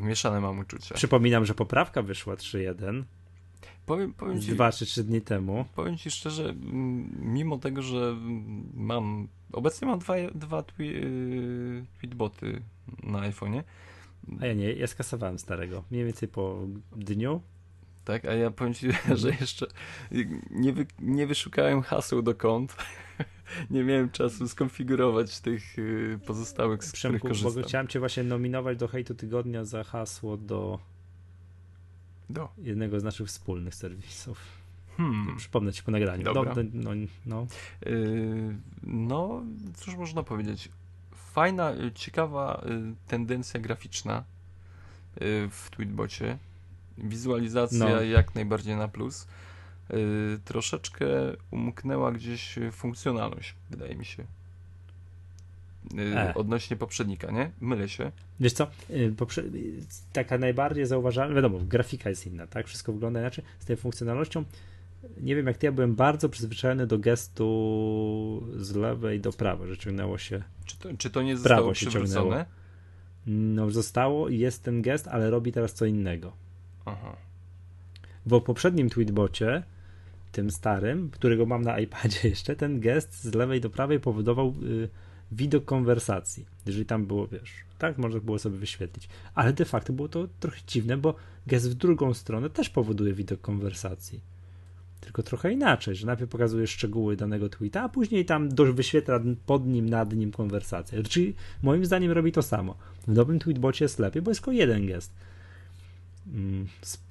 Mieszane 0.01 0.41
mam 0.41 0.59
uczucia. 0.59 0.95
Przypominam, 0.95 1.47
że 1.47 1.55
poprawka 1.55 2.03
wyszła 2.03 2.35
3.1 2.35 3.03
Powiem, 3.91 4.15
powiem, 4.15 4.41
ci, 4.41 4.53
dwa 4.53 4.73
czy 4.73 4.87
trzy 4.87 5.05
dni 5.05 5.21
temu. 5.21 5.65
powiem 5.75 5.97
ci 5.97 6.11
szczerze, 6.11 6.55
mimo 7.21 7.59
tego, 7.59 7.83
że 7.83 8.17
mam. 8.75 9.29
Obecnie 9.53 9.89
mam 9.89 9.99
dwa, 9.99 10.15
dwa 10.35 10.63
twi, 10.63 10.87
yy, 10.87 11.85
tweetboty 11.99 12.63
na 13.03 13.19
iPhone'ie. 13.19 13.63
A 14.41 14.47
ja 14.47 14.55
nie, 14.55 14.73
ja 14.73 14.87
skasowałem 14.87 15.39
starego. 15.39 15.85
Mniej 15.91 16.05
więcej 16.05 16.29
po 16.29 16.67
dniu. 16.97 17.43
Tak, 18.05 18.25
a 18.25 18.35
ja 18.35 18.51
powiem 18.51 18.75
ci, 18.75 18.89
że 19.23 19.31
jeszcze 19.31 19.67
nie, 20.51 20.73
wy, 20.73 20.87
nie 20.99 21.27
wyszukałem 21.27 21.83
haseł 21.83 22.23
do 22.23 22.35
kont. 22.35 22.77
nie 23.71 23.85
miałem 23.85 24.11
czasu 24.11 24.49
skonfigurować 24.49 25.41
tych 25.41 25.79
y, 25.79 26.19
pozostałych, 26.27 26.85
z 26.85 26.93
których 26.93 27.21
Przemku, 27.21 27.29
bo 27.29 27.35
korzystam. 27.35 27.65
chciałem 27.65 27.89
cię 27.89 27.99
właśnie 27.99 28.23
nominować 28.23 28.79
do 28.79 28.89
hejtu 28.89 29.15
tygodnia 29.15 29.65
za 29.65 29.85
hasło 29.85 30.37
do 30.37 30.79
Do. 32.33 32.49
jednego 32.59 33.01
z 33.01 33.05
naszych 33.05 33.27
wspólnych 33.27 33.75
serwisów. 33.75 34.39
Hmm. 34.97 35.37
Przypomnę 35.37 35.73
ci 35.73 35.83
po 35.83 35.91
nagraniu. 35.91 36.25
Dobra. 36.25 36.55
No, 36.73 36.91
no, 36.95 37.07
no. 37.27 37.47
Y, 37.87 38.57
no, 38.83 39.43
cóż 39.75 39.97
można 39.97 40.23
powiedzieć. 40.23 40.69
Fajna, 41.15 41.73
y, 41.73 41.93
ciekawa 41.93 42.63
y, 42.67 43.09
tendencja 43.09 43.61
graficzna 43.61 44.19
y, 44.19 45.49
w 45.51 45.69
Tweetbocie. 45.71 46.39
Wizualizacja 46.99 47.79
No. 47.79 48.03
jak 48.03 48.35
najbardziej 48.35 48.77
na 48.77 48.89
plus. 48.89 49.27
Y, 49.91 50.39
troszeczkę 50.45 51.07
umknęła 51.51 52.13
gdzieś 52.13 52.59
funkcjonalność, 52.73 53.55
wydaje 53.71 53.97
mi 53.97 54.05
się. 54.05 54.25
Y, 55.99 56.17
E. 56.17 56.35
Odnośnie 56.35 56.77
poprzednika, 56.77 57.31
nie? 57.31 57.51
Mylę 57.61 57.89
się. 57.89 58.13
Wiesz 58.41 58.53
co, 58.53 58.67
y, 58.91 59.13
poprze- 59.17 59.55
y, 59.55 59.73
taka 60.13 60.39
najbardziej 60.39 60.87
zauważalna, 60.87 61.35
wiadomo, 61.35 61.59
grafika 61.59 62.11
jest 62.11 62.27
inna, 62.27 62.47
tak? 62.47 62.67
Wszystko 62.67 62.93
wygląda 62.93 63.21
inaczej. 63.21 63.45
Z 63.59 63.65
tą 63.65 63.77
funkcjonalnością 63.77 64.45
nie 65.21 65.37
wiem 65.37 65.47
jak 65.47 65.57
ty, 65.59 65.67
ja 65.67 65.73
byłem 65.73 65.95
bardzo 65.95 66.29
przyzwyczajony 66.29 66.87
do 66.87 66.99
gestu 66.99 68.47
z 68.57 68.75
lewej 68.75 69.21
do 69.21 69.33
prawej, 69.33 69.69
że 69.69 69.79
ciągnęło 69.79 70.19
się. 70.19 70.43
Czy 70.65 70.79
to, 70.79 70.89
czy 70.99 71.11
to 71.11 71.23
nie 71.23 71.37
Prawo 71.37 71.43
zostało 71.49 71.75
się 71.75 71.87
przywrócone? 71.87 72.21
ciągnęło. 72.23 72.45
No, 73.27 73.71
zostało 73.71 74.29
i 74.29 74.39
jest 74.39 74.63
ten 74.63 74.83
gest, 74.83 75.09
ale 75.09 75.31
robi 75.31 75.53
teraz 75.53 75.73
co 75.75 75.87
innego. 75.87 76.33
Aha. 76.85 77.17
Bo 78.27 78.41
w 78.41 78.45
poprzednim 78.45 78.91
tweetbocie, 78.91 79.63
tym 80.33 80.51
starym, 80.51 81.11
którego 81.11 81.47
mam 81.47 81.63
na 81.63 81.79
iPadzie 81.81 82.29
jeszcze, 82.29 82.57
ten 82.57 82.81
gest 82.81 83.23
z 83.25 83.35
lewej 83.35 83.61
do 83.61 83.71
prawej 83.71 84.01
powodował 84.01 84.55
y, 84.63 84.89
widok 85.33 85.65
konwersacji. 85.65 86.47
Jeżeli 86.67 86.87
tam 86.87 87.07
było, 87.07 87.27
wiesz, 87.27 87.53
tak, 87.79 87.99
można 87.99 88.21
było 88.21 88.39
sobie 88.39 88.59
wyświetlić. 88.59 89.09
Ale 89.35 89.53
de 89.53 89.65
facto 89.65 89.93
było 89.93 90.09
to 90.09 90.29
trochę 90.41 90.61
dziwne, 90.67 90.97
bo 90.97 91.15
gest 91.47 91.71
w 91.71 91.75
drugą 91.75 92.15
stronę 92.15 92.51
też 92.51 92.71
powoduje 92.71 93.13
widok 93.13 93.41
konwersacji. 93.41 94.21
Tylko 95.01 95.23
trochę 95.23 95.53
inaczej, 95.53 95.95
że 95.95 96.07
najpierw 96.07 96.31
pokazuje 96.31 96.67
szczegóły 96.67 97.17
danego 97.17 97.49
tweeta, 97.49 97.83
a 97.83 97.89
później 97.89 98.25
tam 98.25 98.49
wyświetla 98.73 99.21
pod 99.47 99.67
nim, 99.67 99.89
nad 99.89 100.13
nim 100.13 100.33
konwersację. 100.33 101.03
Czyli 101.03 101.35
moim 101.63 101.87
zdaniem 101.87 102.11
robi 102.11 102.33
to 102.33 102.43
samo. 102.43 102.75
W 103.07 103.13
nowym 103.13 103.39
tweetbocie 103.39 103.85
jest 103.85 103.99
lepiej, 103.99 104.23
bo 104.23 104.31
jest 104.31 104.41
tylko 104.41 104.53
jeden 104.53 104.87
gest 104.87 105.13
mm, 106.27 106.67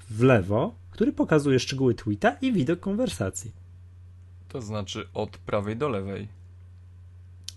w 0.10 0.22
lewo, 0.24 0.76
który 0.92 1.14
pokazuje 1.14 1.60
szczegóły 1.60 1.96
tweeta 1.96 2.32
i 2.32 2.54
widok 2.54 2.80
konwersacji. 2.80 3.52
To 4.50 4.62
znaczy 4.62 5.08
od 5.14 5.38
prawej 5.38 5.78
do 5.78 5.90
lewej, 5.90 6.28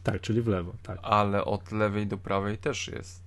Tak, 0.03 0.21
czyli 0.21 0.43
w 0.43 0.49
lewo, 0.49 0.73
tak. 0.83 0.99
ale 1.03 1.45
od 1.45 1.73
lewej 1.73 2.07
do 2.07 2.19
prawej 2.19 2.59
też 2.59 2.89
jest. 2.89 3.23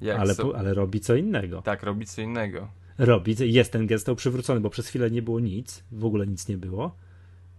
Jak 0.00 0.20
Ale, 0.20 0.34
so- 0.34 0.56
ale 0.58 0.74
robi 0.74 1.00
co 1.00 1.14
innego. 1.14 1.62
Tak, 1.62 1.82
robi 1.82 2.06
co 2.06 2.22
innego. 2.22 2.68
Robi, 2.98 3.36
jest 3.40 3.72
ten 3.72 3.86
gest 3.86 4.10
przywrócony, 4.16 4.60
bo 4.60 4.70
przez 4.70 4.86
chwilę 4.88 5.10
nie 5.10 5.22
było 5.22 5.40
nic, 5.40 5.84
w 5.92 6.04
ogóle 6.04 6.26
nic 6.26 6.48
nie 6.48 6.58
było, 6.58 6.94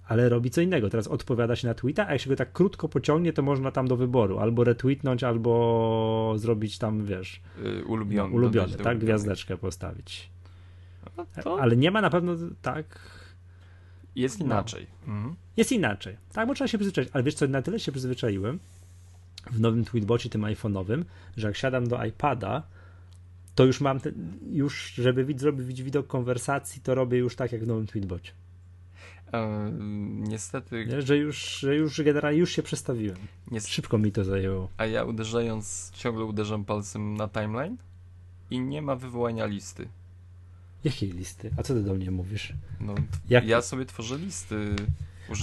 ale 0.07 0.29
robi 0.29 0.49
co 0.51 0.61
innego. 0.61 0.89
Teraz 0.89 1.07
odpowiada 1.07 1.55
się 1.55 1.67
na 1.67 1.73
tweeta, 1.73 2.07
a 2.07 2.11
jak 2.11 2.21
się 2.21 2.29
go 2.29 2.35
tak 2.35 2.53
krótko 2.53 2.89
pociągnie, 2.89 3.33
to 3.33 3.41
można 3.41 3.71
tam 3.71 3.87
do 3.87 3.95
wyboru 3.97 4.39
albo 4.39 4.63
retweetnąć, 4.63 5.23
albo 5.23 6.33
zrobić 6.37 6.77
tam, 6.77 7.05
wiesz, 7.05 7.41
Yy, 7.63 7.85
ulubiony. 7.85 8.29
no, 8.29 8.35
ulubiony, 8.35 8.75
tak, 8.77 8.99
gwiazdeczkę 8.99 9.57
postawić. 9.57 10.29
No 11.17 11.25
to 11.43 11.61
Ale 11.61 11.75
nie 11.77 11.91
ma 11.91 12.01
na 12.01 12.09
pewno 12.09 12.33
tak 12.61 12.85
jest 14.15 14.39
no. 14.39 14.45
inaczej. 14.45 14.87
Mhm. 15.07 15.35
Jest 15.57 15.71
inaczej. 15.71 16.17
Tak, 16.33 16.47
bo 16.47 16.53
trzeba 16.53 16.67
się 16.67 16.77
przyzwyczaić. 16.77 17.09
Ale 17.13 17.23
wiesz 17.23 17.35
co, 17.35 17.47
na 17.47 17.61
tyle 17.61 17.79
się 17.79 17.91
przyzwyczaiłem 17.91 18.59
w 19.51 19.59
nowym 19.59 19.85
tweetbocie, 19.85 20.29
tym 20.29 20.41
iPhone'owym, 20.41 21.03
że 21.37 21.47
jak 21.47 21.55
siadam 21.57 21.87
do 21.87 22.05
iPada, 22.05 22.63
to 23.55 23.65
już 23.65 23.81
mam 23.81 23.99
ten, 23.99 24.33
już, 24.51 24.93
żeby 24.93 25.25
widz 25.25 25.41
zrobić 25.41 25.83
widok 25.83 26.07
konwersacji, 26.07 26.81
to 26.81 26.95
robię 26.95 27.17
już 27.17 27.35
tak 27.35 27.51
jak 27.51 27.63
w 27.63 27.67
nowym 27.67 27.87
tweetbocie. 27.87 28.31
E, 29.33 29.71
niestety, 30.09 30.85
Nie? 30.85 31.01
Że 31.01 31.17
już, 31.17 31.59
że 31.59 31.75
już 31.75 32.01
generalnie 32.01 32.39
już 32.39 32.51
się 32.51 32.63
przestawiłem. 32.63 33.17
nies- 33.51 33.67
Szybko 33.67 33.97
mi 33.97 34.11
to 34.11 34.23
zajęło. 34.23 34.69
a 34.77 34.85
ja 34.85 35.03
uderzając, 35.03 35.91
ciągle 35.95 36.25
uderzam 36.25 36.65
palcem 36.65 37.13
na 37.17 37.27
timeline 37.27 37.77
i 38.49 38.59
nie 38.59 38.81
ma 38.81 38.95
wywołania 38.95 39.45
listy. 39.45 39.87
Jakiej 40.83 41.11
listy? 41.11 41.51
A 41.57 41.63
co 41.63 41.73
ty 41.73 41.83
do 41.83 41.93
mnie 41.93 42.11
mówisz? 42.11 42.53
No, 42.79 42.95
Jak- 43.29 43.45
Ja 43.47 43.61
sobie 43.61 43.85
tworzę 43.85 44.17
listy 44.17 44.55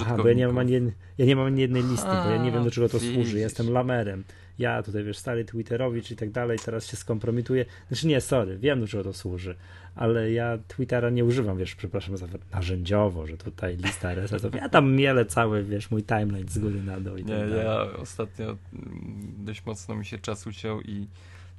Aha, 0.01 0.16
bo 0.16 0.28
ja 0.28 0.35
nie 0.35 0.47
mam 0.47 0.59
ani 0.59 0.73
jednej, 0.73 0.93
ja 1.19 1.27
nie 1.27 1.36
mam 1.36 1.47
ani 1.47 1.60
jednej 1.60 1.82
listy, 1.82 2.06
bo 2.24 2.31
ja 2.31 2.36
nie 2.43 2.52
wiem 2.52 2.65
do 2.65 2.70
czego 2.70 2.89
to 2.89 2.97
A, 2.97 3.01
służy. 3.01 3.19
widzisz. 3.19 3.35
Jestem 3.35 3.70
lamerem. 3.70 4.24
Ja 4.59 4.82
tutaj, 4.82 5.05
wiesz, 5.05 5.19
stary 5.19 5.44
Twitterowicz 5.44 6.10
i 6.10 6.16
tak 6.16 6.31
dalej, 6.31 6.59
teraz 6.65 6.86
się 6.86 6.97
skompromituję. 6.97 7.65
Znaczy 7.89 8.06
nie, 8.06 8.20
sorry, 8.20 8.59
wiem 8.59 8.81
do 8.81 8.86
czego 8.86 9.05
to 9.05 9.12
służy, 9.12 9.55
ale 9.94 10.32
ja 10.32 10.59
Twittera 10.69 11.10
nie 11.10 11.24
używam, 11.24 11.59
wiesz, 11.59 11.74
przepraszam 11.74 12.16
za 12.16 12.27
narzędziowo, 12.52 13.27
że 13.27 13.36
tutaj 13.36 13.77
lista 13.77 14.10
RSS-ów. 14.12 14.55
Ja 14.55 14.69
tam 14.69 14.93
mielę 14.93 15.27
cały, 15.27 15.65
wiesz, 15.65 15.90
mój 15.90 16.02
timeline 16.02 16.48
z 16.48 16.59
góry 16.59 16.82
na 16.82 17.01
dół 17.01 17.16
i 17.16 17.24
Nie, 17.24 17.39
tak 17.39 17.48
dalej. 17.51 17.65
ja 17.65 17.81
ostatnio 17.98 18.44
mm, 18.47 19.35
dość 19.39 19.65
mocno 19.66 19.94
mi 19.94 20.05
się 20.06 20.19
czas 20.19 20.47
uciął 20.47 20.81
i 20.81 21.06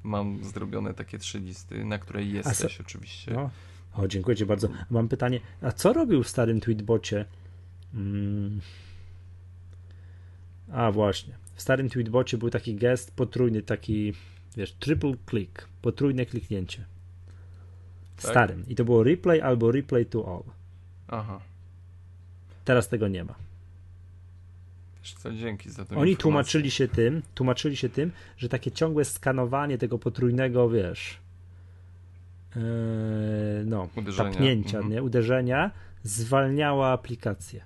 mam 0.04 0.44
zrobione 0.44 0.94
takie 0.94 1.18
trzy 1.20 1.40
listy, 1.40 1.86
na 1.86 1.98
której 1.98 2.34
jesteś 2.34 2.82
oczywiście. 2.82 3.34
No. 3.34 3.50
O, 3.94 4.08
dziękuję 4.08 4.38
ci 4.38 4.46
bardzo. 4.46 4.70
Mam 4.90 5.08
pytanie, 5.08 5.40
a 5.62 5.72
co 5.72 5.94
robił 5.94 6.24
w 6.24 6.28
starym 6.30 6.60
tweetbocie? 6.60 7.26
Mm. 7.94 8.62
A, 10.72 10.92
właśnie. 10.92 11.34
W 11.56 11.62
starym 11.62 11.90
tweetbocie 11.90 12.38
był 12.38 12.50
taki 12.50 12.76
gest 12.76 13.12
potrójny, 13.12 13.62
taki, 13.62 14.14
wiesz, 14.58 14.74
triple 14.74 15.14
click, 15.30 15.68
potrójne 15.82 16.26
kliknięcie. 16.26 16.86
W 18.18 18.22
Tak? 18.22 18.32
starym. 18.32 18.64
I 18.68 18.76
to 18.76 18.86
było 18.86 19.04
replay 19.04 19.42
albo 19.42 19.72
replay 19.72 20.06
to 20.06 20.28
all. 20.36 20.44
Aha. 21.08 21.40
Teraz 22.66 22.90
tego 22.90 23.08
nie 23.08 23.24
ma. 23.24 23.36
Co, 25.04 25.32
dzięki 25.34 25.70
za 25.70 25.86
to. 25.86 25.96
Oni 25.96 26.18
tłumaczyli 26.18 26.72
się 26.72 26.88
tym, 26.88 27.22
tłumaczyli 27.36 27.76
się 27.76 27.90
tym, 27.90 28.12
że 28.38 28.50
takie 28.50 28.72
ciągłe 28.72 29.06
skanowanie 29.06 29.78
tego 29.78 30.00
potrójnego, 30.00 30.70
wiesz, 30.70 31.18
yy, 32.56 32.62
no, 33.66 33.90
Uderzenia. 33.96 34.32
tapnięcia, 34.32 34.78
Mhm. 34.78 34.94
nie, 34.94 35.04
uderzenia, 35.04 35.72
zwalniała 36.04 36.88
aplikację. 36.92 37.64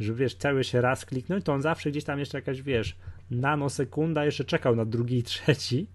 Że 0.00 0.14
wiesz, 0.14 0.34
cały 0.34 0.64
się 0.64 0.80
raz 0.80 1.04
kliknąć, 1.04 1.44
to 1.44 1.52
on 1.52 1.62
zawsze 1.62 1.90
gdzieś 1.90 2.04
tam 2.04 2.18
jeszcze 2.18 2.38
jakaś, 2.38 2.62
wiesz, 2.62 2.96
nanosekunda 3.30 4.24
jeszcze 4.24 4.44
czekał 4.44 4.76
na 4.76 4.84
drugi 4.84 5.18
i 5.18 5.22
trzeci. 5.22 5.86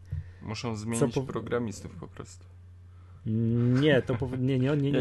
Muszą 0.41 0.75
zmienić 0.75 1.13
po- 1.15 1.21
programistów 1.23 1.95
po 1.95 2.07
prostu. 2.07 2.45
Nie, 3.81 4.01
to 4.01 4.17
nie, 4.39 4.59
nie, 4.59 4.77
nie, 4.77 4.91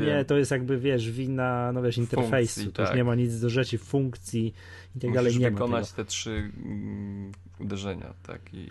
Nie, 0.00 0.24
to 0.24 0.36
jest 0.36 0.50
jakby, 0.50 0.78
wiesz, 0.78 1.10
wina, 1.10 1.72
no 1.72 1.82
wiesz, 1.82 1.98
interfejsu, 1.98 2.72
to 2.72 2.82
już 2.82 2.88
tak. 2.88 2.96
nie 2.96 3.04
ma 3.04 3.14
nic 3.14 3.40
do 3.40 3.50
rzeczy, 3.50 3.78
funkcji 3.78 4.54
i 4.96 5.00
tak 5.00 5.12
dalej, 5.12 5.32
Musisz 5.32 5.50
wykonać 5.50 5.92
te 5.92 6.04
trzy 6.04 6.50
mm, 6.64 7.32
uderzenia, 7.60 8.14
tak 8.22 8.54
i... 8.54 8.68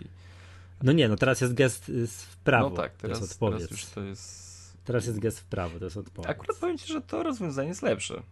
No 0.82 0.92
nie, 0.92 1.08
no 1.08 1.16
teraz 1.16 1.40
jest 1.40 1.54
gest 1.54 1.88
y, 1.88 2.06
w 2.06 2.36
prawo, 2.36 2.70
no 2.70 2.76
tak, 2.76 2.96
to 2.96 3.08
jest 3.08 3.20
teraz, 3.20 3.32
odpowiedź. 3.32 3.58
teraz 3.58 3.70
już 3.70 3.86
to 3.86 4.02
jest... 4.02 4.52
Teraz 4.84 5.06
jest 5.06 5.18
gest 5.18 5.40
w 5.40 5.44
prawo, 5.44 5.78
to 5.78 5.84
jest 5.84 5.96
odpowiedź. 5.96 6.30
Akurat 6.30 6.56
powiem 6.56 6.78
ci, 6.78 6.92
że 6.92 7.00
to 7.00 7.22
rozwiązanie 7.22 7.68
jest 7.68 7.82
lepsze. 7.82 8.22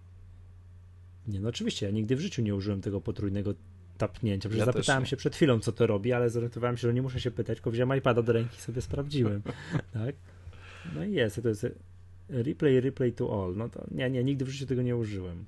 Nie, 1.29 1.41
no 1.41 1.49
oczywiście, 1.49 1.87
ja 1.87 1.93
nigdy 1.93 2.17
w 2.17 2.21
życiu 2.21 2.43
nie 2.43 2.55
użyłem 2.55 2.81
tego 2.81 3.01
potrójnego 3.01 3.55
tapnięcia. 3.99 4.49
Przecież 4.49 4.67
Ja 4.67 4.73
zapytałem 4.73 5.07
się 5.07 5.17
przed 5.17 5.37
chwilą, 5.37 5.61
co 5.61 5.73
to 5.73 5.87
robi, 5.87 6.13
ale 6.13 6.31
zorientowałem 6.31 6.77
się, 6.77 6.89
że 6.89 6.95
nie 6.95 7.03
muszę 7.03 7.21
się 7.21 7.31
pytać, 7.31 7.57
tylko 7.57 7.71
wziąłem 7.71 7.99
iPada 7.99 8.23
do 8.23 8.33
ręki 8.33 8.59
i 8.59 8.61
sobie 8.61 8.83
sprawdziłem. 8.83 9.43
tak? 9.93 10.15
No 10.95 11.05
i 11.05 11.13
jest, 11.13 11.43
to 11.43 11.49
jest 11.49 11.67
replay, 12.29 12.81
replay 12.81 13.13
to 13.13 13.45
all. 13.45 13.57
No 13.57 13.69
to 13.69 13.85
nie, 13.91 14.11
nie, 14.11 14.25
nigdy 14.25 14.45
w 14.45 14.49
życiu 14.49 14.67
tego 14.67 14.83
nie 14.83 14.97
użyłem. 14.97 15.45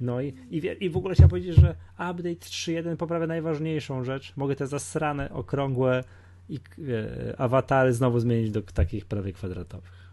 No 0.00 0.20
i, 0.20 0.34
i, 0.50 0.62
i 0.80 0.90
w 0.90 0.96
ogóle 0.96 1.14
chciałem 1.14 1.30
powiedzieć, 1.30 1.56
że 1.56 1.74
update 1.94 2.34
3.1 2.34 2.96
poprawia 2.96 3.26
najważniejszą 3.26 4.04
rzecz. 4.04 4.32
Mogę 4.36 4.56
te 4.56 4.66
zasrane, 4.66 5.30
okrągłe 5.32 6.04
i 6.48 6.56
e, 6.56 7.40
awatary 7.40 7.92
znowu 7.92 8.20
zmienić 8.20 8.50
do 8.50 8.62
takich 8.62 9.06
prawie 9.06 9.32
kwadratowych. 9.32 10.08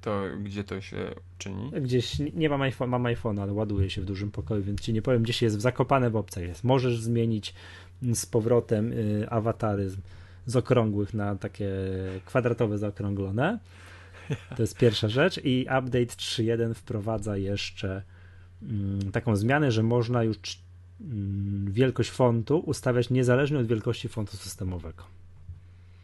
To 0.00 0.22
gdzie 0.42 0.64
to 0.64 0.80
się 0.80 0.96
czyni? 1.38 1.70
Gdzieś 1.80 2.18
nie- 2.34 2.48
mam 2.48 2.62
iPhone, 2.62 2.90
mam 2.90 3.06
iPhone, 3.06 3.38
ale 3.38 3.52
ładuje 3.52 3.90
się 3.90 4.02
w 4.02 4.04
dużym 4.04 4.30
pokoju, 4.30 4.62
więc 4.62 4.80
ci 4.80 4.92
nie 4.92 5.02
powiem, 5.02 5.22
gdzieś 5.22 5.42
jest 5.42 5.56
w 5.56 5.60
zakopane 5.60 6.10
w 6.10 6.16
obcach 6.16 6.44
jest. 6.44 6.64
Możesz 6.64 7.00
zmienić 7.00 7.54
z 8.14 8.26
powrotem 8.26 8.92
y, 8.92 9.26
awatary 9.30 9.90
z, 10.46 10.56
okrągłych 10.56 11.14
na 11.14 11.36
takie 11.36 11.70
kwadratowe 12.24 12.78
zaokrąglone. 12.78 13.58
To 14.56 14.62
jest 14.62 14.78
pierwsza 14.78 15.08
rzecz 15.08 15.40
i 15.44 15.62
update 15.62 16.06
3.1 16.06 16.74
wprowadza 16.74 17.36
jeszcze 17.36 18.02
mm, 18.62 19.12
taką 19.12 19.36
zmianę, 19.36 19.72
że 19.72 19.82
można 19.82 20.24
już 20.24 20.38
mm, 21.00 21.72
wielkość 21.72 22.10
fontu 22.10 22.58
ustawiać 22.58 23.10
niezależnie 23.10 23.58
od 23.58 23.66
wielkości 23.66 24.08
fontu 24.08 24.36
systemowego. 24.36 25.04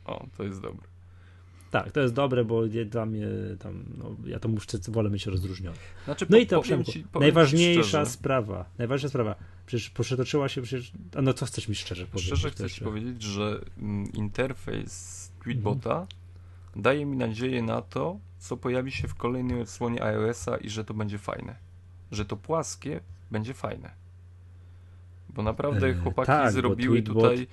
O, 0.04 0.26
to 0.36 0.44
jest 0.44 0.60
dobre. 0.60 0.95
Tak, 1.84 1.92
to 1.92 2.00
jest 2.00 2.14
dobre, 2.14 2.44
bo 2.44 2.62
dla 2.66 3.06
mnie 3.06 3.26
tam, 3.58 3.84
no, 3.98 4.16
ja 4.26 4.38
to 4.38 4.48
muszę, 4.48 4.66
wolę 4.88 5.10
mieć 5.10 5.26
rozróżnione. 5.26 5.76
Znaczy, 6.04 6.26
No 6.30 6.36
po- 6.36 6.42
i 6.42 6.46
to 6.46 6.62
powiem 6.62 6.84
ci, 6.84 7.00
powiem 7.00 7.20
najważniejsza 7.24 8.04
sprawa. 8.06 8.64
Najważniejsza 8.78 9.08
sprawa. 9.08 9.34
Przecież 9.66 9.90
przetoczyła 9.90 10.48
się 10.48 10.62
przecież. 10.62 10.92
A 11.16 11.22
no 11.22 11.32
co 11.34 11.46
chcesz 11.46 11.68
mi 11.68 11.74
szczerze 11.74 12.06
powiedzieć? 12.06 12.26
Szczerze 12.26 12.50
chcę 12.50 12.70
ci 12.70 12.80
powiedzieć, 12.80 13.22
że 13.22 13.60
mm, 13.78 14.12
interfejs 14.12 15.30
Tweetbota 15.42 15.90
Mhm. 16.00 16.06
daje 16.76 17.06
mi 17.06 17.16
nadzieję 17.16 17.62
na 17.62 17.82
to, 17.82 18.18
co 18.38 18.56
pojawi 18.56 18.92
się 18.92 19.08
w 19.08 19.14
kolejnej 19.14 19.60
odsłonie 19.60 20.02
iOS-a 20.02 20.56
i 20.56 20.70
że 20.70 20.84
to 20.84 20.94
będzie 20.94 21.18
fajne. 21.18 21.56
Że 22.12 22.24
to 22.24 22.36
płaskie 22.36 23.00
będzie 23.30 23.54
fajne. 23.54 23.90
Bo 25.28 25.42
naprawdę 25.42 25.86
E, 25.86 25.94
chłopaki 25.94 26.26
tak, 26.26 26.44
bo 26.46 26.52
zrobiły 26.52 27.02
Tweetbot- 27.02 27.12
tutaj 27.14 27.46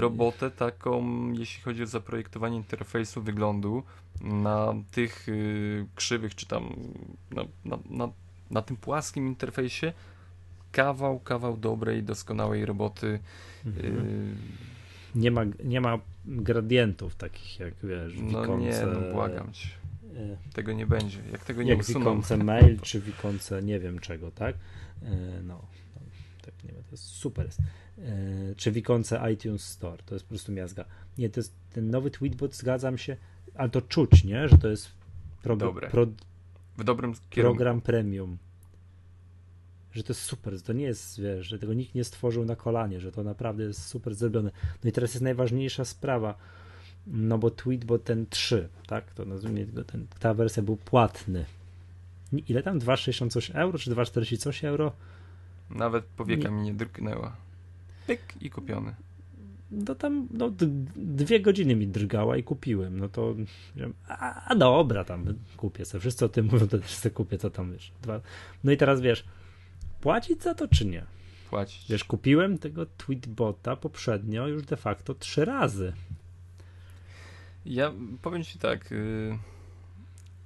robotę 0.00 0.50
taką, 0.50 1.02
jeśli 1.32 1.62
chodzi 1.62 1.82
o 1.82 1.86
zaprojektowanie 1.86 2.56
interfejsu 2.56 3.22
wyglądu 3.22 3.82
na 4.20 4.74
tych 4.90 5.28
y, 5.28 5.86
krzywych, 5.94 6.34
czy 6.34 6.46
tam 6.46 6.76
na, 7.30 7.44
na, 7.64 7.78
na, 7.90 8.08
na 8.50 8.62
tym 8.62 8.76
płaskim 8.76 9.26
interfejsie 9.26 9.92
kawał, 10.72 11.20
kawał 11.20 11.56
dobrej, 11.56 12.02
doskonałej 12.02 12.66
roboty. 12.66 13.18
Mhm. 13.66 14.06
y, 14.06 14.34
Nie, 15.14 15.30
ma, 15.30 15.42
nie 15.64 15.80
ma 15.80 15.98
gradientów 16.26 17.16
takich 17.16 17.60
jak 17.60 17.74
wiesz, 17.82 18.12
No 18.16 18.40
w 18.40 18.44
ikonce, 18.44 18.86
nie, 18.86 18.92
no 18.92 19.12
błagam 19.12 19.52
cię. 19.52 19.68
Tego 20.52 20.72
nie 20.72 20.86
będzie. 20.86 21.18
Jak 21.32 21.44
tego 21.44 21.62
nie 21.62 21.70
jak 21.70 21.80
usuną. 21.80 21.98
w 21.98 22.02
ikonce 22.02 22.36
mail, 22.36 22.80
czy 22.80 23.00
w 23.00 23.08
ikonce 23.08 23.62
nie 23.62 23.80
wiem 23.80 23.98
czego, 23.98 24.30
tak? 24.30 24.56
No, 25.42 25.54
no 25.94 26.00
tak 26.42 26.64
nie 26.64 26.72
wiem, 26.72 26.82
to 26.82 26.90
jest 26.90 27.04
super 27.04 27.46
jest. 27.46 27.60
E, 27.98 28.54
Czy 28.56 28.72
w 28.72 28.76
ikonce 28.76 29.32
iTunes 29.32 29.64
Store, 29.66 30.02
to 30.06 30.14
jest 30.14 30.24
po 30.24 30.28
prostu 30.28 30.52
miazga. 30.52 30.84
Nie, 31.18 31.30
to 31.30 31.40
jest 31.40 31.54
ten 31.72 31.90
nowy 31.90 32.10
tweetbot, 32.10 32.54
zgadzam 32.54 32.98
się, 32.98 33.16
ale 33.54 33.70
to 33.70 33.82
czuć, 33.82 34.24
nie? 34.24 34.48
Że 34.48 34.58
to 34.58 34.68
jest 34.68 34.88
pro, 35.42 35.56
Dobre. 35.56 35.90
pro, 35.90 36.06
W 36.78 36.84
dobrym 36.84 37.14
kierunku. 37.30 37.56
program 37.56 37.80
premium. 37.80 38.38
Że 39.92 40.02
to 40.02 40.12
jest 40.12 40.22
super, 40.22 40.54
że 40.54 40.60
to 40.62 40.72
nie 40.72 40.84
jest, 40.84 41.20
wiesz, 41.20 41.46
że 41.46 41.58
tego 41.58 41.74
nikt 41.74 41.94
nie 41.94 42.04
stworzył 42.04 42.44
na 42.44 42.56
kolanie, 42.56 43.00
że 43.00 43.12
to 43.12 43.22
naprawdę 43.22 43.64
jest 43.64 43.86
super 43.86 44.14
zrobione. 44.14 44.50
No 44.84 44.90
i 44.90 44.92
teraz 44.92 45.14
jest 45.14 45.22
najważniejsza 45.22 45.84
sprawa, 45.84 46.34
no 47.06 47.38
bo 47.38 47.50
Tweetbot 47.50 48.04
ten 48.04 48.26
3, 48.26 48.68
tak, 48.86 49.12
to 49.14 49.24
nazwijmy 49.24 49.66
go, 49.66 49.84
ten, 49.84 50.06
ta 50.18 50.34
wersja 50.34 50.62
był 50.62 50.76
płatny. 50.76 51.44
Ile 52.48 52.62
tam? 52.62 52.78
2,60 52.78 53.30
coś 53.30 53.50
euro, 53.50 53.78
czy 53.78 53.90
2,40 53.90 54.36
coś 54.36 54.64
euro? 54.64 54.92
Nawet 55.70 56.04
powieka 56.04 56.50
mi 56.50 56.62
nie 56.62 56.74
drgnęła. 56.74 57.36
Pyk 58.06 58.20
i 58.40 58.50
kupiony. 58.50 58.94
No 59.70 59.94
tam, 59.94 60.28
no 60.30 60.50
dwie 60.96 61.40
godziny 61.40 61.76
mi 61.76 61.86
drgała 61.86 62.36
i 62.36 62.42
kupiłem, 62.42 62.98
no 62.98 63.08
to 63.08 63.34
a, 64.08 64.44
a 64.48 64.54
dobra, 64.54 65.04
tam 65.04 65.24
kupię 65.56 65.84
sobie, 65.84 66.00
wszyscy 66.00 66.24
o 66.24 66.28
tym 66.28 66.46
mówią, 66.52 66.68
to 66.68 66.78
też 66.78 66.94
sobie 66.94 67.14
kupię, 67.14 67.38
co 67.38 67.50
tam, 67.50 67.72
wiesz, 67.72 67.92
dwa. 68.02 68.20
No 68.64 68.72
i 68.72 68.76
teraz, 68.76 69.00
wiesz, 69.00 69.24
płacić 70.00 70.42
za 70.42 70.54
to, 70.54 70.68
czy 70.68 70.86
nie? 70.86 71.04
Płacić. 71.50 71.90
Wiesz, 71.90 72.04
kupiłem 72.04 72.58
tego 72.58 72.86
tweetbota 72.86 73.76
poprzednio 73.76 74.46
już 74.48 74.62
de 74.62 74.76
facto 74.76 75.14
trzy 75.14 75.44
razy. 75.44 75.92
Ja 77.66 77.92
powiem 78.22 78.44
ci 78.44 78.58
tak. 78.58 78.92
y, 78.92 79.38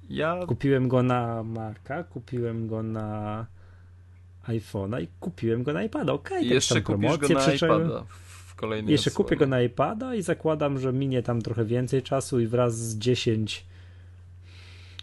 Ja 0.09 0.45
Kupiłem 0.47 0.87
go 0.87 1.03
na 1.03 1.43
Maca, 1.43 2.03
kupiłem 2.03 2.67
go 2.67 2.83
na 2.83 3.45
iPhone'a 4.47 5.03
i 5.03 5.07
kupiłem 5.19 5.63
go 5.63 5.73
na 5.73 5.83
iPada. 5.83 6.13
Okej, 6.13 6.47
to 6.47 6.53
jeszcze 6.53 6.75
tam 6.81 6.83
kupisz 6.83 7.17
go 7.17 7.27
na 7.29 7.53
iPada 7.53 8.03
w 8.47 8.55
kolejnej 8.55 8.91
Jeszcze 8.91 9.09
odsłonie. 9.09 9.25
kupię 9.25 9.35
go 9.37 9.47
na 9.47 9.61
iPada 9.61 10.15
i 10.15 10.21
zakładam, 10.21 10.79
że 10.79 10.93
minie 10.93 11.23
tam 11.23 11.41
trochę 11.41 11.65
więcej 11.65 12.01
czasu 12.03 12.39
i 12.39 12.47
wraz 12.47 12.77
z 12.77 12.97
10 12.97 13.65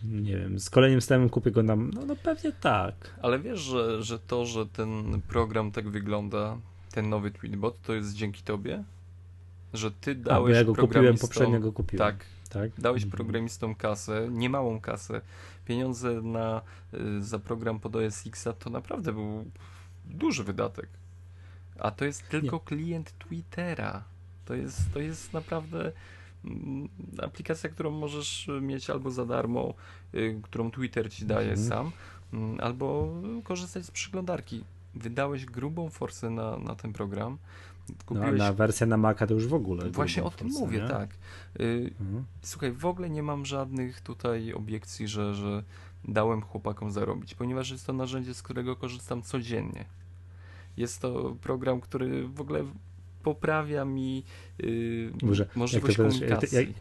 nie 0.04 0.36
wiem, 0.36 0.60
z 0.60 0.70
kolejnym 0.70 1.00
systemem 1.00 1.28
kupię 1.28 1.50
go 1.50 1.62
na 1.62 1.76
no, 1.76 2.06
no 2.06 2.16
pewnie 2.16 2.52
tak. 2.52 2.94
Ale 3.22 3.38
wiesz, 3.38 3.60
że, 3.60 4.02
że 4.02 4.18
to, 4.18 4.46
że 4.46 4.66
ten 4.66 5.20
program 5.28 5.70
tak 5.70 5.88
wygląda, 5.88 6.56
ten 6.92 7.08
nowy 7.08 7.30
Tweetbot, 7.30 7.82
to 7.82 7.94
jest 7.94 8.14
dzięki 8.14 8.42
tobie? 8.42 8.84
Że 9.74 9.90
ty 9.90 10.10
A, 10.10 10.14
dałeś 10.14 10.54
ja 10.56 10.64
go 10.64 10.70
kupiłem, 10.72 10.90
programistom... 10.90 11.28
poprzednio 11.28 11.60
go 11.60 11.72
kupiłem. 11.72 12.06
Tak, 12.06 12.24
tak. 12.50 12.70
dałeś 12.78 13.02
Mhm. 13.02 13.16
programistom 13.16 13.74
kasę, 13.74 14.28
niemałą 14.30 14.80
kasę, 14.80 15.20
pieniądze 15.66 16.12
na, 16.22 16.62
y, 16.94 17.22
za 17.22 17.38
program 17.38 17.80
pod 17.80 17.97
OS 17.97 18.26
X, 18.26 18.48
to 18.59 18.70
naprawdę 18.70 19.12
był 19.12 19.44
duży 20.05 20.44
wydatek. 20.44 20.88
A 21.78 21.90
to 21.90 22.05
jest 22.05 22.28
tylko 22.28 22.60
klient 22.60 23.18
Twittera. 23.18 24.05
To 24.44 24.55
jest, 24.55 24.93
to 24.93 25.01
jest 25.01 25.32
naprawdę 25.32 25.93
mm, 26.44 26.88
aplikacja, 27.22 27.70
którą 27.70 27.90
możesz 27.90 28.51
mieć 28.60 28.90
albo 28.90 29.10
za 29.10 29.26
darmo, 29.26 29.74
y, 30.14 30.40
którą 30.43 30.70
Twitter 30.70 31.12
ci 31.12 31.26
daje 31.26 31.51
Mhm. 31.51 31.68
sam, 31.68 31.93
mm, 32.32 32.60
albo 32.60 33.14
korzystać 33.44 33.84
z 33.84 33.90
przeglądarki. 33.90 34.64
Wydałeś 34.94 35.44
grubą 35.44 35.90
forsę 35.90 36.30
na, 36.30 36.59
na 36.59 36.74
ten 36.74 36.93
program. 36.93 37.38
No, 37.88 37.94
Kupiłeś. 38.06 38.38
na 38.38 38.52
wersję 38.52 38.86
na 38.86 38.96
Maca 38.96 39.26
to 39.26 39.34
już 39.34 39.46
w 39.46 39.54
ogóle. 39.54 39.90
Właśnie 39.90 40.22
o 40.24 40.30
tym 40.30 40.48
mówię, 40.48 40.80
nie? 40.82 40.88
tak. 40.88 41.10
Y, 41.60 41.90
Mhm. 42.00 42.24
Słuchaj, 42.42 42.72
w 42.72 42.86
ogóle 42.86 43.10
nie 43.10 43.22
mam 43.22 43.46
żadnych 43.46 44.00
tutaj 44.00 44.52
obiekcji, 44.52 45.08
że, 45.08 45.34
że 45.34 45.62
dałem 46.04 46.42
chłopakom 46.42 46.90
zarobić, 46.90 47.34
ponieważ 47.34 47.70
jest 47.70 47.86
to 47.86 47.92
narzędzie, 47.92 48.34
z 48.34 48.42
którego 48.42 48.76
korzystam 48.76 49.22
codziennie. 49.22 49.84
Jest 50.76 51.00
to 51.00 51.36
program, 51.42 51.80
który 51.80 52.28
w 52.28 52.40
ogóle 52.40 52.64
poprawia 53.22 53.84
mi 53.84 54.24
yy, 54.58 55.10
Boże, 55.22 55.46
możliwość 55.54 55.98
jak 55.98 56.06
komunikacji. 56.08 56.56
jak, 56.58 56.66
jak 56.68 56.76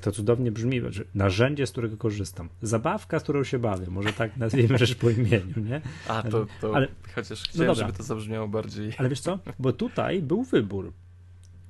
to 0.00 0.12
cudownie 0.12 0.52
brzmi, 0.52 0.80
narzędzie, 1.14 1.66
z 1.66 1.70
którego 1.70 1.96
korzystam. 1.96 2.48
Zabawka, 2.62 3.18
z 3.18 3.22
którą 3.22 3.44
się 3.44 3.58
bawię. 3.58 3.86
Może 3.86 4.12
tak 4.12 4.36
nazwijmy 4.46 4.78
rzecz 4.78 4.94
po 4.94 5.10
imieniu, 5.10 5.60
nie? 5.64 5.80
A, 6.08 6.22
to, 6.22 6.46
to 6.60 6.76
ale- 6.76 6.88
chociaż 7.14 7.42
chciałem, 7.42 7.66
dobra. 7.66 7.86
żeby 7.86 7.98
to 7.98 8.02
zabrzmiało 8.02 8.48
bardziej. 8.48 8.92
Ale 8.98 9.08
wiesz 9.08 9.20
co? 9.20 9.38
Bo 9.58 9.72
tutaj 9.72 10.22
był 10.22 10.42
wybór. 10.42 10.92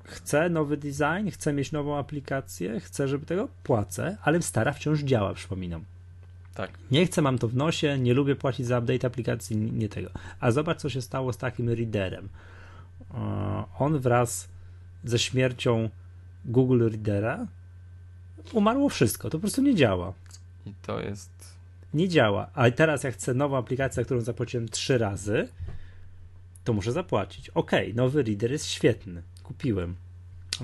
Chcę 0.03 0.49
nowy 0.49 0.77
design, 0.77 1.29
chcę 1.31 1.53
mieć 1.53 1.71
nową 1.71 1.97
aplikację, 1.97 2.79
chcę, 2.79 3.07
żeby 3.07 3.25
tego 3.25 3.47
płacę, 3.63 4.17
ale 4.23 4.41
stara 4.41 4.73
wciąż 4.73 4.99
działa, 4.99 5.33
przypominam. 5.33 5.83
Tak. 6.53 6.71
Nie 6.91 7.05
chcę, 7.05 7.21
mam 7.21 7.37
to 7.37 7.47
w 7.47 7.55
nosie, 7.55 7.99
nie 7.99 8.13
lubię 8.13 8.35
płacić 8.35 8.65
za 8.65 8.79
update 8.79 9.07
aplikacji, 9.07 9.57
nie 9.57 9.89
tego. 9.89 10.09
A 10.39 10.51
zobacz, 10.51 10.77
co 10.81 10.89
się 10.89 11.01
stało 11.01 11.33
z 11.33 11.37
takim 11.37 11.69
readerem. 11.69 12.29
On 13.79 13.99
wraz 13.99 14.49
ze 15.03 15.19
śmiercią 15.19 15.89
Google 16.45 16.89
Readera 16.89 17.47
umarło 18.51 18.89
wszystko, 18.89 19.29
to 19.29 19.37
po 19.37 19.41
prostu 19.41 19.61
nie 19.61 19.75
działa. 19.75 20.13
I 20.65 20.73
to 20.81 21.01
jest. 21.01 21.29
Nie 21.93 22.09
działa. 22.09 22.49
A 22.53 22.71
teraz 22.71 23.03
jak 23.03 23.13
chcę 23.13 23.33
nową 23.33 23.57
aplikację, 23.57 24.05
którą 24.05 24.21
zapłaciłem 24.21 24.69
trzy 24.69 24.97
razy, 24.97 25.47
to 26.63 26.73
muszę 26.73 26.91
zapłacić. 26.91 27.49
Okej, 27.49 27.95
nowy 27.95 28.23
reader 28.23 28.51
jest 28.51 28.65
świetny. 28.65 29.21
Kupiłem. 29.43 29.95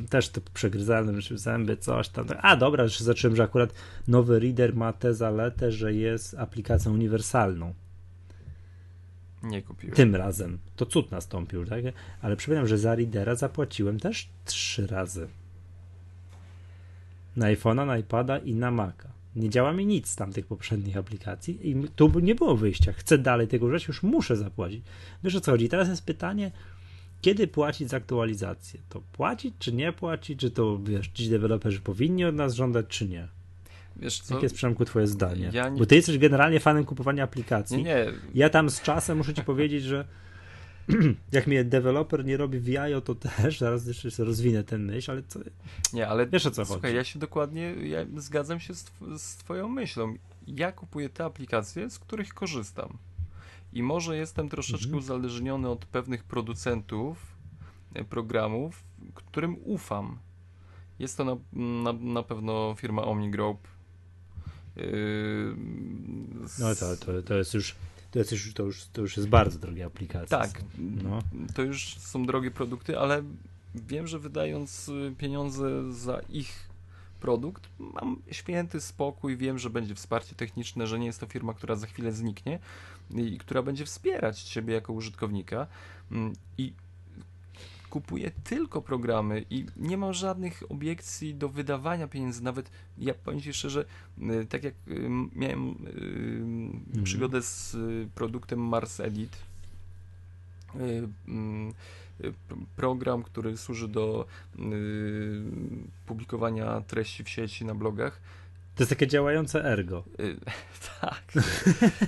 Też 0.09 0.29
to 0.29 0.41
przegryzałem 0.53 1.21
zęby, 1.21 1.77
coś 1.77 2.09
tam. 2.09 2.27
A 2.41 2.55
dobra, 2.55 2.83
już 2.83 2.99
zacząłem, 2.99 3.35
że 3.35 3.43
akurat 3.43 3.73
nowy 4.07 4.39
reader 4.39 4.75
ma 4.75 4.93
tę 4.93 5.13
zaletę, 5.13 5.71
że 5.71 5.93
jest 5.93 6.35
aplikacją 6.37 6.93
uniwersalną. 6.93 7.73
Nie 9.43 9.61
kupiłem. 9.61 9.95
Tym 9.95 10.15
razem. 10.15 10.57
To 10.75 10.85
cud 10.85 11.11
nastąpił, 11.11 11.65
tak? 11.65 11.83
Ale 12.21 12.35
przypominam, 12.35 12.67
że 12.67 12.77
za 12.77 12.95
readera 12.95 13.35
zapłaciłem 13.35 13.99
też 13.99 14.29
trzy 14.45 14.87
razy. 14.87 15.27
Na 17.39 17.45
iPhone'a, 17.45 17.85
na 17.85 17.97
iPada 17.97 18.37
i 18.37 18.55
na 18.55 18.71
Maca. 18.71 19.09
Nie 19.35 19.49
działa 19.49 19.73
mi 19.73 19.85
nic 19.85 20.07
z 20.07 20.15
tamtych 20.15 20.45
poprzednich 20.47 20.97
aplikacji 20.97 21.69
i 21.69 21.87
tu 21.95 22.19
nie 22.19 22.35
było 22.35 22.57
wyjścia. 22.57 22.93
Chcę 22.93 23.17
dalej 23.17 23.47
tego 23.47 23.65
używać, 23.65 23.87
już 23.87 24.03
muszę 24.03 24.35
zapłacić. 24.35 24.83
Wiesz 25.23 25.35
o 25.35 25.41
co 25.41 25.51
chodzi? 25.51 25.69
Teraz 25.69 25.89
jest 25.89 26.05
pytanie, 26.05 26.51
kiedy 27.21 27.47
płacić 27.47 27.89
za 27.89 27.97
aktualizację? 27.97 28.79
To 28.89 29.01
płacić, 29.11 29.53
czy 29.59 29.73
nie 29.73 29.93
płacić? 29.93 30.39
Czy 30.39 30.51
to, 30.51 30.79
wiesz, 30.83 31.07
ci 31.07 31.29
deweloperzy 31.29 31.79
powinni 31.79 32.25
od 32.25 32.35
nas 32.35 32.53
żądać, 32.53 32.85
czy 32.89 33.07
nie? 33.07 33.27
Wiesz 33.95 34.19
co? 34.19 34.33
Jakie 34.33 34.45
jest, 34.45 34.55
Przemku, 34.55 34.85
twoje 34.85 35.07
zdanie? 35.07 35.49
Ja 35.53 35.69
nie- 35.69 35.79
Bo 35.79 35.85
ty 35.85 35.95
jesteś 35.95 36.17
generalnie 36.17 36.59
fanem 36.59 36.85
kupowania 36.85 37.23
aplikacji. 37.23 37.77
Nie, 37.77 37.83
nie. 37.83 38.05
Ja 38.33 38.49
tam 38.49 38.69
z 38.69 38.81
czasem 38.81 39.17
muszę 39.17 39.33
ci 39.33 39.43
powiedzieć, 39.43 39.83
że 39.83 40.05
jak 41.31 41.47
mnie 41.47 41.63
deweloper 41.63 42.25
nie 42.25 42.37
robi 42.37 42.59
w 42.59 42.67
jajo, 42.67 43.01
to 43.01 43.15
też, 43.15 43.59
zaraz 43.59 43.87
jeszcze 43.87 44.23
rozwinę 44.23 44.63
ten 44.63 44.85
myśl, 44.85 45.11
ale 45.11 45.23
co, 45.27 45.39
Nie, 45.93 46.07
ale 46.07 46.27
Wiesz, 46.27 46.45
o 46.45 46.51
co 46.51 46.65
słuchaj, 46.65 46.81
chodzi. 46.81 46.95
ja 46.95 47.03
się 47.03 47.19
dokładnie, 47.19 47.61
ja 47.83 48.05
zgadzam 48.17 48.59
się 48.59 48.73
z, 48.73 48.91
z 49.17 49.35
twoją 49.37 49.69
myślą. 49.69 50.15
Ja 50.47 50.71
kupuję 50.71 51.09
te 51.09 51.25
aplikacje, 51.25 51.89
z 51.89 51.99
których 51.99 52.33
korzystam. 52.33 52.97
I 53.73 53.83
może 53.83 54.17
jestem 54.17 54.49
troszeczkę 54.49 54.85
Mhm. 54.85 55.03
uzależniony 55.03 55.69
od 55.69 55.85
pewnych 55.85 56.23
producentów 56.23 57.17
e, 57.93 58.03
programów, 58.03 58.83
którym 59.15 59.55
ufam. 59.63 60.17
Jest 60.99 61.17
to 61.17 61.25
na, 61.25 61.37
na, 61.53 61.93
na 61.93 62.23
pewno 62.23 62.75
firma 62.77 63.03
OmniGroup. 63.03 63.67
Yy, 64.75 65.55
no 66.59 66.75
to, 66.75 66.97
to, 66.97 67.21
to 67.21 67.33
jest 67.35 67.53
już 67.53 67.75
to 68.11 68.19
jest 68.19 68.31
już, 68.31 68.53
to 68.53 68.63
już, 68.63 68.85
to 68.85 69.01
już 69.01 69.17
jest 69.17 69.29
bardzo 69.29 69.59
drogie 69.59 69.85
aplikacje. 69.85 70.37
Tak. 70.37 70.61
No. 70.77 71.19
to 71.55 71.61
już 71.61 71.97
są 71.97 72.25
drogie 72.25 72.51
produkty, 72.51 72.99
ale 72.99 73.23
wiem, 73.75 74.07
że 74.07 74.19
wydając 74.19 74.89
y, 74.89 75.13
pieniądze 75.17 75.93
za 75.93 76.19
ich 76.29 76.69
produkt, 77.19 77.69
mam 77.79 78.21
święty 78.31 78.81
spokój, 78.81 79.37
wiem, 79.37 79.59
że 79.59 79.69
będzie 79.69 79.95
wsparcie 79.95 80.35
techniczne, 80.35 80.87
że 80.87 80.99
nie 80.99 81.05
jest 81.05 81.19
to 81.19 81.27
firma, 81.27 81.53
która 81.53 81.75
za 81.75 81.87
chwilę 81.87 82.11
zniknie 82.11 82.59
i 83.15 83.37
która 83.37 83.61
będzie 83.61 83.85
wspierać 83.85 84.43
Ciebie 84.43 84.73
jako 84.73 84.93
użytkownika 84.93 85.67
Mm, 86.11 86.33
i 86.57 86.73
kupuję 87.89 88.31
tylko 88.43 88.81
programy 88.81 89.45
i 89.49 89.65
nie 89.77 89.97
mam 89.97 90.13
żadnych 90.13 90.63
obiekcji 90.69 91.35
do 91.35 91.49
wydawania 91.49 92.07
pieniędzy, 92.07 92.43
nawet 92.43 92.71
ja 92.97 93.13
powiem 93.13 93.41
Ci 93.41 93.53
szczerze, 93.53 93.85
y, 94.17 94.45
tak 94.49 94.63
jak 94.63 94.73
y, 94.87 95.09
miałem 95.35 95.75
y, 96.99 97.03
przygodę 97.03 97.41
z 97.41 97.77
produktem 98.15 98.59
Mars 98.59 98.99
Edit, 98.99 99.37
program, 102.75 103.23
który 103.23 103.57
służy 103.57 103.87
do 103.87 104.25
publikowania 106.05 106.81
treści 106.81 107.23
w 107.23 107.29
sieci 107.29 107.65
na 107.65 107.75
blogach. 107.75 108.21
To 108.79 108.83
jest 108.83 108.89
takie 108.89 109.07
działające 109.07 109.65
ergo. 109.65 110.03
Y, 110.19 110.37
tak. 111.01 111.23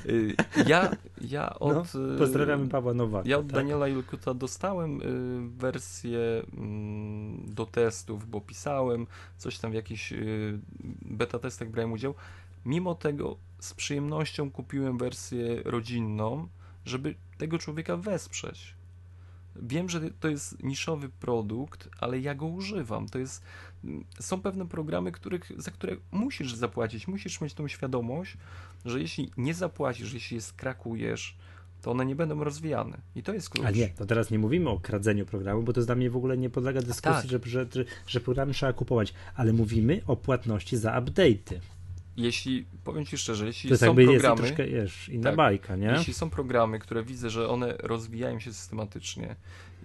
Y, 0.06 0.36
ja, 0.68 0.92
ja 1.22 1.60
od. 1.60 1.94
no, 1.94 2.16
y, 2.16 2.18
pozdrawiamy 2.18 2.70
Pawła 2.70 2.94
Nowaka. 2.94 3.30
Ja 3.30 3.38
od 3.38 3.48
tak? 3.48 3.56
Daniela 3.56 3.88
Julkuta 3.88 4.34
dostałem 4.34 5.02
y, 5.02 5.58
wersję 5.58 6.20
mm, 6.58 7.54
do 7.54 7.66
testów, 7.66 8.30
bo 8.30 8.42
pisałem, 8.42 9.08
coś 9.38 9.60
tam 9.60 9.72
w 9.72 9.74
jakichś 9.74 10.12
y, 10.12 10.60
beta 11.02 11.40
testach 11.40 11.70
brałem 11.70 11.92
udział. 11.92 12.14
mimo 12.66 12.96
tego 12.96 13.38
z 13.60 13.74
przyjemnością 13.74 14.52
kupiłem 14.52 14.98
wersję 14.98 15.62
rodzinną, 15.66 16.48
żeby 16.86 17.16
tego 17.38 17.58
człowieka 17.58 17.98
wesprzeć. 17.98 18.76
Wiem, 19.56 19.90
że 19.90 20.02
to 20.20 20.28
jest 20.28 20.64
niszowy 20.64 21.10
produkt, 21.10 21.90
ale 22.00 22.20
ja 22.20 22.36
go 22.36 22.46
używam. 22.46 23.10
To 23.10 23.20
jest, 23.20 23.44
są 24.20 24.42
pewne 24.42 24.68
programy, 24.68 25.12
których, 25.12 25.52
za 25.58 25.72
które 25.72 25.96
musisz 26.12 26.56
zapłacić, 26.56 27.08
musisz 27.08 27.42
mieć 27.42 27.54
tą 27.54 27.68
świadomość, 27.68 28.38
że 28.86 29.00
jeśli 29.00 29.32
nie 29.38 29.54
zapłacisz, 29.54 30.14
jeśli 30.14 30.36
je 30.36 30.42
skrakujesz, 30.42 31.38
to 31.82 31.92
one 31.92 32.06
nie 32.06 32.16
będą 32.16 32.44
rozwijane. 32.44 32.98
I 33.16 33.24
to 33.24 33.34
jest 33.34 33.50
klucz. 33.50 33.66
A 33.66 33.72
nie, 33.72 33.90
to 33.90 34.06
teraz 34.06 34.32
nie 34.32 34.40
mówimy 34.40 34.70
o 34.70 34.80
kradzeniu 34.80 35.26
programu, 35.26 35.64
bo 35.64 35.74
to 35.74 35.82
dla 35.82 35.96
mnie 35.96 36.10
w 36.10 36.18
ogóle 36.18 36.38
nie 36.38 36.50
podlega 36.50 36.82
dyskusji, 36.82 37.30
tak. 37.30 37.46
że, 37.46 37.66
że, 37.66 37.86
że 38.08 38.20
programy 38.20 38.54
trzeba 38.54 38.74
kupować, 38.74 39.14
ale 39.36 39.54
mówimy 39.54 40.02
o 40.08 40.16
płatności 40.16 40.78
za 40.78 41.02
update'y. 41.02 41.60
Jeśli, 42.22 42.66
powiem 42.84 43.06
Ci 43.06 43.18
szczerze, 43.18 43.46
jeśli 43.46 43.70
to 43.70 43.74
jest 43.74 43.82
są 43.82 43.88
jakby 43.88 44.06
programy... 44.06 44.42
Jest 44.42 44.56
troszkę, 44.56 44.72
wiesz, 44.72 45.10
inna 45.10 45.24
tak, 45.24 45.36
bajka, 45.36 45.76
nie? 45.76 45.88
Jeśli 45.88 46.14
są 46.14 46.30
programy, 46.30 46.80
które 46.80 47.04
widzę, 47.04 47.30
że 47.30 47.50
one 47.50 47.74
rozwijają 47.80 48.40
się 48.40 48.54
systematycznie 48.54 49.36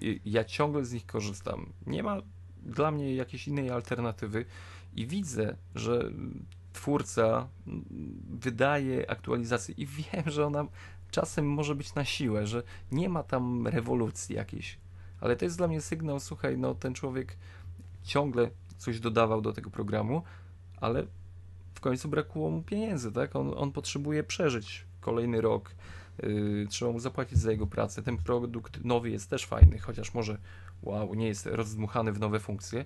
i 0.00 0.20
ja 0.24 0.44
ciągle 0.44 0.84
z 0.84 0.92
nich 0.92 1.06
korzystam, 1.06 1.72
nie 1.86 2.02
ma 2.02 2.22
dla 2.62 2.90
mnie 2.90 3.14
jakiejś 3.14 3.48
innej 3.48 3.70
alternatywy 3.70 4.44
i 4.96 5.06
widzę, 5.06 5.56
że 5.74 6.10
twórca 6.72 7.48
wydaje 8.30 9.10
aktualizację 9.10 9.74
i 9.78 9.86
wiem, 9.96 10.22
że 10.26 10.46
ona 10.46 10.66
czasem 11.10 11.48
może 11.48 11.74
być 11.74 11.94
na 11.94 12.04
siłę, 12.04 12.46
że 12.46 12.62
nie 12.92 13.08
ma 13.08 13.22
tam 13.22 13.66
rewolucji 13.66 14.36
jakiejś. 14.36 14.78
Ale 15.20 15.36
to 15.36 15.44
jest 15.44 15.56
dla 15.56 15.68
mnie 15.68 15.80
sygnał, 15.80 16.20
słuchaj, 16.20 16.58
no 16.58 16.74
ten 16.74 16.94
człowiek 16.94 17.36
ciągle 18.04 18.50
coś 18.76 19.00
dodawał 19.00 19.40
do 19.40 19.52
tego 19.52 19.70
programu, 19.70 20.22
ale 20.80 21.06
końcu 21.86 22.08
brakło 22.08 22.50
mu 22.50 22.62
pieniędzy, 22.62 23.12
tak? 23.12 23.36
On, 23.36 23.52
on 23.56 23.72
potrzebuje 23.72 24.24
przeżyć 24.24 24.84
kolejny 25.00 25.40
rok, 25.40 25.74
yy, 26.22 26.66
trzeba 26.70 26.92
mu 26.92 27.00
zapłacić 27.00 27.38
za 27.38 27.50
jego 27.50 27.66
pracę. 27.66 28.02
Ten 28.02 28.16
produkt 28.16 28.84
nowy 28.84 29.10
jest 29.10 29.30
też 29.30 29.46
fajny, 29.46 29.78
chociaż 29.78 30.14
może, 30.14 30.38
wow, 30.82 31.14
nie 31.14 31.26
jest 31.26 31.46
rozdmuchany 31.46 32.12
w 32.12 32.20
nowe 32.20 32.40
funkcje, 32.40 32.84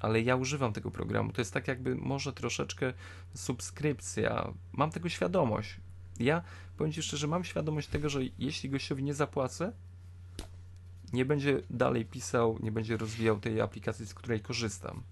ale 0.00 0.20
ja 0.22 0.36
używam 0.36 0.72
tego 0.72 0.90
programu. 0.90 1.32
To 1.32 1.40
jest 1.40 1.54
tak 1.54 1.68
jakby 1.68 1.94
może 1.96 2.32
troszeczkę 2.32 2.92
subskrypcja. 3.34 4.52
Mam 4.72 4.90
tego 4.90 5.08
świadomość. 5.08 5.80
Ja 6.18 6.42
powiem 6.76 6.92
Ci 6.92 7.02
szczerze, 7.02 7.26
mam 7.26 7.44
świadomość 7.44 7.88
tego, 7.88 8.08
że 8.08 8.20
jeśli 8.38 8.70
gościowi 8.70 9.02
nie 9.02 9.14
zapłacę, 9.14 9.72
nie 11.12 11.24
będzie 11.24 11.62
dalej 11.70 12.04
pisał, 12.04 12.58
nie 12.62 12.72
będzie 12.72 12.96
rozwijał 12.96 13.40
tej 13.40 13.60
aplikacji, 13.60 14.06
z 14.06 14.14
której 14.14 14.40
korzystam. 14.40 15.02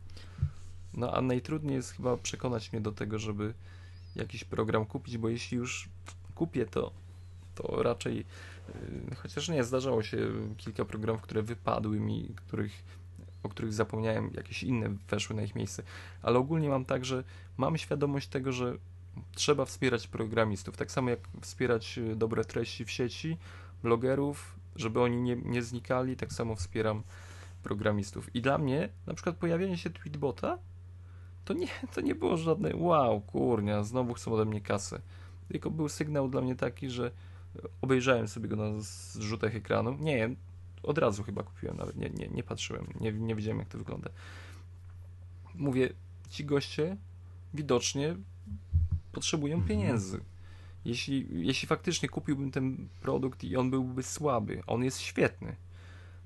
No 0.95 1.13
a 1.13 1.21
najtrudniej 1.21 1.77
jest 1.77 1.93
chyba 1.93 2.17
przekonać 2.17 2.73
mnie 2.73 2.81
do 2.81 2.93
tego, 2.93 3.19
żeby 3.19 3.55
jakiś 4.17 4.45
program 4.45 4.87
kupić, 4.87 5.19
bo 5.19 5.29
jeśli 5.29 5.57
już 5.57 5.89
kupię 6.35 6.67
to, 6.67 6.93
to 7.55 7.83
raczej, 7.83 8.17
yy, 8.19 9.15
chociaż 9.17 9.49
nie, 9.49 9.65
zdarzało 9.65 10.03
się 10.03 10.19
kilka 10.57 10.85
programów, 10.85 11.23
które 11.23 11.43
wypadły 11.43 12.01
mi, 12.01 12.29
których, 12.37 12.73
o 13.43 13.49
których 13.49 13.73
zapomniałem, 13.73 14.31
jakieś 14.35 14.63
inne 14.63 14.97
weszły 15.09 15.37
na 15.37 15.43
ich 15.43 15.55
miejsce, 15.55 15.83
ale 16.23 16.39
ogólnie 16.39 16.69
mam 16.69 16.85
tak, 16.85 17.05
że 17.05 17.25
mam 17.57 17.79
świadomość 17.79 18.29
tego, 18.29 18.53
że 18.53 18.77
trzeba 19.35 19.65
wspierać 19.65 20.07
programistów, 20.07 20.77
tak 20.77 20.93
samo 20.93 21.11
jak 21.11 21.21
wspierać 21.41 21.99
y, 21.99 22.17
dobre 22.17 22.45
treści 22.45 22.85
w 22.85 22.91
sieci, 22.91 23.37
blogerów, 23.83 24.55
żeby 24.77 25.01
oni 25.01 25.23
nie, 25.23 25.37
nie 25.37 25.63
znikali, 25.63 26.17
tak 26.17 26.33
samo 26.33 26.57
wspieram 26.57 27.03
programistów. 27.63 28.35
I 28.37 28.43
dla 28.43 28.59
mnie 28.59 28.89
na 29.07 29.15
przykład 29.15 29.37
pojawienie 29.37 29.79
się 29.79 29.91
Tweetbota 29.91 30.59
to 31.45 31.55
nie, 31.55 31.69
to 31.95 32.01
nie 32.01 32.15
było 32.15 32.37
żadne 32.37 32.77
wow, 32.77 33.21
kurnia, 33.21 33.83
znowu 33.83 34.15
chcą 34.15 34.33
ode 34.33 34.45
mnie 34.45 34.61
kasę. 34.61 35.01
Tylko 35.49 35.71
był 35.71 35.89
sygnał 35.89 36.29
dla 36.29 36.41
mnie 36.41 36.57
taki, 36.57 36.91
że 36.91 37.11
obejrzałem 37.83 38.29
sobie 38.29 38.49
go 38.49 38.57
na 38.57 38.81
zrzutach 38.81 39.57
ekranu. 39.57 39.97
Nie, 40.01 40.31
od 40.83 40.99
razu 40.99 41.23
chyba 41.23 41.43
kupiłem, 41.43 41.77
nawet 41.77 41.97
nie, 41.97 42.11
nie, 42.11 42.29
nie 42.29 42.43
patrzyłem, 42.43 42.87
nie, 43.01 43.13
nie 43.13 43.35
widziałem 43.35 43.59
jak 43.59 43.69
to 43.69 43.79
wygląda. 43.79 44.11
Mówię, 45.55 45.89
ci 46.31 46.45
goście 46.45 46.97
widocznie 47.55 48.17
potrzebują 49.13 49.55
mhm. 49.55 49.69
pieniędzy. 49.69 50.21
Jeśli, 50.85 51.27
jeśli 51.31 51.69
faktycznie 51.69 52.09
kupiłbym 52.09 52.51
ten 52.51 52.89
produkt 53.01 53.45
i 53.45 53.57
on 53.57 53.71
byłby 53.71 54.03
słaby, 54.03 54.63
on 54.67 54.85
jest 54.85 55.01
świetny, 55.01 55.57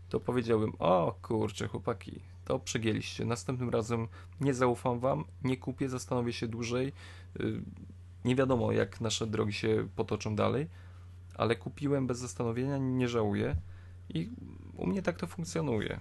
to 0.09 0.21
powiedziałbym, 0.21 0.73
o 0.79 1.19
kurczę 1.23 1.69
chłopaki, 1.69 2.21
to 2.49 2.59
przegięliście. 2.59 3.25
Następnym 3.25 3.71
razem 3.71 4.09
nie 4.41 4.55
zaufam 4.55 4.99
wam, 4.99 5.25
nie 5.45 5.57
kupię, 5.57 5.89
zastanowię 5.89 6.33
się 6.33 6.49
dłużej. 6.49 6.93
Y, 7.41 7.61
nie 8.25 8.37
wiadomo, 8.37 8.73
jak 8.73 9.01
nasze 9.01 9.27
drogi 9.27 9.53
się 9.53 9.89
potoczą 9.97 10.37
dalej, 10.37 10.67
ale 11.35 11.57
kupiłem 11.57 12.07
bez 12.07 12.19
zastanowienia, 12.19 12.79
nie 12.79 13.09
żałuję 13.09 13.57
i 14.15 14.31
u 14.77 14.87
mnie 14.87 15.03
tak 15.03 15.17
to 15.17 15.27
funkcjonuje. 15.27 16.01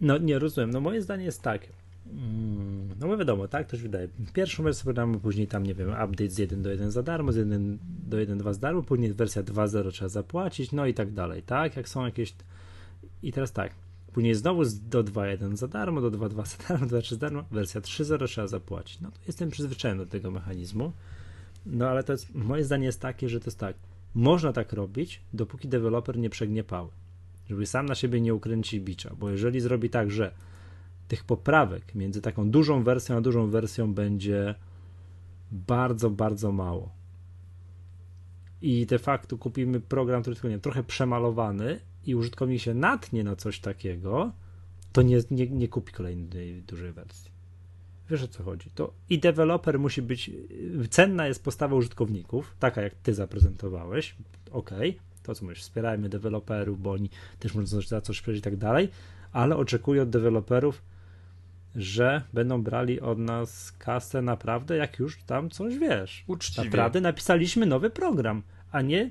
No 0.00 0.18
nie 0.18 0.38
rozumiem. 0.38 0.70
No 0.70 0.80
moje 0.80 1.02
zdanie 1.02 1.24
jest. 1.24 1.46
Mm, 1.46 2.88
no 3.00 3.06
bo 3.08 3.16
wiadomo, 3.16 3.48
tak, 3.48 3.66
to 3.66 3.76
się 3.76 3.82
wydaje. 3.82 4.08
Pierwszą 4.32 4.62
wersję 4.62 4.84
programu, 4.84 5.20
później 5.20 5.46
tam, 5.46 5.62
nie 5.62 5.74
wiem, 5.74 5.88
update 5.88 6.30
z 6.30 6.38
1 6.38 6.62
do 6.62 6.70
1 6.70 6.90
za 6.90 7.02
darmo, 7.02 7.32
z 7.32 7.36
1 7.36 7.78
do 7.82 8.16
1.2 8.16 8.54
za 8.54 8.60
darmo, 8.60 8.82
później 8.82 9.12
wersja 9.12 9.42
2.0 9.42 9.92
trzeba 9.92 10.08
zapłacić, 10.08 10.72
no 10.72 10.86
i 10.86 10.94
tak 10.94 11.12
dalej, 11.12 11.42
tak? 11.42 11.76
Jak 11.76 11.88
są 11.88 12.04
jakieś... 12.04 12.34
I 13.22 13.32
teraz 13.32 13.52
tak, 13.52 13.72
Później 14.12 14.34
znowu 14.34 14.62
do 14.90 15.04
2.1 15.04 15.56
za 15.56 15.68
darmo, 15.68 16.00
do 16.00 16.10
2.2 16.10 16.46
za 16.46 16.68
darmo, 16.68 16.86
2.3 16.86 17.10
za 17.10 17.16
darmo, 17.16 17.44
wersja 17.50 17.80
3.0 17.80 18.26
trzeba 18.26 18.46
zapłacić. 18.46 19.00
No 19.00 19.10
to 19.10 19.18
jestem 19.26 19.50
przyzwyczajony 19.50 20.04
do 20.04 20.10
tego 20.10 20.30
mechanizmu. 20.30 20.92
No 21.66 21.88
ale 21.88 22.04
to 22.04 22.12
jest, 22.12 22.34
moje 22.34 22.64
zdanie 22.64 22.86
jest 22.86 23.00
takie, 23.00 23.28
że 23.28 23.40
to 23.40 23.46
jest 23.46 23.58
tak, 23.58 23.76
można 24.14 24.52
tak 24.52 24.72
robić, 24.72 25.20
dopóki 25.32 25.68
deweloper 25.68 26.18
nie 26.18 26.30
przegnie 26.30 26.64
pały. 26.64 26.88
Żeby 27.48 27.66
sam 27.66 27.86
na 27.86 27.94
siebie 27.94 28.20
nie 28.20 28.34
ukręci 28.34 28.80
bicza, 28.80 29.14
bo 29.18 29.30
jeżeli 29.30 29.60
zrobi 29.60 29.90
tak, 29.90 30.10
że 30.10 30.34
tych 31.08 31.24
poprawek 31.24 31.94
między 31.94 32.22
taką 32.22 32.50
dużą 32.50 32.82
wersją 32.82 33.16
a 33.16 33.20
dużą 33.20 33.50
wersją 33.50 33.94
będzie 33.94 34.54
bardzo, 35.52 36.10
bardzo 36.10 36.52
mało. 36.52 36.92
I 38.62 38.86
de 38.86 38.98
facto 38.98 39.38
kupimy 39.38 39.80
program, 39.80 40.22
który 40.22 40.50
jest 40.50 40.62
trochę 40.62 40.84
przemalowany, 40.84 41.80
i 42.08 42.14
użytkownik 42.14 42.60
się 42.62 42.74
natnie 42.74 43.24
na 43.24 43.36
coś 43.36 43.60
takiego, 43.60 44.32
to 44.92 45.02
nie, 45.02 45.18
nie, 45.30 45.46
nie 45.46 45.68
kupi 45.68 45.92
kolejnej 45.92 46.62
dużej 46.62 46.92
wersji. 46.92 47.30
Wiesz 48.10 48.22
o 48.22 48.28
co 48.28 48.42
chodzi? 48.42 48.70
To 48.74 48.92
i 49.10 49.18
deweloper 49.18 49.78
musi 49.78 50.02
być, 50.02 50.30
cenna 50.90 51.26
jest 51.26 51.44
postawa 51.44 51.76
użytkowników, 51.76 52.54
taka 52.58 52.82
jak 52.82 52.94
ty 52.94 53.14
zaprezentowałeś, 53.14 54.14
ok, 54.50 54.70
to 55.22 55.34
co 55.34 55.44
mówisz, 55.44 55.60
wspierajmy 55.60 56.08
deweloperów, 56.08 56.82
bo 56.82 56.92
oni 56.92 57.10
też 57.38 57.54
muszą 57.54 57.80
za 57.80 58.00
coś 58.00 58.22
przejść 58.22 58.38
i 58.38 58.42
tak 58.42 58.56
dalej, 58.56 58.88
ale 59.32 59.56
oczekuję 59.56 60.02
od 60.02 60.10
deweloperów, 60.10 60.82
że 61.76 62.22
będą 62.32 62.62
brali 62.62 63.00
od 63.00 63.18
nas 63.18 63.72
kasę 63.72 64.22
naprawdę, 64.22 64.76
jak 64.76 64.98
już 64.98 65.22
tam 65.22 65.50
coś 65.50 65.78
wiesz. 65.78 66.24
Uczciwie. 66.26 66.64
Naprawdę 66.64 67.00
napisaliśmy 67.00 67.66
nowy 67.66 67.90
program, 67.90 68.42
a 68.72 68.82
nie 68.82 69.10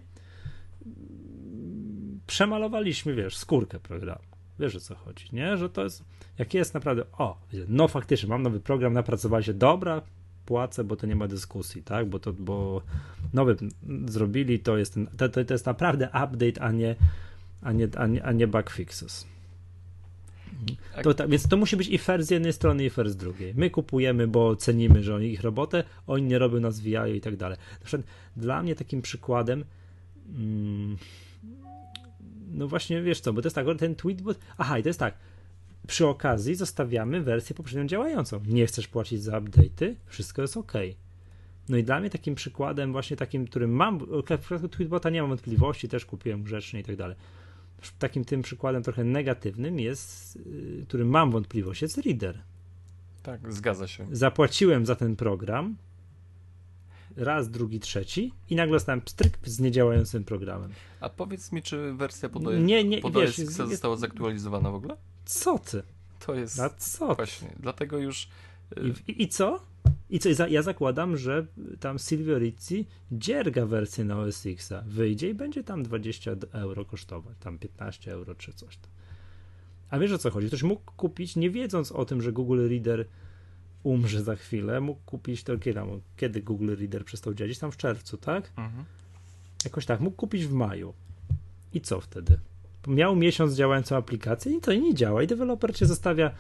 przemalowaliśmy, 2.28 3.16
wiesz, 3.16 3.38
skórkę 3.38 3.80
programu. 3.80 4.22
Wiesz 4.60 4.76
o 4.76 4.80
co 4.80 4.96
chodzi, 4.96 5.26
nie? 5.34 5.58
Że 5.58 5.70
to 5.70 5.84
jest, 5.84 6.04
jak 6.38 6.54
jest 6.54 6.74
naprawdę, 6.74 7.04
o, 7.18 7.38
no 7.68 7.88
faktycznie, 7.88 8.30
mam 8.30 8.44
nowy 8.44 8.60
program, 8.60 8.94
napracowali 8.94 9.44
się, 9.44 9.54
dobra, 9.54 10.02
płacę, 10.46 10.84
bo 10.84 10.96
to 10.96 11.08
nie 11.08 11.16
ma 11.16 11.28
dyskusji, 11.28 11.84
tak? 11.84 12.10
Bo 12.10 12.20
to, 12.20 12.34
bo 12.34 12.82
nowy 13.34 13.56
zrobili, 14.06 14.60
to 14.60 14.78
jest, 14.78 15.00
to, 15.18 15.30
to, 15.30 15.46
to 15.46 15.54
jest 15.54 15.66
naprawdę 15.66 16.08
update, 16.08 16.62
a 16.62 16.72
nie, 16.72 16.96
a 17.62 17.72
nie, 17.72 17.88
a 17.96 18.08
nie, 18.08 18.24
a 18.24 18.32
nie 18.32 18.48
bug 18.48 18.70
fixes. 18.70 19.28
To, 21.04 21.14
tak, 21.14 21.30
więc 21.30 21.48
to 21.48 21.58
musi 21.58 21.78
być 21.78 21.88
i 21.88 21.98
fair 21.98 22.24
z 22.24 22.30
jednej 22.30 22.54
strony, 22.54 22.86
i 22.86 22.90
fair 22.90 23.10
z 23.10 23.16
drugiej. 23.16 23.54
My 23.56 23.70
kupujemy, 23.70 24.28
bo 24.28 24.56
cenimy, 24.56 25.04
że 25.04 25.16
oni 25.16 25.28
ich 25.28 25.42
robotę, 25.42 25.84
oni 26.08 26.24
nie 26.24 26.40
robią, 26.40 26.60
nas 26.60 26.76
zwijają 26.76 27.14
i 27.14 27.22
tak 27.22 27.36
dalej. 27.36 27.58
Dla 28.38 28.64
mnie 28.64 28.76
takim 28.76 29.02
przykładem 29.02 29.66
mm, 30.36 30.98
no 32.58 32.68
właśnie, 32.68 33.02
wiesz 33.02 33.20
co, 33.20 33.34
bo 33.34 33.42
to 33.42 33.48
jest 33.48 33.56
tak, 33.56 33.68
ten 33.80 33.96
tweet, 33.96 34.22
bo, 34.22 34.32
aha, 34.58 34.80
i 34.80 34.84
to 34.84 34.90
jest 34.90 35.00
tak, 35.00 35.14
przy 35.88 36.08
okazji 36.08 36.56
zostawiamy 36.56 37.22
wersję 37.22 37.56
poprzednią 37.56 37.88
działającą. 37.88 38.42
Nie 38.48 38.68
chcesz 38.68 38.88
płacić 38.88 39.24
za 39.24 39.42
update'y, 39.42 39.96
wszystko 40.06 40.42
jest 40.42 40.58
ok. 40.58 40.74
No 41.70 41.78
i 41.78 41.84
dla 41.84 42.00
mnie 42.00 42.10
takim 42.10 42.36
przykładem, 42.36 42.92
właśnie 42.92 43.18
takim, 43.18 43.46
którym 43.46 43.72
mam, 43.72 44.00
w 44.00 44.24
przypadku 44.24 44.68
Tweetbota 44.68 45.10
nie 45.10 45.22
mam 45.22 45.30
wątpliwości, 45.30 45.90
też 45.90 46.06
kupiłem 46.06 46.44
grzecznie 46.44 46.80
i 46.80 46.84
tak 46.84 46.96
dalej. 46.96 47.16
Takim 48.00 48.26
tym 48.26 48.42
przykładem 48.42 48.84
trochę 48.84 49.04
negatywnym 49.04 49.80
jest, 49.80 50.36
y, 50.36 50.86
którym 50.88 51.08
mam 51.10 51.32
wątpliwość, 51.32 51.82
jest 51.82 51.98
Reader. 51.98 52.40
Tak, 53.24 53.54
zgadza 53.54 53.88
się. 53.88 54.06
Zapłaciłem 54.12 54.86
za 54.86 54.96
ten 54.96 55.16
program, 55.16 55.76
raz, 57.18 57.50
drugi, 57.50 57.80
trzeci 57.80 58.34
i 58.50 58.56
nagle 58.56 58.76
dostałem 58.76 59.02
pstryk 59.02 59.38
z 59.44 59.60
niedziałającym 59.60 60.24
programem. 60.24 60.72
A 61.00 61.10
powiedz 61.10 61.52
mi, 61.52 61.62
czy 61.62 61.94
wersja 61.94 62.30
pod, 62.30 62.44
nie, 62.60 62.84
nie, 62.84 63.02
pod 63.02 63.14
wiesz, 63.14 63.40
OS 63.40 63.46
została 63.46 63.96
zaktualizowana 63.96 64.72
w 64.72 64.76
ogóle? 64.76 64.98
Co 65.26 65.60
ty? 65.60 65.84
To 66.26 66.36
jest... 66.36 66.60
A 66.60 66.70
co? 66.70 67.16
Właśnie, 67.16 67.54
dlatego 67.60 67.98
już 67.98 68.28
I, 69.08 69.24
I, 69.24 69.28
co? 69.28 69.60
I 70.10 70.20
co? 70.20 70.48
Ja 70.48 70.62
zakładam, 70.62 71.18
że 71.18 71.46
tam 71.80 72.00
Silvio 72.00 72.40
Rizzi 72.40 72.86
dzierga 73.12 73.66
wersję 73.66 74.04
na 74.04 74.20
OS 74.20 74.46
X-a. 74.46 74.82
Wyjdzie 74.82 75.30
i 75.30 75.34
będzie 75.34 75.64
tam 75.64 75.84
20 75.84 76.32
euro 76.52 76.86
kosztować, 76.86 77.38
tam 77.40 77.58
15 77.58 78.12
euro 78.12 78.36
czy 78.36 78.54
coś 78.54 78.78
tam. 78.78 78.92
A 79.90 80.00
wiesz 80.00 80.12
o 80.12 80.18
co 80.18 80.32
chodzi? 80.32 80.48
Ktoś 80.48 80.64
mógł 80.64 80.92
kupić, 80.98 81.36
nie 81.36 81.50
wiedząc 81.50 81.92
o 81.92 82.06
tym, 82.06 82.22
że 82.22 82.32
Google 82.32 82.70
Reader 82.70 83.06
umrze 83.88 84.24
za 84.24 84.36
chwilę, 84.36 84.82
mógł 84.82 85.02
kupić 85.06 85.44
to 85.44 85.58
kiedy, 85.58 85.80
kiedy 86.18 86.42
Google 86.42 86.76
Reader 86.76 87.06
przestał 87.06 87.34
działać? 87.34 87.58
Tam 87.58 87.72
w 87.72 87.78
czerwcu, 87.78 88.18
tak? 88.18 88.52
Mhm. 88.58 88.86
Jakoś 89.64 89.86
tak, 89.86 90.00
mógł 90.00 90.18
kupić 90.18 90.46
w 90.46 90.52
maju. 90.52 90.94
I 91.74 91.82
co 91.82 92.02
wtedy? 92.02 92.40
Miał 92.88 93.16
miesiąc 93.16 93.54
działającą 93.54 93.96
aplikację 93.96 94.58
i 94.58 94.62
to 94.62 94.74
nie 94.74 94.94
działa. 94.96 95.24
I 95.24 95.28
deweloper 95.28 95.76
cię 95.76 95.86
zostawia, 95.86 96.32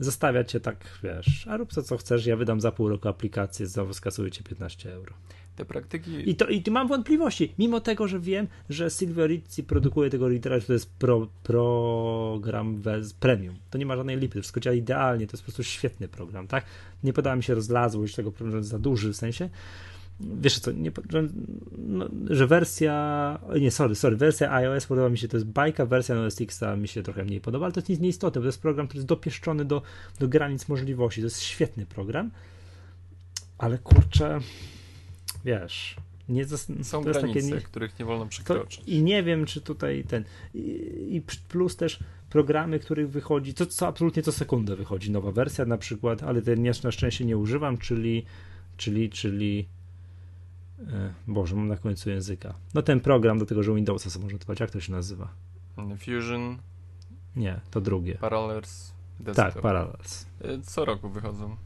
zostawia 0.00 0.44
cię 0.44 0.60
tak, 0.60 0.98
wiesz, 1.02 1.46
a 1.48 1.56
rób 1.56 1.72
to 1.72 1.82
co 1.82 1.96
chcesz, 1.96 2.26
ja 2.26 2.36
wydam 2.36 2.60
za 2.60 2.72
pół 2.72 2.88
roku 2.88 3.08
aplikację, 3.08 3.66
znowu 3.66 3.94
skasuję 3.94 4.30
cię 4.30 4.42
15 4.42 4.92
euro. 4.92 5.14
Te 5.56 5.64
praktyki... 5.64 6.30
I, 6.30 6.34
to, 6.34 6.46
I 6.46 6.62
tu 6.62 6.70
mam 6.72 6.88
wątpliwości, 6.88 7.54
mimo 7.58 7.80
tego, 7.80 8.08
że 8.08 8.20
wiem, 8.20 8.46
że 8.70 8.90
Silvio 8.90 9.26
Rizzi 9.26 9.62
produkuje 9.62 10.10
tego 10.10 10.28
readera, 10.28 10.58
że 10.58 10.66
to 10.66 10.72
jest 10.72 10.90
pro, 10.90 11.28
program 11.42 12.82
premium. 13.20 13.56
To 13.70 13.78
nie 13.78 13.86
ma 13.86 13.96
żadnej 13.96 14.16
lipy, 14.16 14.34
to 14.34 14.42
wszystko 14.42 14.60
działa 14.60 14.74
idealnie, 14.74 15.26
to 15.26 15.32
jest 15.32 15.42
po 15.42 15.46
prostu 15.46 15.62
świetny 15.62 16.08
program, 16.08 16.46
tak? 16.46 16.64
Nie 17.04 17.12
podoba 17.12 17.36
mi 17.36 17.42
się 17.42 17.54
rozlazłość 17.54 18.14
tego 18.14 18.32
programu, 18.32 18.62
za 18.62 18.78
duży 18.78 19.12
w 19.12 19.16
sensie, 19.16 19.50
wiesz 20.20 20.58
co, 20.58 20.72
nie, 20.72 20.92
że, 21.10 21.28
no, 21.78 22.08
że 22.30 22.46
wersja, 22.46 23.38
nie, 23.60 23.70
sorry, 23.70 23.94
sorry, 23.94 24.16
wersja 24.16 24.52
iOS 24.52 24.86
podoba 24.86 25.08
mi 25.08 25.18
się, 25.18 25.28
to 25.28 25.36
jest 25.36 25.46
bajka, 25.46 25.86
wersja 25.86 26.20
OS 26.20 26.40
X 26.40 26.60
mi 26.78 26.88
się 26.88 27.02
trochę 27.02 27.24
mniej 27.24 27.40
podoba, 27.40 27.66
ale 27.66 27.72
to 27.72 27.80
jest 27.80 27.88
nic 27.88 28.00
nieistotne, 28.00 28.40
bo 28.40 28.42
to 28.42 28.48
jest 28.48 28.62
program, 28.62 28.86
który 28.86 28.98
jest 28.98 29.08
dopieszczony 29.08 29.64
do, 29.64 29.82
do 30.20 30.28
granic 30.28 30.68
możliwości, 30.68 31.20
to 31.20 31.26
jest 31.26 31.42
świetny 31.42 31.86
program, 31.86 32.30
ale 33.58 33.78
kurczę, 33.78 34.38
wiesz, 35.44 35.96
nie 36.28 36.46
Są 36.82 37.04
to 37.04 37.10
granice, 37.10 37.34
takie, 37.34 37.46
nie, 37.46 37.60
których 37.60 37.98
nie 37.98 38.04
wolno 38.04 38.26
przekroczyć. 38.26 38.82
I 38.86 39.02
nie 39.02 39.22
wiem, 39.22 39.46
czy 39.46 39.60
tutaj 39.60 40.04
ten, 40.04 40.24
i, 40.54 40.60
i 41.10 41.22
plus 41.48 41.76
też 41.76 41.98
programy, 42.30 42.78
których 42.78 43.10
wychodzi, 43.10 43.54
to 43.54 43.66
co 43.66 43.86
absolutnie 43.86 44.22
co 44.22 44.32
sekundę 44.32 44.76
wychodzi 44.76 45.10
nowa 45.10 45.32
wersja 45.32 45.64
na 45.64 45.78
przykład, 45.78 46.22
ale 46.22 46.42
ten 46.42 46.62
na 46.84 46.90
szczęście 46.90 47.24
nie 47.24 47.36
używam, 47.36 47.78
czyli 47.78 48.24
czyli, 48.78 49.10
czyli 49.10 49.68
Boże, 51.26 51.56
mam 51.56 51.68
na 51.68 51.76
końcu 51.76 52.10
języka. 52.10 52.54
No 52.74 52.82
ten 52.82 53.00
program 53.00 53.38
do 53.38 53.46
tego, 53.46 53.62
że 53.62 53.74
Windowsa 53.74 54.10
sobie 54.10 54.22
można 54.22 54.36
odpalić. 54.36 54.60
Jak 54.60 54.70
to 54.70 54.80
się 54.80 54.92
nazywa? 54.92 55.28
Fusion. 55.98 56.58
Nie, 57.36 57.60
to 57.70 57.80
drugie. 57.80 58.14
Parallels. 58.14 58.92
Desktop. 59.20 59.52
Tak, 59.52 59.62
Parallels. 59.62 60.26
E, 60.40 60.62
co 60.62 60.84
roku 60.84 61.08
wychodzą. 61.08 61.56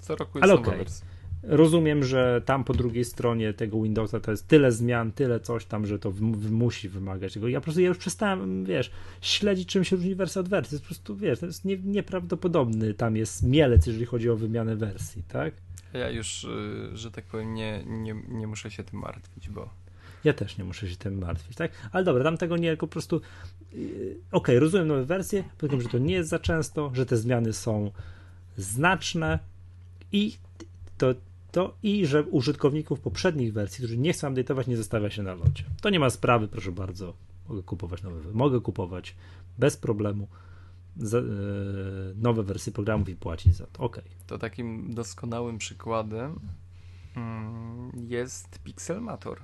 Co 0.00 0.16
roku 0.16 0.38
jest 0.38 0.42
Ale 0.42 0.54
nowa 0.54 0.66
okay. 0.66 0.78
wersja. 0.78 1.06
Rozumiem, 1.42 2.04
że 2.04 2.42
tam 2.44 2.64
po 2.64 2.74
drugiej 2.74 3.04
stronie 3.04 3.54
tego 3.54 3.82
Windowsa 3.82 4.20
to 4.20 4.30
jest 4.30 4.48
tyle 4.48 4.72
zmian, 4.72 5.12
tyle 5.12 5.40
coś 5.40 5.64
tam, 5.64 5.86
że 5.86 5.98
to 5.98 6.12
musi 6.50 6.88
wymagać 6.88 7.34
tego. 7.34 7.48
Ja 7.48 7.60
po 7.60 7.64
prostu 7.64 7.80
ja 7.80 7.88
już 7.88 7.98
przestałem, 7.98 8.64
wiesz, 8.64 8.90
śledzić 9.20 9.68
czym 9.68 9.84
się 9.84 9.96
różni 9.96 10.14
wersja 10.14 10.40
od 10.40 10.48
wersji. 10.48 10.70
To 10.70 10.74
jest 10.74 10.84
po 10.84 10.88
prostu, 10.88 11.16
wiesz, 11.16 11.40
to 11.40 11.46
jest 11.46 11.64
nie, 11.64 11.76
nieprawdopodobny. 11.76 12.94
Tam 12.94 13.16
jest 13.16 13.42
mielec, 13.42 13.86
jeżeli 13.86 14.06
chodzi 14.06 14.30
o 14.30 14.36
wymianę 14.36 14.76
wersji, 14.76 15.22
tak? 15.28 15.54
Ja 15.94 16.10
już, 16.10 16.44
y, 16.44 16.90
że 16.96 17.10
tak 17.10 17.24
powiem, 17.24 17.54
nie, 17.54 17.84
nie, 17.86 18.14
nie 18.28 18.46
muszę 18.46 18.70
się 18.70 18.84
tym 18.84 19.00
martwić, 19.00 19.48
bo. 19.48 19.70
Ja 20.24 20.32
też 20.32 20.58
nie 20.58 20.64
muszę 20.64 20.88
się 20.88 20.96
tym 20.96 21.18
martwić, 21.18 21.56
tak? 21.56 21.72
Ale 21.92 22.04
dobra, 22.04 22.24
tam 22.24 22.36
tego 22.36 22.56
nie, 22.56 22.76
po 22.76 22.86
prostu. 22.86 23.16
Y, 23.16 23.18
okej, 23.70 24.18
okay, 24.30 24.60
rozumiem 24.60 24.88
nowe 24.88 25.04
wersje, 25.04 25.44
powiem, 25.58 25.80
że 25.80 25.88
to 25.88 25.98
nie 25.98 26.14
jest 26.14 26.30
za 26.30 26.38
często, 26.38 26.90
że 26.94 27.06
te 27.06 27.16
zmiany 27.16 27.52
są 27.52 27.90
znaczne 28.56 29.38
i 30.12 30.36
to, 30.98 31.14
to 31.52 31.74
i 31.82 32.06
że 32.06 32.22
użytkowników 32.22 33.00
poprzednich 33.00 33.52
wersji, 33.52 33.78
którzy 33.78 33.98
nie 33.98 34.12
chcą 34.12 34.34
update'ować, 34.34 34.68
nie 34.68 34.76
zostawia 34.76 35.10
się 35.10 35.22
na 35.22 35.34
locie. 35.34 35.64
To 35.80 35.90
nie 35.90 36.00
ma 36.00 36.10
sprawy, 36.10 36.48
proszę 36.48 36.72
bardzo. 36.72 37.14
Mogę 37.48 37.62
kupować 37.62 38.02
nowe, 38.02 38.32
mogę 38.32 38.60
kupować 38.60 39.14
bez 39.58 39.76
problemu 39.76 40.28
za, 40.96 41.18
e, 41.18 41.22
nowe 42.16 42.42
wersje 42.42 42.72
programów 42.72 43.08
i 43.08 43.16
płacić 43.16 43.54
za 43.54 43.66
to. 43.66 43.82
Ok. 43.82 44.00
To 44.26 44.38
takim 44.38 44.94
doskonałym 44.94 45.58
przykładem 45.58 46.40
mm, 47.16 47.90
jest 48.08 48.58
Pixelmator. 48.58 49.40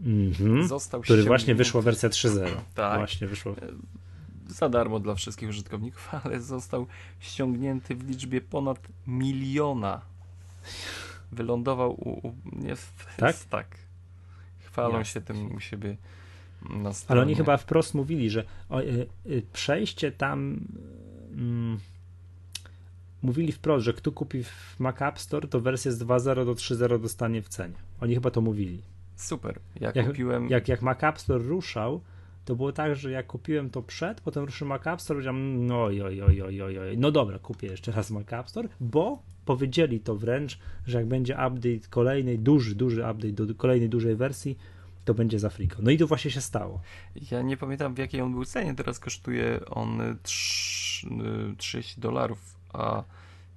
Mm-hmm. 0.00 0.66
Został 0.66 1.00
Który 1.00 1.22
właśnie 1.22 1.54
wyszła 1.54 1.82
wersja 1.82 2.08
3.0. 2.08 2.50
Tak. 2.74 2.98
Właśnie 2.98 3.26
wyszło. 3.26 3.52
E, 3.52 3.56
za 4.48 4.68
darmo 4.68 5.00
dla 5.00 5.14
wszystkich 5.14 5.48
użytkowników, 5.48 6.14
ale 6.24 6.40
został 6.40 6.86
ściągnięty 7.18 7.94
w 7.94 8.08
liczbie 8.08 8.40
ponad 8.40 8.88
miliona. 9.06 10.00
Wylądował 11.32 11.92
u. 11.92 12.28
u 12.28 12.34
nie, 12.52 12.76
tak? 13.16 13.36
tak. 13.50 13.66
Chwalą 14.58 15.04
się 15.04 15.20
tym 15.20 15.54
u 15.54 15.60
siebie 15.60 15.96
ale 17.08 17.20
oni 17.20 17.34
chyba 17.34 17.56
wprost 17.56 17.94
mówili, 17.94 18.30
że 18.30 18.44
o, 18.68 18.80
y, 18.80 19.06
y, 19.26 19.42
przejście 19.52 20.12
tam. 20.12 20.60
Mm, 21.32 21.78
mówili 23.22 23.52
wprost, 23.52 23.84
że 23.84 23.92
kto 23.92 24.12
kupi 24.12 24.44
w 24.44 24.76
Mac 24.78 25.02
App 25.02 25.18
Store, 25.18 25.48
to 25.48 25.60
wersję 25.60 25.92
z 25.92 25.98
2.0 25.98 26.44
do 26.44 26.54
3.0 26.54 27.00
dostanie 27.00 27.42
w 27.42 27.48
cenie. 27.48 27.74
Oni 28.00 28.14
chyba 28.14 28.30
to 28.30 28.40
mówili. 28.40 28.82
Super. 29.16 29.58
Ja 29.80 29.92
jak, 29.94 30.06
kupiłem. 30.06 30.48
Jak, 30.48 30.68
jak 30.68 30.82
Mac 30.82 31.04
App 31.04 31.20
Store 31.20 31.44
ruszał, 31.44 32.00
to 32.44 32.56
było 32.56 32.72
tak, 32.72 32.96
że 32.96 33.10
jak 33.10 33.26
kupiłem 33.26 33.70
to 33.70 33.82
przed, 33.82 34.20
potem 34.20 34.44
ruszył 34.44 34.68
Mac 34.68 34.86
App 34.86 35.00
Store, 35.00 35.16
powiedziałem, 35.16 35.66
no 35.66 35.84
oj, 35.84 36.02
oj, 36.02 36.22
oj, 36.22 36.42
oj, 36.42 36.78
oj, 36.78 36.98
no 36.98 37.10
dobra, 37.10 37.38
kupię 37.38 37.66
jeszcze 37.66 37.92
raz 37.92 38.10
Mac 38.10 38.32
App 38.32 38.50
Store, 38.50 38.68
bo 38.80 39.22
powiedzieli 39.44 40.00
to 40.00 40.16
wręcz, 40.16 40.58
że 40.86 40.98
jak 40.98 41.06
będzie 41.06 41.34
update 41.34 41.88
kolejnej, 41.90 42.38
duży, 42.38 42.74
duży 42.74 43.00
update 43.00 43.32
do 43.32 43.54
kolejnej 43.54 43.88
dużej 43.88 44.16
wersji, 44.16 44.58
to 45.04 45.14
będzie 45.14 45.38
z 45.38 45.44
Afriką. 45.44 45.76
No 45.82 45.90
i 45.90 45.98
to 45.98 46.06
właśnie 46.06 46.30
się 46.30 46.40
stało. 46.40 46.80
Ja 47.30 47.42
nie 47.42 47.56
pamiętam 47.56 47.94
w 47.94 47.98
jakiej 47.98 48.20
on 48.20 48.32
był 48.32 48.44
cenie, 48.44 48.74
teraz 48.74 48.98
kosztuje 48.98 49.60
on 49.70 50.16
30 51.56 52.00
dolarów, 52.00 52.56
a 52.72 53.04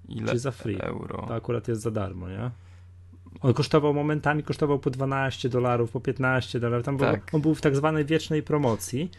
ile 0.09 0.31
Czy 0.31 0.39
za 0.39 0.51
free. 0.51 0.77
euro? 0.79 1.25
To 1.27 1.35
akurat 1.35 1.67
jest 1.67 1.81
za 1.81 1.91
darmo, 1.91 2.29
nie? 2.29 2.51
On 3.41 3.53
kosztował 3.53 3.93
momentami, 3.93 4.43
kosztował 4.43 4.79
po 4.79 4.89
12 4.89 5.49
dolarów, 5.49 5.91
po 5.91 5.99
15 5.99 6.59
dolarów. 6.59 6.85
Tam 6.85 6.97
tak. 6.97 7.25
był, 7.25 7.35
on 7.35 7.41
był 7.41 7.55
w 7.55 7.61
tak 7.61 7.75
zwanej 7.75 8.05
wiecznej 8.05 8.43
promocji. 8.43 9.11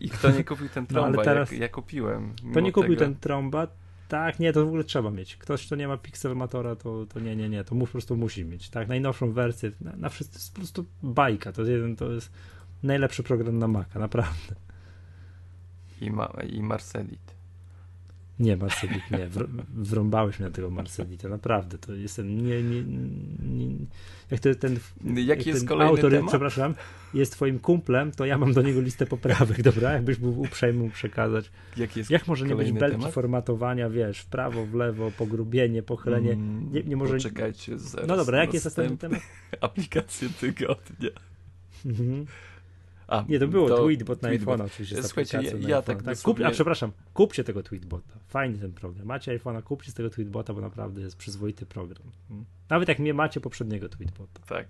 I 0.00 0.10
kto 0.10 0.30
nie 0.30 0.44
kupił 0.44 0.68
ten 0.68 0.86
trąba, 0.86 1.10
no, 1.10 1.16
ale 1.16 1.24
teraz, 1.24 1.52
ja, 1.52 1.58
ja 1.58 1.68
kupiłem. 1.68 2.32
To 2.54 2.60
nie 2.60 2.72
kupił 2.72 2.94
tego. 2.94 3.04
ten 3.04 3.16
trąba, 3.16 3.66
tak, 4.08 4.38
nie, 4.38 4.52
to 4.52 4.64
w 4.64 4.68
ogóle 4.68 4.84
trzeba 4.84 5.10
mieć. 5.10 5.36
Ktoś, 5.36 5.66
kto 5.66 5.76
nie 5.76 5.88
ma 5.88 5.96
Pixelmatora, 5.96 6.76
to, 6.76 7.06
to 7.06 7.20
nie, 7.20 7.36
nie, 7.36 7.48
nie, 7.48 7.64
to 7.64 7.74
mu 7.74 7.86
po 7.86 7.92
prostu 7.92 8.16
musi 8.16 8.44
mieć. 8.44 8.70
Tak, 8.70 8.88
najnowszą 8.88 9.32
wersję, 9.32 9.72
na, 9.80 9.96
na 9.96 10.08
wszystko, 10.08 10.34
to 10.34 10.38
jest 10.38 10.52
po 10.52 10.60
prostu 10.60 10.84
bajka. 11.02 11.52
To 11.52 11.62
jest, 11.62 11.70
jeden, 11.70 11.96
to 11.96 12.12
jest 12.12 12.32
najlepszy 12.82 13.22
program 13.22 13.58
na 13.58 13.68
Maca, 13.68 13.98
naprawdę. 13.98 14.54
I, 16.00 16.10
ma, 16.10 16.32
i 16.48 16.62
Marcelit. 16.62 17.35
Nie, 18.40 18.56
Marcelit 18.56 19.10
nie. 19.10 19.28
wrąbałeś 19.74 20.38
mnie 20.38 20.48
na 20.48 20.54
tego 20.54 20.70
Marcelita, 20.70 21.28
naprawdę. 21.28 21.78
To 21.78 21.94
jestem 21.94 22.46
nie, 22.46 22.62
nie, 22.62 22.82
nie 22.82 23.76
jak 24.30 24.40
to 24.40 24.54
ten, 24.54 24.78
Jaki 25.04 25.26
jak 25.26 25.46
jest 25.46 25.60
ten 25.60 25.68
kolejny 25.68 25.90
autor, 25.90 26.10
temat? 26.10 26.28
przepraszam, 26.28 26.74
jest 27.14 27.32
twoim 27.32 27.58
kumplem, 27.58 28.12
to 28.12 28.24
ja 28.24 28.38
mam 28.38 28.52
do 28.52 28.62
niego 28.62 28.80
listę 28.80 29.06
poprawek, 29.06 29.62
dobra? 29.62 29.92
Jakbyś 29.92 30.16
był 30.16 30.40
uprzejmy 30.40 30.78
mu 30.78 30.90
przekazać. 30.90 31.50
Jak, 31.76 31.96
jest 31.96 32.10
jak 32.10 32.26
może 32.26 32.46
nie 32.46 32.56
być 32.56 32.72
belki 32.72 32.96
temat? 32.96 33.12
formatowania, 33.12 33.90
wiesz, 33.90 34.18
w 34.18 34.26
prawo, 34.26 34.66
w 34.66 34.74
lewo, 34.74 35.10
pogrubienie, 35.10 35.82
pochylenie. 35.82 36.32
Mm, 36.32 36.72
nie, 36.72 36.82
nie 36.82 36.96
może... 36.96 37.14
Poczekajcie, 37.14 37.78
zaraz 37.78 38.08
No 38.08 38.16
dobra, 38.16 38.38
jaki 38.38 38.54
jest 38.54 38.64
następny 38.64 38.96
temat? 38.96 39.20
Aplikacje 39.60 40.28
tygodnia. 40.28 41.10
Mhm. 41.86 42.26
A, 43.08 43.24
nie, 43.28 43.38
to 43.38 43.48
było 43.48 43.68
to 43.68 43.76
tweetbot 43.76 44.22
na 44.22 44.28
iPhone'a 44.28 44.64
oczywiście. 44.64 45.02
Słuchajcie, 45.02 45.42
ja, 45.42 45.68
ja 45.68 45.82
tak, 45.82 46.02
tak 46.02 46.18
Kup, 46.18 46.40
A 46.44 46.50
przepraszam, 46.50 46.92
kupcie 47.14 47.44
tego 47.44 47.62
tweetbota. 47.62 48.18
Fajny 48.28 48.58
ten 48.58 48.72
program. 48.72 49.06
Macie 49.06 49.38
iPhone'a, 49.38 49.62
kupcie 49.62 49.90
z 49.90 49.94
tego 49.94 50.10
tweetbota, 50.10 50.54
bo 50.54 50.60
naprawdę 50.60 51.00
jest 51.00 51.16
przyzwoity 51.16 51.66
program. 51.66 52.02
Hmm. 52.28 52.44
Nawet 52.70 52.88
jak 52.88 52.98
nie 52.98 53.14
macie 53.14 53.40
poprzedniego 53.40 53.88
tweetbota. 53.88 54.40
Tak, 54.46 54.66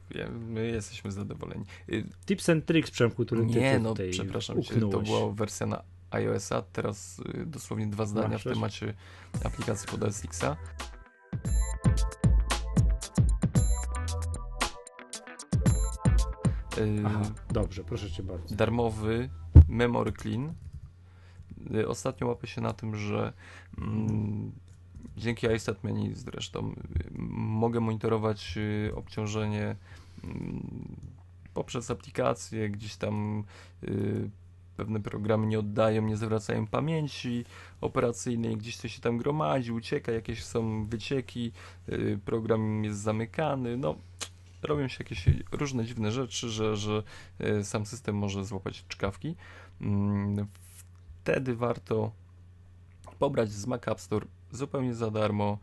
my 0.49 0.67
jesteśmy 0.67 1.13
zadowoleni. 1.13 1.65
Y, 1.89 2.05
Tips 2.27 2.49
and 2.49 2.67
tricks, 2.67 2.91
Przemku, 2.91 3.25
który 3.25 3.41
ty, 3.41 3.47
Nie, 3.47 3.73
ty 3.73 3.81
no 3.81 3.95
przepraszam 4.11 4.63
cię, 4.63 4.81
to 4.81 5.01
była 5.01 5.33
wersja 5.33 5.67
na 5.67 5.83
iOS-a, 6.11 6.63
teraz 6.63 7.19
y, 7.19 7.47
dosłownie 7.47 7.87
dwa 7.87 8.07
zdania 8.07 8.29
Masz 8.29 8.45
w 8.45 8.53
temacie 8.53 8.95
aplikacji 9.45 9.89
pod 9.89 10.03
OS 10.03 10.23
Aha, 17.07 17.23
dobrze, 17.51 17.85
proszę 17.85 18.11
cię 18.11 18.23
bardzo. 18.23 18.55
Darmowy 18.55 19.29
Memory 19.69 20.13
Clean. 20.13 20.55
Y, 21.75 21.89
ostatnio 21.89 22.27
łapie 22.27 22.47
się 22.47 22.61
na 22.61 22.73
tym, 22.73 22.97
że 22.97 23.33
mm, 23.79 24.53
dzięki 25.17 25.47
iStat 25.47 25.85
Menu 25.85 26.15
zresztą 26.15 26.71
y, 26.71 26.75
mogę 27.39 27.81
monitorować 27.81 28.59
obciążenie 28.95 29.77
mm, 30.25 30.97
poprzez 31.55 31.91
aplikację, 31.91 32.71
gdzieś 32.71 32.97
tam 32.97 33.45
pewne 34.77 35.01
programy 35.01 35.47
nie 35.47 35.59
oddają, 35.59 36.03
nie 36.03 36.17
zwracają 36.17 36.67
pamięci 36.67 37.45
operacyjnej, 37.81 38.57
gdzieś 38.57 38.77
coś 38.77 38.95
się 38.95 39.01
tam 39.01 39.19
gromadzi, 39.19 39.73
ucieka, 39.73 40.13
jakieś 40.13 40.45
są 40.45 40.87
wycieki, 40.87 41.53
y, 41.89 42.19
program 42.25 42.85
jest 42.85 42.99
zamykany, 42.99 43.77
no 43.77 43.95
robią 44.63 44.89
się 44.89 44.97
jakieś 45.01 45.25
różne 45.53 45.85
dziwne 45.85 46.13
rzeczy, 46.13 46.51
że, 46.51 46.77
że 46.77 47.03
y, 47.41 47.65
sam 47.65 47.87
system 47.87 48.17
może 48.17 48.45
złapać 48.45 48.85
czkawki. 48.89 49.37
Mm, 49.81 50.47
wtedy 51.23 51.57
warto 51.57 52.13
pobrać 53.19 53.51
z 53.51 53.67
Mac 53.67 53.89
App 53.89 54.01
Store 54.01 54.27
zupełnie 54.51 54.95
za 54.95 55.11
darmo 55.11 55.59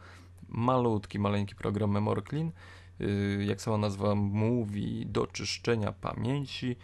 malutki, 0.50 1.20
maleńki 1.20 1.56
program 1.56 1.92
Memory 1.92 2.22
Clean, 2.22 2.52
y, 3.02 3.46
jak 3.48 3.62
sama 3.62 3.78
nazwa 3.78 4.16
mówi, 4.16 5.06
do 5.06 5.28
czyszczenia 5.28 5.92
pamięci. 5.92 6.76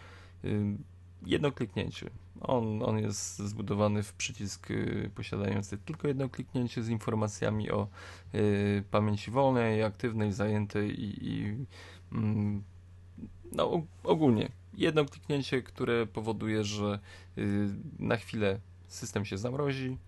Jedno 1.26 1.52
kliknięcie. 1.52 2.10
On, 2.40 2.82
on 2.82 2.98
jest 2.98 3.38
zbudowany 3.38 4.02
w 4.02 4.12
przycisk 4.12 4.68
posiadający 5.14 5.78
tylko 5.78 6.08
jedno 6.08 6.28
kliknięcie 6.28 6.82
z 6.82 6.88
informacjami 6.88 7.70
o 7.70 7.88
pamięci 8.90 9.30
wolnej, 9.30 9.82
aktywnej, 9.82 10.32
zajętej 10.32 11.00
i, 11.00 11.28
i 11.28 11.56
no, 13.52 13.82
ogólnie 14.04 14.48
jedno 14.74 15.04
kliknięcie, 15.04 15.62
które 15.62 16.06
powoduje, 16.06 16.64
że 16.64 16.98
y, 17.38 17.68
na 17.98 18.16
chwilę 18.16 18.60
system 18.88 19.24
się 19.24 19.38
zamrozi, 19.38 19.98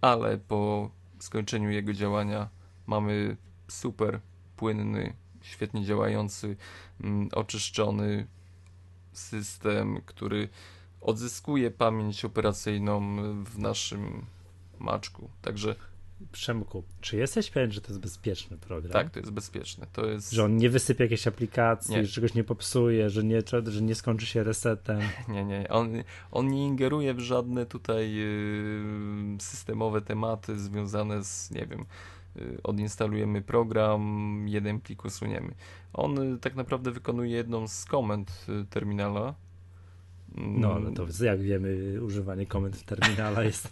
ale 0.00 0.38
po 0.38 0.90
skończeniu 1.18 1.70
jego 1.70 1.92
działania 1.92 2.48
mamy 2.86 3.36
super 3.68 4.20
płynny, 4.56 5.14
świetnie 5.42 5.84
działający, 5.84 6.56
mm, 7.00 7.28
oczyszczony 7.32 8.26
system, 9.12 10.00
który 10.06 10.48
odzyskuje 11.00 11.70
pamięć 11.70 12.24
operacyjną 12.24 13.16
w 13.44 13.58
naszym 13.58 14.26
maczku. 14.78 15.30
Także 15.42 15.76
Przemku, 16.32 16.84
czy 17.00 17.16
jesteś 17.16 17.50
pewien, 17.50 17.72
że 17.72 17.80
to 17.80 17.88
jest 17.88 18.00
bezpieczny 18.00 18.56
program? 18.56 18.92
Tak, 18.92 19.10
to 19.10 19.20
jest 19.20 19.32
bezpieczne. 19.32 19.86
To 19.92 20.06
jest... 20.06 20.32
Że 20.32 20.44
on 20.44 20.56
nie 20.56 20.70
wysypie 20.70 21.04
jakiejś 21.04 21.26
aplikacji, 21.26 21.94
nie. 21.94 22.06
że 22.06 22.12
czegoś 22.12 22.34
nie 22.34 22.44
popsuje, 22.44 23.10
że 23.10 23.24
nie, 23.24 23.42
że 23.66 23.82
nie 23.82 23.94
skończy 23.94 24.26
się 24.26 24.42
resetem. 24.42 25.00
Nie, 25.28 25.44
nie. 25.44 25.68
On, 25.68 25.92
on 26.30 26.48
nie 26.48 26.66
ingeruje 26.66 27.14
w 27.14 27.20
żadne 27.20 27.66
tutaj 27.66 28.14
yy, 28.14 29.36
systemowe 29.40 30.00
tematy 30.00 30.58
związane 30.58 31.24
z, 31.24 31.50
nie 31.50 31.66
wiem, 31.66 31.84
yy, 32.36 32.58
odinstalujemy 32.62 33.42
program, 33.42 34.44
jeden 34.48 34.80
plik 34.80 35.04
usuniemy. 35.04 35.54
On 35.92 36.30
yy, 36.30 36.38
tak 36.38 36.54
naprawdę 36.54 36.90
wykonuje 36.90 37.30
jedną 37.30 37.68
z 37.68 37.84
komend 37.84 38.46
y, 38.48 38.64
terminala, 38.70 39.34
no, 40.36 40.74
ale 40.74 40.92
to 40.92 41.24
jak 41.24 41.40
wiemy, 41.40 41.98
używanie 42.02 42.46
komend 42.46 42.76
w 42.76 42.84
terminala 42.84 43.42
jest 43.42 43.68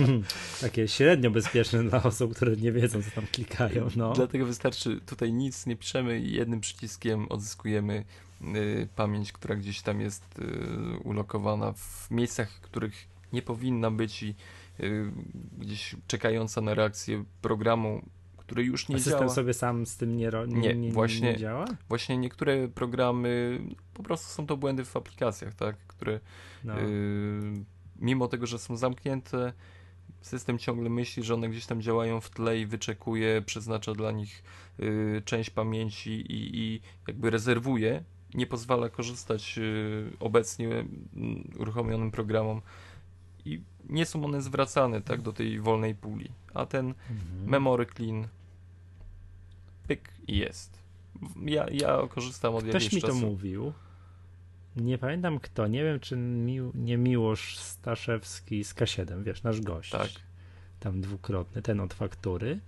takie 0.60 0.88
średnio 0.88 1.30
bezpieczne 1.30 1.84
dla 1.84 2.02
osób, 2.02 2.34
które 2.34 2.56
nie 2.56 2.72
wiedzą, 2.72 3.02
co 3.02 3.10
tam 3.10 3.26
klikają. 3.32 3.88
No. 3.96 4.12
Dlatego 4.12 4.46
wystarczy, 4.46 5.00
tutaj 5.06 5.32
nic 5.32 5.66
nie 5.66 5.76
piszemy 5.76 6.20
i 6.20 6.32
jednym 6.32 6.60
przyciskiem 6.60 7.26
odzyskujemy 7.28 8.04
y, 8.42 8.88
pamięć, 8.96 9.32
która 9.32 9.56
gdzieś 9.56 9.82
tam 9.82 10.00
jest 10.00 10.38
y, 10.38 10.98
ulokowana 10.98 11.72
w 11.72 12.10
miejscach, 12.10 12.48
których 12.48 13.08
nie 13.32 13.42
powinna 13.42 13.90
być 13.90 14.22
i 14.22 14.34
y, 14.80 15.10
gdzieś 15.58 15.96
czekająca 16.06 16.60
na 16.60 16.74
reakcję 16.74 17.24
programu 17.42 18.02
który 18.46 18.64
już 18.64 18.88
nie 18.88 18.96
A 18.96 18.98
system 18.98 19.20
działa. 19.20 19.34
sobie 19.34 19.54
sam 19.54 19.86
z 19.86 19.96
tym 19.96 20.16
nie, 20.16 20.30
nie, 20.46 20.60
nie, 20.60 20.74
nie, 20.74 20.92
właśnie, 20.92 21.32
nie 21.32 21.38
działa? 21.38 21.64
Właśnie 21.88 22.16
niektóre 22.16 22.68
programy, 22.68 23.60
po 23.94 24.02
prostu 24.02 24.28
są 24.28 24.46
to 24.46 24.56
błędy 24.56 24.84
w 24.84 24.96
aplikacjach, 24.96 25.54
tak, 25.54 25.76
które 25.86 26.20
no. 26.64 26.80
y, 26.80 27.64
mimo 27.96 28.28
tego, 28.28 28.46
że 28.46 28.58
są 28.58 28.76
zamknięte, 28.76 29.52
system 30.20 30.58
ciągle 30.58 30.90
myśli, 30.90 31.22
że 31.22 31.34
one 31.34 31.48
gdzieś 31.48 31.66
tam 31.66 31.82
działają 31.82 32.20
w 32.20 32.30
tle 32.30 32.58
i 32.58 32.66
wyczekuje, 32.66 33.42
przeznacza 33.42 33.92
dla 33.92 34.12
nich 34.12 34.42
y, 34.80 35.22
część 35.24 35.50
pamięci 35.50 36.10
i, 36.10 36.58
i, 36.58 36.80
jakby 37.08 37.30
rezerwuje, 37.30 38.04
nie 38.34 38.46
pozwala 38.46 38.88
korzystać 38.88 39.58
y, 39.58 40.10
obecnie 40.20 40.68
y, 40.68 40.86
uruchomionym 41.58 42.10
programom 42.10 42.62
i 43.44 43.62
nie 43.88 44.06
są 44.06 44.24
one 44.24 44.42
zwracane 44.42 45.00
tak 45.00 45.22
do 45.22 45.32
tej 45.32 45.60
wolnej 45.60 45.94
puli. 45.94 46.30
A 46.54 46.66
ten 46.66 46.86
mhm. 46.86 47.50
memory 47.50 47.86
clean 47.86 48.28
pyk 49.86 50.12
i 50.28 50.36
jest. 50.36 50.78
Ja, 51.44 51.66
ja 51.70 51.98
korzystam 52.10 52.54
od 52.54 52.64
Ktoś 52.64 52.92
mi 52.92 53.02
to 53.02 53.14
mówił. 53.14 53.72
Nie 54.76 54.98
pamiętam 54.98 55.38
kto, 55.40 55.66
nie 55.66 55.84
wiem 55.84 56.00
czy 56.00 56.16
mi, 56.16 56.60
nie 56.74 56.98
Miłosz 56.98 57.58
Staszewski 57.58 58.64
z 58.64 58.74
K7, 58.74 59.22
wiesz, 59.22 59.42
nasz 59.42 59.60
gość. 59.60 59.90
Tak. 59.90 60.10
Tam 60.80 61.00
dwukrotny, 61.00 61.62
ten 61.62 61.80
od 61.80 61.94
faktury, 61.94 62.60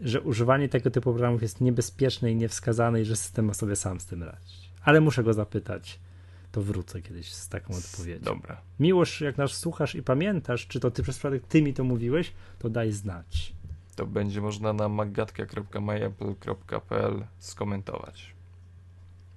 że 0.00 0.20
używanie 0.20 0.68
tego 0.68 0.90
typu 0.90 1.12
programów 1.12 1.42
jest 1.42 1.60
niebezpieczne 1.60 2.32
i 2.32 2.36
niewskazane 2.36 3.00
i 3.00 3.04
że 3.04 3.16
system 3.16 3.44
ma 3.44 3.54
sobie 3.54 3.76
sam 3.76 4.00
z 4.00 4.06
tym 4.06 4.22
radzić. 4.22 4.70
Ale 4.82 5.00
muszę 5.00 5.24
go 5.24 5.32
zapytać, 5.32 6.00
to 6.52 6.62
wrócę 6.62 7.02
kiedyś 7.02 7.32
z 7.32 7.48
taką 7.48 7.76
odpowiedzią. 7.76 8.24
Dobra. 8.24 8.60
Miłość, 8.80 9.20
jak 9.20 9.38
nas 9.38 9.52
słuchasz 9.52 9.94
i 9.94 10.02
pamiętasz, 10.02 10.66
czy 10.66 10.80
to 10.80 10.90
ty 10.90 11.02
przez 11.02 11.16
przypadek 11.16 11.46
ty 11.46 11.62
mi 11.62 11.74
to 11.74 11.84
mówiłeś, 11.84 12.32
to 12.58 12.70
daj 12.70 12.92
znać. 12.92 13.56
To 13.96 14.06
będzie 14.06 14.40
można 14.40 14.72
na 14.72 14.88
magatka.myapple.pl 14.88 17.24
skomentować. 17.38 18.34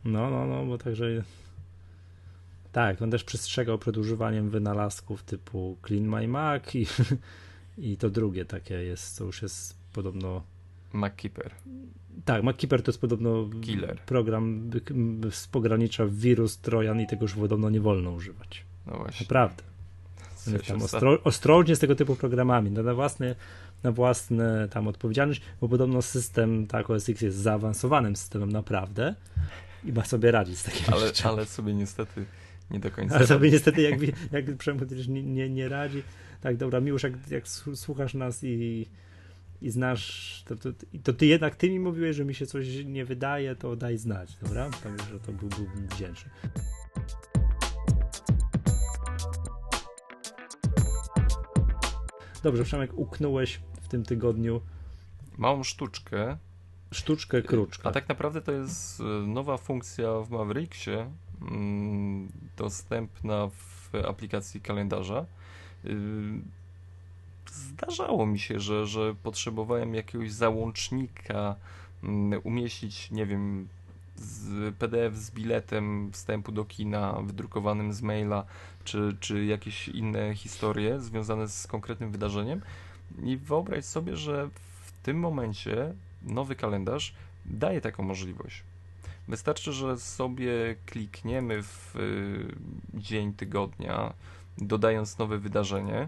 No, 0.05 0.29
no, 0.29 0.45
no, 0.45 0.65
bo 0.65 0.77
także 0.77 1.23
tak, 2.71 3.01
on 3.01 3.11
też 3.11 3.23
przestrzegał 3.23 3.77
przed 3.77 3.97
używaniem 3.97 4.49
wynalazków 4.49 5.23
typu 5.23 5.77
Clean 5.87 6.03
My 6.03 6.27
Mac 6.27 6.75
i, 6.75 6.87
i 7.91 7.97
to 7.97 8.09
drugie 8.09 8.45
takie 8.45 8.73
jest, 8.73 9.15
co 9.15 9.23
już 9.23 9.41
jest 9.41 9.77
podobno 9.93 10.43
MacKeeper. 10.93 11.51
Tak, 12.25 12.43
MacKeeper 12.43 12.83
to 12.83 12.91
jest 12.91 13.01
podobno 13.01 13.49
Killer. 13.61 13.99
program 13.99 14.69
pogranicza 15.51 16.05
wirus, 16.07 16.57
trojan 16.57 17.01
i 17.01 17.07
tego 17.07 17.21
już 17.21 17.33
podobno 17.33 17.69
nie 17.69 17.81
wolno 17.81 18.11
używać. 18.11 18.65
No 18.85 18.97
właśnie. 18.97 19.23
Naprawdę. 19.23 19.63
Tam 20.67 20.81
ostro, 20.81 21.23
ostrożnie 21.23 21.75
z 21.75 21.79
tego 21.79 21.95
typu 21.95 22.15
programami, 22.15 22.71
no 22.71 22.83
na 22.83 22.93
własne, 22.93 23.35
na 23.83 23.91
własne 23.91 24.67
tam 24.69 24.87
odpowiedzialność, 24.87 25.41
bo 25.61 25.69
podobno 25.69 26.01
system 26.01 26.67
tak 26.67 26.89
OS 26.89 27.09
X 27.09 27.21
jest 27.21 27.37
zaawansowanym 27.37 28.15
systemem 28.15 28.51
naprawdę 28.51 29.15
i 29.85 29.93
ma 29.93 30.05
sobie 30.05 30.31
radzić 30.31 30.57
z 30.57 30.63
takimi 30.63 30.87
ale, 30.87 31.07
rzeczami. 31.07 31.35
Ale 31.35 31.45
sobie 31.45 31.73
niestety 31.73 32.25
nie 32.71 32.79
do 32.79 32.91
końca. 32.91 33.15
Ale 33.15 33.27
sobie 33.27 33.51
niestety 33.51 33.81
jak, 33.89 33.99
jak 34.31 34.57
Przemysł 34.57 35.11
nie, 35.11 35.23
nie, 35.23 35.49
nie 35.49 35.69
radzi. 35.69 36.03
Tak, 36.41 36.57
dobra, 36.57 36.79
Miłosz, 36.79 37.03
jak, 37.03 37.13
jak 37.29 37.47
słuchasz 37.73 38.13
nas 38.13 38.43
i 38.43 38.85
i 39.61 39.69
znasz, 39.69 40.43
to, 40.47 40.55
to, 40.55 40.69
to, 41.03 41.13
ty 41.13 41.25
jednak 41.25 41.55
ty 41.55 41.69
mi 41.69 41.79
mówiłeś, 41.79 42.15
że 42.15 42.25
mi 42.25 42.35
się 42.35 42.45
coś 42.45 42.85
nie 42.85 43.05
wydaje, 43.05 43.55
to 43.55 43.75
daj 43.75 43.97
znać, 43.97 44.37
dobra? 44.41 44.69
Także 44.83 45.19
to 45.19 45.31
był, 45.31 45.49
byłbym 45.49 45.87
wdzięczny. 45.87 46.31
Dobrze, 52.43 52.63
Przemek, 52.63 52.91
uknąłeś 52.97 53.61
w 53.81 53.87
tym 53.87 54.03
tygodniu 54.03 54.61
małą 55.37 55.63
sztuczkę. 55.63 56.37
Sztuczkę 56.91 57.41
kruczkę. 57.41 57.87
A 57.87 57.91
tak 57.91 58.09
naprawdę 58.09 58.41
to 58.41 58.51
jest 58.51 59.01
e, 59.01 59.03
nowa 59.27 59.57
funkcja 59.57 60.19
w 60.19 60.29
Mavericksie, 60.29 60.91
mm, 61.41 62.31
dostępna 62.57 63.47
w 63.47 63.95
aplikacji 64.07 64.61
kalendarza 64.61 65.25
y, 65.85 65.89
zdarzało 67.51 68.25
mi 68.25 68.39
się, 68.39 68.59
że, 68.59 68.87
że 68.87 69.15
potrzebowałem 69.23 69.95
jakiegoś 69.95 70.31
załącznika, 70.31 71.55
mm, 72.03 72.41
umieścić, 72.43 73.11
nie 73.11 73.25
wiem, 73.25 73.67
z 74.15 74.75
PDF 74.75 75.17
z 75.17 75.31
biletem 75.31 76.11
wstępu 76.11 76.51
do 76.51 76.65
kina, 76.65 77.21
wydrukowanym 77.23 77.93
z 77.93 78.01
maila, 78.01 78.45
czy, 78.83 79.17
czy 79.19 79.45
jakieś 79.45 79.87
inne 79.87 80.35
historie 80.35 80.99
związane 80.99 81.47
z 81.47 81.67
konkretnym 81.67 82.11
wydarzeniem. 82.11 82.61
I 83.23 83.37
wyobraź 83.37 83.85
sobie, 83.85 84.15
że 84.15 84.49
w 84.85 84.91
tym 85.03 85.19
momencie 85.19 85.93
nowy 86.23 86.55
kalendarz 86.55 87.13
daje 87.45 87.81
taką 87.81 88.03
możliwość. 88.03 88.63
Wystarczy, 89.27 89.73
że 89.73 89.97
sobie 89.97 90.75
klikniemy 90.85 91.63
w 91.63 91.95
y, 91.95 92.55
dzień 92.93 93.33
tygodnia, 93.33 94.13
dodając 94.57 95.17
nowe 95.17 95.37
wydarzenie, 95.37 96.07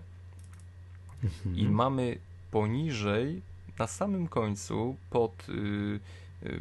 Mhm. 1.24 1.58
I 1.58 1.70
mamy 1.70 2.18
poniżej, 2.52 3.42
na 3.80 3.88
samym 3.88 4.28
końcu, 4.28 4.96
pod 5.10 5.50
y, 5.50 5.54
y, 6.44 6.60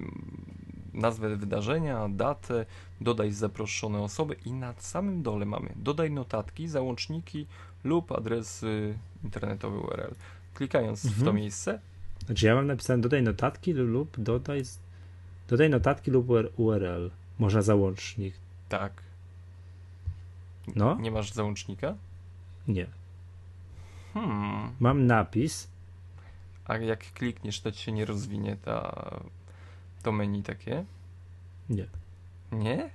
nazwę 0.95 1.37
wydarzenia, 1.37 2.09
datę, 2.09 2.67
dodaj 3.01 3.33
zaproszone 3.33 4.01
osoby 4.01 4.37
i 4.45 4.53
na 4.53 4.75
samym 4.79 5.23
dole 5.23 5.47
mamy 5.47 5.73
dodaj 5.77 6.11
notatki, 6.11 6.69
załączniki 6.69 7.47
lub 7.85 8.13
adres 8.13 8.65
internetowy 9.25 9.79
URL. 9.79 10.15
Klikając 10.55 11.05
mhm. 11.05 11.15
w 11.15 11.25
to 11.25 11.31
mhm. 11.31 11.37
miejsce. 11.37 11.81
Znaczy 12.27 12.47
ja 12.47 12.55
mam 12.55 12.67
napisane 12.67 13.03
dodaj 13.03 13.23
notatki 13.23 13.73
lub 13.73 14.21
dodaj, 14.21 14.63
dodaj 15.49 15.71
notatki 15.71 16.11
lub 16.11 16.29
URL. 16.57 17.11
Można 17.39 17.63
załącznik. 17.63 18.35
Tak. 18.69 18.93
No, 20.77 20.95
Nie 21.01 21.11
masz 21.11 21.33
załącznika? 21.33 21.95
nie. 22.69 22.87
Hmm. 24.15 24.71
Mam 24.81 25.07
napis. 25.07 25.69
A 26.65 26.77
jak 26.77 27.13
klikniesz, 27.13 27.61
to 27.61 27.73
ci 27.73 27.83
się 27.83 27.93
nie 27.93 28.05
rozwinie 28.05 28.57
ta, 28.65 29.21
to 30.03 30.13
menu 30.13 30.43
takie? 30.43 30.85
Nie. 31.71 31.87
Nie? 32.53 32.91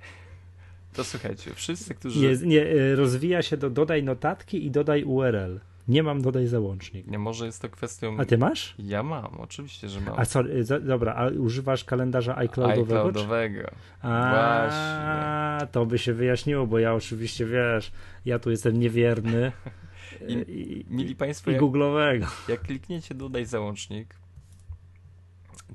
To 0.92 1.04
słuchajcie, 1.04 1.54
wszyscy, 1.54 1.94
którzy... 1.94 2.20
Nie, 2.20 2.46
nie 2.46 2.62
y, 2.66 2.96
rozwija 2.96 3.42
się 3.42 3.56
do 3.56 3.70
dodaj 3.70 4.02
notatki 4.02 4.66
i 4.66 4.70
dodaj 4.70 5.04
URL. 5.04 5.60
Nie 5.88 6.02
mam 6.02 6.22
dodaj 6.22 6.46
załącznik. 6.46 7.06
Nie, 7.06 7.18
może 7.18 7.46
jest 7.46 7.62
to 7.62 7.68
kwestią... 7.68 8.16
A 8.18 8.24
ty 8.24 8.38
masz? 8.38 8.74
Ja 8.78 9.02
mam, 9.02 9.40
oczywiście, 9.40 9.88
że 9.88 10.00
mam. 10.00 10.14
A 10.20 10.26
co, 10.26 10.40
dobra, 10.80 11.14
a 11.14 11.28
używasz 11.28 11.84
kalendarza 11.84 12.36
iCloudowego? 12.36 12.86
czy- 12.86 13.08
iCloudowego. 13.08 13.70
A, 14.02 15.60
to 15.72 15.86
by 15.86 15.98
się 15.98 16.14
wyjaśniło, 16.14 16.66
bo 16.66 16.78
ja 16.78 16.94
oczywiście, 16.94 17.46
wiesz, 17.46 17.92
ja 18.24 18.38
tu 18.38 18.50
jestem 18.50 18.80
niewierny. 18.80 19.52
I- 20.32 20.84
Mili 20.88 21.16
Państwo, 21.16 21.50
i 21.50 21.54
jak, 21.54 21.62
Google'owego. 21.62 22.26
jak 22.52 22.62
klikniecie 22.62 23.14
dodaj 23.14 23.46
załącznik, 23.46 24.14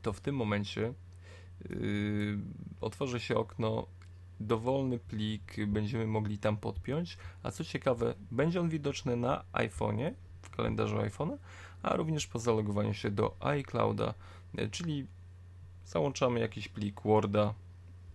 to 0.02 0.14
w 0.14 0.22
tym 0.22 0.36
momencie 0.36 0.94
yy, 1.70 2.38
otworzy 2.82 3.20
się 3.20 3.36
okno 3.36 3.88
dowolny 4.40 5.00
plik 5.00 5.56
będziemy 5.68 6.08
mogli 6.08 6.38
tam 6.38 6.58
podpiąć, 6.58 7.18
a 7.44 7.52
co 7.52 7.64
ciekawe, 7.64 8.14
będzie 8.32 8.62
on 8.62 8.70
widoczny 8.70 9.16
na 9.16 9.44
iPhone'ie, 9.54 10.14
w 10.42 10.50
kalendarzu 10.50 10.98
iPhone'a, 10.98 11.38
a 11.84 11.96
również 11.96 12.28
po 12.28 12.40
zalogowaniu 12.40 12.94
się 12.94 13.12
do 13.12 13.36
iClouda, 13.40 14.14
yy, 14.54 14.70
czyli 14.70 15.08
załączamy 15.86 16.40
jakiś 16.40 16.68
plik 16.68 17.02
Worda, 17.02 17.54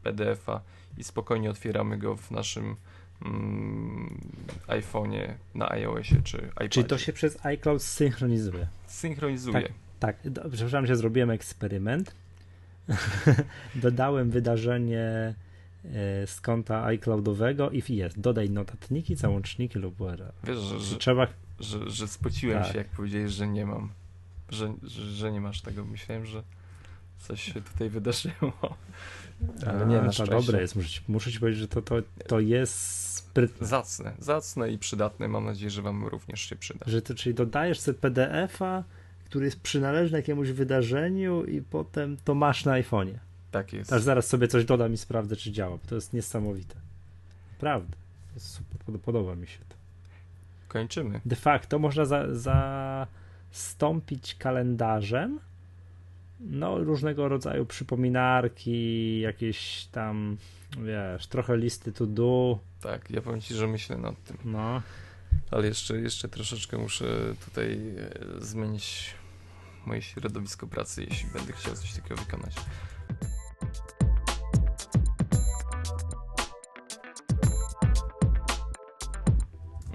PDF-a 0.02 0.60
i 0.98 1.04
spokojnie 1.04 1.50
otwieramy 1.50 1.98
go 1.98 2.16
w 2.16 2.30
naszym 2.30 2.76
mm, 3.24 4.20
iPhone'ie, 4.68 5.34
na 5.54 5.70
iOSie 5.70 6.22
czy 6.24 6.36
iPadzie. 6.36 6.68
Czyli 6.68 6.86
to 6.86 6.98
się 6.98 7.12
przez 7.12 7.46
iCloud 7.46 7.82
synchronizuje. 7.82 8.66
synchronizuje. 8.86 9.72
Tak, 10.00 10.16
do, 10.24 10.40
przepraszam 10.50 10.86
cię, 10.86 10.96
zrobiłem 10.96 11.30
eksperyment. 11.30 12.14
Dodałem 13.74 14.30
wydarzenie 14.30 15.34
e, 15.84 16.26
z 16.26 16.40
konta 16.40 16.84
iCloudowego 16.84 17.70
i 17.70 17.82
jest, 17.88 18.20
dodaj 18.20 18.50
notatniki, 18.50 19.16
załączniki 19.16 19.78
lub 19.78 20.00
URL. 20.00 20.32
Wiesz, 20.44 20.58
że, 20.58 20.80
że, 20.80 20.96
Trzeba, 20.96 21.26
że, 21.60 21.90
że 21.90 22.08
spociłem 22.08 22.62
Tak. 22.62 22.72
się, 22.72 22.78
jak 22.78 22.88
powiedziałeś, 22.88 23.32
że 23.32 23.46
nie 23.46 23.66
mam. 23.66 23.90
Że, 24.48 24.74
że, 24.82 25.02
że 25.02 25.32
nie 25.32 25.40
masz 25.40 25.62
tego. 25.62 25.84
Myślałem, 25.84 26.26
że 26.26 26.42
coś 27.18 27.42
się 27.42 27.60
tutaj 27.62 27.90
wydarzyło. 27.90 28.76
ale 29.66 29.86
nie, 29.86 30.00
A, 30.00 30.04
no 30.04 30.12
to 30.12 30.26
dobre 30.26 30.60
jest, 30.60 30.76
muszę 30.76 30.88
ci, 30.88 31.00
muszę 31.08 31.32
ci 31.32 31.40
powiedzieć, 31.40 31.60
że 31.60 31.68
to, 31.68 31.82
to, 31.82 31.94
to 32.26 32.40
jest 32.40 32.74
sprytne. 33.14 33.66
Zacne, 33.66 34.12
zacne 34.18 34.70
i 34.70 34.78
przydatne. 34.78 35.28
Mam 35.28 35.44
nadzieję, 35.44 35.70
że 35.70 35.82
Wam 35.82 36.06
również 36.06 36.40
się 36.40 36.56
przyda. 36.56 36.86
Że 36.88 37.02
to, 37.02 37.14
czyli 37.14 37.34
dodajesz 37.34 37.80
sobie 37.80 37.98
PDF-a, 37.98 38.84
który 39.24 39.44
jest 39.44 39.60
przynależny 39.60 40.18
jakiemuś 40.18 40.50
wydarzeniu 40.50 41.44
i 41.44 41.62
potem 41.62 42.16
to 42.24 42.34
masz 42.34 42.64
na 42.64 42.72
iPhone'ie. 42.72 43.18
Tak 43.50 43.72
jest. 43.72 43.92
Aż 43.92 44.02
zaraz 44.02 44.26
sobie 44.26 44.48
coś 44.48 44.64
dodam 44.64 44.92
i 44.92 44.96
sprawdzę, 44.96 45.36
czy 45.36 45.52
działa, 45.52 45.76
bo 45.76 45.86
to 45.88 45.94
jest 45.94 46.12
niesamowite. 46.12 46.74
Prawda. 47.58 47.96
Jest 48.34 48.50
super, 48.50 49.00
podoba 49.00 49.34
mi 49.34 49.46
się 49.46 49.58
to. 49.68 49.76
Kończymy. 50.68 51.20
De 51.24 51.36
facto 51.36 51.78
można 51.78 52.04
za, 52.04 52.26
zastąpić 53.52 54.34
kalendarzem 54.34 55.40
no, 56.40 56.78
różnego 56.78 57.28
rodzaju 57.28 57.66
przypominarki, 57.66 59.20
jakieś 59.20 59.84
tam, 59.92 60.36
wiesz, 60.84 61.26
trochę 61.26 61.56
listy 61.56 61.92
to 61.92 62.06
do, 62.06 62.58
Tak, 62.80 63.10
ja 63.10 63.22
powiem 63.22 63.40
Ci, 63.40 63.54
że 63.54 63.66
myślę 63.66 63.98
nad 63.98 64.24
tym. 64.24 64.36
no. 64.44 64.82
Ale 65.50 65.66
jeszcze, 65.66 66.00
jeszcze 66.00 66.28
troszeczkę 66.28 66.78
muszę 66.78 67.34
tutaj 67.44 67.72
e, 67.98 68.44
zmienić 68.44 69.14
moje 69.86 70.02
środowisko 70.02 70.66
pracy, 70.66 71.04
jeśli 71.10 71.28
będę 71.30 71.52
chciał 71.52 71.74
coś 71.74 71.92
takiego 71.92 72.16
wykonać. 72.16 72.54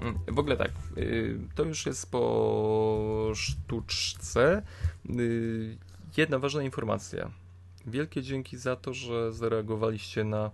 Mm, 0.00 0.18
W 0.32 0.38
ogóle 0.38 0.56
tak, 0.56 0.70
y, 0.98 1.38
to 1.54 1.62
już 1.64 1.86
jest 1.86 2.10
po 2.10 3.30
sztuczce. 3.34 4.62
Jedna 6.16 6.38
ważna 6.38 6.62
informacja. 6.62 7.30
Wielkie 7.86 8.22
dzięki 8.22 8.56
za 8.58 8.76
to, 8.76 8.94
że 8.94 9.32
zareagowaliście 9.32 10.24
na 10.24 10.50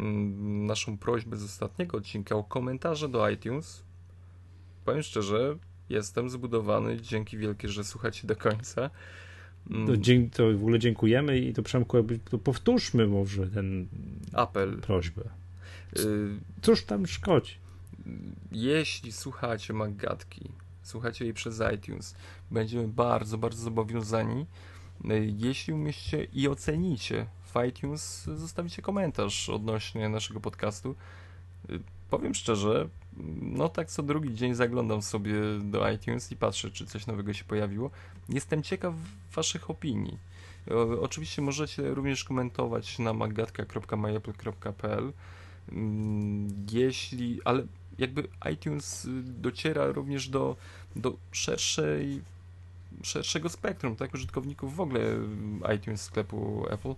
mm, 0.00 0.66
naszą 0.66 0.98
prośbę 0.98 1.36
z 1.36 1.44
ostatniego 1.44 1.98
odcinka 1.98 2.34
o 2.36 2.44
komentarze 2.44 3.08
do 3.08 3.28
iTunes. 3.30 3.82
Powiem 4.84 5.02
szczerze, 5.02 5.56
jestem 5.88 6.30
zbudowany. 6.30 7.00
Dzięki 7.00 7.38
wielkie, 7.38 7.68
że 7.68 7.84
słuchacie 7.84 8.26
do 8.26 8.36
końca. 8.36 8.90
Mm, 9.70 9.86
To, 9.86 9.92
to 10.36 10.52
w 10.52 10.54
ogóle 10.56 10.78
dziękujemy 10.78 11.38
i 11.38 11.52
to 11.52 11.62
Przemku, 11.62 11.96
jakby- 11.96 12.18
to 12.18 12.38
powtórzmy 12.38 13.06
może 13.06 13.46
ten 13.46 13.88
Apel. 14.32 14.80
prośbę. 14.80 15.22
Y, 15.98 16.28
Cóż 16.62 16.84
tam 16.84 17.06
szkodzi? 17.06 17.54
Jeśli 18.52 19.12
słuchacie 19.12 19.72
Maggatki, 19.72 20.50
słuchacie 20.82 21.24
jej 21.24 21.34
przez 21.34 21.62
iTunes, 21.74 22.14
będziemy 22.50 22.88
bardzo, 22.88 23.38
bardzo 23.38 23.62
zobowiązani, 23.62 24.46
jeśli 25.38 25.72
umieścicie 25.72 26.24
i 26.24 26.48
ocenicie 26.48 27.26
w 27.42 27.54
iTunes, 27.68 28.24
zostawicie 28.24 28.82
komentarz 28.82 29.48
odnośnie 29.48 30.08
naszego 30.08 30.40
podcastu. 30.40 30.94
Y, 31.70 31.80
Powiem 32.10 32.34
szczerze, 32.34 32.88
no 33.42 33.68
tak 33.68 33.88
co 33.88 34.02
drugi 34.02 34.34
dzień 34.34 34.54
zaglądam 34.54 35.02
sobie 35.02 35.34
do 35.62 35.90
iTunes 35.90 36.32
i 36.32 36.36
patrzę, 36.36 36.70
czy 36.70 36.86
coś 36.86 37.06
nowego 37.06 37.32
się 37.32 37.44
pojawiło. 37.44 37.90
Jestem 38.28 38.62
ciekaw 38.62 38.94
waszych 39.34 39.70
opinii. 39.70 40.18
O, 40.70 41.00
oczywiście 41.00 41.42
możecie 41.42 41.94
również 41.94 42.24
komentować 42.24 42.98
na 42.98 43.12
maggatka.myapple.pl 43.12 45.12
Mm, 45.72 46.66
jeśli, 46.70 47.40
ale 47.44 47.66
jakby 47.98 48.28
iTunes 48.52 49.04
y, 49.04 49.22
dociera 49.22 49.86
również 49.86 50.28
do, 50.28 50.56
do 50.96 51.16
szerszej, 51.32 52.22
szerszego 53.02 53.48
spektrum, 53.48 53.96
tak, 53.96 54.14
użytkowników 54.14 54.76
w 54.76 54.80
ogóle 54.80 55.00
iTunes 55.76 56.02
sklepu 56.02 56.66
Apple 56.70 56.94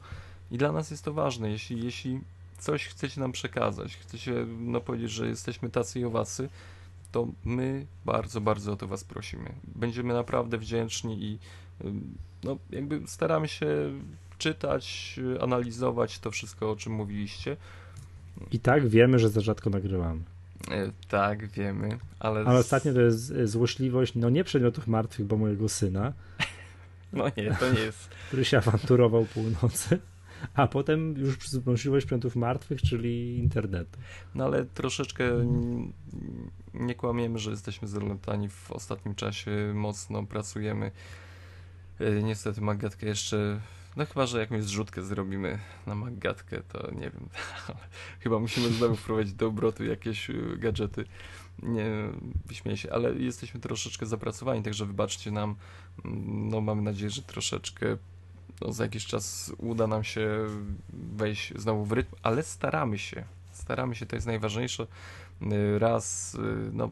i 0.50 0.58
dla 0.58 0.72
nas 0.72 0.90
jest 0.90 1.04
to 1.04 1.12
ważne, 1.12 1.50
jeśli, 1.50 1.84
jeśli 1.84 2.20
coś 2.58 2.86
chcecie 2.86 3.20
nam 3.20 3.32
przekazać, 3.32 3.96
chcecie 3.96 4.32
no, 4.58 4.80
powiedzieć, 4.80 5.10
że 5.10 5.26
jesteśmy 5.26 5.70
tacy 5.70 6.00
i 6.00 6.04
owacy, 6.04 6.48
to 7.12 7.28
my 7.44 7.86
bardzo, 8.04 8.40
bardzo 8.40 8.72
o 8.72 8.76
to 8.76 8.86
was 8.86 9.04
prosimy. 9.04 9.52
Będziemy 9.74 10.14
naprawdę 10.14 10.58
wdzięczni 10.58 11.24
i 11.24 11.38
no, 12.44 12.56
jakby 12.70 13.02
staramy 13.06 13.48
się 13.48 13.66
czytać, 14.38 15.16
analizować 15.40 16.18
to 16.18 16.30
wszystko, 16.30 16.70
o 16.70 16.76
czym 16.76 16.92
mówiliście. 16.92 17.56
I 18.52 18.58
tak 18.58 18.88
wiemy, 18.88 19.18
że 19.18 19.28
za 19.28 19.40
rzadko 19.40 19.70
nagrywamy. 19.70 20.20
E, 20.70 20.92
Tak, 21.08 21.48
wiemy, 21.48 21.98
ale. 22.18 22.40
Ale 22.40 22.58
ostatnio 22.58 22.92
to 22.94 23.00
jest 23.00 23.30
e, 23.30 23.46
złośliwość, 23.46 24.14
no 24.14 24.30
nie 24.30 24.44
przedmiotów 24.44 24.86
martwych, 24.86 25.26
bo 25.26 25.36
mojego 25.36 25.68
syna, 25.68 26.12
No 27.12 27.24
nie, 27.36 27.56
to 27.60 27.72
nie 27.72 27.80
jest. 27.80 28.08
który 28.28 28.44
się 28.44 28.58
awanturował 28.58 29.24
północy, 29.24 29.98
a 30.54 30.66
potem 30.66 31.14
już 31.18 31.38
złośliwość 31.48 32.06
przedmiotów 32.06 32.36
martwych, 32.36 32.82
czyli 32.82 33.38
internetu. 33.38 33.98
No 34.34 34.44
ale 34.44 34.64
troszeczkę 34.64 35.24
nie 36.74 36.94
kłamiemy, 36.94 37.38
że 37.38 37.50
jesteśmy 37.50 37.88
zalotani 37.88 38.48
w 38.48 38.72
ostatnim 38.72 39.14
czasie, 39.14 39.50
mocno 39.74 40.26
pracujemy. 40.26 40.90
E, 42.00 42.22
Niestety 42.22 42.60
Maggatkę 42.60 43.06
jeszcze. 43.06 43.60
No 43.96 44.06
chyba, 44.06 44.26
że 44.26 44.40
jakąś 44.40 44.64
zrzutkę 44.64 45.02
zrobimy 45.02 45.58
na 45.86 45.94
Maggatkę, 45.94 46.62
to 46.68 46.90
nie 46.90 47.10
wiem. 47.10 47.28
chyba 48.22 48.38
musimy 48.38 48.68
znowu 48.68 48.96
wprowadzić 48.96 49.34
do 49.34 49.46
obrotu 49.46 49.84
jakieś 49.84 50.30
y, 50.30 50.56
gadżety. 50.58 51.04
Nie, 51.62 51.86
wyśmieję 52.46 52.76
się, 52.76 52.92
ale 52.92 53.14
jesteśmy 53.14 53.60
troszeczkę 53.60 54.06
zapracowani, 54.06 54.62
także 54.62 54.86
wybaczcie 54.86 55.30
nam. 55.30 55.56
No 56.24 56.60
mamy 56.60 56.82
nadzieję, 56.82 57.10
że 57.10 57.22
troszeczkę 57.22 57.96
no, 58.60 58.72
za 58.72 58.84
jakiś 58.84 59.06
czas 59.06 59.52
uda 59.58 59.86
nam 59.86 60.04
się 60.04 60.46
wejść 60.92 61.52
znowu 61.56 61.84
w 61.84 61.92
rytm, 61.92 62.16
ale 62.22 62.42
staramy 62.42 62.98
się. 62.98 63.24
Staramy 63.52 63.94
się, 63.94 64.06
to 64.06 64.16
jest 64.16 64.26
najważniejsze. 64.26 64.86
Y, 65.42 65.78
Raz 65.78 66.34
y, 66.34 66.38
no, 66.72 66.90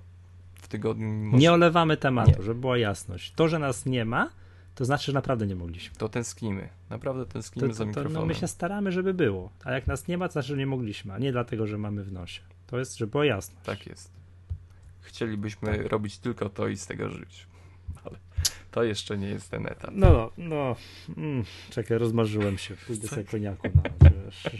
w 0.54 0.68
tygodniu. 0.68 1.08
Może... 1.08 1.42
Nie 1.42 1.52
olewamy 1.52 1.96
tematu, 1.96 2.30
Nie. 2.30 2.42
żeby 2.42 2.60
była 2.60 2.78
jasność. 2.78 3.32
To, 3.36 3.48
że 3.48 3.58
nas 3.58 3.86
nie 3.86 4.04
ma, 4.04 4.30
to 4.78 4.84
znaczy, 4.84 5.06
że 5.06 5.12
naprawdę 5.12 5.46
nie 5.46 5.56
mogliśmy. 5.56 5.96
To 5.96 6.08
tęsknimy. 6.08 6.68
Naprawdę 6.90 7.26
tęsknimy 7.26 7.68
To, 7.68 7.74
za 7.74 7.78
to, 7.78 7.84
to, 7.84 7.88
mikrofonem. 7.88 8.20
no 8.20 8.26
my 8.26 8.34
się 8.34 8.48
staramy, 8.48 8.92
żeby 8.92 9.14
było. 9.14 9.50
A 9.64 9.72
jak 9.72 9.86
nas 9.86 10.08
nie 10.08 10.18
ma, 10.18 10.28
to 10.28 10.32
znaczy, 10.32 10.48
że 10.48 10.56
nie 10.56 10.66
mogliśmy, 10.66 11.12
a 11.14 11.18
nie 11.18 11.32
dlatego, 11.32 11.66
że 11.66 11.78
mamy 11.78 12.04
w 12.04 12.12
nosie. 12.12 12.40
To 12.66 12.78
jest, 12.78 12.98
żeby 12.98 13.10
była 13.10 13.24
jasność. 13.24 13.66
Tak 13.66 13.86
jest. 13.86 14.10
Chcielibyśmy 15.00 15.88
robić 15.88 16.18
tylko 16.18 16.48
to 16.48 16.68
i 16.68 16.76
z 16.76 16.86
tego 16.86 17.08
żyć. 17.10 17.46
Ale 18.04 18.18
To 18.70 18.82
jeszcze 18.84 19.18
nie 19.18 19.28
jest 19.28 19.50
ten 19.50 19.66
etap. 19.66 19.90
No, 19.94 20.12
no, 20.12 20.30
no. 20.38 20.76
Mm, 21.16 21.44
czekaj, 21.70 21.98
rozmarzyłem 21.98 22.58
się. 22.58 22.74
Pójdę 22.86 23.08
sobie 23.08 23.24
koniaku 23.24 23.68
na. 23.74 24.10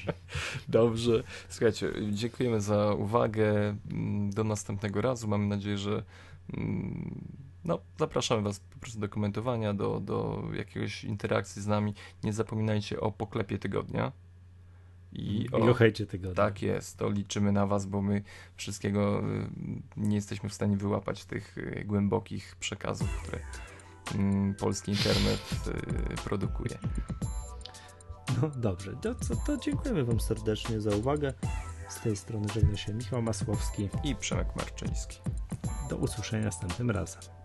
Dobrze. 0.69 1.23
Słuchajcie, 1.49 1.93
dziękujemy 2.13 2.61
za 2.61 2.93
uwagę. 2.95 3.77
Mm, 3.91 4.31
Do 4.31 4.45
następnego 4.45 5.01
razu. 5.01 5.29
Mamy 5.29 5.47
nadzieję, 5.47 5.79
że 5.79 6.03
mm, 6.57 7.15
no, 7.65 7.79
zapraszamy 7.99 8.43
Was 8.43 8.61
po 8.61 8.79
prostu 8.79 9.01
do 9.01 9.09
komentowania, 9.09 9.75
do, 9.75 10.01
do 10.01 10.43
jakiegoś 10.53 11.05
interakcji 11.05 11.63
z 11.63 11.67
nami. 11.67 11.95
Nie 12.25 12.33
zapominajcie 12.33 13.01
o 13.01 13.13
poklepie 13.13 13.59
tygodnia. 13.59 14.13
I 15.13 15.43
I 15.43 15.51
o, 15.53 15.59
o 15.59 15.75
hejcie 15.75 16.07
tego. 16.07 16.35
tak 16.35 16.63
jest, 16.63 16.97
to 16.97 17.11
liczymy 17.11 17.53
na 17.53 17.67
Was, 17.67 17.87
bo 17.87 18.03
my 18.03 18.23
wszystkiego 18.57 19.21
y, 19.21 19.49
nie 19.97 20.17
jesteśmy 20.17 20.49
w 20.49 20.55
stanie 20.55 20.77
wyłapać 20.77 21.25
tych 21.25 21.59
y, 21.59 21.85
głębokich 21.87 22.57
przekazów, 22.61 23.23
które 23.23 23.39
mm, 24.15 24.55
polski 24.55 24.91
internet 24.91 25.65
y, 26.13 26.17
produkuje. 26.25 26.79
No 28.43 28.49
dobrze, 28.49 28.97
to, 29.03 29.15
co, 29.15 29.37
to 29.37 29.57
dziękujemy 29.57 30.05
Wam 30.05 30.21
serdecznie 30.21 30.81
za 30.81 30.97
uwagę. 30.97 31.35
Z 31.89 32.01
tej 32.01 32.17
strony 32.17 32.49
żegna 32.55 32.77
się 32.77 32.95
Michał 32.95 33.23
Masłowski. 33.23 33.89
I 34.05 34.17
Przemek 34.17 34.57
Marczyński. 34.57 35.19
Do 35.91 35.97
usłyszenia 35.97 36.45
następnym 36.45 36.91
razem. 36.91 37.38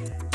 Thank 0.00 0.29